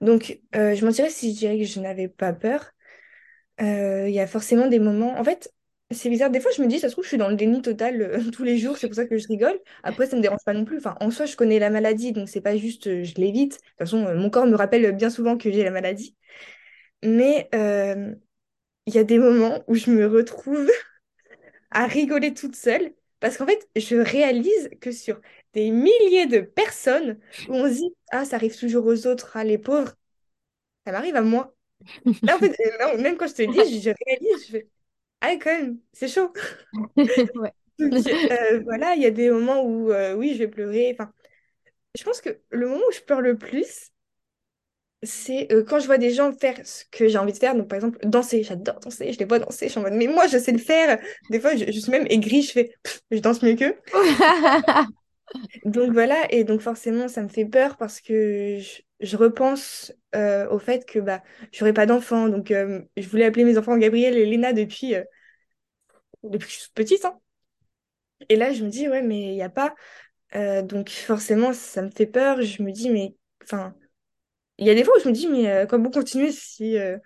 Donc, 0.00 0.40
euh, 0.56 0.74
je 0.76 0.84
mentirais 0.86 1.10
si 1.10 1.32
je 1.34 1.38
dirais 1.38 1.58
que 1.58 1.64
je 1.64 1.80
n'avais 1.80 2.08
pas 2.08 2.32
peur. 2.32 2.72
Euh, 3.60 4.08
Il 4.08 4.14
y 4.14 4.20
a 4.20 4.26
forcément 4.26 4.68
des 4.68 4.78
moments. 4.78 5.18
En 5.18 5.24
fait, 5.24 5.52
c'est 5.90 6.10
bizarre. 6.10 6.30
Des 6.30 6.40
fois, 6.40 6.50
je 6.56 6.62
me 6.62 6.68
dis, 6.68 6.78
ça 6.78 6.88
se 6.88 6.92
trouve, 6.94 7.04
je 7.04 7.08
suis 7.10 7.18
dans 7.18 7.28
le 7.28 7.36
déni 7.36 7.62
total 7.62 8.00
euh, 8.02 8.30
tous 8.32 8.44
les 8.44 8.58
jours. 8.58 8.76
C'est 8.78 8.88
pour 8.88 8.96
ça 8.96 9.06
que 9.06 9.18
je 9.18 9.26
rigole. 9.28 9.58
Après, 9.82 10.06
ça 10.06 10.16
me 10.16 10.22
dérange 10.22 10.44
pas 10.44 10.54
non 10.54 10.64
plus. 10.64 10.78
Enfin, 10.78 10.96
en 11.00 11.10
soi, 11.10 11.26
je 11.26 11.36
connais 11.36 11.58
la 11.58 11.70
maladie, 11.70 12.12
donc 12.12 12.28
c'est 12.28 12.40
pas 12.40 12.56
juste 12.56 13.04
je 13.04 13.14
l'évite. 13.16 13.52
De 13.54 13.58
toute 13.58 13.78
façon, 13.78 14.14
mon 14.14 14.30
corps 14.30 14.46
me 14.46 14.56
rappelle 14.56 14.92
bien 14.96 15.10
souvent 15.10 15.36
que 15.36 15.50
j'ai 15.50 15.64
la 15.64 15.70
maladie. 15.70 16.16
Mais 17.04 17.48
il 18.86 18.94
y 18.94 18.98
a 18.98 19.04
des 19.04 19.18
moments 19.20 19.62
où 19.68 19.74
je 19.76 19.90
me 19.90 20.06
retrouve 20.06 20.68
à 21.70 21.86
rigoler 21.86 22.34
toute 22.34 22.56
seule. 22.56 22.94
Parce 23.20 23.36
qu'en 23.36 23.46
fait, 23.46 23.68
je 23.76 23.96
réalise 23.96 24.70
que 24.80 24.92
sur 24.92 25.20
des 25.54 25.70
milliers 25.70 26.26
de 26.26 26.40
personnes 26.40 27.18
où 27.48 27.54
on 27.54 27.68
se 27.68 27.74
dit, 27.74 27.94
ah, 28.12 28.24
ça 28.24 28.36
arrive 28.36 28.56
toujours 28.58 28.86
aux 28.86 29.06
autres, 29.06 29.32
ah, 29.36 29.44
les 29.44 29.58
pauvres, 29.58 29.94
ça 30.86 30.92
m'arrive 30.92 31.16
à 31.16 31.22
moi. 31.22 31.54
Là, 32.26 32.36
en 32.36 32.40
fait, 32.40 32.56
là, 32.78 32.96
même 32.98 33.16
quand 33.16 33.28
je 33.28 33.34
te 33.34 33.42
le 33.42 33.48
dis, 33.52 33.80
je, 33.80 33.90
je 33.90 33.94
réalise, 34.06 34.46
je 34.46 34.52
fais, 34.52 34.68
ah, 35.22 35.32
quand 35.36 35.46
même, 35.60 35.80
c'est 35.92 36.08
chaud. 36.08 36.32
Ouais. 37.36 37.52
Donc, 37.78 38.06
euh, 38.32 38.60
voilà, 38.64 38.94
il 38.96 39.02
y 39.02 39.06
a 39.06 39.10
des 39.10 39.30
moments 39.30 39.62
où, 39.64 39.92
euh, 39.92 40.14
oui, 40.14 40.34
je 40.34 40.40
vais 40.40 40.48
pleurer. 40.48 40.92
Enfin, 40.94 41.12
je 41.98 42.04
pense 42.04 42.20
que 42.20 42.40
le 42.50 42.68
moment 42.68 42.82
où 42.88 42.92
je 42.92 43.00
pleure 43.00 43.20
le 43.22 43.36
plus, 43.38 43.90
c'est 45.02 45.52
euh, 45.52 45.64
quand 45.64 45.78
je 45.80 45.86
vois 45.86 45.98
des 45.98 46.10
gens 46.10 46.32
faire 46.32 46.56
ce 46.66 46.84
que 46.90 47.08
j'ai 47.08 47.18
envie 47.18 47.32
de 47.32 47.38
faire. 47.38 47.54
Donc, 47.54 47.68
par 47.68 47.76
exemple, 47.76 47.98
danser. 48.04 48.42
J'adore 48.42 48.80
danser, 48.80 49.12
je 49.12 49.18
les 49.18 49.24
vois 49.24 49.38
danser. 49.38 49.66
Je 49.66 49.70
suis 49.72 49.78
en 49.80 49.82
mode, 49.82 49.92
mais 49.94 50.06
moi, 50.08 50.26
je 50.26 50.38
sais 50.38 50.52
le 50.52 50.58
faire. 50.58 50.98
Des 51.30 51.40
fois, 51.40 51.56
je, 51.56 51.66
je 51.66 51.78
suis 51.80 51.90
même 51.90 52.06
aigrie, 52.10 52.42
je 52.42 52.52
fais, 52.52 52.72
Pff, 52.82 53.00
je 53.10 53.18
danse 53.20 53.42
mieux 53.42 53.54
qu'eux. 53.56 53.76
Donc 55.64 55.92
voilà, 55.92 56.26
et 56.32 56.44
donc 56.44 56.60
forcément, 56.60 57.08
ça 57.08 57.22
me 57.22 57.28
fait 57.28 57.44
peur 57.44 57.76
parce 57.76 58.00
que 58.00 58.58
je, 58.60 58.82
je 59.00 59.16
repense 59.16 59.92
euh, 60.14 60.48
au 60.50 60.58
fait 60.58 60.84
que 60.86 60.98
bah, 60.98 61.22
j'aurais 61.52 61.72
pas 61.72 61.86
d'enfants. 61.86 62.28
Donc 62.28 62.50
euh, 62.50 62.82
je 62.96 63.08
voulais 63.08 63.24
appeler 63.26 63.44
mes 63.44 63.58
enfants 63.58 63.76
Gabriel 63.78 64.16
et 64.16 64.26
Léna 64.26 64.52
depuis, 64.52 64.94
depuis 66.22 66.46
que 66.46 66.52
je 66.54 66.58
suis 66.60 66.70
petite. 66.74 67.04
hein. 67.04 67.18
Et 68.28 68.36
là, 68.36 68.52
je 68.52 68.64
me 68.64 68.70
dis, 68.70 68.88
ouais, 68.88 69.02
mais 69.02 69.20
il 69.32 69.34
n'y 69.34 69.42
a 69.42 69.48
pas. 69.50 69.74
Donc 70.62 70.90
forcément, 70.90 71.52
ça 71.52 71.82
me 71.82 71.90
fait 71.90 72.06
peur. 72.06 72.42
Je 72.42 72.62
me 72.62 72.72
dis, 72.72 72.90
mais 72.90 73.14
enfin, 73.44 73.74
il 74.58 74.66
y 74.66 74.70
a 74.70 74.74
des 74.74 74.84
fois 74.84 74.94
où 74.96 75.00
je 75.00 75.08
me 75.08 75.14
dis, 75.14 75.28
mais 75.28 75.48
euh, 75.50 75.66
comment 75.66 75.90
continuer 75.90 76.32
si, 76.32 76.76
euh, 76.78 76.98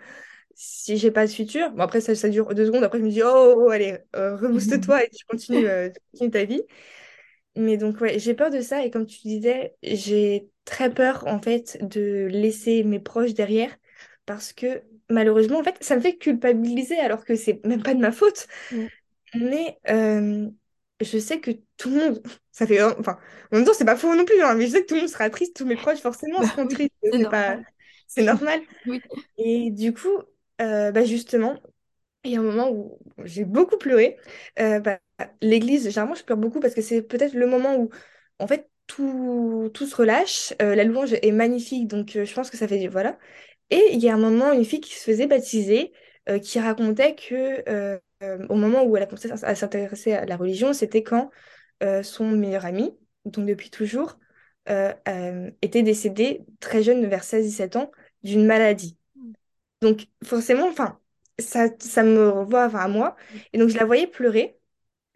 si 0.55 0.97
j'ai 0.97 1.11
pas 1.11 1.27
de 1.27 1.33
futur? 1.33 1.71
Bon, 1.73 1.83
après, 1.83 2.01
ça, 2.01 2.15
ça 2.15 2.29
dure 2.29 2.55
deux 2.55 2.67
secondes. 2.67 2.85
Après, 2.85 2.99
je 2.99 3.05
me 3.05 3.11
dis, 3.11 3.23
oh, 3.23 3.55
oh, 3.57 3.65
oh, 3.67 3.71
allez, 3.71 3.99
euh, 4.17 4.37
rebooste-toi 4.37 5.05
et 5.05 5.11
tu 5.11 5.25
continues, 5.27 5.67
euh, 5.67 5.91
tu 5.91 6.01
continues 6.13 6.31
ta 6.31 6.45
vie. 6.45 6.63
Mais 7.55 7.77
donc, 7.77 8.01
ouais, 8.01 8.19
j'ai 8.19 8.35
peur 8.35 8.51
de 8.51 8.61
ça. 8.61 8.85
Et 8.85 8.91
comme 8.91 9.07
tu 9.07 9.21
disais, 9.21 9.75
j'ai 9.83 10.49
très 10.65 10.93
peur, 10.93 11.25
en 11.27 11.41
fait, 11.41 11.79
de 11.83 12.27
laisser 12.31 12.85
mes 12.85 13.01
proches 13.01 13.35
derrière. 13.35 13.77
Parce 14.25 14.53
que, 14.53 14.83
malheureusement, 15.11 15.59
en 15.59 15.65
fait, 15.65 15.77
ça 15.81 15.97
me 15.97 16.01
fait 16.01 16.17
culpabiliser 16.17 16.99
alors 16.99 17.25
que 17.25 17.37
c'est 17.37 17.65
même 17.67 17.83
pas 17.83 17.95
de 17.95 18.01
ma 18.01 18.13
faute. 18.13 18.47
Mm. 18.71 18.87
Mais 19.35 19.79
euh, 19.89 20.49
je 21.03 21.19
sais 21.19 21.41
que 21.41 21.51
tout 21.77 21.91
le 21.91 21.97
monde, 21.97 22.23
ça 22.53 22.67
fait, 22.67 22.83
enfin, 22.83 23.19
en 23.53 23.57
même 23.57 23.65
temps, 23.67 23.73
c'est 23.75 23.85
pas 23.85 23.97
faux 23.97 24.15
non 24.15 24.25
plus, 24.25 24.41
hein, 24.43 24.55
mais 24.55 24.67
je 24.67 24.73
sais 24.73 24.83
que 24.83 24.87
tout 24.89 24.95
le 24.95 25.01
monde 25.03 25.11
sera 25.11 25.31
triste, 25.31 25.57
tous 25.57 25.67
mes 25.67 25.77
proches, 25.77 26.01
forcément, 26.01 26.43
Bah 26.43 26.47
seront 26.47 26.67
oui, 26.67 26.69
tristes. 26.69 26.93
c'est 27.03 27.29
pas, 27.29 27.59
normal. 28.19 28.61
Oui. 28.87 29.03
Et 29.39 29.71
du 29.71 29.93
coup, 29.95 30.11
euh, 30.61 30.93
bah 30.93 31.05
justement, 31.05 31.57
il 32.25 32.33
y 32.33 32.37
a 32.37 32.41
un 32.41 32.43
moment 32.43 32.71
où 32.71 32.99
j'ai 33.25 33.45
beaucoup 33.45 33.79
pleuré. 33.79 34.19
Euh, 34.61 34.81
bah, 34.81 35.01
l'église, 35.41 35.85
généralement, 35.91 36.15
je 36.15 36.25
pleure 36.25 36.39
beaucoup 36.39 36.61
parce 36.61 36.75
que 36.75 36.83
c'est 36.83 37.03
peut-être 37.03 37.35
le 37.35 37.47
moment 37.47 37.77
où, 37.77 37.91
en 38.39 38.47
fait, 38.47 38.71
tout, 38.87 39.71
tout 39.75 39.87
se 39.87 39.97
relâche. 39.97 40.55
Euh, 40.63 40.75
la 40.75 40.85
louange 40.85 41.15
est 41.15 41.33
magnifique, 41.33 41.89
donc 41.89 42.13
je 42.15 42.35
pense 42.35 42.51
que 42.51 42.57
ça 42.57 42.69
fait... 42.69 42.89
Voilà. 42.89 43.19
Et 43.71 43.83
il 43.95 44.01
y 44.01 44.09
a 44.11 44.15
un 44.15 44.19
moment, 44.19 44.53
une 44.53 44.65
fille 44.65 44.81
qui 44.81 44.95
se 44.95 45.05
faisait 45.05 45.27
baptiser, 45.27 45.93
qui 46.43 46.61
racontait 46.61 47.15
que 47.17 48.01
euh, 48.23 48.47
au 48.49 48.57
moment 48.57 48.85
où 48.85 48.97
elle 48.97 49.03
a 49.03 49.07
commencé 49.07 49.31
à 49.31 49.55
s'intéresser 49.55 50.13
à 50.13 50.25
la 50.27 50.37
religion, 50.37 50.73
c'était 50.73 51.03
quand 51.03 51.31
euh, 51.83 52.03
son 52.03 52.31
meilleur 52.31 52.65
ami, 52.65 52.97
donc 53.25 53.47
depuis 53.47 53.71
toujours, 53.71 54.19
euh, 54.69 54.93
était 55.63 55.83
décédé 55.83 56.45
très 56.61 56.83
jeune, 56.83 57.07
vers 57.07 57.25
16-17 57.25 57.77
ans, 57.77 57.91
d'une 58.23 58.47
maladie. 58.47 58.97
Donc 59.81 60.07
forcément, 60.25 60.69
enfin, 60.69 60.99
ça, 61.39 61.69
ça 61.81 62.03
me 62.03 62.29
revoit 62.29 62.65
à 62.65 62.89
moi. 62.89 63.17
Et 63.53 63.59
donc 63.59 63.69
je 63.69 63.77
la 63.77 63.85
voyais 63.85 64.07
pleurer. 64.07 64.59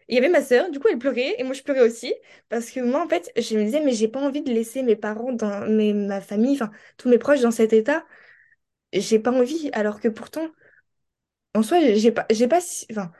Il 0.08 0.14
y 0.14 0.18
avait 0.18 0.28
ma 0.28 0.42
sœur, 0.42 0.70
du 0.70 0.78
coup 0.78 0.88
elle 0.88 0.98
pleurait 0.98 1.34
et 1.38 1.42
moi 1.42 1.52
je 1.52 1.62
pleurais 1.64 1.82
aussi 1.82 2.14
parce 2.48 2.70
que 2.70 2.78
moi 2.80 3.04
en 3.04 3.08
fait 3.08 3.32
je 3.36 3.56
me 3.58 3.64
disais 3.64 3.80
mais 3.80 3.90
j'ai 3.92 4.06
pas 4.06 4.20
envie 4.20 4.40
de 4.42 4.52
laisser 4.52 4.84
mes 4.84 4.94
parents 4.94 5.32
dans 5.32 5.66
mes, 5.68 5.92
ma 5.94 6.20
famille, 6.20 6.54
enfin 6.54 6.70
tous 6.96 7.08
mes 7.08 7.18
proches 7.18 7.40
dans 7.40 7.50
cet 7.50 7.72
état. 7.72 8.06
J'ai 8.92 9.18
pas 9.18 9.32
envie 9.32 9.70
alors 9.72 10.00
que 10.00 10.08
pourtant 10.08 10.48
en 11.56 11.62
soi 11.62 11.78
j'ai 11.94 12.12
pas 12.12 12.24
pas 12.50 12.60
si- 12.60 12.86
enfin 12.90 13.12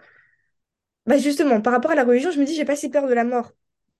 bah 1.06 1.18
justement 1.18 1.60
par 1.60 1.72
rapport 1.72 1.90
à 1.92 1.94
la 1.94 2.04
religion 2.04 2.30
je 2.30 2.40
me 2.40 2.44
dis 2.46 2.54
j'ai 2.54 2.64
pas 2.64 2.76
si 2.76 2.90
peur 2.90 3.06
de 3.08 3.12
la 3.14 3.24
mort 3.24 3.52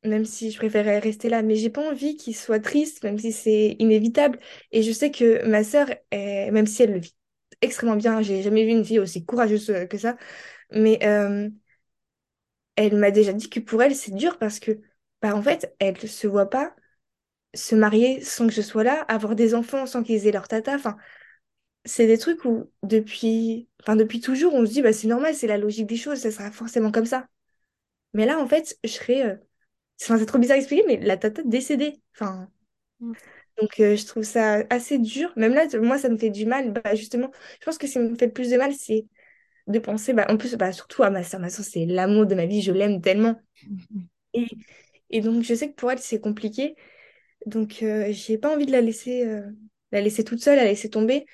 même 0.05 0.24
si 0.24 0.51
je 0.51 0.57
préférais 0.59 0.99
rester 0.99 1.28
là 1.28 1.43
mais 1.43 1.55
j'ai 1.57 1.70
pas 1.70 1.89
envie 1.89 2.16
qu'ils 2.16 2.37
soient 2.37 2.61
tristes 2.61 3.03
même 3.05 3.18
si 3.18 3.32
c'est 3.32 3.76
inévitable 3.78 4.39
et 4.72 4.82
je 4.82 4.93
sais 4.93 5.11
que 5.11 5.47
ma 5.47 5.64
sœur 5.64 5.89
même 6.12 6.66
si 6.66 6.82
elle 6.82 6.93
le 6.93 6.99
vit 7.01 7.14
extrêmement 7.62 7.97
bien, 7.97 8.20
j'ai 8.22 8.43
jamais 8.43 8.64
vu 8.64 8.70
une 8.72 8.84
fille 8.84 8.99
aussi 8.99 9.24
courageuse 9.24 9.70
euh, 9.70 9.87
que 9.87 9.97
ça 9.99 10.16
mais 10.72 10.99
euh, 11.05 11.51
elle 12.76 12.97
m'a 12.97 13.11
déjà 13.11 13.32
dit 13.32 13.49
que 13.51 13.61
pour 13.61 13.82
elle, 13.82 13.95
c'est 13.95 14.14
dur 14.14 14.39
parce 14.39 14.61
que, 14.61 14.80
bah, 15.22 15.34
en 15.37 15.43
fait, 15.43 15.74
elle 15.78 15.97
ne 16.03 16.07
se 16.09 16.26
voit 16.26 16.51
pas 16.51 16.74
se 17.55 17.74
marier 17.74 18.22
sans 18.22 18.47
que 18.49 18.53
je 18.55 18.62
sois 18.62 18.84
là, 18.84 19.03
avoir 19.09 19.37
des 19.37 19.55
enfants 19.55 19.87
sans 19.87 20.03
qu'ils 20.03 20.26
aient 20.26 20.32
leur 20.32 20.49
tata. 20.49 20.74
Enfin, 20.74 20.97
c'est 21.87 22.09
des 22.09 22.18
trucs 22.18 22.45
où, 22.47 22.70
depuis, 22.84 23.68
enfin, 23.82 23.97
depuis 23.97 24.20
toujours, 24.20 24.55
on 24.55 24.66
se 24.66 24.72
dit, 24.72 24.82
bah, 24.82 24.93
c'est 24.95 25.09
normal, 25.09 25.34
c'est 25.37 25.49
la 25.49 25.59
logique 25.59 25.87
des 25.89 25.97
choses, 25.99 26.20
ça 26.20 26.32
sera 26.32 26.53
forcément 26.53 26.93
comme 26.93 27.07
ça. 27.07 27.28
Mais 28.14 28.26
là, 28.26 28.39
en 28.41 28.49
fait, 28.49 28.78
je 28.84 28.91
serais. 28.91 29.24
euh, 29.26 29.37
Enfin, 30.03 30.18
c'est 30.18 30.26
trop 30.26 30.39
bizarre 30.39 30.57
à 30.57 30.59
expliquer, 30.61 30.84
mais 30.89 30.99
la 30.99 31.16
tata 31.18 31.43
décédée. 31.45 32.03
Enfin, 32.14 32.51
Mm. 33.01 33.16
donc, 33.61 33.80
euh, 33.80 33.97
je 33.97 34.05
trouve 34.07 34.22
ça 34.24 34.62
assez 34.70 34.99
dur. 34.99 35.32
Même 35.37 35.55
là, 35.55 35.66
moi, 35.80 35.99
ça 35.99 36.09
me 36.09 36.16
fait 36.18 36.30
du 36.30 36.45
mal. 36.47 36.72
Bah, 36.72 36.95
justement, 36.95 37.30
je 37.61 37.64
pense 37.64 37.78
que 37.78 37.87
ce 37.87 37.93
qui 37.95 37.99
me 38.01 38.14
fait 38.16 38.26
le 38.26 38.32
plus 38.32 38.51
de 38.51 38.57
mal, 38.57 38.74
c'est 38.74 39.07
de 39.68 39.78
penser, 39.80 40.12
bah, 40.14 40.26
en 40.30 40.37
plus, 40.39 40.57
bah, 40.57 40.72
surtout 40.72 41.03
à 41.05 41.11
ma 41.11 41.24
soeur. 41.24 41.41
Ma 41.41 41.51
soeur, 41.51 41.64
c'est 41.66 41.87
l'amour 41.87 42.26
de 42.26 42.34
ma 42.34 42.47
vie, 42.47 42.62
je 42.62 42.72
l'aime 42.72 43.01
tellement. 43.03 43.41
Et, 44.34 44.47
et 45.11 45.20
donc, 45.20 45.43
je 45.45 45.55
sais 45.55 45.70
que 45.70 45.74
pour 45.76 45.91
elle, 45.93 45.99
c'est 46.01 46.20
compliqué. 46.20 46.76
Donc, 47.47 47.82
euh, 47.82 48.09
j'ai 48.12 48.39
pas 48.39 48.55
envie 48.55 48.66
de 48.66 48.72
la 48.72 48.80
laisser, 48.82 49.26
euh, 49.26 49.43
la 49.93 50.01
laisser 50.03 50.24
toute 50.24 50.41
seule, 50.43 50.57
la 50.59 50.64
laisser 50.64 50.91
tomber. 50.91 51.26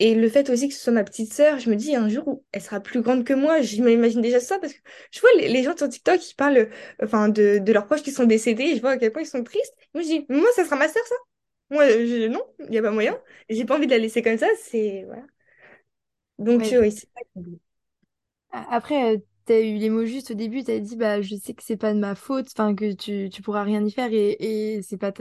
Et 0.00 0.14
le 0.14 0.28
fait 0.28 0.48
aussi 0.50 0.68
que 0.68 0.74
ce 0.74 0.80
soit 0.80 0.92
ma 0.92 1.04
petite 1.04 1.32
sœur, 1.32 1.58
je 1.58 1.70
me 1.70 1.76
dis 1.76 1.94
un 1.96 2.08
jour 2.08 2.26
où 2.28 2.44
elle 2.52 2.62
sera 2.62 2.80
plus 2.80 3.02
grande 3.02 3.24
que 3.24 3.32
moi, 3.34 3.62
je 3.62 3.82
m'imagine 3.82 4.22
déjà 4.22 4.40
ça 4.40 4.58
parce 4.60 4.72
que 4.72 4.78
je 5.12 5.20
vois 5.20 5.30
les, 5.38 5.48
les 5.48 5.62
gens 5.64 5.76
sur 5.76 5.88
TikTok 5.88 6.20
qui 6.20 6.34
parlent 6.34 6.58
euh, 6.58 6.66
enfin, 7.02 7.28
de, 7.28 7.58
de 7.58 7.72
leurs 7.72 7.86
proches 7.86 8.02
qui 8.02 8.12
sont 8.12 8.24
décédés 8.24 8.64
et 8.64 8.76
je 8.76 8.80
vois 8.80 8.92
à 8.92 8.98
quel 8.98 9.12
point 9.12 9.22
ils 9.22 9.26
sont 9.26 9.42
tristes. 9.44 9.74
Moi, 9.94 10.02
je 10.04 10.08
dis, 10.08 10.26
moi, 10.28 10.48
ça 10.54 10.64
sera 10.64 10.76
ma 10.76 10.88
sœur, 10.88 11.02
ça. 11.06 11.14
Moi, 11.70 11.88
je, 11.90 12.28
non, 12.28 12.42
il 12.60 12.70
n'y 12.70 12.78
a 12.78 12.82
pas 12.82 12.90
moyen. 12.92 13.18
J'ai 13.50 13.64
pas 13.64 13.76
envie 13.76 13.86
de 13.86 13.92
la 13.92 13.98
laisser 13.98 14.22
comme 14.22 14.38
ça. 14.38 14.48
C'est, 14.62 15.04
voilà. 15.06 15.24
Donc, 16.38 16.72
Ouais. 16.72 16.72
euh, 16.72 16.80
oui, 16.82 16.92
c'est 16.92 17.06
ça. 17.14 17.20
qui- 17.34 17.60
A- 18.52 18.76
Après, 18.76 19.22
tu 19.46 19.52
as 19.52 19.60
eu 19.60 19.76
les 19.78 19.90
mots 19.90 20.04
justes 20.06 20.30
au 20.32 20.34
début, 20.34 20.64
tu 20.64 20.70
as 20.72 20.80
dit 20.80 20.96
bah 20.96 21.22
je 21.22 21.36
sais 21.36 21.54
que 21.54 21.62
c'est 21.62 21.76
pas 21.76 21.94
de 21.94 21.98
ma 22.00 22.14
faute, 22.14 22.48
enfin 22.52 22.74
que 22.74 22.92
tu, 22.94 23.30
tu 23.30 23.42
pourras 23.42 23.62
rien 23.64 23.84
y 23.84 23.90
faire 23.92 24.12
et, 24.12 24.76
et 24.76 24.82
c'est 24.82 24.98
pas 24.98 25.12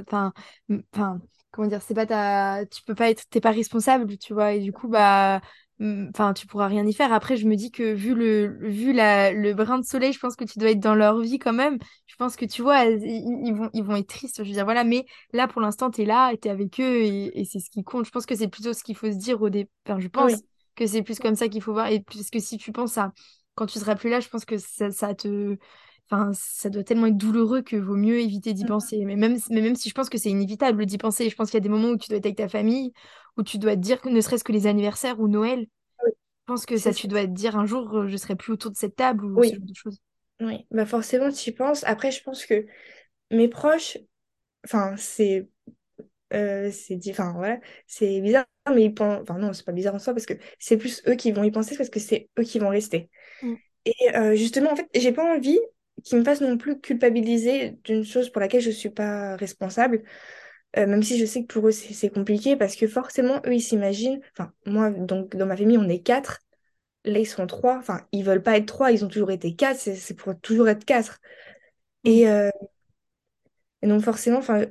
enfin 0.95 1.21
comment 1.51 1.67
dire, 1.67 1.81
c'est 1.81 1.93
pas 1.93 2.05
ta 2.05 2.65
tu 2.71 2.83
peux 2.83 2.95
pas 2.95 3.09
être 3.09 3.23
t'es 3.29 3.41
pas 3.41 3.51
responsable, 3.51 4.17
tu 4.17 4.33
vois 4.33 4.53
et 4.53 4.59
du 4.61 4.71
coup 4.73 4.87
bah 4.87 5.41
m- 5.79 6.09
enfin 6.13 6.33
tu 6.33 6.47
pourras 6.47 6.67
rien 6.67 6.85
y 6.85 6.93
faire. 6.93 7.13
Après 7.13 7.37
je 7.37 7.47
me 7.47 7.55
dis 7.55 7.71
que 7.71 7.93
vu 7.93 8.13
le 8.15 8.57
vu 8.69 8.93
la 8.93 9.31
le 9.33 9.53
brin 9.53 9.79
de 9.79 9.85
soleil, 9.85 10.13
je 10.13 10.19
pense 10.19 10.35
que 10.35 10.45
tu 10.45 10.59
dois 10.59 10.71
être 10.71 10.79
dans 10.79 10.95
leur 10.95 11.19
vie 11.19 11.39
quand 11.39 11.53
même. 11.53 11.77
Je 12.05 12.15
pense 12.15 12.35
que 12.35 12.45
tu 12.45 12.61
vois 12.61 12.85
ils, 12.85 13.03
ils 13.45 13.53
vont 13.55 13.69
ils 13.73 13.83
vont 13.83 13.95
être 13.95 14.07
tristes, 14.07 14.37
je 14.43 14.47
veux 14.49 14.53
dire 14.53 14.65
voilà, 14.65 14.83
mais 14.83 15.05
là 15.33 15.47
pour 15.47 15.61
l'instant 15.61 15.89
tu 15.91 16.01
es 16.01 16.05
là 16.05 16.31
et 16.33 16.37
tu 16.37 16.47
es 16.47 16.51
avec 16.51 16.79
eux 16.79 17.01
et, 17.01 17.39
et 17.39 17.45
c'est 17.45 17.59
ce 17.59 17.69
qui 17.69 17.83
compte. 17.83 18.05
Je 18.05 18.11
pense 18.11 18.25
que 18.25 18.35
c'est 18.35 18.47
plutôt 18.49 18.73
ce 18.73 18.83
qu'il 18.83 18.95
faut 18.95 19.11
se 19.11 19.17
dire 19.17 19.41
au 19.41 19.49
départ, 19.49 19.71
enfin 19.87 19.99
je 19.99 20.07
pense 20.07 20.33
Oui, 20.33 20.45
que 20.75 20.85
c'est 20.87 21.01
plus 21.03 21.19
comme 21.19 21.35
ça 21.35 21.47
qu'il 21.49 21.61
faut 21.61 21.73
voir 21.73 21.87
et 21.87 22.01
puisque 22.01 22.39
si 22.41 22.57
tu 22.57 22.71
penses 22.71 22.97
à 22.97 23.11
quand 23.55 23.65
tu 23.65 23.79
seras 23.79 23.95
plus 23.95 24.09
là, 24.11 24.19
je 24.19 24.29
pense 24.29 24.45
que 24.45 24.57
ça, 24.59 24.91
ça 24.91 25.15
te... 25.15 25.57
Enfin, 26.09 26.31
ça 26.33 26.69
doit 26.69 26.83
tellement 26.83 27.07
être 27.07 27.17
douloureux 27.17 27.61
que 27.61 27.75
vaut 27.75 27.95
mieux 27.95 28.19
éviter 28.19 28.53
d'y 28.53 28.65
penser. 28.65 29.03
Mais 29.05 29.15
même, 29.15 29.37
mais 29.49 29.61
même 29.61 29.75
si 29.75 29.89
je 29.89 29.93
pense 29.93 30.09
que 30.09 30.17
c'est 30.17 30.29
inévitable 30.29 30.85
d'y 30.85 30.97
penser, 30.97 31.29
je 31.29 31.35
pense 31.35 31.49
qu'il 31.51 31.57
y 31.57 31.61
a 31.61 31.61
des 31.61 31.69
moments 31.69 31.89
où 31.89 31.97
tu 31.97 32.09
dois 32.09 32.17
être 32.17 32.25
avec 32.25 32.37
ta 32.37 32.47
famille, 32.49 32.93
où 33.37 33.43
tu 33.43 33.57
dois 33.59 33.75
te 33.75 33.81
dire 33.81 34.01
que 34.01 34.09
ne 34.09 34.21
serait-ce 34.21 34.43
que 34.43 34.53
les 34.53 34.67
anniversaires 34.67 35.19
ou 35.19 35.27
Noël, 35.27 35.67
je 36.47 36.53
pense 36.53 36.65
que 36.65 36.77
ça, 36.77 36.91
ça. 36.91 36.93
tu 36.93 37.07
dois 37.07 37.23
te 37.23 37.31
dire 37.31 37.57
un 37.57 37.65
jour, 37.65 37.93
euh, 37.97 38.07
je 38.07 38.17
serai 38.17 38.35
plus 38.35 38.53
autour 38.53 38.71
de 38.71 38.77
cette 38.77 38.95
table 38.95 39.25
ou 39.25 39.43
ce 39.43 39.55
genre 39.55 39.65
de 39.65 39.75
choses. 39.75 39.99
oui. 40.41 40.65
Bah 40.71 40.85
forcément, 40.85 41.31
tu 41.31 41.49
y 41.49 41.53
penses. 41.53 41.83
Après, 41.85 42.11
je 42.11 42.23
pense 42.23 42.45
que 42.45 42.65
mes 43.31 43.47
proches, 43.49 43.97
enfin, 44.65 44.95
c'est 44.97 45.49
Euh, 46.33 46.71
c'est 46.71 46.99
enfin 47.09 47.31
voilà, 47.33 47.59
c'est 47.87 48.19
bizarre, 48.21 48.45
mais 48.75 48.85
ils 48.85 48.93
pensent, 48.93 49.21
enfin 49.21 49.37
non, 49.39 49.53
c'est 49.53 49.65
pas 49.65 49.71
bizarre 49.71 49.95
en 49.95 49.99
soi 49.99 50.13
parce 50.13 50.25
que 50.25 50.33
c'est 50.59 50.77
plus 50.77 51.01
eux 51.07 51.15
qui 51.15 51.31
vont 51.31 51.43
y 51.43 51.51
penser 51.51 51.77
parce 51.77 51.89
que 51.89 51.99
c'est 52.01 52.29
eux 52.37 52.43
qui 52.43 52.59
vont 52.59 52.69
rester. 52.69 53.09
Mm. 53.41 53.55
Et 53.85 54.15
euh, 54.15 54.35
justement, 54.35 54.71
en 54.71 54.75
fait, 54.75 54.89
j'ai 54.95 55.13
pas 55.13 55.35
envie 55.35 55.59
qu'ils 56.03 56.19
me 56.19 56.23
fassent 56.23 56.41
non 56.41 56.57
plus 56.57 56.79
culpabiliser 56.79 57.77
d'une 57.83 58.03
chose 58.05 58.29
pour 58.29 58.41
laquelle 58.41 58.61
je 58.61 58.71
suis 58.71 58.89
pas 58.89 59.35
responsable, 59.35 60.03
euh, 60.77 60.87
même 60.87 61.03
si 61.03 61.17
je 61.19 61.25
sais 61.25 61.43
que 61.43 61.47
pour 61.53 61.67
eux 61.67 61.71
c'est 61.71 62.09
compliqué 62.09 62.55
parce 62.55 62.75
que 62.75 62.87
forcément 62.87 63.41
eux 63.45 63.53
ils 63.55 63.61
s'imaginent, 63.61 64.21
enfin 64.33 64.53
moi 64.65 64.91
donc 64.91 65.35
dans 65.35 65.45
ma 65.47 65.57
famille 65.57 65.77
on 65.77 65.89
est 65.89 66.01
quatre, 66.01 66.39
là 67.05 67.19
ils 67.19 67.27
sont 67.27 67.47
trois, 67.47 67.77
enfin 67.77 68.07
ils 68.13 68.23
veulent 68.25 68.43
pas 68.43 68.57
être 68.57 68.67
trois, 68.67 68.91
ils 68.91 69.05
ont 69.05 69.09
toujours 69.09 69.31
été 69.31 69.55
quatre, 69.55 69.79
c'est 69.79 70.15
pour 70.15 70.39
toujours 70.41 70.69
être 70.69 70.85
quatre. 70.85 71.19
Mm. 72.05 72.09
Et, 72.09 72.29
euh, 72.29 72.51
et 73.81 73.87
donc 73.87 74.01
forcément, 74.03 74.39
enfin 74.39 74.65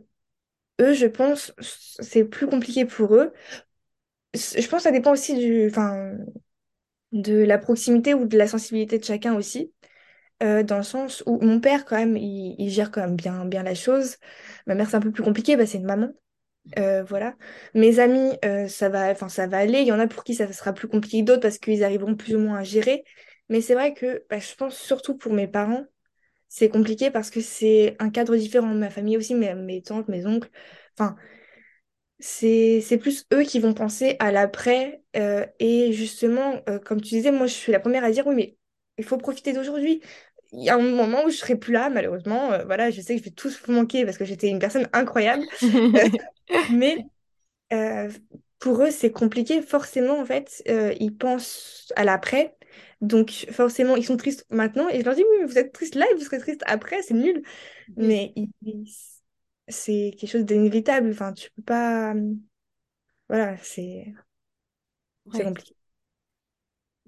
eux 0.81 0.95
je 0.95 1.07
pense 1.07 1.55
c'est 1.61 2.25
plus 2.25 2.47
compliqué 2.49 2.85
pour 2.87 3.15
eux. 3.17 3.33
Je 4.35 4.69
pense 4.69 4.79
que 4.81 4.83
ça 4.85 4.91
dépend 4.93 5.13
aussi 5.13 5.35
du, 5.37 5.69
enfin, 5.69 6.13
de 7.13 7.35
la 7.45 7.59
proximité 7.59 8.15
ou 8.15 8.27
de 8.27 8.37
la 8.39 8.49
sensibilité 8.49 8.99
de 8.99 9.05
chacun 9.05 9.35
aussi, 9.37 9.73
euh, 10.43 10.63
dans 10.63 10.77
le 10.79 10.83
sens 10.83 11.23
où 11.27 11.41
mon 11.45 11.61
père, 11.61 11.85
quand 11.85 11.97
même, 11.97 12.17
il, 12.17 12.55
il 12.59 12.71
gère 12.71 12.91
quand 12.91 13.01
même 13.03 13.17
bien, 13.17 13.45
bien 13.45 13.63
la 13.63 13.75
chose. 13.75 14.17
Ma 14.67 14.75
mère, 14.75 14.89
c'est 14.91 14.97
un 14.97 15.01
peu 15.01 15.13
plus 15.13 15.23
compliqué, 15.23 15.57
bah, 15.57 15.67
c'est 15.67 15.79
une 15.79 15.85
maman. 15.87 16.11
euh, 16.79 17.05
voilà. 17.05 17.37
Mes 17.75 17.99
amis, 18.01 18.33
euh, 18.45 18.69
ça 18.69 18.89
va, 18.89 19.11
enfin, 19.11 19.29
ça 19.29 19.47
va 19.47 19.59
aller. 19.59 19.81
Il 19.81 19.87
y 19.89 19.93
en 19.93 20.01
a 20.01 20.09
pour 20.09 20.25
qui 20.25 20.35
ça 20.35 20.53
sera 20.53 20.73
plus 20.73 20.89
compliqué 20.89 21.21
que 21.21 21.27
d'autres 21.27 21.43
parce 21.43 21.59
qu'ils 21.59 21.85
arriveront 21.85 22.17
plus 22.17 22.37
ou 22.37 22.41
moins 22.41 22.59
à 22.59 22.65
gérer. 22.65 23.05
Mais 23.49 23.61
c'est 23.61 23.75
vrai 23.75 23.95
que 23.95 24.25
bah, 24.31 24.39
je 24.41 24.55
pense 24.57 24.77
surtout 24.79 25.17
pour 25.17 25.33
mes 25.35 25.49
parents, 25.49 25.85
c'est 26.49 26.69
compliqué 26.71 27.11
parce 27.11 27.31
que 27.31 27.41
c'est 27.43 27.97
un 28.01 28.11
cadre 28.11 28.37
différent. 28.37 28.75
Ma 28.75 28.91
famille 28.91 29.17
aussi, 29.19 29.35
mes, 29.35 29.55
mes 29.55 29.83
tantes, 29.83 30.09
mes 30.09 30.27
oncles. 30.27 30.51
Enfin, 30.99 31.17
c'est, 32.19 32.81
c'est 32.81 32.99
plus 32.99 33.27
eux 33.33 33.43
qui 33.43 33.61
vont 33.61 33.75
penser 33.75 34.17
à 34.19 34.33
l'après. 34.33 35.03
euh, 35.17 35.47
et 35.59 35.93
justement, 35.93 36.61
euh, 36.69 36.79
comme 36.79 37.01
tu 37.01 37.11
disais, 37.15 37.31
moi, 37.33 37.47
je 37.47 37.53
suis 37.55 37.73
la 37.73 37.81
première 37.81 38.05
à 38.05 38.11
dire, 38.11 38.27
oui, 38.27 38.35
mais 38.35 38.59
il 38.99 39.05
faut 39.05 39.19
profiter 39.19 39.53
d'aujourd'hui. 39.53 40.01
Il 40.53 40.65
y 40.65 40.71
a 40.71 40.77
un 40.77 40.79
moment 40.83 41.25
où 41.25 41.31
je 41.31 41.37
serai 41.37 41.57
plus 41.57 41.73
là, 41.73 41.91
malheureusement. 41.91 42.53
Euh, 42.53 42.65
voilà, 42.65 42.91
je 42.91 43.01
sais 43.01 43.15
que 43.15 43.21
je 43.21 43.25
vais 43.25 43.31
tous 43.35 43.61
vous 43.65 43.73
manquer 43.73 44.05
parce 44.05 44.17
que 44.19 44.25
j'étais 44.25 44.49
une 44.49 44.59
personne 44.59 44.89
incroyable. 44.93 45.45
mais 46.71 47.07
euh, 47.73 48.11
pour 48.59 48.83
eux, 48.83 48.91
c'est 48.91 49.13
compliqué. 49.13 49.63
Forcément, 49.63 50.21
en 50.21 50.25
fait, 50.25 50.63
euh, 50.69 50.95
ils 51.01 51.17
pensent 51.17 51.93
à 51.97 52.05
l'après. 52.05 52.57
Donc, 53.01 53.47
forcément, 53.53 53.97
ils 53.97 54.05
sont 54.05 54.17
tristes 54.17 54.47
maintenant. 54.51 54.89
Et 54.89 55.01
je 55.01 55.05
leur 55.05 55.15
dis, 55.15 55.23
oui, 55.23 55.37
mais 55.41 55.47
vous 55.47 55.59
êtes 55.59 55.73
triste 55.73 55.95
là 55.95 56.07
et 56.11 56.15
vous 56.15 56.23
serez 56.23 56.39
triste 56.39 56.63
après, 56.67 57.03
c'est 57.03 57.15
nul. 57.15 57.43
Mais 57.97 58.35
c'est 59.69 60.15
quelque 60.19 60.31
chose 60.31 60.45
d'inévitable. 60.45 61.11
Enfin, 61.11 61.33
tu 61.33 61.51
peux 61.53 61.63
pas. 61.63 62.15
Voilà, 63.29 63.57
c'est 63.59 64.15
c'est 65.33 65.45
compliqué. 65.45 65.76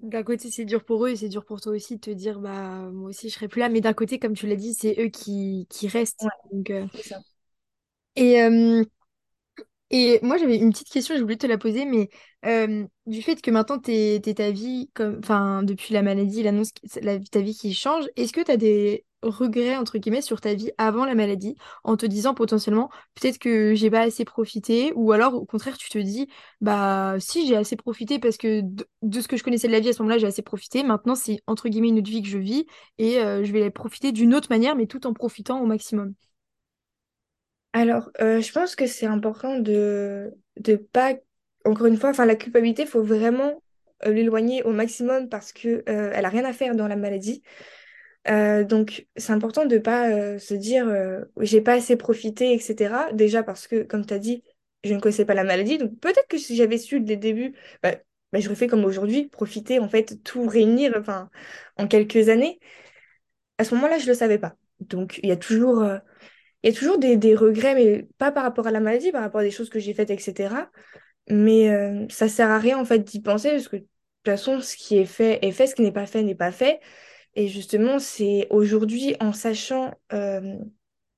D'un 0.01 0.23
côté, 0.23 0.49
c'est 0.49 0.63
dur 0.65 0.85
pour 0.85 1.05
eux 1.05 1.09
et 1.09 1.15
c'est 1.17 1.27
dur 1.27 1.43
pour 1.45 1.59
toi 1.59 1.73
aussi 1.73 1.95
de 1.95 1.99
te 2.01 2.09
dire, 2.11 2.39
bah, 2.39 2.89
moi 2.91 3.09
aussi, 3.09 3.29
je 3.29 3.33
serai 3.35 3.49
plus 3.49 3.59
là. 3.59 3.67
Mais 3.69 3.81
d'un 3.81 3.93
côté, 3.93 4.17
comme 4.17 4.33
tu 4.33 4.47
l'as 4.47 4.55
dit, 4.55 4.73
c'est 4.73 4.95
eux 4.99 5.09
qui, 5.09 5.67
qui 5.69 5.87
restent. 5.89 6.23
Ouais, 6.23 6.29
Donc, 6.57 6.69
euh, 6.69 6.85
ça. 7.03 7.19
Et, 8.15 8.41
euh, 8.43 8.83
Et 9.91 10.19
moi, 10.21 10.37
j'avais 10.37 10.57
une 10.57 10.71
petite 10.71 10.89
question, 10.89 11.15
je 11.17 11.21
voulais 11.21 11.37
te 11.37 11.47
la 11.47 11.57
poser, 11.57 11.85
mais 11.85 12.09
du 13.05 13.21
fait 13.21 13.41
que 13.41 13.51
maintenant, 13.51 13.79
t'es, 13.79 14.21
ta 14.35 14.51
vie, 14.51 14.89
enfin, 15.19 15.63
depuis 15.63 15.93
la 15.93 16.01
maladie, 16.03 16.43
l'annonce, 16.43 16.71
la, 17.01 17.19
ta 17.19 17.41
vie 17.41 17.55
qui 17.55 17.73
change, 17.73 18.05
est-ce 18.15 18.31
que 18.33 18.41
tu 18.41 18.51
as 18.51 18.57
des 18.57 19.05
regrets, 19.21 19.75
entre 19.75 19.97
guillemets, 19.97 20.21
sur 20.21 20.39
ta 20.39 20.53
vie 20.53 20.71
avant 20.77 21.05
la 21.05 21.15
maladie, 21.15 21.55
en 21.83 21.97
te 21.97 22.05
disant 22.05 22.33
potentiellement, 22.33 22.89
peut-être 23.15 23.37
que 23.39 23.73
j'ai 23.75 23.89
pas 23.89 24.01
assez 24.01 24.23
profité, 24.25 24.93
ou 24.95 25.11
alors 25.11 25.33
au 25.33 25.45
contraire, 25.45 25.77
tu 25.77 25.89
te 25.89 25.97
dis, 25.97 26.27
bah, 26.61 27.15
si, 27.19 27.47
j'ai 27.47 27.57
assez 27.57 27.75
profité 27.75 28.19
parce 28.19 28.37
que 28.37 28.61
de, 28.63 29.21
ce 29.21 29.27
que 29.27 29.35
je 29.37 29.43
connaissais 29.43 29.67
de 29.67 29.73
la 29.73 29.79
vie 29.81 29.89
à 29.89 29.93
ce 29.93 30.01
moment-là, 30.03 30.19
j'ai 30.19 30.27
assez 30.27 30.41
profité, 30.43 30.83
maintenant, 30.83 31.15
c'est 31.15 31.41
entre 31.47 31.67
guillemets 31.67 31.89
une 31.89 31.99
autre 31.99 32.09
vie 32.09 32.21
que 32.21 32.29
je 32.29 32.37
vis, 32.37 32.65
et 32.97 33.15
je 33.15 33.51
vais 33.51 33.69
profiter 33.71 34.11
d'une 34.11 34.33
autre 34.35 34.47
manière, 34.51 34.75
mais 34.75 34.85
tout 34.87 35.05
en 35.07 35.13
profitant 35.13 35.59
au 35.61 35.65
maximum? 35.65 36.13
Alors, 37.73 38.09
euh, 38.21 38.41
je 38.41 38.51
pense 38.51 38.75
que 38.75 38.87
c'est 38.87 39.05
important 39.05 39.59
de 39.59 40.33
de 40.57 40.75
pas, 40.75 41.13
encore 41.65 41.85
une 41.87 41.97
fois, 41.97 42.09
enfin, 42.09 42.25
la 42.25 42.35
culpabilité, 42.35 42.83
il 42.83 42.87
faut 42.87 43.03
vraiment 43.03 43.61
euh, 44.05 44.11
l'éloigner 44.11 44.63
au 44.63 44.71
maximum 44.71 45.29
parce 45.29 45.53
que 45.53 45.83
euh, 45.87 46.11
elle 46.13 46.25
a 46.25 46.29
rien 46.29 46.45
à 46.45 46.53
faire 46.53 46.75
dans 46.75 46.87
la 46.87 46.95
maladie. 46.95 47.43
Euh, 48.29 48.63
donc, 48.63 49.07
c'est 49.17 49.33
important 49.33 49.65
de 49.65 49.77
pas 49.77 50.39
se 50.39 50.53
dire 50.55 50.87
j'ai 51.41 51.61
pas 51.61 51.73
assez 51.73 51.95
profité, 51.97 52.53
etc. 52.53 53.11
Déjà 53.13 53.43
parce 53.43 53.67
que, 53.67 53.83
comme 53.83 54.05
tu 54.05 54.13
as 54.13 54.19
dit, 54.19 54.43
je 54.83 54.93
ne 54.93 54.99
connaissais 54.99 55.25
pas 55.25 55.35
la 55.35 55.43
maladie. 55.43 55.77
Donc, 55.77 55.99
peut-être 55.99 56.27
que 56.27 56.37
si 56.37 56.55
j'avais 56.55 56.77
su 56.77 57.01
dès 57.01 57.15
le 57.15 57.21
début, 57.21 57.55
bah, 57.83 57.95
bah, 58.33 58.39
j'aurais 58.39 58.55
fait 58.55 58.67
comme 58.67 58.85
aujourd'hui, 58.85 59.27
profiter, 59.27 59.79
en 59.79 59.89
fait, 59.89 60.23
tout 60.23 60.47
réunir 60.47 60.93
enfin, 60.99 61.29
en 61.77 61.87
quelques 61.87 62.29
années. 62.29 62.59
À 63.57 63.63
ce 63.63 63.75
moment-là, 63.75 63.97
je 63.97 64.03
ne 64.05 64.09
le 64.09 64.13
savais 64.15 64.39
pas. 64.39 64.55
Donc, 64.79 65.19
il 65.23 65.29
y 65.29 65.31
a 65.31 65.37
toujours, 65.37 65.83
il 66.63 66.71
y 66.71 66.75
a 66.75 66.77
toujours 66.77 66.97
des, 66.99 67.17
des 67.17 67.35
regrets, 67.35 67.75
mais 67.75 68.07
pas 68.17 68.31
par 68.31 68.43
rapport 68.43 68.67
à 68.67 68.71
la 68.71 68.79
maladie, 68.79 69.11
par 69.11 69.21
rapport 69.21 69.41
à 69.41 69.43
des 69.43 69.51
choses 69.51 69.69
que 69.69 69.79
j'ai 69.79 69.93
faites, 69.93 70.09
etc. 70.09 70.71
Mais 71.29 71.69
euh, 71.69 72.05
ça 72.09 72.27
sert 72.29 72.49
à 72.49 72.59
rien, 72.59 72.77
en 72.79 72.85
fait, 72.85 72.99
d'y 72.99 73.21
penser, 73.21 73.51
parce 73.51 73.67
que 73.67 73.77
de 73.77 73.81
toute 73.81 73.89
façon, 74.25 74.61
ce 74.61 74.75
qui 74.75 74.97
est 74.97 75.05
fait 75.05 75.39
est 75.45 75.51
fait, 75.51 75.67
ce 75.67 75.75
qui 75.75 75.81
n'est 75.83 75.91
pas 75.91 76.05
fait 76.07 76.23
n'est 76.23 76.35
pas 76.35 76.51
fait. 76.51 76.79
Et 77.35 77.47
justement, 77.47 77.99
c'est 77.99 78.47
aujourd'hui, 78.49 79.15
en 79.21 79.33
sachant 79.33 79.93
euh, 80.13 80.57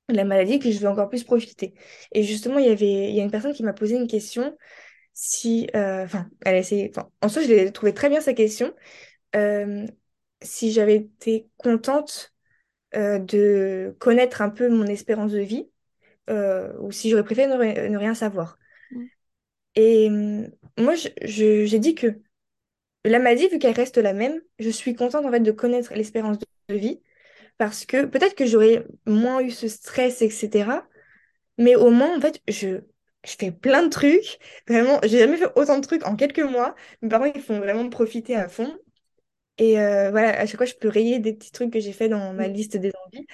la 0.10 0.26
maladie, 0.26 0.60
que 0.60 0.72
je 0.72 0.80
vais 0.80 0.88
encore 0.88 1.10
plus 1.10 1.24
profiter. 1.24 1.74
Et 2.12 2.24
justement, 2.24 2.60
il 2.60 2.68
y 2.68 2.70
avait, 2.70 3.10
il 3.10 3.16
y 3.16 3.22
a 3.22 3.24
une 3.24 3.32
personne 3.32 3.54
qui 3.54 3.64
m'a 3.64 3.74
posé 3.74 3.96
une 3.96 4.08
question 4.08 4.58
si, 5.14 5.68
euh, 5.76 6.06
enfin, 6.06 6.30
elle 6.46 6.56
a 6.56 6.60
essayé, 6.60 6.92
en 7.22 7.30
soi, 7.30 7.42
je 7.44 7.48
l'ai 7.50 7.72
trouvé 7.72 7.94
très 7.94 8.10
bien 8.10 8.22
sa 8.22 8.34
question. 8.34 8.74
Euh, 9.36 9.86
si 10.42 10.72
j'avais 10.72 10.98
été 10.98 11.48
contente 11.58 12.34
euh, 12.96 13.20
de 13.20 13.96
connaître 14.00 14.42
un 14.42 14.50
peu 14.50 14.70
mon 14.70 14.86
espérance 14.86 15.32
de 15.32 15.40
vie, 15.40 15.70
ou 16.30 16.92
si 16.92 17.10
j'aurais 17.10 17.24
préféré 17.26 17.48
ne, 17.48 17.98
rien 17.98 18.14
savoir. 18.14 18.58
Et 19.76 20.10
moi, 20.78 20.94
j'ai 21.24 21.80
dit 21.80 21.96
que 21.96 22.22
la 23.06 23.20
maladie, 23.20 23.48
vu 23.50 23.60
qu'elle 23.60 23.76
reste 23.76 23.98
la 23.98 24.14
même, 24.14 24.42
je 24.60 24.70
suis 24.70 24.96
contente 24.96 25.26
en 25.26 25.32
fait 25.32 25.40
de 25.42 25.52
connaître 25.52 25.94
l'espérance 25.96 26.38
de 26.40 26.76
vie, 26.76 27.02
parce 27.58 27.86
que 27.86 28.06
peut-être 28.06 28.36
que 28.36 28.46
j'aurais 28.46 28.86
moins 29.08 29.42
eu 29.42 29.52
ce 29.52 29.68
stress, 29.68 30.22
etc. 30.22 30.88
Mais 31.58 31.76
au 31.76 31.92
moins, 31.92 32.18
en 32.18 32.22
fait, 32.22 32.42
je, 32.48 32.82
je 33.26 33.36
fais 33.40 33.52
plein 33.52 33.84
de 33.84 33.90
trucs. 33.90 34.40
Vraiment, 34.68 35.00
j'ai 35.04 35.20
jamais 35.20 35.38
fait 35.38 35.52
autant 35.58 35.80
de 35.80 35.86
trucs 35.86 36.06
en 36.08 36.16
quelques 36.16 36.40
mois. 36.40 36.76
Mes 37.02 37.10
parents, 37.10 37.26
ils 37.26 37.42
font 37.42 37.60
vraiment 37.60 37.90
profiter 37.90 38.36
à 38.36 38.50
fond. 38.50 38.78
Et 39.58 39.80
euh, 39.80 40.12
voilà, 40.12 40.40
à 40.40 40.46
chaque 40.46 40.58
fois, 40.58 40.66
je 40.66 40.76
peux 40.76 40.90
rayer 40.90 41.20
des 41.20 41.34
petits 41.34 41.52
trucs 41.52 41.72
que 41.72 41.80
j'ai 41.80 41.94
fait 41.94 42.10
dans 42.10 42.34
ma 42.34 42.48
liste 42.48 42.78
des 42.78 42.92
envies. 43.06 43.26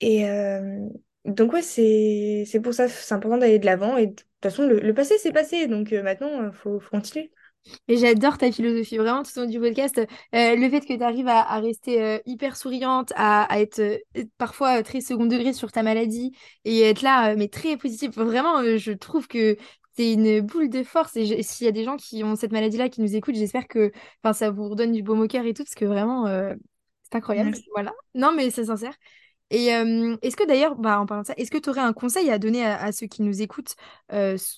Et 0.00 0.28
euh, 0.28 0.88
donc, 1.24 1.52
ouais, 1.52 1.62
c'est 1.62 2.44
c'est 2.46 2.60
pour 2.60 2.74
ça, 2.74 2.88
c'est 2.88 3.14
important 3.14 3.38
d'aller 3.38 3.58
de 3.58 3.66
l'avant. 3.66 3.96
Et 3.96 4.08
de 4.08 4.14
toute 4.14 4.26
façon, 4.42 4.66
le, 4.66 4.94
passé, 4.94 5.16
c'est 5.18 5.32
passé. 5.32 5.66
Donc 5.66 5.92
euh, 5.92 6.02
maintenant, 6.02 6.46
il 6.46 6.52
faut, 6.52 6.80
faut 6.80 6.90
continuer. 6.90 7.32
Et 7.88 7.96
j'adore 7.96 8.38
ta 8.38 8.52
philosophie, 8.52 8.98
vraiment 8.98 9.22
tout 9.22 9.36
au 9.38 9.42
long 9.42 9.50
du 9.50 9.58
podcast. 9.58 9.98
Euh, 9.98 10.56
le 10.56 10.68
fait 10.68 10.80
que 10.80 10.94
tu 10.96 11.02
arrives 11.02 11.28
à, 11.28 11.60
rester 11.60 12.02
euh, 12.02 12.18
hyper 12.26 12.56
souriante, 12.56 13.12
à, 13.16 13.48
être 13.60 13.80
euh, 13.80 13.98
parfois 14.38 14.82
très 14.82 15.00
second 15.00 15.26
degré 15.26 15.52
sur 15.52 15.72
ta 15.72 15.82
maladie 15.82 16.32
et 16.64 16.82
être 16.82 17.02
là, 17.02 17.34
mais 17.36 17.48
très 17.48 17.76
positive. 17.76 18.12
Vraiment, 18.12 18.62
je 18.76 18.92
trouve 18.92 19.28
que 19.28 19.56
c'est 19.96 20.12
une 20.12 20.40
boule 20.40 20.68
de 20.68 20.82
force. 20.82 21.16
Et 21.16 21.42
s'il 21.42 21.64
y 21.64 21.68
a 21.68 21.72
des 21.72 21.84
gens 21.84 21.96
qui 21.96 22.24
ont 22.24 22.36
cette 22.36 22.52
maladie-là, 22.52 22.88
qui 22.88 23.00
nous 23.00 23.14
écoutent, 23.14 23.36
j'espère 23.36 23.68
que 23.68 23.92
ça 24.32 24.50
vous 24.50 24.68
redonne 24.68 24.92
du 24.92 25.02
baume 25.02 25.20
au 25.20 25.28
cœur 25.28 25.46
et 25.46 25.54
tout, 25.54 25.64
parce 25.64 25.74
que 25.74 25.84
vraiment, 25.84 26.26
c'est 27.02 27.16
incroyable. 27.16 27.56
Voilà. 27.74 27.92
Non, 28.14 28.32
mais 28.34 28.50
c'est 28.50 28.64
sincère. 28.64 28.94
Et 29.50 29.66
est-ce 29.66 30.36
que 30.36 30.46
d'ailleurs, 30.46 30.74
bah, 30.76 30.98
en 30.98 31.06
parlant 31.06 31.22
de 31.22 31.26
ça, 31.28 31.34
est-ce 31.36 31.50
que 31.50 31.58
tu 31.58 31.70
aurais 31.70 31.80
un 31.80 31.92
conseil 31.92 32.30
à 32.30 32.38
donner 32.38 32.64
à, 32.64 32.90
ceux 32.92 33.06
qui 33.06 33.22
nous 33.22 33.42
écoutent 33.42 33.76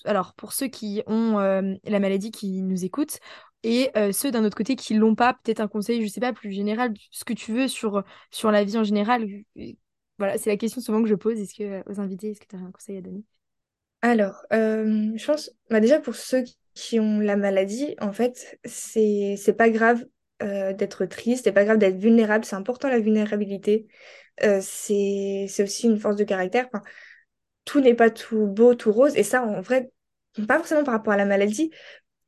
Alors, 0.05 0.33
pour 0.33 0.53
ceux 0.53 0.67
qui 0.67 1.03
ont 1.05 1.37
la 1.37 1.99
maladie 1.99 2.31
qui 2.31 2.61
nous 2.63 2.83
écoutent, 2.83 3.19
et 3.63 3.91
ceux 4.11 4.31
d'un 4.31 4.43
autre 4.43 4.57
côté 4.57 4.75
qui 4.75 4.95
l'ont 4.95 5.15
pas, 5.15 5.33
peut-être 5.43 5.59
un 5.59 5.67
conseil, 5.67 6.01
je 6.01 6.07
sais 6.07 6.21
pas, 6.21 6.33
plus 6.33 6.51
général, 6.51 6.93
ce 7.11 7.23
que 7.23 7.33
tu 7.33 7.53
veux 7.53 7.67
sur, 7.67 8.03
sur 8.31 8.49
la 8.49 8.63
vie 8.63 8.77
en 8.77 8.83
général. 8.83 9.27
Voilà, 10.17 10.37
c'est 10.37 10.49
la 10.49 10.57
question 10.57 10.81
souvent 10.81 11.03
que 11.03 11.09
je 11.09 11.15
pose. 11.15 11.39
Est-ce 11.39 11.53
que 11.53 11.83
aux 11.89 11.99
invités, 11.99 12.31
est-ce 12.31 12.39
que 12.39 12.47
tu 12.47 12.55
aurais 12.55 12.65
un 12.65 12.71
conseil 12.71 12.97
à 12.97 13.01
donner? 13.01 13.23
Alors, 14.01 14.45
je 14.51 15.25
pense, 15.25 15.51
bah, 15.69 15.79
déjà 15.79 15.99
pour 15.99 16.15
ceux 16.15 16.43
qui 16.73 16.99
ont 16.99 17.19
la 17.19 17.35
maladie, 17.35 17.95
en 17.99 18.13
fait, 18.13 18.59
c'est 18.65 19.35
c'est 19.37 19.53
pas 19.53 19.69
grave 19.69 20.05
d'être 20.39 21.05
triste, 21.05 21.45
c'est 21.45 21.51
pas 21.51 21.65
grave 21.65 21.79
d'être 21.79 21.97
vulnérable, 21.97 22.45
c'est 22.45 22.55
important 22.55 22.89
la 22.89 22.99
vulnérabilité. 22.99 23.87
Euh, 24.43 24.59
c'est 24.61 25.47
aussi 25.63 25.87
une 25.87 25.99
force 25.99 26.15
de 26.17 26.23
caractère. 26.23 26.69
Tout 27.65 27.79
n'est 27.81 27.95
pas 27.95 28.09
tout 28.09 28.47
beau, 28.47 28.75
tout 28.75 28.91
rose. 28.91 29.15
Et 29.15 29.23
ça, 29.23 29.43
en 29.43 29.61
vrai, 29.61 29.91
pas 30.47 30.57
forcément 30.57 30.83
par 30.83 30.93
rapport 30.95 31.13
à 31.13 31.17
la 31.17 31.25
maladie. 31.25 31.71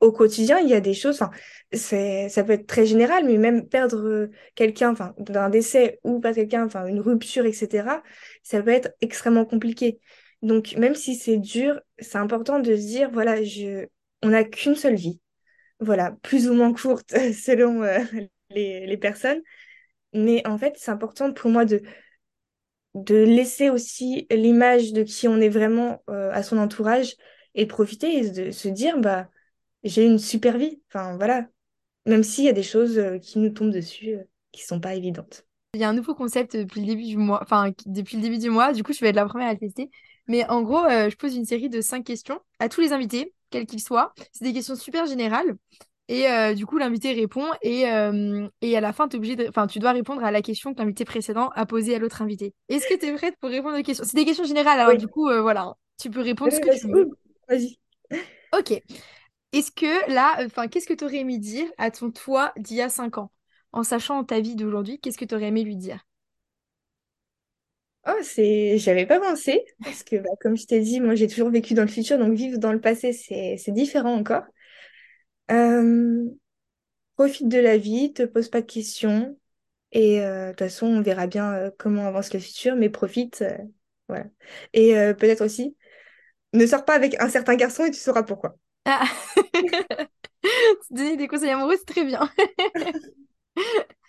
Au 0.00 0.12
quotidien, 0.12 0.58
il 0.60 0.68
y 0.68 0.74
a 0.74 0.80
des 0.80 0.94
choses, 0.94 1.22
enfin, 1.22 1.30
ça 1.72 2.44
peut 2.44 2.52
être 2.54 2.66
très 2.66 2.86
général, 2.86 3.24
mais 3.26 3.38
même 3.38 3.68
perdre 3.68 4.28
quelqu'un, 4.54 4.92
enfin, 4.92 5.14
d'un 5.18 5.50
décès 5.50 6.00
ou 6.04 6.20
pas 6.20 6.34
quelqu'un, 6.34 6.66
enfin, 6.66 6.86
une 6.86 7.00
rupture, 7.00 7.46
etc., 7.46 8.02
ça 8.42 8.62
peut 8.62 8.70
être 8.70 8.90
extrêmement 9.00 9.44
compliqué. 9.46 10.00
Donc, 10.42 10.74
même 10.76 10.94
si 10.94 11.14
c'est 11.14 11.38
dur, 11.38 11.80
c'est 11.98 12.18
important 12.18 12.60
de 12.60 12.74
se 12.76 12.86
dire, 12.86 13.10
voilà, 13.10 13.42
je... 13.44 13.86
on 14.22 14.28
n'a 14.30 14.44
qu'une 14.44 14.74
seule 14.76 14.94
vie. 14.96 15.20
Voilà, 15.80 16.12
plus 16.22 16.48
ou 16.48 16.54
moins 16.54 16.72
courte 16.72 17.10
selon 17.34 17.82
euh, 17.82 18.00
les, 18.50 18.86
les 18.86 18.96
personnes. 18.96 19.42
Mais 20.14 20.46
en 20.46 20.58
fait, 20.58 20.74
c'est 20.78 20.90
important 20.90 21.32
pour 21.32 21.50
moi 21.50 21.64
de, 21.64 21.82
de 22.94 23.16
laisser 23.16 23.70
aussi 23.70 24.26
l'image 24.30 24.92
de 24.92 25.02
qui 25.02 25.28
on 25.28 25.40
est 25.40 25.48
vraiment 25.48 26.02
euh, 26.10 26.30
à 26.32 26.42
son 26.42 26.58
entourage 26.58 27.14
et 27.54 27.66
profiter 27.66 28.18
et 28.18 28.30
de 28.30 28.50
se 28.50 28.68
dire, 28.68 28.98
bah, 28.98 29.28
j'ai 29.84 30.04
une 30.04 30.18
super 30.18 30.58
vie. 30.58 30.82
Enfin, 30.88 31.16
voilà. 31.16 31.46
Même 32.06 32.22
s'il 32.22 32.44
y 32.44 32.48
a 32.48 32.52
des 32.52 32.62
choses 32.62 32.98
euh, 32.98 33.18
qui 33.18 33.38
nous 33.38 33.50
tombent 33.50 33.72
dessus 33.72 34.16
qui 34.52 34.64
sont 34.64 34.80
pas 34.80 34.94
évidentes. 34.94 35.46
Il 35.74 35.80
y 35.80 35.84
a 35.84 35.88
un 35.88 35.92
nouveau 35.92 36.14
concept 36.16 36.56
depuis 36.56 36.80
le 36.80 36.86
début 36.86 37.04
du 37.04 37.16
mois, 37.16 37.40
enfin, 37.42 37.72
depuis 37.86 38.16
le 38.16 38.22
début 38.22 38.38
du 38.38 38.50
mois. 38.50 38.72
Du 38.72 38.82
coup, 38.82 38.92
je 38.92 39.00
vais 39.00 39.10
être 39.10 39.16
la 39.16 39.26
première 39.26 39.48
à 39.48 39.52
le 39.52 39.58
tester. 39.58 39.88
Mais 40.30 40.48
en 40.48 40.62
gros, 40.62 40.88
je 40.88 41.16
pose 41.16 41.34
une 41.34 41.44
série 41.44 41.68
de 41.68 41.80
cinq 41.80 42.04
questions 42.04 42.40
à 42.60 42.68
tous 42.68 42.80
les 42.80 42.92
invités, 42.92 43.34
quels 43.50 43.66
qu'ils 43.66 43.82
soient. 43.82 44.14
C'est 44.32 44.44
des 44.44 44.52
questions 44.52 44.76
super 44.76 45.04
générales. 45.06 45.56
Et 46.06 46.28
euh, 46.28 46.54
du 46.54 46.66
coup, 46.66 46.78
l'invité 46.78 47.12
répond 47.12 47.46
et, 47.62 47.88
euh, 47.88 48.48
et 48.62 48.76
à 48.76 48.80
la 48.80 48.92
fin, 48.92 49.08
es 49.08 49.14
obligé 49.14 49.36
de... 49.36 49.48
enfin, 49.48 49.68
tu 49.68 49.78
dois 49.78 49.92
répondre 49.92 50.24
à 50.24 50.32
la 50.32 50.42
question 50.42 50.72
que 50.72 50.80
l'invité 50.80 51.04
précédent 51.04 51.50
a 51.54 51.66
posée 51.66 51.94
à 51.94 51.98
l'autre 52.00 52.20
invité. 52.20 52.52
Est-ce 52.68 52.88
que 52.88 52.98
tu 52.98 53.06
es 53.06 53.12
prête 53.12 53.36
pour 53.40 53.48
répondre 53.48 53.78
aux 53.78 53.82
questions 53.82 54.04
C'est 54.04 54.16
des 54.16 54.24
questions 54.24 54.44
générales, 54.44 54.80
alors 54.80 54.96
du 54.96 55.06
coup, 55.06 55.28
euh, 55.28 55.40
voilà, 55.40 55.74
tu 56.00 56.10
peux 56.10 56.20
répondre 56.20 56.52
ce 56.52 56.58
que 56.58 56.80
tu 56.80 56.88
veux. 56.88 57.10
Vas-y. 57.48 57.78
Ok. 58.58 58.72
Est-ce 59.52 59.70
que 59.70 60.12
là, 60.12 60.44
enfin, 60.44 60.66
qu'est-ce 60.66 60.88
que 60.88 60.94
tu 60.94 61.04
aurais 61.04 61.18
aimé 61.18 61.38
dire 61.38 61.66
à 61.78 61.92
ton 61.92 62.10
toi 62.10 62.52
d'il 62.56 62.76
y 62.78 62.82
a 62.82 62.88
5 62.88 63.18
ans? 63.18 63.30
En 63.72 63.84
sachant 63.84 64.24
ta 64.24 64.40
vie 64.40 64.56
d'aujourd'hui, 64.56 64.98
qu'est-ce 64.98 65.18
que 65.18 65.24
tu 65.24 65.36
aurais 65.36 65.46
aimé 65.46 65.62
lui 65.62 65.76
dire? 65.76 66.04
Oh, 68.10 68.22
c'est... 68.22 68.78
J'avais 68.78 69.06
pas 69.06 69.20
pensé, 69.20 69.64
parce 69.84 70.02
que 70.02 70.16
bah, 70.16 70.30
comme 70.40 70.56
je 70.56 70.66
t'ai 70.66 70.80
dit, 70.80 71.00
moi 71.00 71.14
j'ai 71.14 71.28
toujours 71.28 71.50
vécu 71.50 71.74
dans 71.74 71.82
le 71.82 71.88
futur, 71.88 72.18
donc 72.18 72.34
vivre 72.34 72.58
dans 72.58 72.72
le 72.72 72.80
passé, 72.80 73.12
c'est 73.12 73.72
différent 73.72 74.14
encore. 74.14 74.44
Euh, 75.50 76.24
profite 77.16 77.48
de 77.48 77.58
la 77.58 77.76
vie, 77.76 78.12
te 78.12 78.22
pose 78.22 78.48
pas 78.48 78.60
de 78.62 78.66
questions. 78.66 79.36
Et 79.92 80.20
euh, 80.20 80.46
de 80.46 80.50
toute 80.50 80.60
façon, 80.60 80.86
on 80.86 81.02
verra 81.02 81.26
bien 81.26 81.52
euh, 81.52 81.70
comment 81.78 82.06
avance 82.06 82.32
le 82.32 82.40
futur, 82.40 82.76
mais 82.76 82.88
profite. 82.88 83.44
voilà. 84.08 84.26
Et 84.72 84.92
peut-être 85.18 85.44
aussi, 85.44 85.76
ne 86.52 86.66
sors 86.66 86.84
pas 86.84 86.94
avec 86.94 87.20
un 87.20 87.28
certain 87.28 87.56
garçon 87.56 87.84
et 87.84 87.90
tu 87.90 87.98
sauras 87.98 88.22
pourquoi. 88.22 88.56
Ah. 88.84 89.04
Donner 90.90 91.16
des 91.16 91.28
conseils 91.28 91.50
amoureux, 91.50 91.76
c'est 91.76 91.92
très 91.92 92.04
bien. 92.04 92.30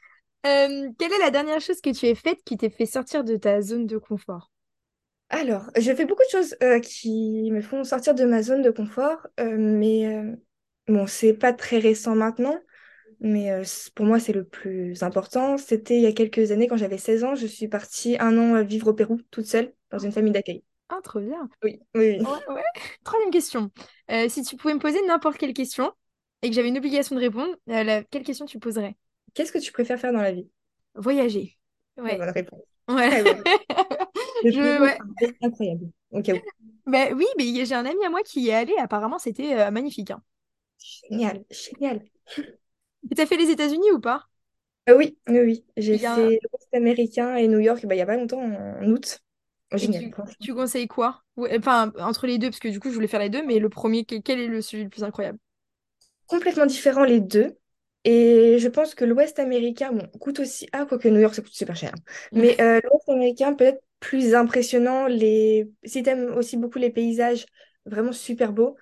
quelle 0.44 1.14
est 1.14 1.20
la 1.20 1.32
dernière 1.32 1.62
chose 1.62 1.82
que 1.82 1.92
tu 1.94 2.08
as 2.08 2.16
faite 2.16 2.44
qui 2.44 2.58
t'ait 2.58 2.70
fait 2.70 2.86
sortir 2.86 3.24
de 3.24 3.36
ta 3.38 3.62
zone 3.62 3.86
de 3.86 3.98
confort? 3.98 4.52
Alors, 5.30 5.70
je 5.78 5.94
fais 5.94 6.06
beaucoup 6.06 6.24
de 6.24 6.32
choses 6.40 6.56
qui 6.84 7.50
me 7.52 7.62
font 7.62 7.84
sortir 7.84 8.14
de 8.16 8.26
ma 8.26 8.44
zone 8.44 8.62
de 8.62 8.72
confort, 8.72 9.28
mais 9.40 10.24
Bon, 10.88 11.08
c'est 11.08 11.34
pas 11.34 11.54
très 11.54 11.80
récent 11.80 12.16
maintenant, 12.16 12.60
mais 13.22 13.52
euh, 13.52 13.64
pour 13.96 14.06
moi, 14.06 14.20
c'est 14.20 14.34
le 14.34 14.44
plus 14.44 15.04
important. 15.04 15.58
C'était 15.58 15.96
il 15.96 16.02
y 16.02 16.08
a 16.08 16.12
quelques 16.12 16.52
années, 16.52 16.68
quand 16.68 16.78
j'avais 16.78 16.98
16 16.98 17.24
ans, 17.24 17.36
je 17.36 17.48
suis 17.48 17.70
partie 17.70 18.18
un 18.20 18.38
an 18.38 18.56
euh, 18.56 18.64
vivre 18.64 18.90
au 18.90 18.94
Pérou, 18.94 19.20
toute 19.32 19.46
seule, 19.46 19.74
dans 19.92 20.00
une 20.00 20.12
famille 20.12 20.34
d'accueil. 20.34 20.64
Ah, 20.90 21.00
trop 21.04 21.22
bien. 21.22 21.50
Oui, 21.64 21.80
oui. 21.96 22.20
Ouais, 22.20 22.64
Troisième 23.06 23.32
question. 23.32 23.72
Euh, 24.10 24.28
si 24.28 24.44
tu 24.44 24.58
pouvais 24.58 24.74
me 24.74 24.80
poser 24.80 25.02
n'importe 25.08 25.38
quelle 25.38 25.54
question 25.54 25.94
et 26.42 26.50
que 26.50 26.56
j'avais 26.56 26.70
une 26.70 26.78
obligation 26.78 27.16
de 27.16 27.22
répondre, 27.22 27.56
quelle 27.68 28.24
question 28.24 28.46
tu 28.46 28.60
poserais? 28.60 28.96
Qu'est-ce 29.34 29.52
que 29.52 29.60
tu 29.60 29.72
préfères 29.72 30.00
faire 30.00 30.14
dans 30.14 30.22
la 30.22 30.32
vie? 30.32 30.50
Voyager. 30.96 31.58
Ouais. 31.98 32.18
bonne 32.18 32.30
réponse. 32.30 32.62
Ouais. 32.88 33.24
incroyable. 35.42 35.92
Bah, 36.86 37.08
oui, 37.14 37.26
mais 37.38 37.66
j'ai 37.66 37.76
un 37.76 37.86
ami 37.86 38.04
à 38.06 38.10
moi 38.10 38.22
qui 38.24 38.42
y 38.42 38.50
est 38.50 38.54
allé. 38.54 38.74
Apparemment, 38.78 39.20
c'était 39.20 39.70
magnifique. 39.72 40.12
Hein. 40.12 40.22
Génial, 41.10 41.44
génial. 41.50 42.02
Et 43.10 43.16
t'as 43.16 43.26
fait 43.26 43.38
les 43.38 43.50
États-Unis 43.50 43.92
ou 43.92 44.00
pas? 44.00 44.28
Euh, 44.90 44.98
oui, 44.98 45.18
oui, 45.28 45.40
oui. 45.40 45.66
J'ai 45.78 45.98
fait 45.98 46.40
l'Ouest 46.42 46.74
américain 46.74 47.36
et 47.36 47.48
New 47.48 47.60
York 47.60 47.86
bah, 47.86 47.94
il 47.94 47.98
n'y 47.98 48.02
a 48.02 48.06
pas 48.06 48.18
longtemps, 48.18 48.42
en 48.42 48.86
août. 48.90 49.20
génial. 49.74 50.12
Tu, 50.40 50.54
conseilles 50.54 50.88
quoi? 50.88 51.24
Enfin, 51.38 51.94
entre 52.00 52.28
les 52.28 52.38
deux, 52.38 52.50
parce 52.50 52.60
que 52.60 52.68
du 52.68 52.80
coup, 52.80 52.90
je 52.90 52.96
voulais 52.96 53.08
faire 53.08 53.20
les 53.20 53.30
deux, 53.30 53.46
mais 53.46 53.60
le 53.60 53.70
premier, 53.70 54.06
quel, 54.06 54.40
est 54.40 54.48
le 54.48 54.62
celui 54.62 54.84
le 54.84 54.90
plus 54.90 55.04
incroyable? 55.04 55.40
Complètement 56.28 56.66
différent 56.66 57.04
les 57.04 57.20
deux. 57.20 57.58
Et 58.04 58.58
je 58.60 58.68
pense 58.68 58.96
que 58.96 59.06
l'Ouest 59.06 59.40
américain, 59.40 59.92
bon, 59.92 60.08
coûte 60.20 60.40
aussi. 60.40 60.68
Ah, 60.72 60.86
quoique 60.86 61.08
New 61.08 61.20
York, 61.20 61.36
ça 61.36 61.42
coûte 61.42 61.54
super 61.54 61.76
cher. 61.76 61.94
Mais 62.32 62.60
euh, 62.62 62.80
l'Ouest 62.84 63.10
américain, 63.10 63.54
peut-être 63.54 63.82
plus 64.00 64.34
impressionnant. 64.34 65.08
Les... 65.08 65.72
Si 65.84 66.02
t'aimes 66.02 66.34
aussi 66.36 66.58
beaucoup 66.58 66.80
les 66.80 66.90
paysages, 66.90 67.46
vraiment 67.86 68.12
super 68.12 68.54
beaux. 68.54 68.76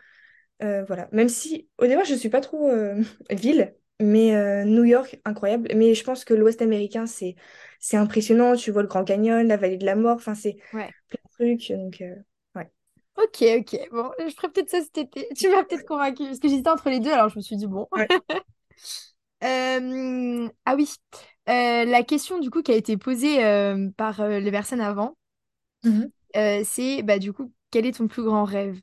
Euh, 0.64 0.84
voilà. 0.86 1.10
Même 1.12 1.30
si 1.30 1.70
au 1.78 1.86
départ, 1.88 2.06
je 2.06 2.14
ne 2.14 2.18
suis 2.18 2.30
pas 2.30 2.42
trop 2.42 2.70
euh, 2.70 3.02
ville, 3.32 3.76
mais 4.00 4.64
New 4.66 4.86
York, 4.86 5.20
incroyable. 5.26 5.70
Mais 5.76 5.94
je 5.96 6.04
pense 6.04 6.24
que 6.24 6.34
l'Ouest 6.34 6.62
américain, 6.62 7.06
c'est 7.06 7.36
c'est 7.80 7.98
impressionnant. 7.98 8.56
Tu 8.56 8.72
vois 8.72 8.82
le 8.84 8.88
Grand 8.88 9.04
Canyon, 9.04 9.46
la 9.48 9.58
vallée 9.58 9.78
de 9.78 9.86
la 9.86 9.96
mort, 9.96 10.16
enfin, 10.16 10.36
c'est 10.36 10.58
Ouais. 10.74 10.90
plein 11.10 11.20
de 11.26 11.58
trucs. 11.58 11.72
Donc, 11.78 12.04
ouais. 12.56 12.70
Ok, 13.18 13.44
ok. 13.60 13.90
Bon, 13.92 14.12
je 14.20 14.34
ferai 14.34 14.50
peut-être 14.50 14.70
ça 14.70 14.82
cet 14.82 14.98
été. 14.98 15.28
Tu 15.36 15.50
m'as 15.50 15.64
peut-être 15.64 15.86
convaincue. 15.86 16.24
Parce 16.26 16.40
que 16.40 16.48
j'hésitais 16.48 16.70
entre 16.70 16.90
les 16.90 17.00
deux, 17.02 17.12
alors 17.12 17.30
je 17.30 17.36
me 17.38 17.42
suis 17.42 17.58
dit, 17.58 17.68
bon. 17.68 17.88
Ouais. 17.92 18.08
Euh, 19.44 20.50
Ah 20.66 20.76
oui. 20.76 20.90
Euh, 21.50 21.86
la 21.86 22.04
question, 22.04 22.40
du 22.40 22.50
coup, 22.52 22.62
qui 22.62 22.72
a 22.72 22.76
été 22.76 22.98
posée 22.98 23.44
euh, 23.46 23.90
par 23.98 24.28
les 24.28 24.52
personnes 24.52 24.82
avant, 24.82 25.16
Mhm. 25.84 26.10
euh, 26.36 26.62
c'est, 26.66 27.04
bah, 27.04 27.20
du 27.20 27.34
coup, 27.34 27.52
quel 27.72 27.86
est 27.86 27.94
ton 27.98 28.08
plus 28.08 28.24
grand 28.24 28.44
rêve? 28.46 28.80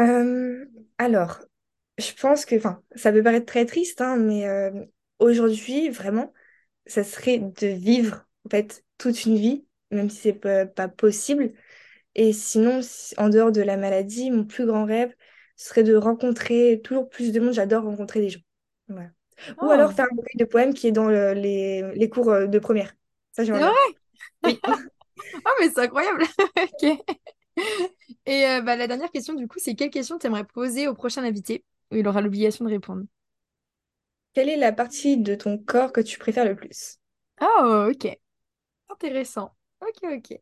Euh, 0.00 0.66
alors, 0.98 1.40
je 1.98 2.12
pense 2.20 2.44
que, 2.44 2.56
enfin, 2.56 2.82
ça 2.96 3.12
peut 3.12 3.22
paraître 3.22 3.46
très 3.46 3.66
triste, 3.66 4.00
hein, 4.00 4.16
mais 4.16 4.46
euh, 4.48 4.84
aujourd'hui, 5.18 5.90
vraiment, 5.90 6.32
ça 6.86 7.04
serait 7.04 7.38
de 7.40 7.68
vivre, 7.68 8.26
en 8.46 8.50
fait, 8.50 8.84
toute 8.98 9.24
une 9.26 9.36
vie, 9.36 9.66
même 9.90 10.10
si 10.10 10.18
c'est 10.18 10.32
pas, 10.34 10.66
pas 10.66 10.88
possible. 10.88 11.54
Et 12.16 12.32
sinon, 12.34 12.82
si- 12.82 13.14
en 13.18 13.28
dehors 13.30 13.52
de 13.52 13.62
la 13.62 13.76
maladie, 13.78 14.30
mon 14.30 14.44
plus 14.46 14.66
grand 14.66 14.84
rêve 14.86 15.14
serait 15.56 15.82
de 15.82 15.94
rencontrer 15.96 16.80
toujours 16.84 17.08
plus 17.08 17.32
de 17.32 17.40
monde. 17.40 17.52
J'adore 17.54 17.84
rencontrer 17.84 18.20
des 18.20 18.30
gens. 18.30 18.40
Voilà. 18.88 19.10
Ou 19.60 19.70
alors 19.70 19.92
Oh, 19.92 19.94
faire 19.94 20.06
un 20.06 20.16
recueil 20.16 20.38
de 20.38 20.44
poèmes 20.44 20.74
qui 20.74 20.86
est 20.88 20.92
dans 20.92 21.08
le- 21.08 21.32
les, 21.34 21.82
les 21.94 22.08
cours 22.08 22.30
euh, 22.30 22.46
de 22.46 22.58
première. 22.58 22.94
Ça, 23.32 23.44
bien. 23.44 23.58
vrai? 23.58 23.72
Oui. 24.44 24.62
Ah, 25.44 25.50
mais 25.60 25.68
c'est 25.70 25.80
incroyable. 25.80 26.24
Ok. 26.58 27.04
Et 28.26 28.46
euh, 28.46 28.60
bah, 28.62 28.76
la 28.76 28.86
dernière 28.86 29.10
question, 29.10 29.34
du 29.34 29.48
coup, 29.48 29.58
c'est 29.58 29.74
quelle 29.74 29.90
question 29.90 30.18
tu 30.18 30.26
aimerais 30.26 30.44
poser 30.44 30.88
au 30.88 30.94
prochain 30.94 31.24
invité? 31.24 31.64
Où 31.90 31.96
il 31.96 32.08
aura 32.08 32.20
l'obligation 32.20 32.64
de 32.64 32.70
répondre? 32.70 33.04
Quelle 34.32 34.48
est 34.48 34.56
la 34.56 34.70
partie 34.70 35.16
de 35.16 35.34
ton 35.34 35.58
corps 35.58 35.90
que 35.92 36.00
tu 36.00 36.20
préfères 36.20 36.44
le 36.44 36.54
plus? 36.54 37.00
Oh, 37.40 37.88
ok. 37.90 38.18
Intéressant. 38.90 39.54
Ok, 39.82 39.98
ok. 40.04 40.32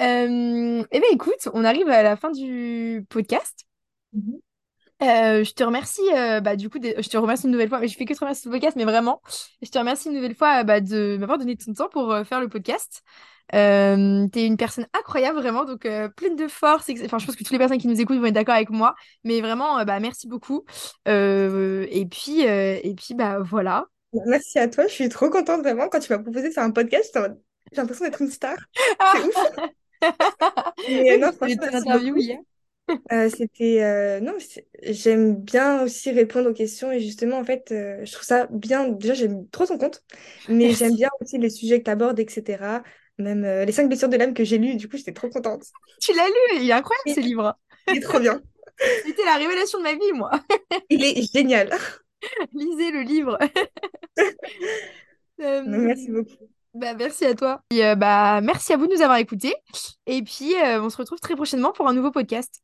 Euh, 0.00 0.84
eh 0.90 1.00
bien, 1.00 1.10
écoute, 1.12 1.48
on 1.54 1.64
arrive 1.64 1.88
à 1.88 2.02
la 2.02 2.16
fin 2.16 2.30
du 2.32 3.06
podcast. 3.10 3.66
Mhm. 4.12 4.40
Euh, 5.02 5.42
je 5.42 5.52
te 5.52 5.64
remercie, 5.64 6.00
euh, 6.14 6.40
bah, 6.40 6.54
du 6.54 6.70
coup, 6.70 6.78
je 6.82 7.08
te 7.08 7.16
remercie 7.16 7.46
une 7.46 7.50
nouvelle 7.52 7.68
fois, 7.68 7.80
mais 7.80 7.88
je 7.88 7.96
fais 7.96 8.04
que 8.04 8.14
te 8.14 8.20
remercier 8.20 8.48
le 8.48 8.54
podcast, 8.54 8.76
mais 8.76 8.84
vraiment, 8.84 9.20
je 9.60 9.68
te 9.68 9.76
remercie 9.78 10.08
une 10.08 10.14
nouvelle 10.14 10.36
fois 10.36 10.60
euh, 10.60 10.64
bah, 10.64 10.80
de 10.80 11.16
m'avoir 11.18 11.38
donné 11.38 11.56
ton 11.56 11.72
temps 11.74 11.88
pour 11.88 12.12
euh, 12.12 12.22
faire 12.22 12.40
le 12.40 12.48
podcast. 12.48 13.02
Euh, 13.54 14.28
t'es 14.28 14.46
une 14.46 14.56
personne 14.56 14.86
incroyable, 14.96 15.38
vraiment, 15.40 15.64
donc 15.64 15.86
euh, 15.86 16.08
pleine 16.08 16.36
de 16.36 16.46
force. 16.46 16.88
ex- 16.88 17.02
Enfin, 17.04 17.18
je 17.18 17.26
pense 17.26 17.34
que 17.34 17.42
toutes 17.42 17.50
les 17.52 17.58
personnes 17.58 17.78
qui 17.78 17.88
nous 17.88 18.00
écoutent 18.00 18.18
vont 18.18 18.26
être 18.26 18.34
d'accord 18.34 18.54
avec 18.54 18.70
moi, 18.70 18.94
mais 19.24 19.40
vraiment, 19.40 19.78
euh, 19.80 19.84
bah, 19.84 19.98
merci 19.98 20.28
beaucoup. 20.28 20.64
Euh, 21.08 21.84
et 21.90 22.06
puis, 22.06 22.46
euh, 22.46 22.78
et 22.82 22.94
puis, 22.94 23.14
bah, 23.14 23.40
voilà. 23.40 23.86
Merci 24.26 24.58
à 24.58 24.68
toi. 24.68 24.86
Je 24.86 24.92
suis 24.92 25.08
trop 25.08 25.30
contente 25.30 25.60
vraiment. 25.62 25.88
Quand 25.88 26.00
tu 26.00 26.12
m'as 26.12 26.18
proposé 26.18 26.48
de 26.48 26.52
faire 26.54 26.64
un 26.64 26.70
podcast, 26.70 27.04
j'étais 27.06 27.18
en 27.18 27.22
mode, 27.22 27.40
j'ai 27.72 27.76
l'impression 27.80 28.04
d'être 28.04 28.22
une 28.22 28.30
star. 28.30 28.56
C'est 29.04 29.20
ouf. 29.22 29.50
Mais 30.86 31.12
euh, 31.12 31.18
Oui, 31.18 31.18
non, 31.18 31.32
j'ai 31.42 31.56
franchement, 31.56 31.58
ton 31.58 31.72
merci 31.72 31.88
interview 31.88 32.16
beaucoup. 32.16 32.18
hier. 32.18 32.38
Euh, 33.10 33.30
c'était 33.30 33.82
euh, 33.82 34.20
non, 34.20 34.34
j'aime 34.82 35.36
bien 35.36 35.82
aussi 35.82 36.10
répondre 36.10 36.50
aux 36.50 36.52
questions 36.52 36.90
et 36.90 37.00
justement 37.00 37.38
en 37.38 37.44
fait, 37.44 37.70
euh, 37.72 38.04
je 38.04 38.12
trouve 38.12 38.24
ça 38.24 38.46
bien. 38.50 38.88
Déjà, 38.88 39.14
j'aime 39.14 39.48
trop 39.48 39.66
ton 39.66 39.78
compte, 39.78 40.02
mais 40.48 40.72
j'aime 40.72 40.94
bien 40.94 41.08
aussi 41.20 41.38
les 41.38 41.50
sujets 41.50 41.78
que 41.78 41.84
tu 41.84 41.90
abordes, 41.90 42.18
etc. 42.18 42.82
Même 43.18 43.42
les 43.42 43.72
cinq 43.72 43.88
blessures 43.88 44.08
de 44.08 44.16
l'âme 44.16 44.34
que 44.34 44.44
j'ai 44.44 44.58
lu, 44.58 44.76
du 44.76 44.88
coup, 44.88 44.96
j'étais 44.96 45.12
trop 45.12 45.28
contente. 45.28 45.64
Tu 46.00 46.12
l'as 46.12 46.26
lu, 46.26 46.62
il 46.62 46.68
est 46.68 46.72
incroyable 46.72 47.08
Et 47.10 47.14
ce 47.14 47.20
livre. 47.20 47.54
il 47.88 47.98
est 47.98 48.00
trop 48.00 48.18
bien. 48.18 48.40
C'était 49.06 49.24
la 49.24 49.36
révélation 49.36 49.78
de 49.78 49.84
ma 49.84 49.92
vie, 49.92 50.12
moi. 50.14 50.30
Il 50.90 51.04
est 51.04 51.22
génial. 51.32 51.70
Lisez 52.52 52.90
le 52.90 53.02
livre. 53.02 53.38
Merci 55.38 56.10
beaucoup. 56.10 56.48
bah, 56.74 56.94
merci 56.94 57.24
à 57.24 57.34
toi. 57.34 57.62
Et, 57.70 57.84
euh, 57.84 57.94
bah, 57.96 58.40
merci 58.40 58.72
à 58.72 58.76
vous 58.76 58.86
de 58.86 58.94
nous 58.94 59.02
avoir 59.02 59.18
écoutés. 59.18 59.54
Et 60.06 60.22
puis, 60.22 60.54
euh, 60.54 60.82
on 60.82 60.90
se 60.90 60.96
retrouve 60.96 61.20
très 61.20 61.34
prochainement 61.34 61.72
pour 61.72 61.88
un 61.88 61.94
nouveau 61.94 62.10
podcast. 62.10 62.62